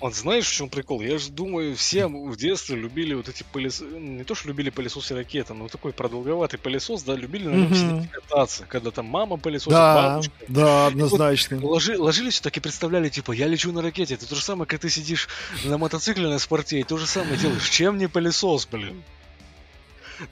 Он 0.00 0.12
знаешь, 0.12 0.48
в 0.48 0.52
чем 0.52 0.68
прикол? 0.68 1.00
Я 1.00 1.16
же 1.16 1.30
думаю, 1.30 1.76
все 1.76 2.08
в 2.08 2.36
детстве 2.36 2.74
любили 2.74 3.14
вот 3.14 3.28
эти 3.28 3.44
пылесосы. 3.52 3.84
Не 3.84 4.24
то, 4.24 4.34
что 4.34 4.48
любили 4.48 4.70
пылесосы 4.70 5.14
ракеты, 5.14 5.54
но 5.54 5.68
такой 5.68 5.92
продолговатый 5.92 6.58
пылесос, 6.58 7.04
да, 7.04 7.14
любили 7.14 7.46
на 7.46 7.54
нем 7.54 8.02
и 8.02 8.06
кататься. 8.08 8.64
Когда 8.68 8.90
там 8.90 9.06
мама 9.06 9.36
пылесосит, 9.36 9.70
Да, 9.70 9.94
бабушка. 10.14 10.32
да, 10.48 10.86
однозначно. 10.88 11.64
Ложи- 11.64 11.96
ложились 11.96 12.40
так 12.40 12.56
и 12.56 12.60
представляли, 12.60 13.10
типа, 13.10 13.30
я 13.30 13.46
лечу 13.46 13.70
на 13.70 13.80
ракете. 13.80 14.14
Это 14.14 14.28
то 14.28 14.34
же 14.34 14.42
самое, 14.42 14.66
как 14.66 14.80
ты 14.80 14.90
сидишь 14.90 15.28
на 15.64 15.78
мотоцикле 15.78 16.26
на 16.28 16.40
спорте, 16.40 16.80
и 16.80 16.82
то 16.82 16.96
же 16.98 17.06
самое 17.06 17.36
делаешь. 17.36 17.70
Чем 17.70 17.96
не 17.98 18.08
пылесос, 18.08 18.66
блин? 18.66 19.04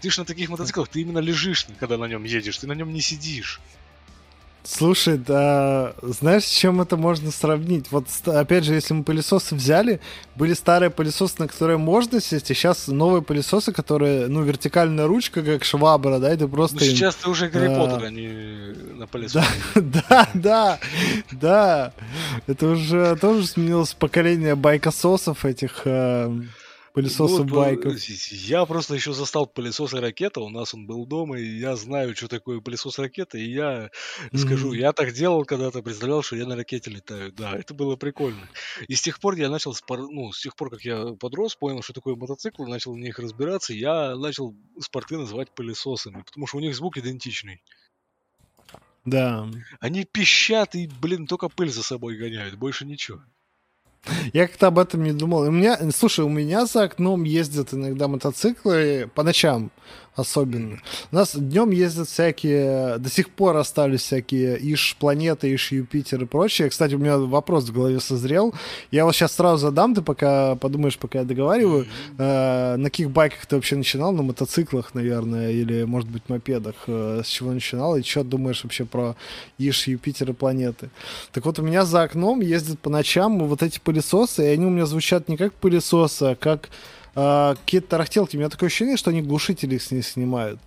Ты 0.01 0.11
ж 0.11 0.19
на 0.19 0.25
таких 0.25 0.49
мотоциклах, 0.49 0.89
ты 0.89 1.01
именно 1.01 1.19
лежишь, 1.19 1.67
когда 1.79 1.97
на 1.97 2.07
нем 2.07 2.25
едешь, 2.25 2.59
ты 2.59 2.67
на 2.67 2.73
нем 2.73 2.93
не 2.93 3.01
сидишь. 3.01 3.61
Слушай, 4.63 5.17
да, 5.17 5.95
знаешь, 6.03 6.45
с 6.45 6.51
чем 6.51 6.83
это 6.83 6.99
можно 6.99 7.31
сравнить? 7.31 7.87
Вот, 7.91 8.07
опять 8.27 8.65
же, 8.65 8.75
если 8.75 8.93
мы 8.93 9.05
пылесосы 9.05 9.55
взяли, 9.55 10.01
были 10.37 10.53
старые 10.53 10.91
пылесосы, 10.91 11.37
на 11.39 11.49
которые 11.49 11.79
можно 11.79 12.21
сесть, 12.21 12.51
а 12.51 12.55
сейчас 12.55 12.87
новые 12.87 13.23
пылесосы, 13.23 13.73
которые, 13.73 14.27
ну, 14.27 14.43
вертикальная 14.43 15.07
ручка, 15.07 15.43
как 15.43 15.65
швабра, 15.65 16.19
да, 16.19 16.35
и 16.35 16.37
ты 16.37 16.47
просто... 16.47 16.77
Ну, 16.77 16.85
им- 16.85 16.91
сейчас 16.91 17.15
ты 17.17 17.31
уже 17.31 17.49
Гарри 17.49 17.73
а, 17.73 17.79
Поттер, 17.79 18.05
а 18.05 18.11
не 18.11 18.29
на 18.95 19.07
пылесосе. 19.07 19.47
Да, 19.75 20.29
да, 20.35 20.79
да. 21.33 21.93
Это 22.47 22.67
уже 22.69 23.17
тоже 23.17 23.47
сменилось 23.47 23.95
поколение 23.95 24.57
байкососов 24.57 25.47
этих 25.47 25.87
пылесосов 26.93 27.47
Ну, 27.47 27.55
байков. 27.55 27.99
Я 28.31 28.65
просто 28.67 28.95
еще 28.95 29.13
застал 29.13 29.47
пылесос 29.47 29.95
и 29.95 29.99
ракета. 29.99 30.41
У 30.41 30.49
нас 30.51 30.75
он 30.75 30.87
был 30.87 31.07
дома, 31.07 31.39
и 31.39 31.59
я 31.59 31.77
знаю, 31.77 32.15
что 32.17 32.29
такое 32.29 32.61
пылесос 32.61 32.99
и 32.99 33.03
ракета. 33.03 33.39
И 33.39 33.51
я 33.51 33.91
скажу, 34.35 34.69
Мгм. 34.69 34.77
я 34.77 34.93
так 34.93 35.13
делал 35.13 35.45
когда-то, 35.45 35.83
представлял, 35.83 36.23
что 36.23 36.37
я 36.37 36.47
на 36.47 36.57
ракете 36.57 36.91
летаю. 36.91 37.33
Да, 37.33 37.57
это 37.57 37.75
было 37.75 37.97
прикольно. 37.97 38.49
И 38.89 38.95
с 38.95 39.03
тех 39.03 39.21
пор 39.21 39.35
я 39.37 39.49
начал, 39.51 39.75
спор- 39.75 40.11
ну, 40.11 40.33
с 40.33 40.41
тех 40.41 40.57
пор, 40.57 40.71
как 40.71 40.83
я 40.83 41.15
подрос, 41.15 41.57
понял, 41.57 41.83
что 41.83 41.93
такое 41.93 42.17
мотоцикл, 42.17 42.65
начал 42.67 42.93
в 42.95 42.99
них 42.99 43.19
разбираться, 43.19 43.73
я 43.75 44.17
начал 44.17 44.55
спорты 44.81 45.17
называть 45.19 45.51
пылесосами, 45.55 46.23
потому 46.23 46.47
что 46.47 46.59
у 46.59 46.61
них 46.61 46.75
звук 46.75 46.97
идентичный. 46.99 47.63
Да. 49.05 49.49
Они 49.81 50.05
пищат 50.05 50.75
и, 50.75 50.87
блин, 51.01 51.27
только 51.27 51.49
пыль 51.49 51.71
за 51.71 51.83
собой 51.83 52.17
гоняют, 52.19 52.57
больше 52.57 52.85
ничего. 52.85 53.23
Я 54.33 54.47
как-то 54.47 54.69
об 54.69 54.79
этом 54.79 55.05
не 55.05 55.13
думал. 55.13 55.41
У 55.43 55.51
меня, 55.51 55.79
слушай, 55.95 56.25
у 56.25 56.29
меня 56.29 56.67
за 56.67 56.85
окном 56.85 57.25
ездят 57.25 57.75
иногда 57.75 58.09
мотоциклы 58.09 59.11
по 59.15 59.23
ночам 59.23 59.71
особенно. 60.15 60.79
У 61.13 61.17
нас 61.17 61.37
днем 61.37 61.71
ездят 61.71 62.09
всякие, 62.09 62.99
до 62.99 63.09
сих 63.09 63.31
пор 63.31 63.57
остались 63.57 64.03
всякие 64.03 64.59
Иш 64.73 64.97
планеты, 64.99 65.55
Иш 65.55 65.73
Юпитер 65.73 66.23
и 66.23 66.27
прочее. 66.27 66.69
Кстати, 66.69 66.95
у 66.95 66.99
меня 66.99 67.19
вопрос 67.19 67.65
в 67.65 67.73
голове 67.73 68.01
созрел. 68.01 68.55
Я 68.91 69.05
вот 69.05 69.15
сейчас 69.15 69.33
сразу 69.33 69.59
задам, 69.59 69.95
ты 69.95 70.03
пока 70.03 70.57
подумаешь, 70.57 70.99
пока 70.99 71.21
я 71.21 71.25
договариваю. 71.25 71.87
Э, 72.19 72.77
на 72.77 72.91
каких 72.91 73.11
байках 73.11 73.47
ты 73.47 73.57
вообще 73.57 73.77
начинал? 73.77 74.13
На 74.13 74.23
мотоциклах, 74.23 74.95
наверное, 74.95 75.51
или, 75.53 75.85
может 75.85 76.09
быть, 76.09 76.29
мопедах? 76.29 76.75
Э, 76.87 77.23
с 77.25 77.29
чего 77.29 77.53
начинал? 77.53 77.97
И 77.97 78.03
что 78.03 78.25
думаешь 78.25 78.65
вообще 78.65 78.85
про 78.85 79.17
Иш, 79.59 79.87
Юпитер 79.87 80.31
и 80.31 80.33
планеты? 80.35 80.91
Так 81.33 81.47
вот, 81.47 81.59
у 81.59 81.63
меня 81.63 81.85
за 81.85 82.03
окном 82.03 82.41
ездят 82.41 82.79
по 82.81 82.91
ночам 82.91 83.39
вот 83.47 83.63
эти 83.63 83.79
пылесосы, 83.79 84.45
и 84.45 84.49
они 84.49 84.67
у 84.67 84.71
меня 84.71 84.87
звучат 84.87 85.29
не 85.29 85.37
как 85.37 85.55
пылесосы, 85.55 86.23
а 86.25 86.35
как 86.35 86.69
э, 87.15 87.55
какие-то 87.61 87.89
тарахтелки. 87.89 88.37
У 88.37 88.41
меня 88.41 88.49
такое 88.49 88.69
ощущение, 88.69 88.97
что 88.97 89.11
они 89.11 89.23
глушители 89.23 89.79
с 89.79 89.91
них 89.91 90.07
снимают. 90.07 90.61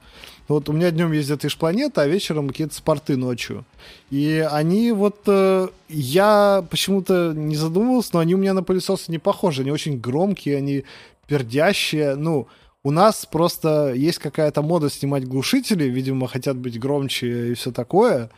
Вот 0.48 0.68
у 0.68 0.74
меня 0.74 0.91
днем 0.91 1.14
ездят 1.14 1.45
Иш 1.45 1.57
планета, 1.57 2.02
а 2.02 2.07
вечером 2.07 2.49
какие-то 2.49 2.76
спорты 2.76 3.15
ночью. 3.15 3.64
И 4.11 4.45
они 4.52 4.91
вот... 4.91 5.22
э, 5.28 5.68
я 5.88 6.65
почему-то 6.70 7.34
не 7.34 7.56
задумывался, 7.56 8.11
но 8.14 8.20
они 8.20 8.36
у 8.36 8.38
меня 8.38 8.53
на 8.53 8.64
пылесосы 8.64 9.11
не 9.11 9.20
похожи. 9.20 9.61
Они 9.61 9.72
очень 9.72 9.99
громкие, 9.99 10.57
они 10.57 10.84
пердящие. 11.28 12.15
Ну, 12.15 12.48
у 12.85 12.91
нас 12.91 13.26
просто 13.26 13.93
есть 13.93 14.19
какая-то 14.19 14.61
мода 14.61 14.89
снимать 14.89 15.26
глушители, 15.26 15.85
видимо, 15.85 16.27
хотят 16.27 16.57
быть 16.57 16.77
громче 16.80 17.51
и 17.51 17.53
все 17.53 17.72
такое. 17.72 18.30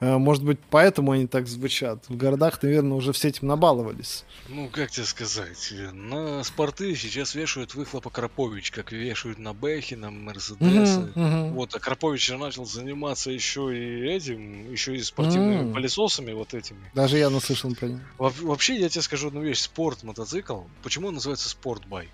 Э, 0.00 0.16
Может 0.18 0.44
быть, 0.44 0.60
поэтому 0.70 1.10
они 1.10 1.26
так 1.26 1.48
звучат. 1.48 2.04
В 2.08 2.16
городах, 2.16 2.62
наверное, 2.62 2.96
уже 2.96 3.12
все 3.12 3.26
этим 3.28 3.48
набаловались. 3.48 4.24
Ну, 4.48 4.68
как 4.68 4.92
тебе 4.92 5.04
сказать, 5.04 5.72
э, 5.72 5.90
на 5.90 6.44
спорты 6.44 6.94
сейчас 6.94 7.34
вешают 7.34 7.74
выхлопа 7.74 8.08
Крапович, 8.10 8.70
как 8.70 8.92
вешают 8.92 9.40
на 9.40 9.52
Бэхи, 9.52 9.94
на 9.94 10.10
Мерседесы. 10.12 11.00
Мгм, 11.00 11.12
мгм. 11.16 11.52
Вот, 11.54 11.74
а 11.74 11.80
Крапович 11.80 12.24
же 12.24 12.38
начал 12.38 12.64
заниматься 12.64 13.32
еще 13.32 13.76
и 13.76 14.06
этим, 14.08 14.70
еще 14.70 14.94
и 14.94 15.02
спортивными 15.02 15.62
М. 15.62 15.72
пылесосами 15.72 16.30
вот 16.30 16.54
этими. 16.54 16.78
Даже 16.94 17.18
я 17.18 17.28
наслышан 17.30 17.74
про 17.74 17.88
них. 17.88 18.00
Во- 18.18 18.30
Вообще, 18.42 18.76
я 18.78 18.88
тебе 18.88 19.02
скажу 19.02 19.26
одну 19.28 19.42
вещь. 19.42 19.58
Спорт, 19.58 20.04
мотоцикл, 20.04 20.60
почему 20.84 21.08
он 21.08 21.14
называется 21.14 21.48
спортбайк? 21.48 22.10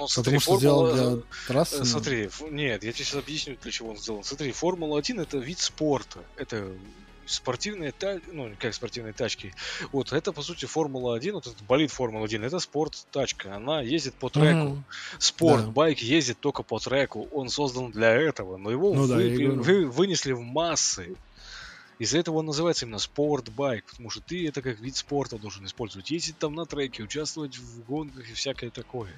Ну, 0.00 0.08
смотри, 0.08 0.38
Потому 0.38 0.40
что 0.40 0.58
сделал 0.58 0.86
формула... 0.90 1.16
для 1.16 1.22
трассы. 1.46 1.76
э, 1.76 1.78
ну. 1.80 1.84
Смотри, 1.84 2.24
ф- 2.26 2.42
нет, 2.50 2.82
я 2.84 2.92
тебе 2.92 3.04
сейчас 3.04 3.14
объясню, 3.22 3.56
для 3.62 3.70
чего 3.70 3.90
он 3.90 3.96
сделан. 3.98 4.24
Смотри, 4.24 4.50
Формула-1 4.52 5.20
это 5.22 5.38
вид 5.38 5.58
спорта. 5.58 6.18
Это 6.36 6.72
спортивные 7.26 7.92
тачки, 7.92 8.24
ну, 8.32 8.50
как 8.58 8.74
спортивные 8.74 9.12
тачки. 9.12 9.54
Вот, 9.92 10.12
это, 10.12 10.32
по 10.32 10.42
сути, 10.42 10.64
Формула-1, 10.66 11.32
вот 11.32 11.46
этот 11.46 11.62
болит 11.62 11.90
Формула-1, 11.92 12.44
это 12.44 12.58
спорт-тачка. 12.58 13.54
Она 13.54 13.82
ездит 13.82 14.14
по 14.14 14.28
треку. 14.30 14.70
Мгм. 14.70 14.84
Спорт, 15.18 15.72
Да. 15.72 15.86
ездит 15.88 16.40
только 16.40 16.62
по 16.64 16.78
треку. 16.80 17.28
Он 17.30 17.48
создан 17.48 17.92
для 17.92 18.10
этого, 18.12 18.56
но 18.56 18.70
его 18.70 18.92
Ну 18.94 19.06
да, 19.06 19.14
вы- 19.16 19.30
говорю. 19.30 19.62
вы- 19.62 19.86
вынесли 19.86 20.32
в 20.32 20.40
массы. 20.40 21.14
Из-за 22.00 22.18
этого 22.18 22.38
он 22.38 22.46
называется 22.46 22.86
именно 22.86 22.98
спортбайк, 22.98 23.84
потому 23.84 24.08
что 24.08 24.22
ты 24.22 24.48
это 24.48 24.62
как 24.62 24.80
вид 24.80 24.96
спорта 24.96 25.36
должен 25.38 25.66
использовать. 25.66 26.10
Ездить 26.10 26.38
там 26.38 26.54
на 26.54 26.64
треке, 26.64 27.02
участвовать 27.02 27.58
в 27.58 27.84
гонках 27.84 28.28
и 28.28 28.32
всякое 28.32 28.70
такое. 28.70 29.12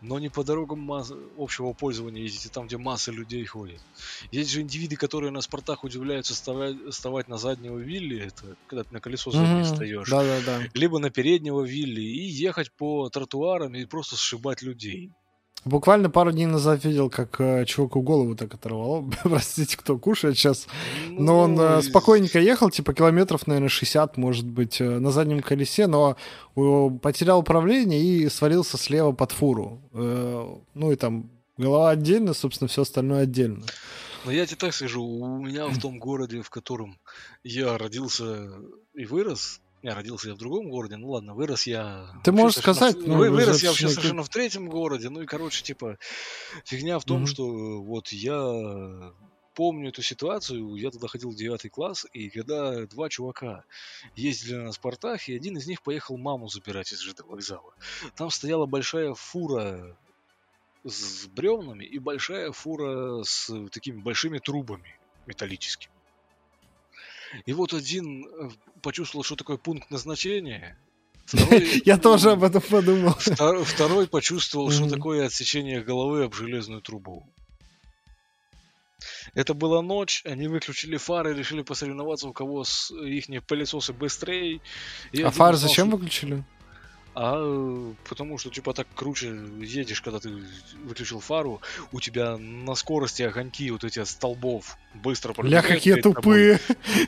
Но 0.00 0.18
не 0.18 0.28
по 0.30 0.44
дорогам 0.44 0.80
масс- 0.80 1.12
общего 1.36 1.72
пользования 1.74 2.22
ездить, 2.22 2.46
а 2.46 2.50
там, 2.50 2.66
где 2.66 2.76
масса 2.78 3.12
людей 3.12 3.44
ходит. 3.44 3.82
Есть 4.30 4.50
же 4.50 4.60
индивиды, 4.62 4.96
которые 4.96 5.30
на 5.30 5.40
спортах 5.40 5.84
удивляются 5.84 6.34
вставать, 6.34 6.76
вставать 6.90 7.28
на 7.28 7.36
заднего 7.38 7.78
вилли, 7.78 8.18
это 8.20 8.56
когда 8.66 8.84
ты 8.84 8.92
на 8.94 9.00
колесо 9.00 9.30
заднее 9.30 9.62
Мгм. 9.62 9.64
встаешь, 9.64 10.10
Да-да-да. 10.10 10.68
либо 10.74 10.98
на 10.98 11.10
переднего 11.10 11.62
вилли 11.64 12.00
и 12.02 12.24
ехать 12.26 12.72
по 12.76 13.08
тротуарам 13.10 13.74
и 13.74 13.84
просто 13.86 14.16
сшибать 14.16 14.62
людей. 14.62 15.12
Буквально 15.64 16.10
пару 16.10 16.30
дней 16.32 16.46
назад 16.46 16.84
видел, 16.84 17.08
как 17.08 17.40
э, 17.40 17.64
чуваку 17.64 18.02
голову 18.02 18.34
так 18.36 18.52
оторвало. 18.54 19.10
Простите, 19.22 19.76
кто 19.76 19.98
кушает 19.98 20.36
сейчас. 20.36 20.66
Но 21.08 21.40
он 21.40 21.58
э, 21.58 21.76
Ну, 21.76 21.82
спокойненько 21.82 22.38
ехал, 22.38 22.70
типа 22.70 22.92
километров, 22.92 23.46
наверное, 23.46 23.68
60, 23.70 24.16
может 24.16 24.46
быть, 24.46 24.80
э, 24.80 24.98
на 24.98 25.10
заднем 25.10 25.40
колесе, 25.40 25.86
но 25.86 26.16
э, 26.56 26.88
потерял 27.02 27.38
управление 27.38 28.00
и 28.02 28.28
свалился 28.28 28.76
слева 28.76 29.12
под 29.12 29.32
фуру. 29.32 29.80
Э, 29.92 30.46
Ну 30.74 30.92
и 30.92 30.96
там 30.96 31.30
голова 31.56 31.90
отдельно, 31.90 32.34
собственно, 32.34 32.68
все 32.68 32.82
остальное 32.82 33.22
отдельно. 33.22 33.64
Но 34.24 34.32
я 34.32 34.46
тебе 34.46 34.56
так 34.56 34.74
скажу, 34.74 35.02
у 35.04 35.38
меня 35.44 35.66
в 35.66 35.78
том 35.78 35.98
городе, 35.98 36.40
в 36.40 36.48
котором 36.50 36.98
я 37.42 37.76
родился 37.76 38.50
и 38.94 39.04
вырос, 39.04 39.60
я 39.84 39.94
родился 39.94 40.28
я 40.28 40.34
в 40.34 40.38
другом 40.38 40.70
городе, 40.70 40.96
ну 40.96 41.10
ладно, 41.10 41.34
вырос 41.34 41.66
я... 41.66 42.08
Ты 42.24 42.32
можешь 42.32 42.58
сказать, 42.58 42.96
в- 42.96 43.06
ну, 43.06 43.16
вы- 43.16 43.30
вырос 43.30 43.62
я 43.62 43.68
вообще 43.70 43.88
совершенно 43.88 44.22
в 44.22 44.28
третьем 44.28 44.68
городе, 44.68 45.10
ну 45.10 45.20
и, 45.20 45.26
короче, 45.26 45.62
типа, 45.62 45.98
фигня 46.64 46.98
в 46.98 47.04
том, 47.04 47.18
Мгм. 47.18 47.26
что 47.26 47.82
вот 47.82 48.08
я 48.08 49.12
помню 49.54 49.90
эту 49.90 50.02
ситуацию, 50.02 50.74
я 50.76 50.90
туда 50.90 51.06
ходил 51.06 51.30
в 51.30 51.36
девятый 51.36 51.70
класс, 51.70 52.06
и 52.12 52.28
когда 52.30 52.86
два 52.86 53.08
чувака 53.08 53.64
ездили 54.16 54.56
на 54.56 54.72
спортах, 54.72 55.28
и 55.28 55.36
один 55.36 55.56
из 55.58 55.66
них 55.66 55.82
поехал 55.82 56.16
маму 56.16 56.48
забирать 56.48 56.90
из 56.92 57.00
ЖД 57.00 57.20
вокзала. 57.20 57.72
Там 58.16 58.30
стояла 58.30 58.66
большая 58.66 59.14
фура 59.14 59.96
с 60.84 61.26
бревнами 61.26 61.84
и 61.84 61.98
большая 61.98 62.50
фура 62.52 63.22
с 63.22 63.50
такими 63.70 64.00
большими 64.00 64.38
трубами 64.38 64.98
металлическими. 65.26 65.93
И 67.46 67.52
вот 67.52 67.72
один 67.72 68.24
э, 68.26 68.50
почувствовал, 68.82 69.24
что 69.24 69.36
такое 69.36 69.56
пункт 69.56 69.90
назначения. 69.90 70.78
Второй, 71.26 71.82
Я 71.84 71.96
тоже 71.96 72.32
об 72.32 72.44
этом 72.44 72.60
подумал. 72.62 73.12
втор- 73.18 73.64
второй 73.64 74.06
почувствовал, 74.06 74.70
что 74.70 74.88
такое 74.88 75.26
отсечение 75.26 75.82
головы 75.82 76.24
об 76.24 76.34
железную 76.34 76.82
трубу. 76.82 77.26
Это 79.34 79.54
была 79.54 79.82
ночь, 79.82 80.22
они 80.24 80.48
выключили 80.48 80.96
фары, 80.96 81.34
решили 81.34 81.62
посоревноваться, 81.62 82.28
у 82.28 82.32
кого 82.32 82.64
с 82.64 82.90
их 82.90 83.26
пылесосы 83.46 83.92
быстрее. 83.92 84.60
А 85.22 85.30
фары 85.30 85.56
зачем 85.56 85.90
выключили? 85.90 86.44
А 87.14 87.92
потому 88.08 88.38
что, 88.38 88.50
типа, 88.50 88.72
так 88.74 88.86
круче 88.94 89.28
едешь, 89.60 90.00
когда 90.00 90.18
ты 90.18 90.30
выключил 90.84 91.20
фару, 91.20 91.60
у 91.92 92.00
тебя 92.00 92.36
на 92.36 92.74
скорости 92.74 93.22
огоньки 93.22 93.70
вот 93.70 93.84
эти 93.84 94.02
столбов 94.04 94.76
быстро 94.94 95.32
Бля, 95.34 95.62
какие 95.62 96.00
тупые. 96.00 96.58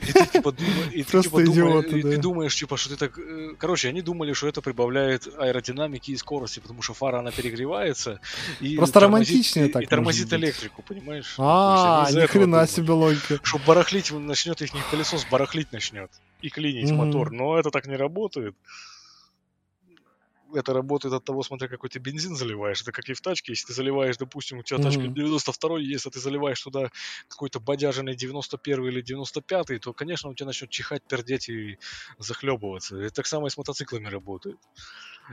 И 0.07 0.11
ты, 0.13 0.25
типа, 0.25 0.55
и 0.91 1.03
ты, 1.03 1.21
типа, 1.21 1.43
думаешь, 1.43 1.49
идиоты, 1.49 1.99
и 1.99 2.01
ты 2.01 2.15
да. 2.15 2.21
думаешь, 2.21 2.55
типа, 2.55 2.77
что 2.77 2.89
ты 2.89 2.95
так... 2.95 3.17
э, 3.19 3.55
Короче, 3.57 3.89
они 3.89 4.01
думали, 4.01 4.33
что 4.33 4.47
это 4.47 4.61
прибавляет 4.61 5.27
аэродинамики 5.37 6.11
и 6.11 6.17
скорости, 6.17 6.59
потому 6.59 6.81
что 6.81 6.93
фара, 6.93 7.19
она 7.19 7.31
перегревается. 7.31 8.19
И 8.61 8.77
Просто 8.77 8.99
тормозит- 8.99 9.03
романтичнее 9.03 9.67
и- 9.67 9.71
так 9.71 9.83
И 9.83 9.85
тормозит 9.85 10.31
электрику, 10.33 10.81
понимаешь? 10.83 11.35
А, 11.37 12.07
ни 12.11 12.25
хрена 12.25 12.65
себе 12.67 12.93
логика. 12.93 13.39
Что 13.43 13.59
барахлить 13.65 14.11
начнет 14.11 14.61
их 14.61 14.71
пылесос, 14.89 15.25
барахлить 15.29 15.71
начнет. 15.71 16.09
И 16.41 16.49
клинить 16.49 16.91
мотор. 16.91 17.31
Но 17.31 17.57
это 17.59 17.71
так 17.71 17.87
не 17.87 17.95
работает. 17.95 18.55
Это 20.53 20.73
работает 20.73 21.13
от 21.13 21.23
того, 21.23 21.43
смотря 21.43 21.67
какой 21.67 21.89
ты 21.89 21.99
бензин 21.99 22.35
заливаешь. 22.35 22.81
Это 22.81 22.91
как 22.91 23.09
и 23.09 23.13
в 23.13 23.21
тачке. 23.21 23.51
Если 23.51 23.67
ты 23.67 23.73
заливаешь, 23.73 24.17
допустим, 24.17 24.59
у 24.59 24.63
тебя 24.63 24.81
тачка 24.81 25.01
Мгм. 25.01 25.13
92 25.13 25.79
есть, 25.79 26.05
а 26.05 26.09
ты 26.09 26.19
заливаешь 26.19 26.61
туда 26.61 26.89
какой-то 27.27 27.59
бодяженный 27.59 28.15
91 28.15 28.85
или 28.87 29.01
95 29.01 29.79
то, 29.79 29.93
конечно, 29.93 30.29
у 30.29 30.33
тебя 30.33 30.47
начнет 30.47 30.69
чихать, 30.69 31.03
пердеть 31.03 31.49
и 31.49 31.77
захлебываться. 32.17 33.01
И 33.03 33.09
так 33.09 33.25
само 33.27 33.47
и 33.47 33.49
с 33.49 33.57
мотоциклами 33.57 34.07
работает. 34.07 34.57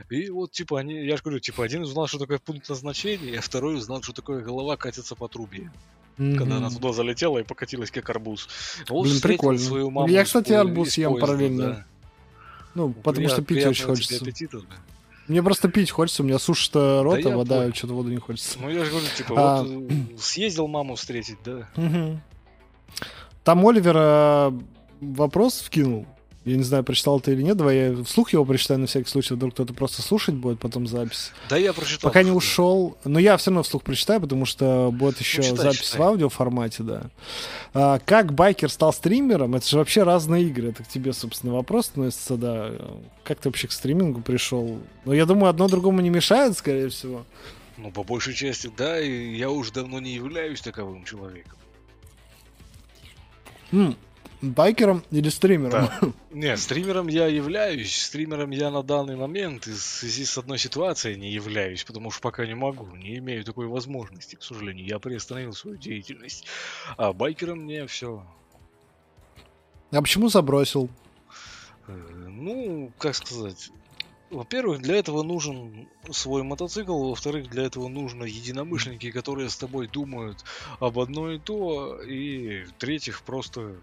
И 0.09 0.29
вот, 0.29 0.51
типа, 0.51 0.79
они, 0.79 1.05
я 1.05 1.15
же 1.15 1.23
говорю, 1.23 1.39
типа, 1.39 1.63
один 1.63 1.83
узнал, 1.83 2.07
что 2.07 2.19
такое 2.19 2.37
пункт 2.37 2.67
назначения, 2.69 3.37
а 3.39 3.41
второй 3.41 3.75
узнал, 3.75 4.03
что 4.03 4.11
такое 4.13 4.41
голова 4.41 4.75
катится 4.77 5.15
по 5.15 5.27
трубе 5.27 5.71
когда 6.17 6.57
она 6.57 6.69
туда 6.69 6.93
залетела 6.93 7.39
и 7.39 7.43
покатилась 7.43 7.91
как 7.91 8.09
арбуз. 8.09 8.47
Вот 8.87 9.03
Блин, 9.03 9.19
прикольно. 9.19 9.59
свою 9.59 9.89
маму 9.91 10.07
Я, 10.07 10.23
кстати, 10.23 10.53
арбуз 10.53 10.97
ем 10.97 11.19
параллельно. 11.19 11.67
да. 11.67 11.85
Ну, 12.73 12.93
потому 12.93 13.27
что 13.27 13.41
Прият- 13.41 13.47
пить 13.47 13.65
очень 13.65 13.85
хочется. 13.85 14.15
аппетита, 14.23 14.61
да. 14.61 14.67
Мне 15.27 15.41
просто 15.41 15.69
пить 15.69 15.89
хочется, 15.91 16.21
у 16.21 16.25
меня 16.25 16.37
сушит 16.39 16.75
рот, 16.75 17.21
Да 17.23 17.33
а 17.33 17.37
вода, 17.37 17.57
понял. 17.61 17.73
что-то 17.73 17.93
воду 17.93 18.09
не 18.09 18.17
хочется. 18.17 18.59
Ну, 18.59 18.69
я 18.69 18.83
же 18.85 18.91
говорю, 18.91 19.07
типа, 19.17 19.33
А. 19.37 19.63
вот 19.63 19.71
э, 19.91 20.17
съездил 20.19 20.67
маму 20.67 20.95
встретить, 20.95 21.37
да. 21.43 21.67
Мгм. 21.75 22.21
Там 23.43 23.65
Оливер 23.67 24.53
вопрос 25.01 25.61
вкинул. 25.61 26.05
Я 26.45 26.57
не 26.57 26.63
знаю, 26.63 26.83
прочитал 26.83 27.19
ты 27.19 27.31
или 27.33 27.41
нет. 27.41 27.57
Давай 27.57 27.77
я 27.77 28.03
вслух 28.03 28.31
его 28.31 28.45
прочитаю 28.45 28.79
на 28.79 28.85
всякий 28.85 29.09
случай. 29.09 29.33
Вдруг 29.33 29.53
кто-то 29.53 29.73
просто 29.73 30.03
слушать 30.03 30.35
будет 30.35 30.59
потом 30.59 30.85
запись. 30.85 31.31
Да, 31.49 31.57
я 31.57 31.73
прочитал. 31.73 32.11
Пока 32.11 32.21
не 32.21 32.29
ушел. 32.29 32.97
Но 33.03 33.17
я 33.17 33.35
все 33.37 33.49
равно 33.49 33.63
вслух 33.63 33.81
прочитаю, 33.81 34.21
потому 34.21 34.45
что 34.45 34.91
будет 34.93 35.19
еще 35.19 35.41
читай, 35.41 35.57
запись 35.57 35.81
читай. 35.81 35.99
в 35.99 36.03
аудиоформате, 36.03 36.83
да. 36.83 37.03
А, 37.73 37.97
как 37.97 38.33
байкер 38.33 38.69
стал 38.69 38.93
стримером? 38.93 39.55
Это 39.55 39.67
же 39.67 39.79
вообще 39.79 40.03
разные 40.03 40.43
игры. 40.43 40.69
Это 40.69 40.83
к 40.83 40.87
тебе, 40.87 41.13
собственно, 41.13 41.51
вопрос 41.51 41.89
относится, 41.89 42.37
да. 42.37 42.71
Как 43.23 43.39
ты 43.39 43.49
вообще 43.49 43.67
к 43.67 43.71
стримингу 43.71 44.21
пришел? 44.21 44.77
Ну, 45.03 45.13
я 45.13 45.25
думаю, 45.25 45.49
одно 45.49 45.67
другому 45.67 46.01
не 46.01 46.11
мешает, 46.11 46.55
скорее 46.55 46.89
всего. 46.89 47.25
Ну, 47.77 47.89
по 47.89 48.03
большей 48.03 48.35
части, 48.35 48.71
да, 48.77 49.01
и 49.01 49.35
я 49.35 49.49
уже 49.49 49.73
давно 49.73 49.99
не 49.99 50.13
являюсь 50.13 50.61
таковым 50.61 51.05
человеком. 51.05 51.57
М, 53.71 53.97
Байкером 54.51 55.03
или 55.11 55.29
стримером? 55.29 55.89
Не, 56.31 56.57
стримером 56.57 57.07
я 57.07 57.27
являюсь, 57.27 57.95
стримером 58.03 58.51
я 58.51 58.69
на 58.69 58.83
данный 58.83 59.15
момент 59.15 59.65
в 59.67 59.79
связи 59.79 60.25
с 60.25 60.37
одной 60.37 60.57
ситуацией 60.57 61.17
не 61.17 61.31
являюсь, 61.31 61.83
потому 61.83 62.11
что 62.11 62.21
пока 62.21 62.45
не 62.45 62.55
могу, 62.55 62.85
не 62.95 63.17
имею 63.17 63.43
такой 63.43 63.67
возможности, 63.67 64.35
к 64.35 64.43
сожалению. 64.43 64.85
Я 64.85 64.99
приостановил 64.99 65.53
свою 65.53 65.77
деятельность. 65.77 66.45
А 66.97 67.13
байкером 67.13 67.59
мне 67.59 67.87
все. 67.87 68.25
А 69.91 70.01
почему 70.01 70.29
забросил? 70.29 70.89
Ну, 71.87 72.91
как 72.97 73.15
сказать, 73.15 73.71
во-первых, 74.29 74.81
для 74.81 74.97
этого 74.97 75.23
нужен 75.23 75.87
свой 76.11 76.43
мотоцикл, 76.43 77.09
во-вторых, 77.09 77.49
для 77.49 77.63
этого 77.63 77.87
нужно 77.87 78.23
единомышленники, 78.23 79.11
которые 79.11 79.49
с 79.49 79.55
тобой 79.55 79.87
думают 79.87 80.43
об 80.79 80.99
одно 80.99 81.31
и 81.31 81.39
то, 81.39 82.01
и 82.01 82.63
в-третьих, 82.63 83.21
просто 83.21 83.75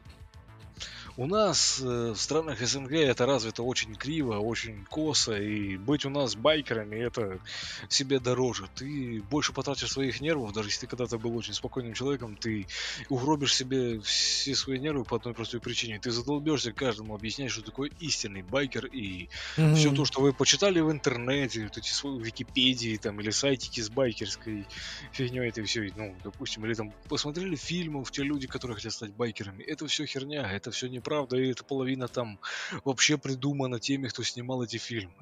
у 1.17 1.27
нас 1.27 1.79
э, 1.81 2.13
в 2.13 2.17
странах 2.17 2.61
СНГ 2.61 2.93
это 2.93 3.27
развито 3.27 3.63
очень 3.63 3.95
криво, 3.95 4.39
очень 4.39 4.85
косо, 4.85 5.39
и 5.41 5.77
быть 5.77 6.05
у 6.07 6.11
нас 6.11 6.37
байкерами 6.37 6.97
это 6.97 7.41
себе 7.89 8.19
дороже. 8.19 8.69
Ты 8.75 9.21
больше 9.23 9.53
потратишь 9.53 9.91
своих 9.93 10.21
нервов, 10.21 10.53
даже 10.53 10.69
если 10.69 10.81
ты 10.81 10.87
когда-то 10.87 11.19
был 11.19 11.35
очень 11.37 11.55
спокойным 11.55 11.93
человеком, 11.95 12.37
ты 12.37 12.67
угробишь 13.09 13.55
себе 13.55 14.01
все 14.01 14.55
свои 14.55 14.79
нервы 14.79 15.05
по 15.05 15.17
одной 15.17 15.35
простой 15.35 15.61
причине. 15.61 15.99
Ты 16.01 16.11
задолбешься 16.11 16.73
каждому 16.73 17.15
объяснять, 17.15 17.51
что 17.51 17.63
такое 17.63 17.91
истинный 17.99 18.43
байкер, 18.43 18.87
и 18.87 19.29
все 19.73 19.93
Мгм. 19.93 19.93
то, 19.93 20.05
что 20.05 20.21
вы 20.23 20.33
почитали 20.35 20.81
в 20.81 20.91
интернете, 20.91 21.65
вот 21.65 21.77
эти 21.77 21.93
свои 21.93 22.23
Википедии 22.23 22.97
там, 22.97 23.21
или 23.21 23.31
сайтики 23.31 23.81
с 23.81 23.91
байкерской 23.91 24.69
фигней, 25.13 25.49
это 25.49 25.63
все, 25.65 25.91
ну, 25.95 26.21
допустим, 26.23 26.65
или 26.67 26.75
там 26.75 26.95
посмотрели 27.09 27.57
фильмов, 27.57 28.11
те 28.11 28.23
люди, 28.23 28.47
которые 28.47 28.77
хотят 28.77 28.93
стать 28.93 29.15
байкерами, 29.15 29.63
это 29.65 29.87
все 29.87 30.07
херня, 30.07 30.51
это 30.51 30.71
все 30.71 30.89
неправда, 31.03 31.37
и 31.37 31.51
эта 31.51 31.65
половина 31.65 32.09
там 32.09 32.39
вообще 32.85 33.19
придумана 33.19 33.81
теми, 33.81 34.09
кто 34.09 34.23
снимал 34.23 34.63
эти 34.63 34.77
фильмы. 34.77 35.13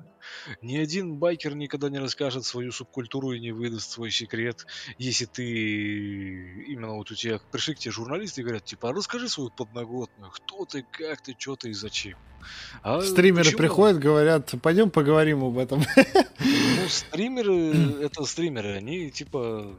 Ни 0.63 0.77
один 0.77 1.17
байкер 1.17 1.55
никогда 1.55 1.89
не 1.89 1.99
расскажет 1.99 2.45
свою 2.45 2.71
субкультуру 2.73 3.33
и 3.33 3.41
не 3.41 3.53
выдаст 3.53 3.91
свой 3.91 4.11
секрет, 4.11 4.67
если 4.99 5.25
ты 5.25 6.65
именно 6.69 6.95
вот 6.95 7.11
у 7.11 7.15
тебя 7.15 7.41
пришли 7.51 7.75
к 7.75 7.79
тебе 7.79 7.93
журналисты 7.93 8.43
и 8.43 8.45
говорят, 8.45 8.65
типа, 8.65 8.91
а 8.91 8.93
расскажи 8.93 9.29
свою 9.29 9.51
подноготную, 9.51 10.31
кто 10.31 10.67
ты, 10.67 10.85
как 10.91 11.23
ты, 11.23 11.35
что 11.39 11.57
ты 11.57 11.71
и 11.71 11.73
зачем. 11.73 12.19
А 12.83 13.01
Стримеры 13.01 13.45
почему? 13.45 13.59
приходят, 13.59 13.99
говорят, 13.99 14.55
пойдем 14.63 14.91
поговорим 14.91 15.45
об 15.45 15.59
этом. 15.59 15.83
Ну, 16.41 16.89
стримеры, 16.89 18.05
это 18.05 18.25
стримеры, 18.25 18.73
они 18.77 19.11
типа 19.11 19.77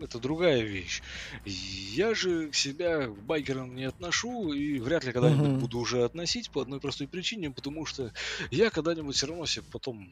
это 0.00 0.18
другая 0.18 0.62
вещь. 0.62 1.02
Я 1.44 2.14
же 2.14 2.52
себя 2.52 3.06
к 3.08 3.22
байкерам 3.24 3.74
не 3.74 3.84
отношу 3.84 4.52
и 4.52 4.78
вряд 4.80 5.04
ли 5.04 5.12
когда-нибудь 5.12 5.50
Мгм. 5.50 5.58
буду 5.58 5.78
уже 5.78 6.04
относить 6.04 6.50
по 6.50 6.62
одной 6.62 6.80
простой 6.80 7.08
причине, 7.08 7.50
потому 7.50 7.86
что 7.86 8.12
я 8.50 8.70
когда-нибудь 8.70 9.16
все 9.16 9.26
равно 9.26 9.46
себе 9.46 9.64
потом 9.70 10.08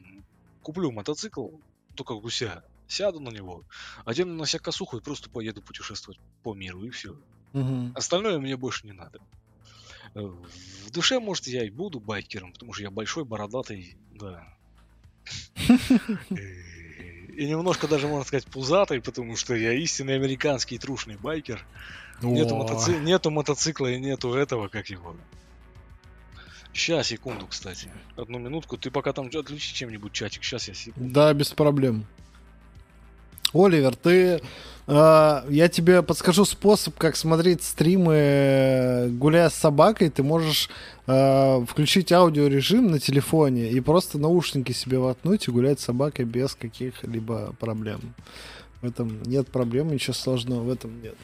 куплю 0.61 0.91
мотоцикл, 0.91 1.47
только 1.95 2.15
гуся, 2.15 2.63
сяду 2.87 3.19
на 3.19 3.29
него, 3.29 3.63
одену 4.05 4.33
на 4.33 4.45
себя 4.45 4.59
косуху 4.59 4.97
и 4.97 5.01
просто 5.01 5.29
поеду 5.29 5.61
путешествовать 5.61 6.19
по 6.43 6.53
миру 6.55 6.83
и 6.83 6.89
все. 6.89 7.15
Мгм. 7.53 7.93
Остальное 7.95 8.39
мне 8.39 8.57
больше 8.57 8.85
не 8.87 8.93
надо. 8.93 9.19
Э, 10.15 10.19
В 10.21 10.91
душе, 10.91 11.19
может, 11.19 11.47
я 11.47 11.65
и 11.65 11.69
буду 11.69 11.99
байкером, 11.99 12.53
потому 12.53 12.73
что 12.73 12.83
я 12.83 12.91
большой, 12.91 13.25
бородатый, 13.25 13.97
да. 14.11 14.47
И 17.39 17.45
немножко 17.45 17.87
даже, 17.87 18.09
можно 18.09 18.25
сказать, 18.25 18.45
пузатый, 18.47 18.99
потому 19.01 19.37
что 19.37 19.55
я 19.55 19.71
истинный 19.71 20.15
американский 20.15 20.77
трушный 20.77 21.15
байкер. 21.15 21.65
Нету, 22.21 22.57
мотоци- 22.57 22.99
нету 22.99 23.31
мотоцикла 23.31 23.87
и 23.87 23.97
нету 23.97 24.33
этого, 24.33 24.67
как 24.67 24.89
его. 24.89 25.15
Сейчас, 26.73 27.07
секунду, 27.07 27.47
кстати. 27.47 27.89
Одну 28.17 28.39
минутку. 28.39 28.77
Ты 28.77 28.91
пока 28.91 29.13
там 29.13 29.27
отключи 29.27 29.73
чем-нибудь 29.73 30.11
чатик. 30.11 30.43
Сейчас 30.43 30.67
я 30.67 30.73
секунду. 30.73 31.13
Да, 31.13 31.33
без 31.33 31.51
проблем. 31.51 32.05
Оливер, 33.53 33.95
ты... 33.95 34.41
э, 34.87 35.41
я 35.49 35.67
тебе 35.69 36.01
подскажу 36.01 36.45
способ, 36.45 36.97
как 36.97 37.15
смотреть 37.15 37.63
стримы, 37.63 39.09
гуляя 39.11 39.49
с 39.49 39.55
собакой. 39.55 40.09
Ты 40.09 40.23
можешь 40.23 40.69
э, 41.07 41.65
включить 41.67 42.11
аудиорежим 42.11 42.91
на 42.91 42.99
телефоне 42.99 43.71
и 43.71 43.79
просто 43.79 44.17
наушники 44.17 44.71
себе 44.71 44.99
воткнуть 44.99 45.47
и 45.47 45.51
гулять 45.51 45.79
с 45.79 45.85
собакой 45.85 46.25
без 46.25 46.55
каких-либо 46.55 47.53
проблем. 47.59 48.13
В 48.81 48.85
этом 48.85 49.21
нет 49.23 49.47
проблем, 49.47 49.91
ничего 49.91 50.13
сложного 50.13 50.61
в 50.61 50.69
этом 50.69 51.01
нет. 51.01 51.15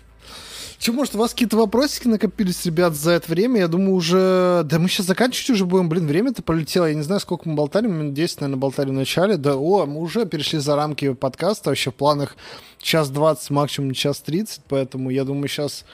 Че, 0.86 0.92
может, 0.92 1.16
у 1.16 1.18
вас 1.18 1.32
какие-то 1.32 1.58
вопросики 1.58 2.08
накопились, 2.08 2.64
ребят, 2.64 2.94
за 2.94 3.14
это 3.14 3.32
время? 3.32 3.62
Я 3.62 3.68
думаю, 3.68 3.96
уже... 3.96 4.62
Да 4.66 4.78
мы 4.78 4.88
сейчас 4.88 5.08
заканчивать 5.08 5.50
уже 5.50 5.66
будем. 5.66 5.90
Блин, 5.90 6.06
время-то 6.06 6.44
полетело. 6.44 6.86
Я 6.86 6.94
не 6.94 7.02
знаю, 7.02 7.20
сколько 7.22 7.50
мы 7.50 7.56
болтали. 7.56 7.88
Минут 7.88 8.14
10, 8.14 8.42
наверное, 8.42 8.60
болтали 8.60 8.90
в 8.92 8.94
начале. 8.94 9.38
Да, 9.38 9.56
о, 9.56 9.88
мы 9.88 10.00
уже 10.00 10.28
перешли 10.28 10.60
за 10.60 10.76
рамки 10.76 11.12
подкаста. 11.14 11.72
Вообще 11.72 11.90
в 11.90 11.96
планах 11.96 12.38
час 12.78 13.10
20, 13.10 13.50
максимум 13.50 13.94
час 13.94 14.20
30. 14.20 14.62
Поэтому 14.68 15.10
я 15.10 15.24
думаю, 15.24 15.48
сейчас 15.48 15.86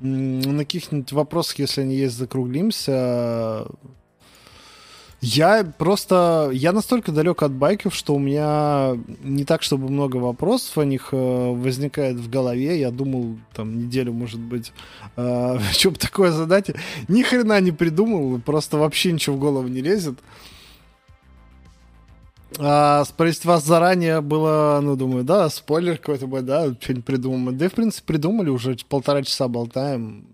на 0.00 0.58
каких-нибудь 0.64 1.12
вопросах, 1.12 1.60
если 1.60 1.82
они 1.82 1.94
есть, 1.94 2.16
закруглимся. 2.16 3.66
Я 5.24 5.62
просто... 5.78 6.50
Я 6.52 6.72
настолько 6.72 7.12
далек 7.12 7.44
от 7.44 7.52
байков, 7.52 7.94
что 7.94 8.16
у 8.16 8.18
меня 8.18 8.98
не 9.22 9.44
так, 9.44 9.62
чтобы 9.62 9.88
много 9.88 10.16
вопросов 10.16 10.78
о 10.78 10.84
них 10.84 11.10
э, 11.12 11.16
возникает 11.16 12.16
в 12.16 12.28
голове. 12.28 12.80
Я 12.80 12.90
думал, 12.90 13.38
там, 13.54 13.78
неделю, 13.78 14.12
может 14.12 14.40
быть, 14.40 14.72
э, 15.16 15.58
что 15.72 15.92
бы 15.92 15.96
такое 15.96 16.32
задать. 16.32 16.72
Ни 17.06 17.22
хрена 17.22 17.60
не 17.60 17.70
придумал, 17.70 18.40
просто 18.40 18.78
вообще 18.78 19.12
ничего 19.12 19.36
в 19.36 19.38
голову 19.38 19.68
не 19.68 19.80
лезет. 19.80 20.18
А 22.58 23.04
спросить 23.04 23.44
вас 23.44 23.64
заранее 23.64 24.22
было, 24.22 24.80
ну, 24.82 24.96
думаю, 24.96 25.22
да, 25.22 25.48
спойлер 25.50 25.98
какой-то 25.98 26.26
будет, 26.26 26.46
да, 26.46 26.74
что-нибудь 26.80 27.04
придумаем. 27.04 27.56
Да 27.56 27.68
в 27.68 27.72
принципе, 27.74 28.06
придумали, 28.08 28.50
уже 28.50 28.76
полтора 28.88 29.22
часа 29.22 29.46
болтаем 29.46 30.26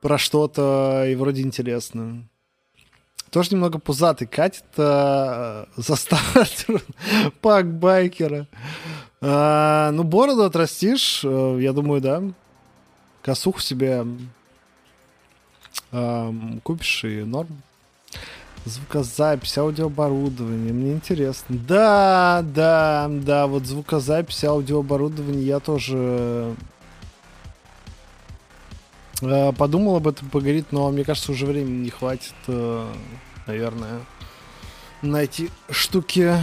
про 0.00 0.16
что-то, 0.16 1.04
и 1.06 1.14
вроде 1.16 1.42
интересно. 1.42 2.29
Тоже 3.30 3.50
немного 3.52 3.78
пузатый, 3.78 4.26
катит 4.26 4.64
э, 4.76 5.64
за 5.76 5.96
стартер 5.96 6.82
пак 7.40 7.72
байкера. 7.72 8.46
А, 9.20 9.90
ну, 9.92 10.02
бороду 10.02 10.44
отрастишь, 10.44 11.22
э, 11.24 11.58
я 11.60 11.72
думаю, 11.72 12.00
да. 12.00 12.22
Косуху 13.22 13.60
себе 13.60 14.06
э, 15.92 16.32
купишь 16.62 17.04
и 17.04 17.22
норм. 17.22 17.62
Звукозапись, 18.64 19.56
аудиооборудование, 19.56 20.72
мне 20.72 20.92
интересно. 20.92 21.56
Да, 21.66 22.44
да, 22.44 23.08
да, 23.10 23.46
вот 23.46 23.64
звукозапись, 23.64 24.44
аудиооборудование 24.44 25.46
я 25.46 25.60
тоже 25.60 25.96
э, 25.96 26.54
подумал 29.20 29.96
об 29.96 30.08
этом 30.08 30.28
поговорить, 30.30 30.72
но 30.72 30.90
мне 30.90 31.04
кажется, 31.04 31.32
уже 31.32 31.46
времени 31.46 31.84
не 31.84 31.90
хватит, 31.90 32.34
э, 32.46 32.92
наверное, 33.46 34.00
на 35.02 35.18
эти 35.18 35.50
штуки. 35.70 36.34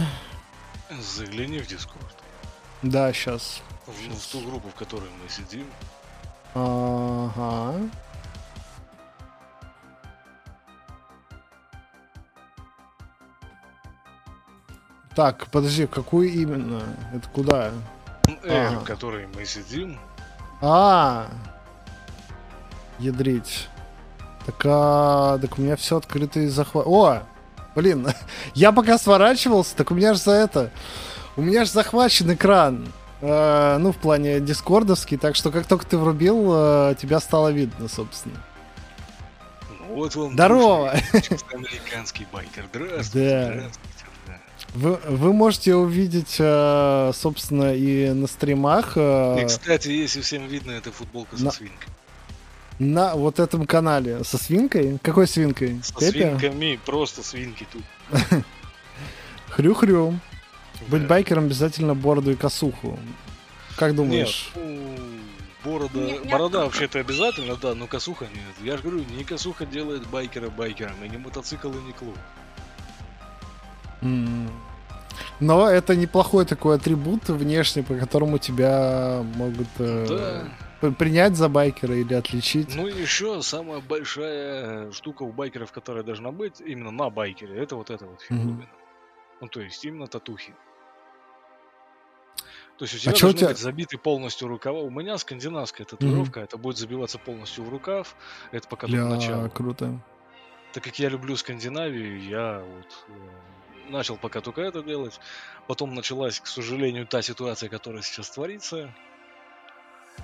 Загляни 1.00 1.58
в 1.58 1.66
Дискорд. 1.66 2.16
Да, 2.82 3.12
сейчас. 3.12 3.62
В, 3.86 3.90
в 3.92 4.26
ту 4.32 4.40
группу, 4.40 4.68
в 4.68 4.74
которой 4.74 5.08
мы 5.22 5.28
сидим. 5.28 5.66
Ага. 6.54 7.74
Так, 15.14 15.48
подожди, 15.50 15.86
какую 15.86 16.30
именно? 16.30 16.96
Это 17.12 17.28
куда? 17.30 17.72
Ага. 18.44 18.78
в 18.80 18.84
которой 18.84 19.26
мы 19.34 19.44
сидим. 19.44 19.98
А, 20.60 21.28
ядрить. 22.98 23.68
Так, 24.46 24.60
а, 24.64 25.38
так 25.38 25.58
у 25.58 25.62
меня 25.62 25.76
все 25.76 25.96
открыто 25.98 26.40
и 26.40 26.46
захват. 26.48 26.86
О, 26.86 27.22
блин, 27.74 28.08
я 28.54 28.72
пока 28.72 28.98
сворачивался, 28.98 29.76
так 29.76 29.90
у 29.90 29.94
меня 29.94 30.14
же 30.14 30.20
за 30.20 30.32
это, 30.32 30.70
у 31.36 31.42
меня 31.42 31.64
же 31.64 31.70
захвачен 31.70 32.32
экран. 32.32 32.88
Э, 33.20 33.78
ну, 33.78 33.90
в 33.92 33.96
плане 33.96 34.38
дискордовский, 34.40 35.16
так 35.16 35.34
что 35.34 35.50
как 35.50 35.66
только 35.66 35.84
ты 35.84 35.98
врубил, 35.98 36.50
э, 36.54 36.94
тебя 37.00 37.18
стало 37.20 37.48
видно, 37.48 37.88
собственно. 37.88 38.36
Вот 39.90 40.14
вам 40.14 40.32
Здорово! 40.34 40.90
американский 41.52 42.26
байкер. 42.32 42.66
Здравствуйте, 42.72 43.28
Да. 43.28 43.44
здравствуйте. 43.52 44.04
да. 44.28 44.38
Вы, 44.74 44.94
вы 45.08 45.32
можете 45.32 45.74
увидеть, 45.74 46.36
э, 46.38 47.10
собственно, 47.14 47.74
и 47.74 48.10
на 48.10 48.26
стримах 48.28 48.92
э, 48.96 49.42
И, 49.42 49.46
кстати, 49.46 49.88
если 49.88 50.20
всем 50.20 50.46
видно, 50.46 50.70
это 50.72 50.92
футболка 50.92 51.36
со 51.36 51.44
на- 51.44 51.50
свинкой. 51.50 51.88
На 52.78 53.14
вот 53.16 53.38
этом 53.40 53.66
канале 53.66 54.22
со 54.24 54.38
свинкой. 54.38 54.98
Какой 55.02 55.26
свинкой? 55.26 55.80
Со 55.82 55.94
Пепе? 55.94 56.10
свинками, 56.38 56.78
просто 56.84 57.22
свинки 57.22 57.66
тут. 57.72 57.82
Хрю-хрю. 59.50 60.18
Быть 60.88 61.06
байкером 61.06 61.44
обязательно 61.46 61.94
бороду 61.94 62.30
и 62.30 62.36
косуху. 62.36 62.98
Как 63.76 63.88
Нет, 63.90 63.96
думаешь? 63.96 64.50
ну, 64.54 64.78
борода, 65.64 65.98
Не- 65.98 66.18
не 66.18 66.28
борода 66.30 66.58
особо. 66.58 66.64
вообще-то 66.66 67.00
обязательно, 67.00 67.56
да, 67.56 67.74
но 67.74 67.86
косуха 67.86 68.26
нет. 68.26 68.54
Я 68.62 68.76
же 68.76 68.82
говорю, 68.84 69.04
не 69.16 69.24
косуха 69.24 69.66
делает 69.66 70.06
байкера 70.06 70.50
байкером, 70.50 70.94
и 71.04 71.08
не 71.08 71.16
мотоцикл, 71.16 71.70
и 71.70 71.76
не 71.82 71.92
клуб. 71.92 72.16
Но 75.40 75.68
это 75.68 75.94
неплохой 75.96 76.44
такой 76.46 76.76
атрибут 76.76 77.28
внешний, 77.28 77.82
по 77.82 77.94
которому 77.94 78.38
тебя 78.38 79.24
могут 79.36 79.68
э, 79.78 80.06
Да. 80.08 80.48
Принять 80.80 81.36
за 81.36 81.48
байкера 81.48 81.94
или 81.96 82.14
отличить. 82.14 82.74
Ну 82.74 82.86
и 82.86 82.92
еще 83.00 83.42
самая 83.42 83.80
большая 83.80 84.90
штука 84.92 85.22
у 85.22 85.32
байкеров, 85.32 85.72
которая 85.72 86.02
должна 86.02 86.30
быть 86.32 86.60
именно 86.60 86.90
на 86.90 87.10
байкере, 87.10 87.56
это 87.58 87.76
вот 87.76 87.90
эта 87.90 88.06
вот 88.06 88.20
фиговина. 88.22 88.68
Ну 89.40 89.48
то 89.48 89.60
есть 89.60 89.84
именно 89.84 90.06
татухи. 90.06 90.54
То 92.78 92.84
есть 92.84 92.94
у 92.94 92.98
тебя 92.98 93.12
чё 93.12 93.26
у 93.26 93.30
должны 93.30 93.38
тебя- 93.38 93.48
быть 93.48 93.58
забиты 93.58 93.98
полностью 93.98 94.46
рукава. 94.48 94.80
У 94.80 94.90
меня 94.90 95.18
скандинавская 95.18 95.84
татуировка, 95.84 96.40
это 96.40 96.56
будет 96.58 96.76
забиваться 96.76 97.18
полностью 97.18 97.64
в 97.64 97.68
рукав. 97.70 98.14
Это 98.52 98.68
пока 98.68 98.86
только 98.86 99.04
начало. 99.04 99.48
круто. 99.48 100.00
Так 100.72 100.84
как 100.84 100.98
я 100.98 101.08
люблю 101.08 101.34
Скандинавию, 101.36 102.22
я 102.22 102.62
вот 102.62 103.04
э, 103.08 103.90
начал 103.90 104.16
пока 104.16 104.40
только 104.40 104.60
это 104.60 104.82
делать. 104.82 105.18
Потом 105.66 105.94
началась, 105.94 106.38
к 106.38 106.46
сожалению, 106.46 107.06
та 107.06 107.22
ситуация, 107.22 107.68
которая 107.68 108.02
сейчас 108.02 108.30
творится. 108.30 108.94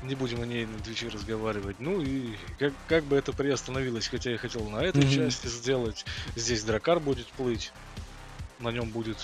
Не 0.02 0.14
будем 0.14 0.42
о 0.42 0.46
ней 0.46 0.66
на 0.66 0.78
Твиче 0.80 1.08
разговаривать. 1.08 1.76
Ну 1.78 2.02
и 2.02 2.34
как, 2.58 2.72
как 2.88 3.04
бы 3.04 3.16
это 3.16 3.32
приостановилось, 3.32 4.08
хотя 4.08 4.30
я 4.30 4.38
хотел 4.38 4.68
на 4.68 4.78
этой 4.78 5.02
Мгм. 5.04 5.10
части 5.14 5.46
сделать. 5.46 6.04
Здесь 6.36 6.62
дракар 6.64 7.00
будет 7.00 7.26
плыть. 7.28 7.72
На 8.60 8.68
нем 8.68 8.88
будет 8.90 9.18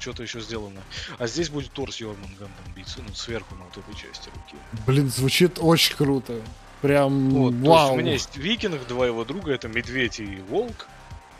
что-то 0.00 0.22
еще 0.22 0.40
сделано. 0.40 0.80
А 1.18 1.26
здесь 1.26 1.48
будет 1.48 1.70
торс 1.72 1.98
Йормунгом 2.00 2.50
биться, 2.74 3.00
ну, 3.06 3.14
сверху 3.14 3.54
на 3.54 3.64
вот 3.64 3.76
этой 3.78 3.94
части 3.94 4.28
руки. 4.34 4.56
Блин, 4.86 5.08
звучит 5.10 5.58
очень 5.60 5.96
круто. 5.96 6.40
Прям 6.82 7.30
Вот, 7.30 7.54
вау. 7.54 7.94
у 7.94 7.96
меня 7.96 8.12
есть 8.12 8.36
викинг, 8.36 8.86
два 8.86 9.06
его 9.06 9.24
друга, 9.24 9.52
это 9.52 9.68
медведь 9.68 10.20
и 10.20 10.42
волк. 10.48 10.86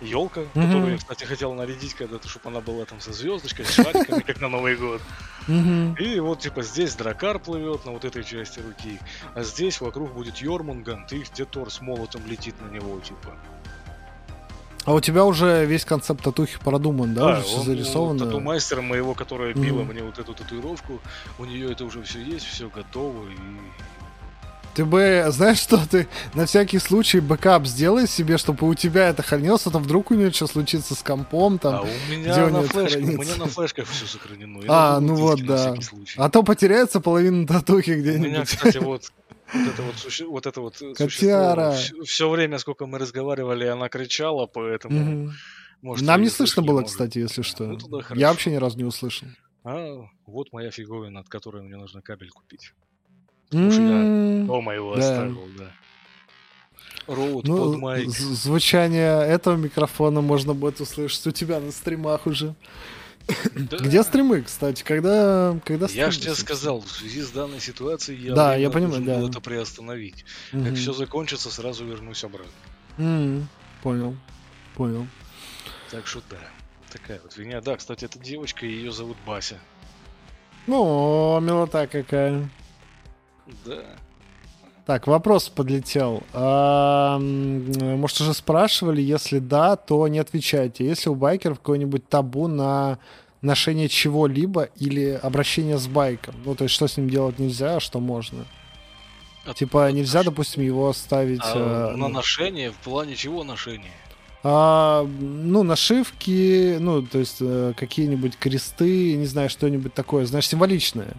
Елка, 0.01 0.43
Мгм. 0.55 0.67
которую 0.67 0.93
я, 0.93 0.99
кстати, 0.99 1.25
хотел 1.25 1.55
нарядить 1.55 1.95
когда-то, 1.95 2.29
чтобы 2.29 2.51
она 2.51 2.61
была 2.61 2.85
там 2.85 3.01
со 3.01 3.13
звездочкой, 3.13 3.65
с 3.67 3.71
шариками, 3.71 4.21
как 4.21 4.41
на 4.41 4.49
Новый 4.49 4.77
год. 4.77 5.03
Мгм. 5.49 5.95
И 5.95 6.21
вот, 6.21 6.41
типа, 6.41 6.63
здесь 6.63 6.95
дракар 6.95 7.39
плывет 7.39 7.85
на 7.85 7.93
вот 7.93 8.05
этой 8.05 8.23
части 8.23 8.61
руки, 8.61 9.01
а 9.35 9.43
здесь 9.43 9.81
вокруг 9.81 10.13
будет 10.13 10.37
Йормунганд, 10.39 11.13
и 11.13 11.21
где 11.21 11.45
Тор 11.45 11.71
с 11.73 11.81
молотом 11.81 12.23
летит 12.27 12.55
на 12.61 12.73
него, 12.73 13.01
типа. 13.01 13.35
А 14.85 14.95
у 14.95 15.01
тебя 15.01 15.25
уже 15.25 15.67
весь 15.67 15.85
концепт 15.85 16.23
татухи 16.25 16.59
продуман, 16.61 17.13
да? 17.15 17.33
уже 17.39 17.43
все 17.43 17.61
зарисовано. 17.63 18.25
тату-мастера 18.27 18.81
моего, 18.81 19.13
которая 19.15 19.53
била 19.53 19.83
Мгм. 19.83 19.89
мне 19.93 20.03
вот 20.03 20.19
эту 20.19 20.33
татуировку, 20.35 21.01
у 21.39 21.45
нее 21.45 21.73
это 21.73 21.85
уже 21.85 22.03
все 22.03 22.23
есть, 22.23 22.47
все 22.47 22.69
готово, 22.71 23.29
и 23.29 23.37
Ты 24.79 24.85
бы, 24.85 25.25
знаешь 25.31 25.59
что, 25.59 25.77
ты 25.91 26.07
на 26.35 26.47
всякий 26.47 26.79
случай 26.79 27.19
бэкап 27.19 27.67
сделай 27.67 28.07
себе, 28.07 28.39
чтобы 28.39 28.69
у 28.69 28.75
тебя 28.75 29.09
это 29.09 29.25
хранилось, 29.25 29.67
а 29.67 29.71
то 29.73 29.81
вдруг 29.81 30.13
у 30.13 30.15
нее 30.15 30.31
что 30.31 30.47
случится 30.47 30.95
с 30.95 31.03
компом 31.03 31.59
там. 31.59 31.75
а 31.75 31.81
у 31.83 31.87
где 32.07 32.17
меня 32.17 32.47
у 32.47 32.51
на 32.51 32.63
флешках, 32.63 32.85
у 32.85 32.89
хранится? 33.03 33.19
меня 33.19 33.37
на 33.39 33.47
флешках 33.47 33.89
все 33.89 34.07
сохранено. 34.07 34.63
Я 34.63 34.69
А, 34.69 35.01
ну 35.01 35.17
вот, 35.17 35.45
да. 35.45 35.75
А 36.17 36.31
то 36.31 36.45
потеряется 36.45 37.01
половина 37.01 37.45
татухи 37.45 37.91
У 37.91 37.95
меня, 37.97 38.03
где-нибудь. 38.19 38.49
кстати, 38.49 38.79
вот 38.79 39.03
вот 39.53 39.67
это 39.67 39.83
вот, 39.83 39.95
суще- 39.97 40.27
вот 40.27 40.47
это 40.47 40.61
вот 40.61 40.81
э, 40.81 40.95
Котяра. 40.95 41.75
все, 42.05 42.31
время, 42.31 42.59
сколько 42.59 42.87
мы 42.87 42.99
разговаривали, 43.01 43.65
она 43.67 43.89
кричала, 43.89 44.47
поэтому 44.47 45.01
Мгм. 45.01 45.33
может, 45.83 46.07
Нам 46.07 46.23
не 46.23 46.29
слышно 46.29 46.63
было, 46.63 46.83
может. 46.83 46.91
кстати, 46.93 47.19
если 47.19 47.43
что. 47.43 47.65
Ну. 47.65 48.01
Я 48.15 48.29
вообще 48.29 48.53
ни 48.53 48.57
разу 48.57 48.79
не 48.79 48.85
услышал. 48.85 49.27
А 49.65 49.97
вот 50.25 50.53
моя 50.53 50.71
фиговина, 50.71 51.19
от 51.19 51.29
которой 51.29 51.65
мне 51.65 51.77
нужно 51.77 52.01
кабель 52.01 52.31
купить. 52.31 52.75
Потому 53.51 53.71
что 53.73 53.83
я 53.83 54.45
дома 54.47 54.75
его 54.75 54.95
да. 54.97 55.01
оставил, 55.01 55.49
да. 55.59 55.73
Роуд 57.07 57.47
Ну, 57.47 57.73
под 57.73 57.79
майк. 57.81 58.09
звучание 58.11 59.23
этого 59.27 59.57
микрофона 59.57 60.21
можно 60.21 60.53
будет 60.55 60.81
услышать 60.81 61.27
у 61.27 61.31
тебя 61.31 61.59
на 61.59 61.73
стримах 61.73 62.27
уже. 62.27 62.55
Да. 63.55 63.77
Где 63.79 64.03
стримы, 64.03 64.43
кстати? 64.43 64.83
Когда, 64.83 65.59
когда 65.65 65.85
Я 65.87 65.89
стримы, 65.89 66.11
же 66.13 66.21
тебе 66.21 66.35
сказал, 66.35 66.81
в 66.81 66.91
связи 66.91 67.21
с 67.23 67.31
данной 67.31 67.61
ситуацией 67.61 68.23
я, 68.29 68.35
Да, 68.35 68.55
я 68.55 68.71
понимаю, 68.71 69.03
да. 69.03 69.21
это 69.21 69.41
приостановить. 69.41 70.25
Мгм. 70.53 70.65
Как 70.67 70.75
все 70.77 70.93
закончится, 70.95 71.51
сразу 71.51 71.85
вернусь 71.85 72.25
обратно. 72.25 72.53
М, 72.99 73.49
Понял, 73.83 74.17
понял. 74.75 75.07
Так 75.91 76.07
что 76.07 76.21
да. 76.31 76.39
Такая 76.91 77.21
вот 77.23 77.33
фигня. 77.35 77.61
Да, 77.61 77.77
кстати, 77.77 78.07
эта 78.07 78.19
девочка, 78.19 78.65
ее 78.67 78.93
зовут 78.93 79.17
Бася. 79.27 79.59
Ну, 80.67 81.39
милота 81.41 81.87
какая. 81.87 82.49
Да. 83.65 83.83
Так, 84.87 85.07
вопрос 85.07 85.51
подлетел. 85.51 86.23
А, 86.33 87.19
может, 87.19 88.21
уже 88.23 88.33
спрашивали? 88.33 89.03
Если 89.03 89.39
да, 89.39 89.77
то 89.77 90.09
не 90.09 90.19
отвечайте. 90.19 90.87
Если 90.87 91.11
у 91.11 91.15
байкеров 91.15 91.59
какой-нибудь 91.59 92.09
табу 92.09 92.49
на 92.49 92.99
ношение 93.43 93.89
чего-либо 93.89 94.63
или 94.77 95.21
обращение 95.23 95.77
с 95.77 95.87
байком? 95.87 96.35
Ну, 96.45 96.55
то 96.55 96.65
есть, 96.65 96.75
что 96.75 96.89
с 96.89 96.97
ним 96.97 97.11
делать 97.11 97.39
нельзя, 97.39 97.77
а 97.77 97.81
что 97.81 98.01
можно? 98.01 98.47
А- 99.45 99.53
Типа, 99.53 99.93
нельзя, 99.93 100.23
допустим, 100.23 100.63
его 100.63 100.89
оставить... 100.89 101.43
А 101.45 101.91
э, 101.91 101.97
на 101.97 102.09
ну, 102.09 102.09
ношение 102.09 102.71
в 102.71 102.77
плане 102.77 103.15
чего 103.15 103.45
ношение? 103.45 103.93
а, 104.43 105.05
ну, 105.05 105.63
нашивки, 105.65 106.79
ну, 106.79 107.03
то 107.03 107.19
есть, 107.19 107.39
э, 107.41 107.73
какие-нибудь 107.77 108.37
кресты, 108.37 109.15
не 109.17 109.27
знаю, 109.27 109.51
что-нибудь 109.51 109.95
такое, 109.95 110.27
знаешь, 110.27 110.49
символичное. 110.49 111.15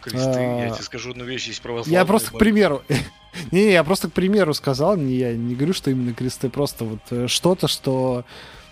Кресты, 0.00 0.38
А, 0.38 0.64
я 0.66 0.70
тебе 0.70 0.84
скажу 0.84 1.10
одну 1.10 1.24
вещь, 1.24 1.46
есть 1.46 1.60
православные. 1.60 1.98
Я 1.98 2.04
просто 2.04 2.30
к 2.30 2.38
примеру. 2.38 2.82
Не, 3.52 3.72
я 3.72 3.84
просто 3.84 4.08
к 4.08 4.12
примеру 4.12 4.52
сказал, 4.54 4.96
не, 4.96 5.14
я 5.14 5.32
не 5.32 5.54
говорю, 5.54 5.72
что 5.72 5.90
именно 5.90 6.12
кресты, 6.12 6.48
просто 6.48 6.84
вот 6.84 7.00
э, 7.10 7.28
что-то, 7.28 7.68
что 7.68 8.24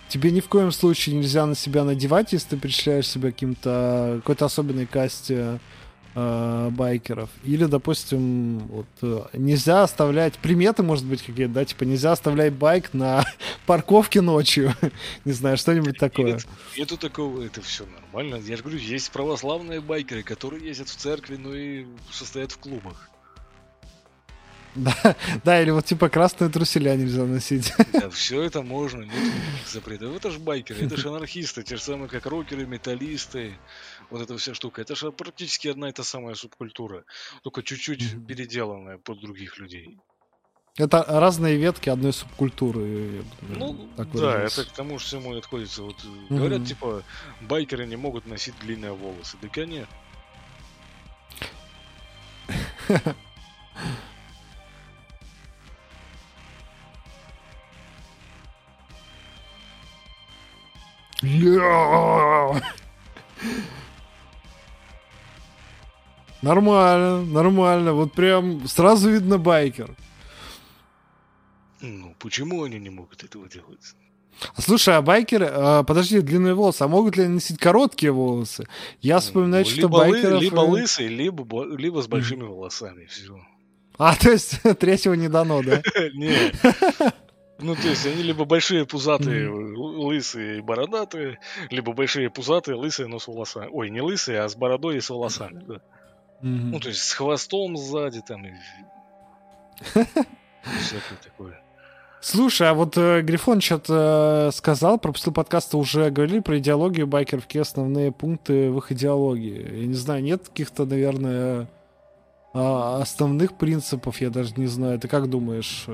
тебе 0.09 0.31
ни 0.31 0.41
в 0.41 0.49
коем 0.49 0.71
случае 0.71 1.15
нельзя 1.15 1.45
на 1.45 1.55
себя 1.55 1.83
надевать, 1.83 2.33
если 2.33 2.49
ты 2.49 2.57
причисляешь 2.57 3.07
себя 3.07 3.31
каким-то 3.31 4.15
какой-то 4.17 4.45
особенной 4.45 4.85
касте 4.85 5.59
э, 6.17 6.69
байкеров. 6.71 7.29
Или, 7.43 7.65
допустим, 7.65 8.59
вот 8.67 8.87
э, 9.01 9.21
нельзя 9.33 9.83
оставлять 9.83 10.37
приметы, 10.39 10.81
может 10.81 11.05
быть, 11.05 11.21
какие-то, 11.21 11.53
да, 11.53 11.65
типа 11.65 11.83
нельзя 11.83 12.11
оставлять 12.11 12.53
байк 12.53 12.93
на 12.93 13.23
парковке 13.67 14.21
ночью. 14.21 14.73
Не 15.25 15.33
знаю, 15.33 15.57
что-нибудь 15.57 15.99
такое. 15.99 16.33
Нет, 16.33 16.47
нету 16.75 16.97
такого, 16.97 17.43
это 17.43 17.61
все 17.61 17.85
нормально. 17.85 18.41
Я 18.43 18.57
же 18.57 18.63
говорю, 18.63 18.79
есть 18.79 19.11
православные 19.11 19.79
байкеры, 19.79 20.23
которые 20.23 20.65
ездят 20.65 20.89
в 20.89 20.95
церкви, 20.95 21.35
но 21.35 21.53
и 21.53 21.85
состоят 22.11 22.51
в 22.51 22.57
клубах. 22.57 23.09
Да, 24.77 25.15
да, 25.43 25.61
или 25.61 25.71
вот 25.71 25.85
типа 25.85 26.07
красные 26.07 26.51
труселя 26.51 26.95
нельзя 26.95 27.25
носить. 27.25 27.73
Да, 27.93 28.09
все 28.11 28.43
это 28.43 28.61
можно, 28.61 29.01
нет 29.01 29.13
никаких 29.13 29.67
запретов. 29.67 30.15
Это 30.15 30.29
же 30.29 30.39
байкеры, 30.39 30.85
это 30.85 30.97
же 30.97 31.09
анархисты, 31.09 31.63
те 31.63 31.77
же 31.77 31.81
самые, 31.81 32.07
как 32.09 32.27
рокеры, 32.27 32.67
металлисты, 32.67 33.53
вот 34.09 34.21
эта 34.21 34.37
вся 34.37 34.53
штука. 34.53 34.81
Это 34.81 34.95
же 34.95 35.11
практически 35.11 35.67
одна 35.67 35.89
и 35.89 35.91
та 35.91 36.03
самая 36.03 36.35
субкультура, 36.35 37.05
только 37.43 37.63
чуть-чуть 37.63 38.27
переделанная 38.27 38.97
под 38.97 39.19
других 39.19 39.57
людей. 39.57 39.97
Это 40.77 41.03
разные 41.07 41.57
ветки 41.57 41.89
одной 41.89 42.13
субкультуры. 42.13 43.23
Ну, 43.41 43.89
да, 43.97 44.03
выражаюсь. 44.03 44.57
это 44.57 44.69
к 44.69 44.73
тому 44.73 44.99
же 44.99 45.05
всему 45.05 45.33
и 45.33 45.39
отходится. 45.39 45.81
Вот 45.81 45.95
mm-hmm. 45.95 46.37
говорят, 46.37 46.65
типа, 46.67 47.03
байкеры 47.41 47.87
не 47.87 47.95
могут 47.95 48.27
носить 48.27 48.53
длинные 48.59 48.93
волосы. 48.93 49.37
Да, 49.41 49.47
конечно. 49.47 49.87
Нормально, 66.41 67.25
нормально. 67.25 67.93
Вот 67.93 68.13
прям 68.13 68.67
сразу 68.67 69.09
видно 69.09 69.37
байкер. 69.37 69.95
Ну, 71.81 72.15
почему 72.19 72.63
они 72.63 72.79
не 72.79 72.89
могут 72.89 73.23
этого 73.23 73.47
делать? 73.47 73.95
А 74.55 74.61
слушай, 74.61 74.95
а 74.95 75.01
байкеры, 75.01 75.47
а, 75.49 75.83
подожди, 75.83 76.21
длинные 76.21 76.53
волосы, 76.53 76.83
а 76.83 76.87
могут 76.87 77.17
ли 77.17 77.23
они 77.23 77.35
носить 77.35 77.59
короткие 77.59 78.11
волосы? 78.11 78.67
Я 79.01 79.15
ну, 79.15 79.21
вспоминаю, 79.21 79.65
ну, 79.65 79.71
что 79.71 79.89
байкеров... 79.89 80.41
Либо 80.41 80.59
лысые, 80.59 81.09
либо, 81.09 81.65
либо 81.75 82.01
с 82.01 82.07
большими 82.07 82.43
волосами, 82.43 83.05
все. 83.05 83.39
А, 83.99 84.15
то 84.15 84.29
есть 84.29 84.61
третьего 84.79 85.15
не 85.15 85.27
дано, 85.27 85.63
да? 85.63 85.81
Нет. 86.13 86.55
Ну, 87.59 87.75
то 87.75 87.87
есть 87.87 88.05
они 88.05 88.21
либо 88.21 88.45
большие 88.45 88.85
пузатые, 88.85 89.49
лысые 89.49 90.59
и 90.59 90.61
бородатые, 90.61 91.39
либо 91.71 91.93
большие 91.93 92.29
пузатые, 92.29 92.75
лысые, 92.75 93.07
но 93.07 93.17
с 93.17 93.27
волосами. 93.27 93.69
Ой, 93.71 93.89
не 93.89 94.01
лысые, 94.01 94.41
а 94.41 94.49
с 94.49 94.55
бородой 94.55 94.97
и 94.97 95.01
с 95.01 95.09
волосами, 95.09 95.63
да. 95.67 95.81
Ну, 96.41 96.79
то 96.79 96.89
есть 96.89 97.01
с 97.01 97.13
хвостом 97.13 97.77
сзади 97.77 98.21
там 98.21 98.45
и 98.45 98.51
всякое 100.81 101.17
такое. 101.23 101.61
Слушай, 102.19 102.69
а 102.69 102.73
вот 102.73 102.97
э, 102.97 103.21
Грифон 103.21 103.61
что-то 103.61 104.47
э, 104.49 104.51
сказал, 104.55 104.97
пропустил 104.97 105.31
подкаста, 105.31 105.77
уже 105.77 106.09
говорили 106.09 106.39
про 106.39 106.57
идеологию 106.57 107.05
байкеров, 107.05 107.43
какие 107.43 107.61
основные 107.61 108.11
пункты 108.11 108.71
в 108.71 108.79
их 108.79 108.91
идеологии. 108.91 109.81
Я 109.81 109.85
не 109.85 109.93
знаю, 109.93 110.23
нет 110.23 110.47
каких-то, 110.49 110.85
наверное, 110.85 111.67
э, 112.53 112.99
основных 113.01 113.55
принципов, 113.57 114.19
я 114.19 114.31
даже 114.31 114.55
не 114.57 114.65
знаю. 114.65 114.99
Ты 114.99 115.07
как 115.07 115.29
думаешь? 115.29 115.85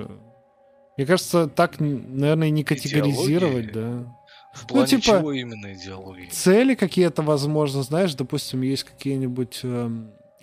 Мне 0.96 1.06
кажется, 1.06 1.48
так, 1.48 1.80
наверное, 1.80 2.50
не 2.50 2.64
категоризировать, 2.64 3.66
Идеологии? 3.66 4.04
да. 4.06 4.16
В 4.54 4.62
ну, 4.62 4.68
плане 4.68 4.82
ну, 4.82 4.88
типа, 4.88 5.04
чего 5.04 5.32
именно 5.34 5.74
идеологии? 5.74 6.30
Цели 6.30 6.76
какие-то, 6.76 7.22
возможно, 7.24 7.82
знаешь, 7.82 8.14
допустим, 8.14 8.62
есть 8.62 8.84
какие-нибудь 8.84 9.62
э, 9.64 9.90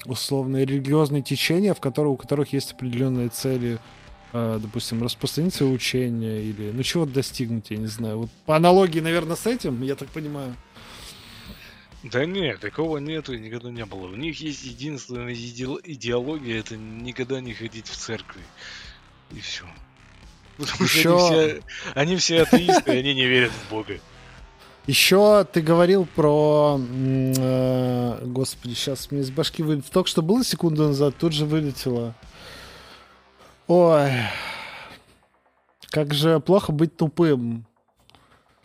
условные 0.07 0.65
религиозные 0.65 1.23
течения, 1.23 1.75
в 1.75 1.81
которых, 1.81 2.13
у 2.13 2.17
которых 2.17 2.53
есть 2.53 2.73
определенные 2.73 3.29
цели, 3.29 3.79
э, 4.33 4.59
допустим, 4.61 5.03
распространить 5.03 5.55
свое 5.55 5.73
учение 5.73 6.43
или, 6.43 6.71
ну, 6.71 6.83
чего 6.83 7.07
достигнуть, 7.07 7.71
я 7.71 7.77
не 7.77 7.87
знаю. 7.87 8.19
Вот 8.19 8.31
по 8.47 8.57
аналогии, 8.57 9.01
наверное, 9.01 9.37
с 9.37 9.47
этим, 9.47 9.83
я 9.83 9.95
так 9.95 10.09
понимаю. 10.09 10.57
Да 12.03 12.25
нет, 12.25 12.61
такого 12.61 12.97
нету 12.97 13.35
и 13.35 13.39
никогда 13.39 13.71
не 13.71 13.85
было. 13.85 14.07
У 14.07 14.17
них 14.17 14.41
есть 14.41 14.65
единственная 14.65 15.35
идеология, 15.35 16.59
это 16.59 16.77
никогда 16.77 17.41
не 17.41 17.53
ходить 17.53 17.89
в 17.89 17.97
церкви. 17.97 18.41
И 19.33 19.41
все. 19.41 19.67
Потому 20.57 20.85
Еще... 20.85 21.01
что 21.01 21.11
они 21.19 21.27
все, 21.29 21.63
они 21.95 22.17
все 22.17 22.43
атеисты, 22.43 22.91
они 22.93 23.15
не 23.15 23.27
верят 23.27 23.53
в 23.53 23.71
Бога. 23.71 23.99
Еще 24.87 25.47
ты 25.53 25.61
говорил 25.61 26.07
про... 26.17 26.81
Э, 26.81 28.23
господи, 28.25 28.75
сейчас 28.75 29.11
мне 29.11 29.21
из 29.21 29.31
башки 29.31 29.63
вылетело. 29.63 29.93
Только 29.93 30.09
что 30.09 30.23
было 30.23 30.45
секунду 30.45 30.89
назад, 30.89 31.15
тут 31.19 31.33
же 31.33 31.45
вылетело. 31.45 32.15
Ой. 33.67 34.11
Как 35.91 36.15
же 36.15 36.41
плохо 36.41 36.73
быть 36.73 36.97
тупым. 36.97 37.67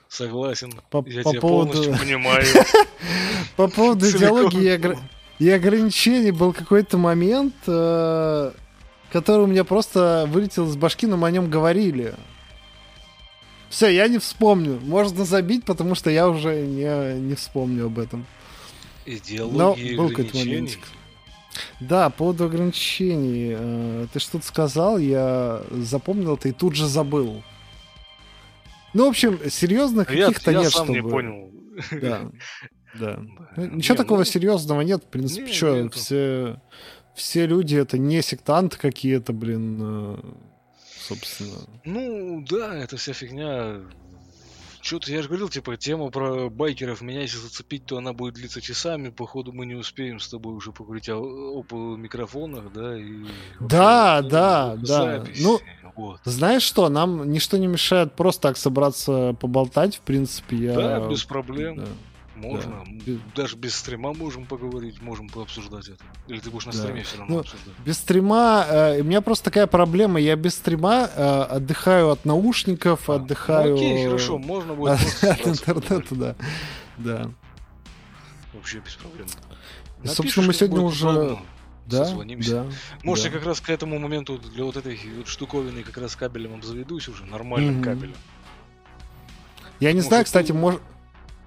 Согласен. 0.07 0.71
По, 0.89 1.03
Я 1.07 1.23
по 1.23 1.31
тебя 1.31 1.41
поводу... 1.41 1.71
полностью 1.73 1.97
понимаю. 1.99 2.45
По 3.55 3.67
поводу 3.67 4.09
идеологии 4.09 4.97
и 5.39 5.49
ограничений 5.49 6.31
был 6.31 6.53
какой-то 6.53 6.97
момент, 6.97 7.53
э, 7.67 8.51
который 9.11 9.41
у 9.41 9.47
меня 9.47 9.65
просто 9.65 10.25
вылетел 10.29 10.67
из 10.67 10.77
башки, 10.77 11.07
но 11.07 11.17
мы 11.17 11.27
о 11.27 11.31
нем 11.31 11.49
говорили. 11.49 12.15
Все, 13.75 13.89
я 13.89 14.07
не 14.07 14.19
вспомню. 14.19 14.79
Можно 14.83 15.25
забить, 15.25 15.65
потому 15.65 15.95
что 15.95 16.09
я 16.09 16.29
уже 16.29 16.61
не, 16.61 17.19
не 17.19 17.35
вспомню 17.35 17.87
об 17.87 17.99
этом. 17.99 18.25
Идеология 19.05 19.97
Но 19.97 20.03
был 20.03 20.09
какой-то 20.11 20.37
моментик. 20.37 20.79
Да, 21.81 22.09
по 22.09 22.19
поводу 22.19 22.45
ограничений. 22.45 23.53
Э, 23.53 24.07
ты 24.13 24.19
что-то 24.21 24.45
сказал, 24.45 24.97
я 24.97 25.61
запомнил 25.71 26.35
это 26.35 26.47
и 26.47 26.53
тут 26.53 26.77
же 26.77 26.87
забыл. 26.87 27.43
Ну, 28.93 29.07
в 29.07 29.09
общем, 29.09 29.41
серьезных 29.49 30.07
каких-то 30.07 30.53
нет, 30.53 30.71
сам 30.71 30.85
чтобы... 30.85 30.93
не 30.93 31.01
понял. 31.01 31.51
Да, 31.91 32.31
да. 32.97 33.19
Ну, 33.57 33.65
ничего 33.71 33.95
не, 33.95 33.97
такого 33.97 34.19
ну... 34.19 34.23
серьезного 34.23 34.81
нет, 34.83 35.03
в 35.03 35.07
принципе, 35.07 35.51
что, 35.51 35.89
все 35.89 36.61
все 37.13 37.45
люди 37.45 37.75
это 37.75 37.97
не 37.97 38.21
сектанты 38.21 38.77
какие-то, 38.77 39.33
блин, 39.33 39.79
э, 39.81 40.17
собственно. 41.07 41.57
Ну, 41.83 42.43
да, 42.49 42.75
это 42.75 42.97
вся 42.97 43.13
фигня. 43.13 43.81
Что-то 44.81 45.11
я 45.11 45.23
же 45.23 45.29
говорил, 45.29 45.49
типа, 45.49 45.77
тема 45.77 46.11
про 46.11 46.47
байкеров, 46.47 47.01
меня 47.01 47.21
если 47.21 47.37
зацепить, 47.37 47.85
то 47.85 47.97
она 47.97 48.13
будет 48.13 48.35
длиться 48.35 48.61
часами. 48.61 49.09
Походу, 49.09 49.51
мы 49.51 49.65
не 49.65 49.73
успеем 49.73 50.19
с 50.19 50.29
тобой 50.29 50.53
уже 50.53 50.71
поговорить 50.71 51.09
о, 51.09 51.59
об 51.59 51.73
микрофонах, 51.97 52.71
да, 52.71 52.95
и... 52.95 53.25
Да, 53.59 54.17
вообще, 54.17 54.29
да, 54.29 54.75
да. 54.75 54.85
Записи. 54.85 55.43
Ну, 55.43 55.59
вот. 55.95 56.19
знаешь 56.25 56.61
что, 56.61 56.89
нам 56.89 57.31
ничто 57.31 57.57
не 57.57 57.65
мешает 57.65 58.13
просто 58.13 58.43
так 58.43 58.57
собраться 58.57 59.35
поболтать, 59.39 59.95
в 59.95 60.01
принципе. 60.01 60.57
Я... 60.57 60.75
Да, 60.75 61.07
без 61.07 61.23
проблем. 61.23 61.77
Да. 61.77 61.85
Можно. 62.35 62.83
Да. 62.85 63.13
Даже 63.35 63.55
без 63.55 63.75
стрима 63.75 64.13
можем 64.13 64.45
поговорить, 64.45 65.01
можем 65.01 65.29
пообсуждать 65.29 65.87
это. 65.87 66.03
Или 66.27 66.39
ты 66.39 66.49
будешь 66.49 66.65
на 66.65 66.73
да. 66.73 66.77
стриме 66.79 67.03
все 67.03 67.17
равно 67.17 67.35
ну, 67.35 67.39
обсуждать? 67.41 67.73
Без 67.85 67.97
стрима... 67.97 68.65
Э, 68.69 69.01
у 69.01 69.03
меня 69.05 69.21
просто 69.21 69.45
такая 69.45 69.67
проблема. 69.67 70.19
Я 70.19 70.35
без 70.35 70.55
стрима 70.55 71.09
э, 71.15 71.41
отдыхаю 71.43 72.09
от 72.09 72.25
наушников, 72.25 73.09
а, 73.09 73.15
отдыхаю... 73.15 73.75
Ну, 73.75 73.75
окей, 73.75 74.05
хорошо, 74.05 74.37
можно 74.37 74.73
будет 74.73 74.99
от, 74.99 75.23
от 75.23 75.47
интернета, 75.47 76.15
да. 76.15 76.35
Да. 76.97 77.31
Вообще 78.53 78.79
без 78.79 78.95
проблем. 78.95 79.27
Напишешь, 79.97 80.17
Собственно, 80.17 80.47
мы 80.47 80.53
сегодня 80.53 80.81
уже... 80.81 81.09
Удобно. 81.09 81.45
Да, 81.85 82.05
созвонимся. 82.05 82.63
Да, 82.63 82.65
Может, 83.03 83.25
да. 83.25 83.29
я 83.29 83.37
как 83.37 83.45
раз 83.45 83.61
к 83.61 83.69
этому 83.69 83.99
моменту 83.99 84.39
для 84.39 84.63
вот 84.63 84.75
этой 84.75 84.99
вот 85.17 85.27
штуковины 85.27 85.83
как 85.83 85.97
раз 85.99 86.15
кабелем 86.15 86.55
обзаведусь 86.55 87.07
уже, 87.07 87.25
нормальным 87.25 87.79
mm-hmm. 87.79 87.83
кабелем. 87.83 88.15
Я 89.79 89.91
не 89.91 89.97
может, 89.97 90.09
знаю, 90.09 90.25
кстати, 90.25 90.51
может... 90.51 90.81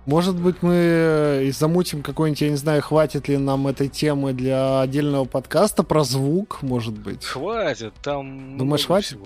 Может 0.09 0.37
быть, 0.37 0.63
мы 0.63 0.73
э, 0.75 1.45
и 1.45 1.51
замутим 1.51 2.03
какой-нибудь, 2.03 2.41
я 2.41 2.49
не 2.49 2.57
знаю, 2.57 2.81
хватит 2.81 3.29
ли 3.29 3.37
нам 3.37 3.67
этой 3.69 3.89
темы 3.89 4.33
для 4.33 4.81
отдельного 4.81 5.27
подкаста 5.27 5.83
про 5.83 6.03
звук, 6.03 6.63
может 6.63 6.99
быть. 6.99 7.27
Хватит, 7.27 7.93
там 8.03 8.57
Думаешь, 8.57 8.87
хватит? 8.87 9.19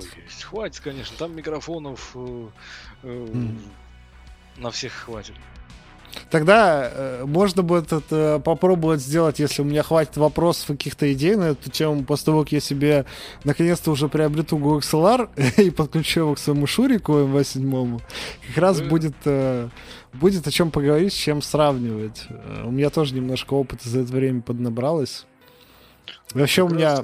Хватит, 0.42 0.80
конечно, 0.80 1.16
там 1.16 1.36
микрофонов 1.36 2.10
э, 2.16 2.48
э, 3.04 3.26
mm. 3.32 3.60
на 4.56 4.72
всех 4.72 4.92
хватит. 4.92 5.36
Тогда 6.30 6.90
э, 6.90 7.24
можно 7.26 7.62
будет 7.62 7.92
это 7.92 8.40
попробовать 8.44 9.00
сделать, 9.00 9.38
если 9.38 9.62
у 9.62 9.64
меня 9.64 9.82
хватит 9.82 10.16
вопросов 10.16 10.66
каких-то 10.68 11.12
идей 11.12 11.36
на 11.36 11.50
эту 11.50 11.70
тему, 11.70 12.04
после 12.04 12.26
того, 12.26 12.42
как 12.42 12.52
я 12.52 12.60
себе 12.60 13.04
наконец-то 13.44 13.90
уже 13.90 14.08
приобрету 14.08 14.56
GoXLR 14.56 15.60
и 15.62 15.70
подключу 15.70 16.20
его 16.20 16.34
к 16.34 16.38
своему 16.38 16.66
шурику 16.66 17.12
МВ-7, 17.12 18.00
как 18.48 18.56
раз 18.56 18.80
mm. 18.80 18.88
будет, 18.88 19.14
э, 19.24 19.68
будет 20.12 20.46
о 20.46 20.50
чем 20.50 20.70
поговорить, 20.70 21.12
с 21.12 21.16
чем 21.16 21.42
сравнивать. 21.42 22.24
Э, 22.28 22.64
у 22.64 22.70
меня 22.70 22.90
тоже 22.90 23.14
немножко 23.14 23.54
опыта 23.54 23.88
за 23.88 24.00
это 24.00 24.12
время 24.12 24.42
поднабралось. 24.42 25.26
Вообще 26.34 26.62
у 26.62 26.68
меня... 26.68 27.02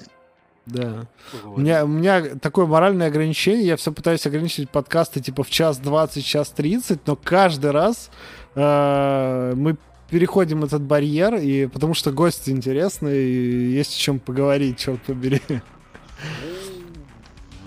Да. 0.67 1.07
У 1.45 1.61
меня, 1.61 1.85
у 1.85 1.89
меня 1.89 2.23
такое 2.43 2.67
моральное 2.67 3.09
ограничение. 3.09 3.67
Я 3.67 3.77
все 3.77 3.91
пытаюсь 3.91 4.27
ограничить 4.27 4.69
подкасты 4.69 5.21
типа 5.21 5.43
в 5.43 5.49
час 5.49 5.79
20, 5.79 6.23
час 6.23 6.51
30, 6.51 7.07
но 7.07 7.17
каждый 7.17 7.71
раз 7.71 8.11
э, 8.59 9.55
мы 9.55 9.77
переходим 10.11 10.65
этот 10.65 10.83
барьер, 10.83 11.35
и 11.37 11.67
потому 11.67 11.95
что 11.95 12.13
гости 12.13 12.51
интересные, 12.51 13.23
и 13.23 13.71
есть 13.71 13.95
о 13.95 13.99
чем 13.99 14.19
поговорить, 14.19 14.79
черт 14.79 15.03
побери. 15.03 15.43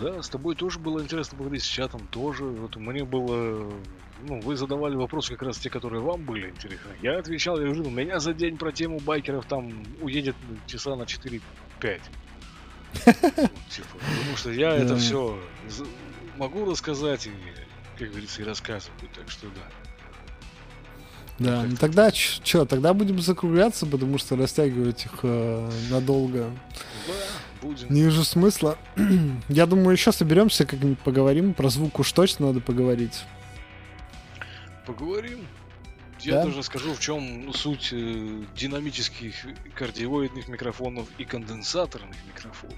Да, 0.01 0.22
с 0.23 0.30
тобой 0.30 0.55
тоже 0.55 0.80
было 0.80 0.99
интересно 0.99 1.38
поговорить, 1.38 1.63
с 1.63 1.68
чатом 1.68 2.07
тоже. 2.07 2.43
Вот 2.43 2.76
мне 2.76 3.03
было... 3.03 3.72
Ну, 4.27 4.39
вы 4.41 4.55
задавали 4.55 4.95
вопросы 4.95 5.34
как 5.34 5.43
раз 5.43 5.57
те, 5.57 5.69
которые 5.69 6.01
вам 6.01 6.23
были 6.23 6.49
интересны. 6.49 6.91
Я 7.01 7.19
отвечал, 7.19 7.59
я 7.59 7.65
говорю, 7.65 7.88
у 7.88 7.91
меня 7.91 8.19
за 8.19 8.34
день 8.34 8.57
про 8.57 8.72
тему 8.72 8.99
байкеров 8.99 9.45
там 9.45 9.72
уедет 10.01 10.35
часа 10.65 10.95
на 10.95 11.03
4-5. 11.03 11.41
Типа, 11.84 12.01
потому 13.03 14.38
что 14.38 14.51
я 14.51 14.76
это 14.76 14.97
все 14.97 15.39
могу 16.38 16.65
рассказать 16.65 17.27
и, 17.27 17.31
как 17.97 18.09
говорится, 18.09 18.41
и 18.41 18.45
рассказываю. 18.45 18.97
Так 19.15 19.30
что 19.30 19.47
да. 19.47 19.80
Да, 21.39 21.63
ну 21.63 21.75
тогда 21.75 22.11
что, 22.11 22.65
тогда 22.65 22.93
будем 22.93 23.19
закругляться, 23.19 23.85
потому 23.85 24.17
что 24.17 24.35
растягивать 24.35 25.05
их 25.05 25.19
э, 25.23 25.69
надолго. 25.89 26.51
Да, 27.07 27.13
будем. 27.61 27.87
Не 27.89 28.03
вижу 28.03 28.23
смысла. 28.23 28.77
Я 29.49 29.65
думаю, 29.65 29.91
еще 29.91 30.11
соберемся, 30.11 30.65
как-нибудь 30.65 30.99
поговорим. 30.99 31.53
Про 31.53 31.69
звук 31.69 31.99
уж 31.99 32.11
точно 32.11 32.47
надо 32.47 32.59
поговорить. 32.59 33.23
Поговорим. 34.85 35.39
Я 36.19 36.33
да? 36.33 36.45
даже 36.45 36.61
скажу, 36.63 36.93
в 36.93 36.99
чем 36.99 37.45
ну, 37.45 37.53
суть 37.53 37.89
э, 37.91 38.43
динамических 38.55 39.33
кардиоидных 39.73 40.47
микрофонов 40.47 41.07
и 41.17 41.25
конденсаторных 41.25 42.15
микрофонов. 42.27 42.77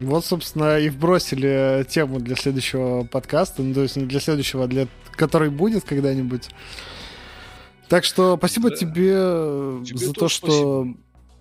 Вот, 0.00 0.24
собственно, 0.24 0.78
и 0.78 0.88
вбросили 0.88 1.86
тему 1.88 2.18
для 2.18 2.34
следующего 2.34 3.04
подкаста, 3.04 3.62
ну, 3.62 3.74
то 3.74 3.82
есть 3.82 3.96
не 3.96 4.06
для 4.06 4.18
следующего, 4.18 4.64
а 4.64 4.66
для 4.66 4.88
который 5.14 5.50
будет 5.50 5.84
когда-нибудь. 5.84 6.48
Так 7.88 8.04
что 8.04 8.36
спасибо 8.36 8.70
да. 8.70 8.76
тебе, 8.76 9.84
тебе 9.84 9.98
за 9.98 10.12
то, 10.12 10.28
что 10.28 10.84
спасибо. 10.84 10.98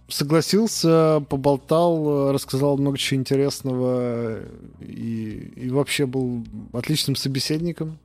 согласился, 0.09 1.25
поболтал, 1.29 2.31
рассказал 2.31 2.77
много 2.77 2.97
чего 2.97 3.19
интересного 3.19 4.41
и, 4.81 5.53
и 5.55 5.69
вообще 5.69 6.05
был 6.05 6.45
отличным 6.73 7.15
собеседником. 7.15 7.97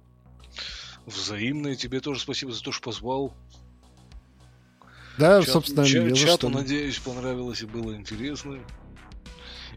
Взаимно, 1.07 1.69
и 1.69 1.77
тебе 1.77 2.01
тоже 2.01 2.21
спасибо 2.21 2.53
за 2.53 2.63
то, 2.63 2.71
что 2.71 2.85
позвал. 2.85 3.35
Да, 5.19 5.41
чат, 5.43 5.51
собственно, 5.51 5.85
чат, 5.85 6.17
чату, 6.17 6.49
надеюсь, 6.49 6.99
понравилось 6.99 7.63
и 7.63 7.67
было 7.67 7.97
интересно. 7.97 8.59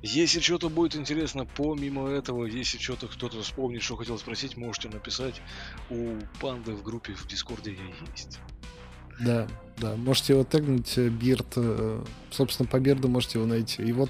Если 0.03 0.39
что-то 0.39 0.69
будет 0.69 0.95
интересно 0.95 1.45
помимо 1.45 2.09
этого, 2.09 2.45
если 2.45 2.79
что-то 2.79 3.07
кто-то 3.07 3.41
вспомнит, 3.41 3.83
что 3.83 3.97
хотел 3.97 4.17
спросить, 4.17 4.57
можете 4.57 4.89
написать. 4.89 5.41
У 5.89 6.15
панды 6.39 6.73
в 6.73 6.81
группе 6.81 7.13
в 7.13 7.27
Дискорде 7.27 7.73
я 7.73 8.11
есть. 8.11 8.39
Да, 9.19 9.47
да, 9.77 9.95
можете 9.95 10.33
его 10.33 10.43
тегнуть, 10.43 10.97
э, 10.97 11.09
Бирд, 11.09 11.53
э, 11.55 12.03
собственно, 12.31 12.67
по 12.67 12.79
Бирду 12.79 13.07
можете 13.07 13.37
его 13.37 13.47
найти. 13.47 13.83
И 13.83 13.91
вот 13.91 14.09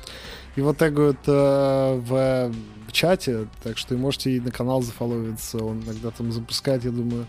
его 0.56 0.74
тегают 0.74 1.18
э, 1.28 1.32
в, 1.32 2.54
в 2.88 2.92
чате, 2.94 3.48
так 3.62 3.78
что 3.78 3.94
и 3.94 3.98
можете 3.98 4.32
и 4.32 4.40
на 4.40 4.52
канал 4.52 4.82
зафоловиться, 4.82 5.58
он 5.58 5.84
иногда 5.84 6.12
там 6.12 6.32
запускает, 6.32 6.86
я 6.86 6.92
думаю, 6.92 7.28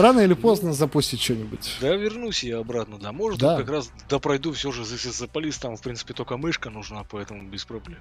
Рано 0.00 0.20
или 0.20 0.34
поздно 0.34 0.72
запустить 0.72 1.20
что-нибудь. 1.20 1.76
Да, 1.80 1.94
вернусь 1.94 2.42
я 2.42 2.58
обратно, 2.58 2.98
да. 2.98 3.12
Может, 3.12 3.40
да. 3.40 3.56
как 3.56 3.68
раз 3.68 3.92
допройду 4.08 4.52
все 4.52 4.72
же, 4.72 4.82
если 4.82 5.10
запалис, 5.10 5.58
там, 5.58 5.76
в 5.76 5.82
принципе, 5.82 6.14
только 6.14 6.36
мышка 6.36 6.70
нужна, 6.70 7.04
поэтому 7.04 7.42
без 7.48 7.64
проблем. 7.64 8.00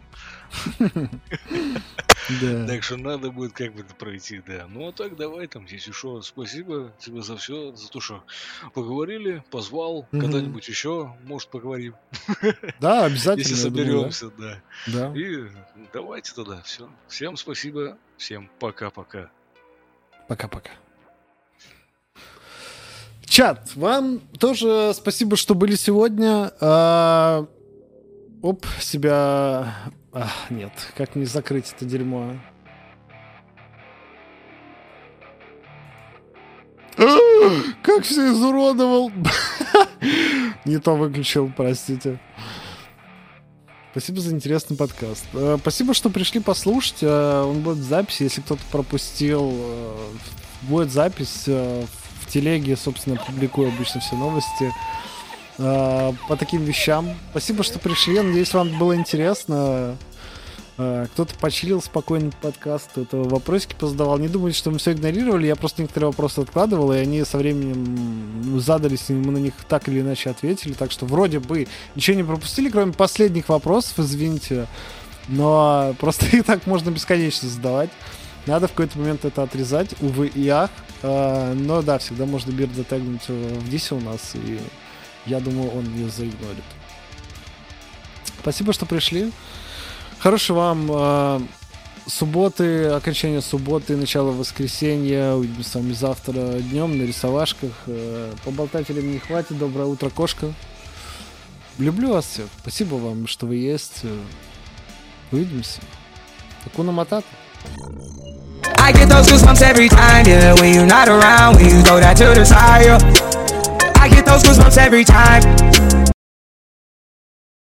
Так 2.68 2.84
что 2.84 2.98
надо 2.98 3.32
будет 3.32 3.54
как 3.54 3.74
бы 3.74 3.84
пройти, 3.98 4.42
да. 4.46 4.68
Ну 4.70 4.88
а 4.88 4.92
так 4.92 5.16
давай 5.16 5.48
там, 5.48 5.66
если 5.66 5.92
что, 5.92 6.22
спасибо 6.22 6.94
тебе 7.00 7.22
за 7.22 7.38
все, 7.38 7.76
за 7.76 7.90
то, 7.90 8.00
что 8.00 8.24
поговорили, 8.74 9.44
позвал, 9.50 10.08
когда-нибудь 10.12 10.68
еще, 10.68 11.16
может, 11.26 11.50
поговорим. 11.50 11.96
Да, 12.80 13.06
обязательно. 13.06 13.42
Если 13.42 13.56
соберемся, 13.56 14.32
да. 14.38 14.62
Да. 14.88 15.14
И 15.16 15.50
давайте 15.94 16.34
тогда, 16.34 16.62
все. 16.64 16.90
Всем 17.08 17.36
спасибо, 17.36 17.98
всем 18.18 18.50
пока-пока. 18.60 19.32
Пока-пока. 20.28 20.72
Чат, 23.30 23.70
вам 23.76 24.22
тоже 24.40 24.92
спасибо, 24.96 25.38
что 25.38 25.54
были 25.54 25.76
сегодня. 25.76 26.52
А, 26.60 27.46
оп, 28.42 28.66
себя... 28.82 29.76
А, 30.12 30.28
нет, 30.50 30.72
как 30.98 31.16
мне 31.16 31.28
закрыть 31.28 31.72
это 31.76 31.86
дерьмо? 31.86 32.34
Как 37.84 38.04
все 38.04 38.34
изуродовал. 38.34 39.12
Не 40.66 40.80
то 40.80 40.96
выключил, 40.96 41.52
простите. 41.56 42.20
Спасибо 43.92 44.22
за 44.22 44.32
интересный 44.32 44.76
подкаст. 44.76 45.26
А, 45.36 45.58
спасибо, 45.60 45.94
что 45.94 46.10
пришли 46.10 46.40
послушать. 46.40 46.98
А, 47.04 47.46
он 47.46 47.62
будет 47.62 47.78
в 47.78 47.84
записи. 47.84 48.24
Если 48.24 48.42
кто-то 48.42 48.64
пропустил, 48.72 49.54
будет 50.64 50.92
запись 50.92 51.44
в 51.46 51.99
телеге, 52.30 52.78
собственно, 52.78 53.18
публикую 53.18 53.70
обычно 53.70 54.00
все 54.00 54.16
новости 54.16 54.74
э, 55.58 56.14
по 56.28 56.36
таким 56.36 56.64
вещам. 56.64 57.16
Спасибо, 57.32 57.64
что 57.64 57.80
пришли. 57.80 58.20
Надеюсь, 58.20 58.54
вам 58.54 58.78
было 58.78 58.96
интересно. 58.96 59.98
Э, 60.82 61.08
кто-то 61.12 61.36
почилил 61.36 61.82
спокойно 61.82 62.32
подкаст, 62.42 62.92
кто-то 62.92 63.24
вопросики 63.24 63.76
позадавал. 63.78 64.18
Не 64.18 64.30
думайте, 64.30 64.58
что 64.58 64.72
мы 64.72 64.78
все 64.78 64.94
игнорировали. 64.94 65.48
Я 65.48 65.58
просто 65.58 65.82
некоторые 65.82 66.12
вопросы 66.12 66.40
откладывал, 66.40 66.94
и 66.94 66.98
они 66.98 67.26
со 67.26 67.38
временем 67.38 68.58
задались, 68.62 69.10
и 69.10 69.14
мы 69.14 69.32
на 69.32 69.40
них 69.40 69.54
так 69.68 69.90
или 69.90 70.00
иначе 70.00 70.30
ответили. 70.30 70.72
Так 70.72 70.92
что 70.92 71.06
вроде 71.06 71.40
бы 71.40 71.68
ничего 71.96 72.16
не 72.16 72.24
пропустили, 72.24 72.70
кроме 72.70 72.94
последних 72.94 73.50
вопросов, 73.50 74.00
извините. 74.00 74.68
Но 75.28 75.94
просто 76.00 76.26
их 76.32 76.46
так 76.46 76.66
можно 76.66 76.92
бесконечно 76.92 77.50
задавать. 77.50 77.90
Надо 78.50 78.68
в 78.68 78.72
какой-то 78.72 78.98
момент 79.00 79.26
это 79.26 79.44
отрезать, 79.44 79.96
увы 80.02 80.28
и 80.28 80.48
ах. 80.50 80.72
А, 81.04 81.54
но 81.54 81.82
да, 81.82 82.00
всегда 82.00 82.26
можно 82.26 82.52
бирд 82.52 82.74
затегнуть 82.74 83.28
в 83.28 83.70
Дисе 83.70 83.96
у 83.96 84.00
нас, 84.00 84.32
и 84.34 84.60
я 85.26 85.40
думаю, 85.40 85.72
он 85.72 85.86
ее 85.96 86.10
заигнорит. 86.10 86.64
Спасибо, 88.40 88.74
что 88.74 88.86
пришли. 88.86 89.32
Хорошей 90.20 90.56
вам 90.56 90.88
э, 90.90 91.40
субботы, 92.08 92.86
окончания 92.86 93.42
субботы, 93.42 93.96
начало 93.96 94.32
воскресенья. 94.32 95.34
Увидимся 95.34 95.70
с 95.70 95.76
вами 95.76 95.94
завтра 95.94 96.60
днем 96.60 96.98
на 96.98 97.04
рисовашках. 97.04 97.72
Э, 97.86 98.34
поболтать 98.44 98.90
не 98.90 99.20
хватит. 99.20 99.58
Доброе 99.58 99.86
утро, 99.86 100.10
кошка. 100.10 100.54
Люблю 101.78 102.10
вас 102.14 102.26
всех. 102.26 102.48
Спасибо 102.62 102.96
вам, 102.96 103.28
что 103.28 103.46
вы 103.46 103.56
есть. 103.56 104.04
Увидимся. 105.32 105.82
Акуна 106.66 106.92
Матата. 106.92 107.28
I 108.78 108.92
get 108.92 109.10
those 109.10 109.28
goosebumps 109.28 109.62
every 109.62 109.90
time, 109.90 110.26
yeah. 110.26 110.54
When 110.60 110.74
you're 110.74 110.86
not 110.86 111.08
around, 111.08 111.56
when 111.58 111.66
you 111.66 111.82
throw 111.82 112.00
that 112.00 112.18
to 112.18 112.34
the 112.34 112.46
side, 112.46 112.86
yeah. 112.86 112.98
I 114.02 114.10
get 114.10 114.26
those 114.26 114.44
goosebumps 114.44 114.78
every 114.78 115.04
time. 115.04 115.69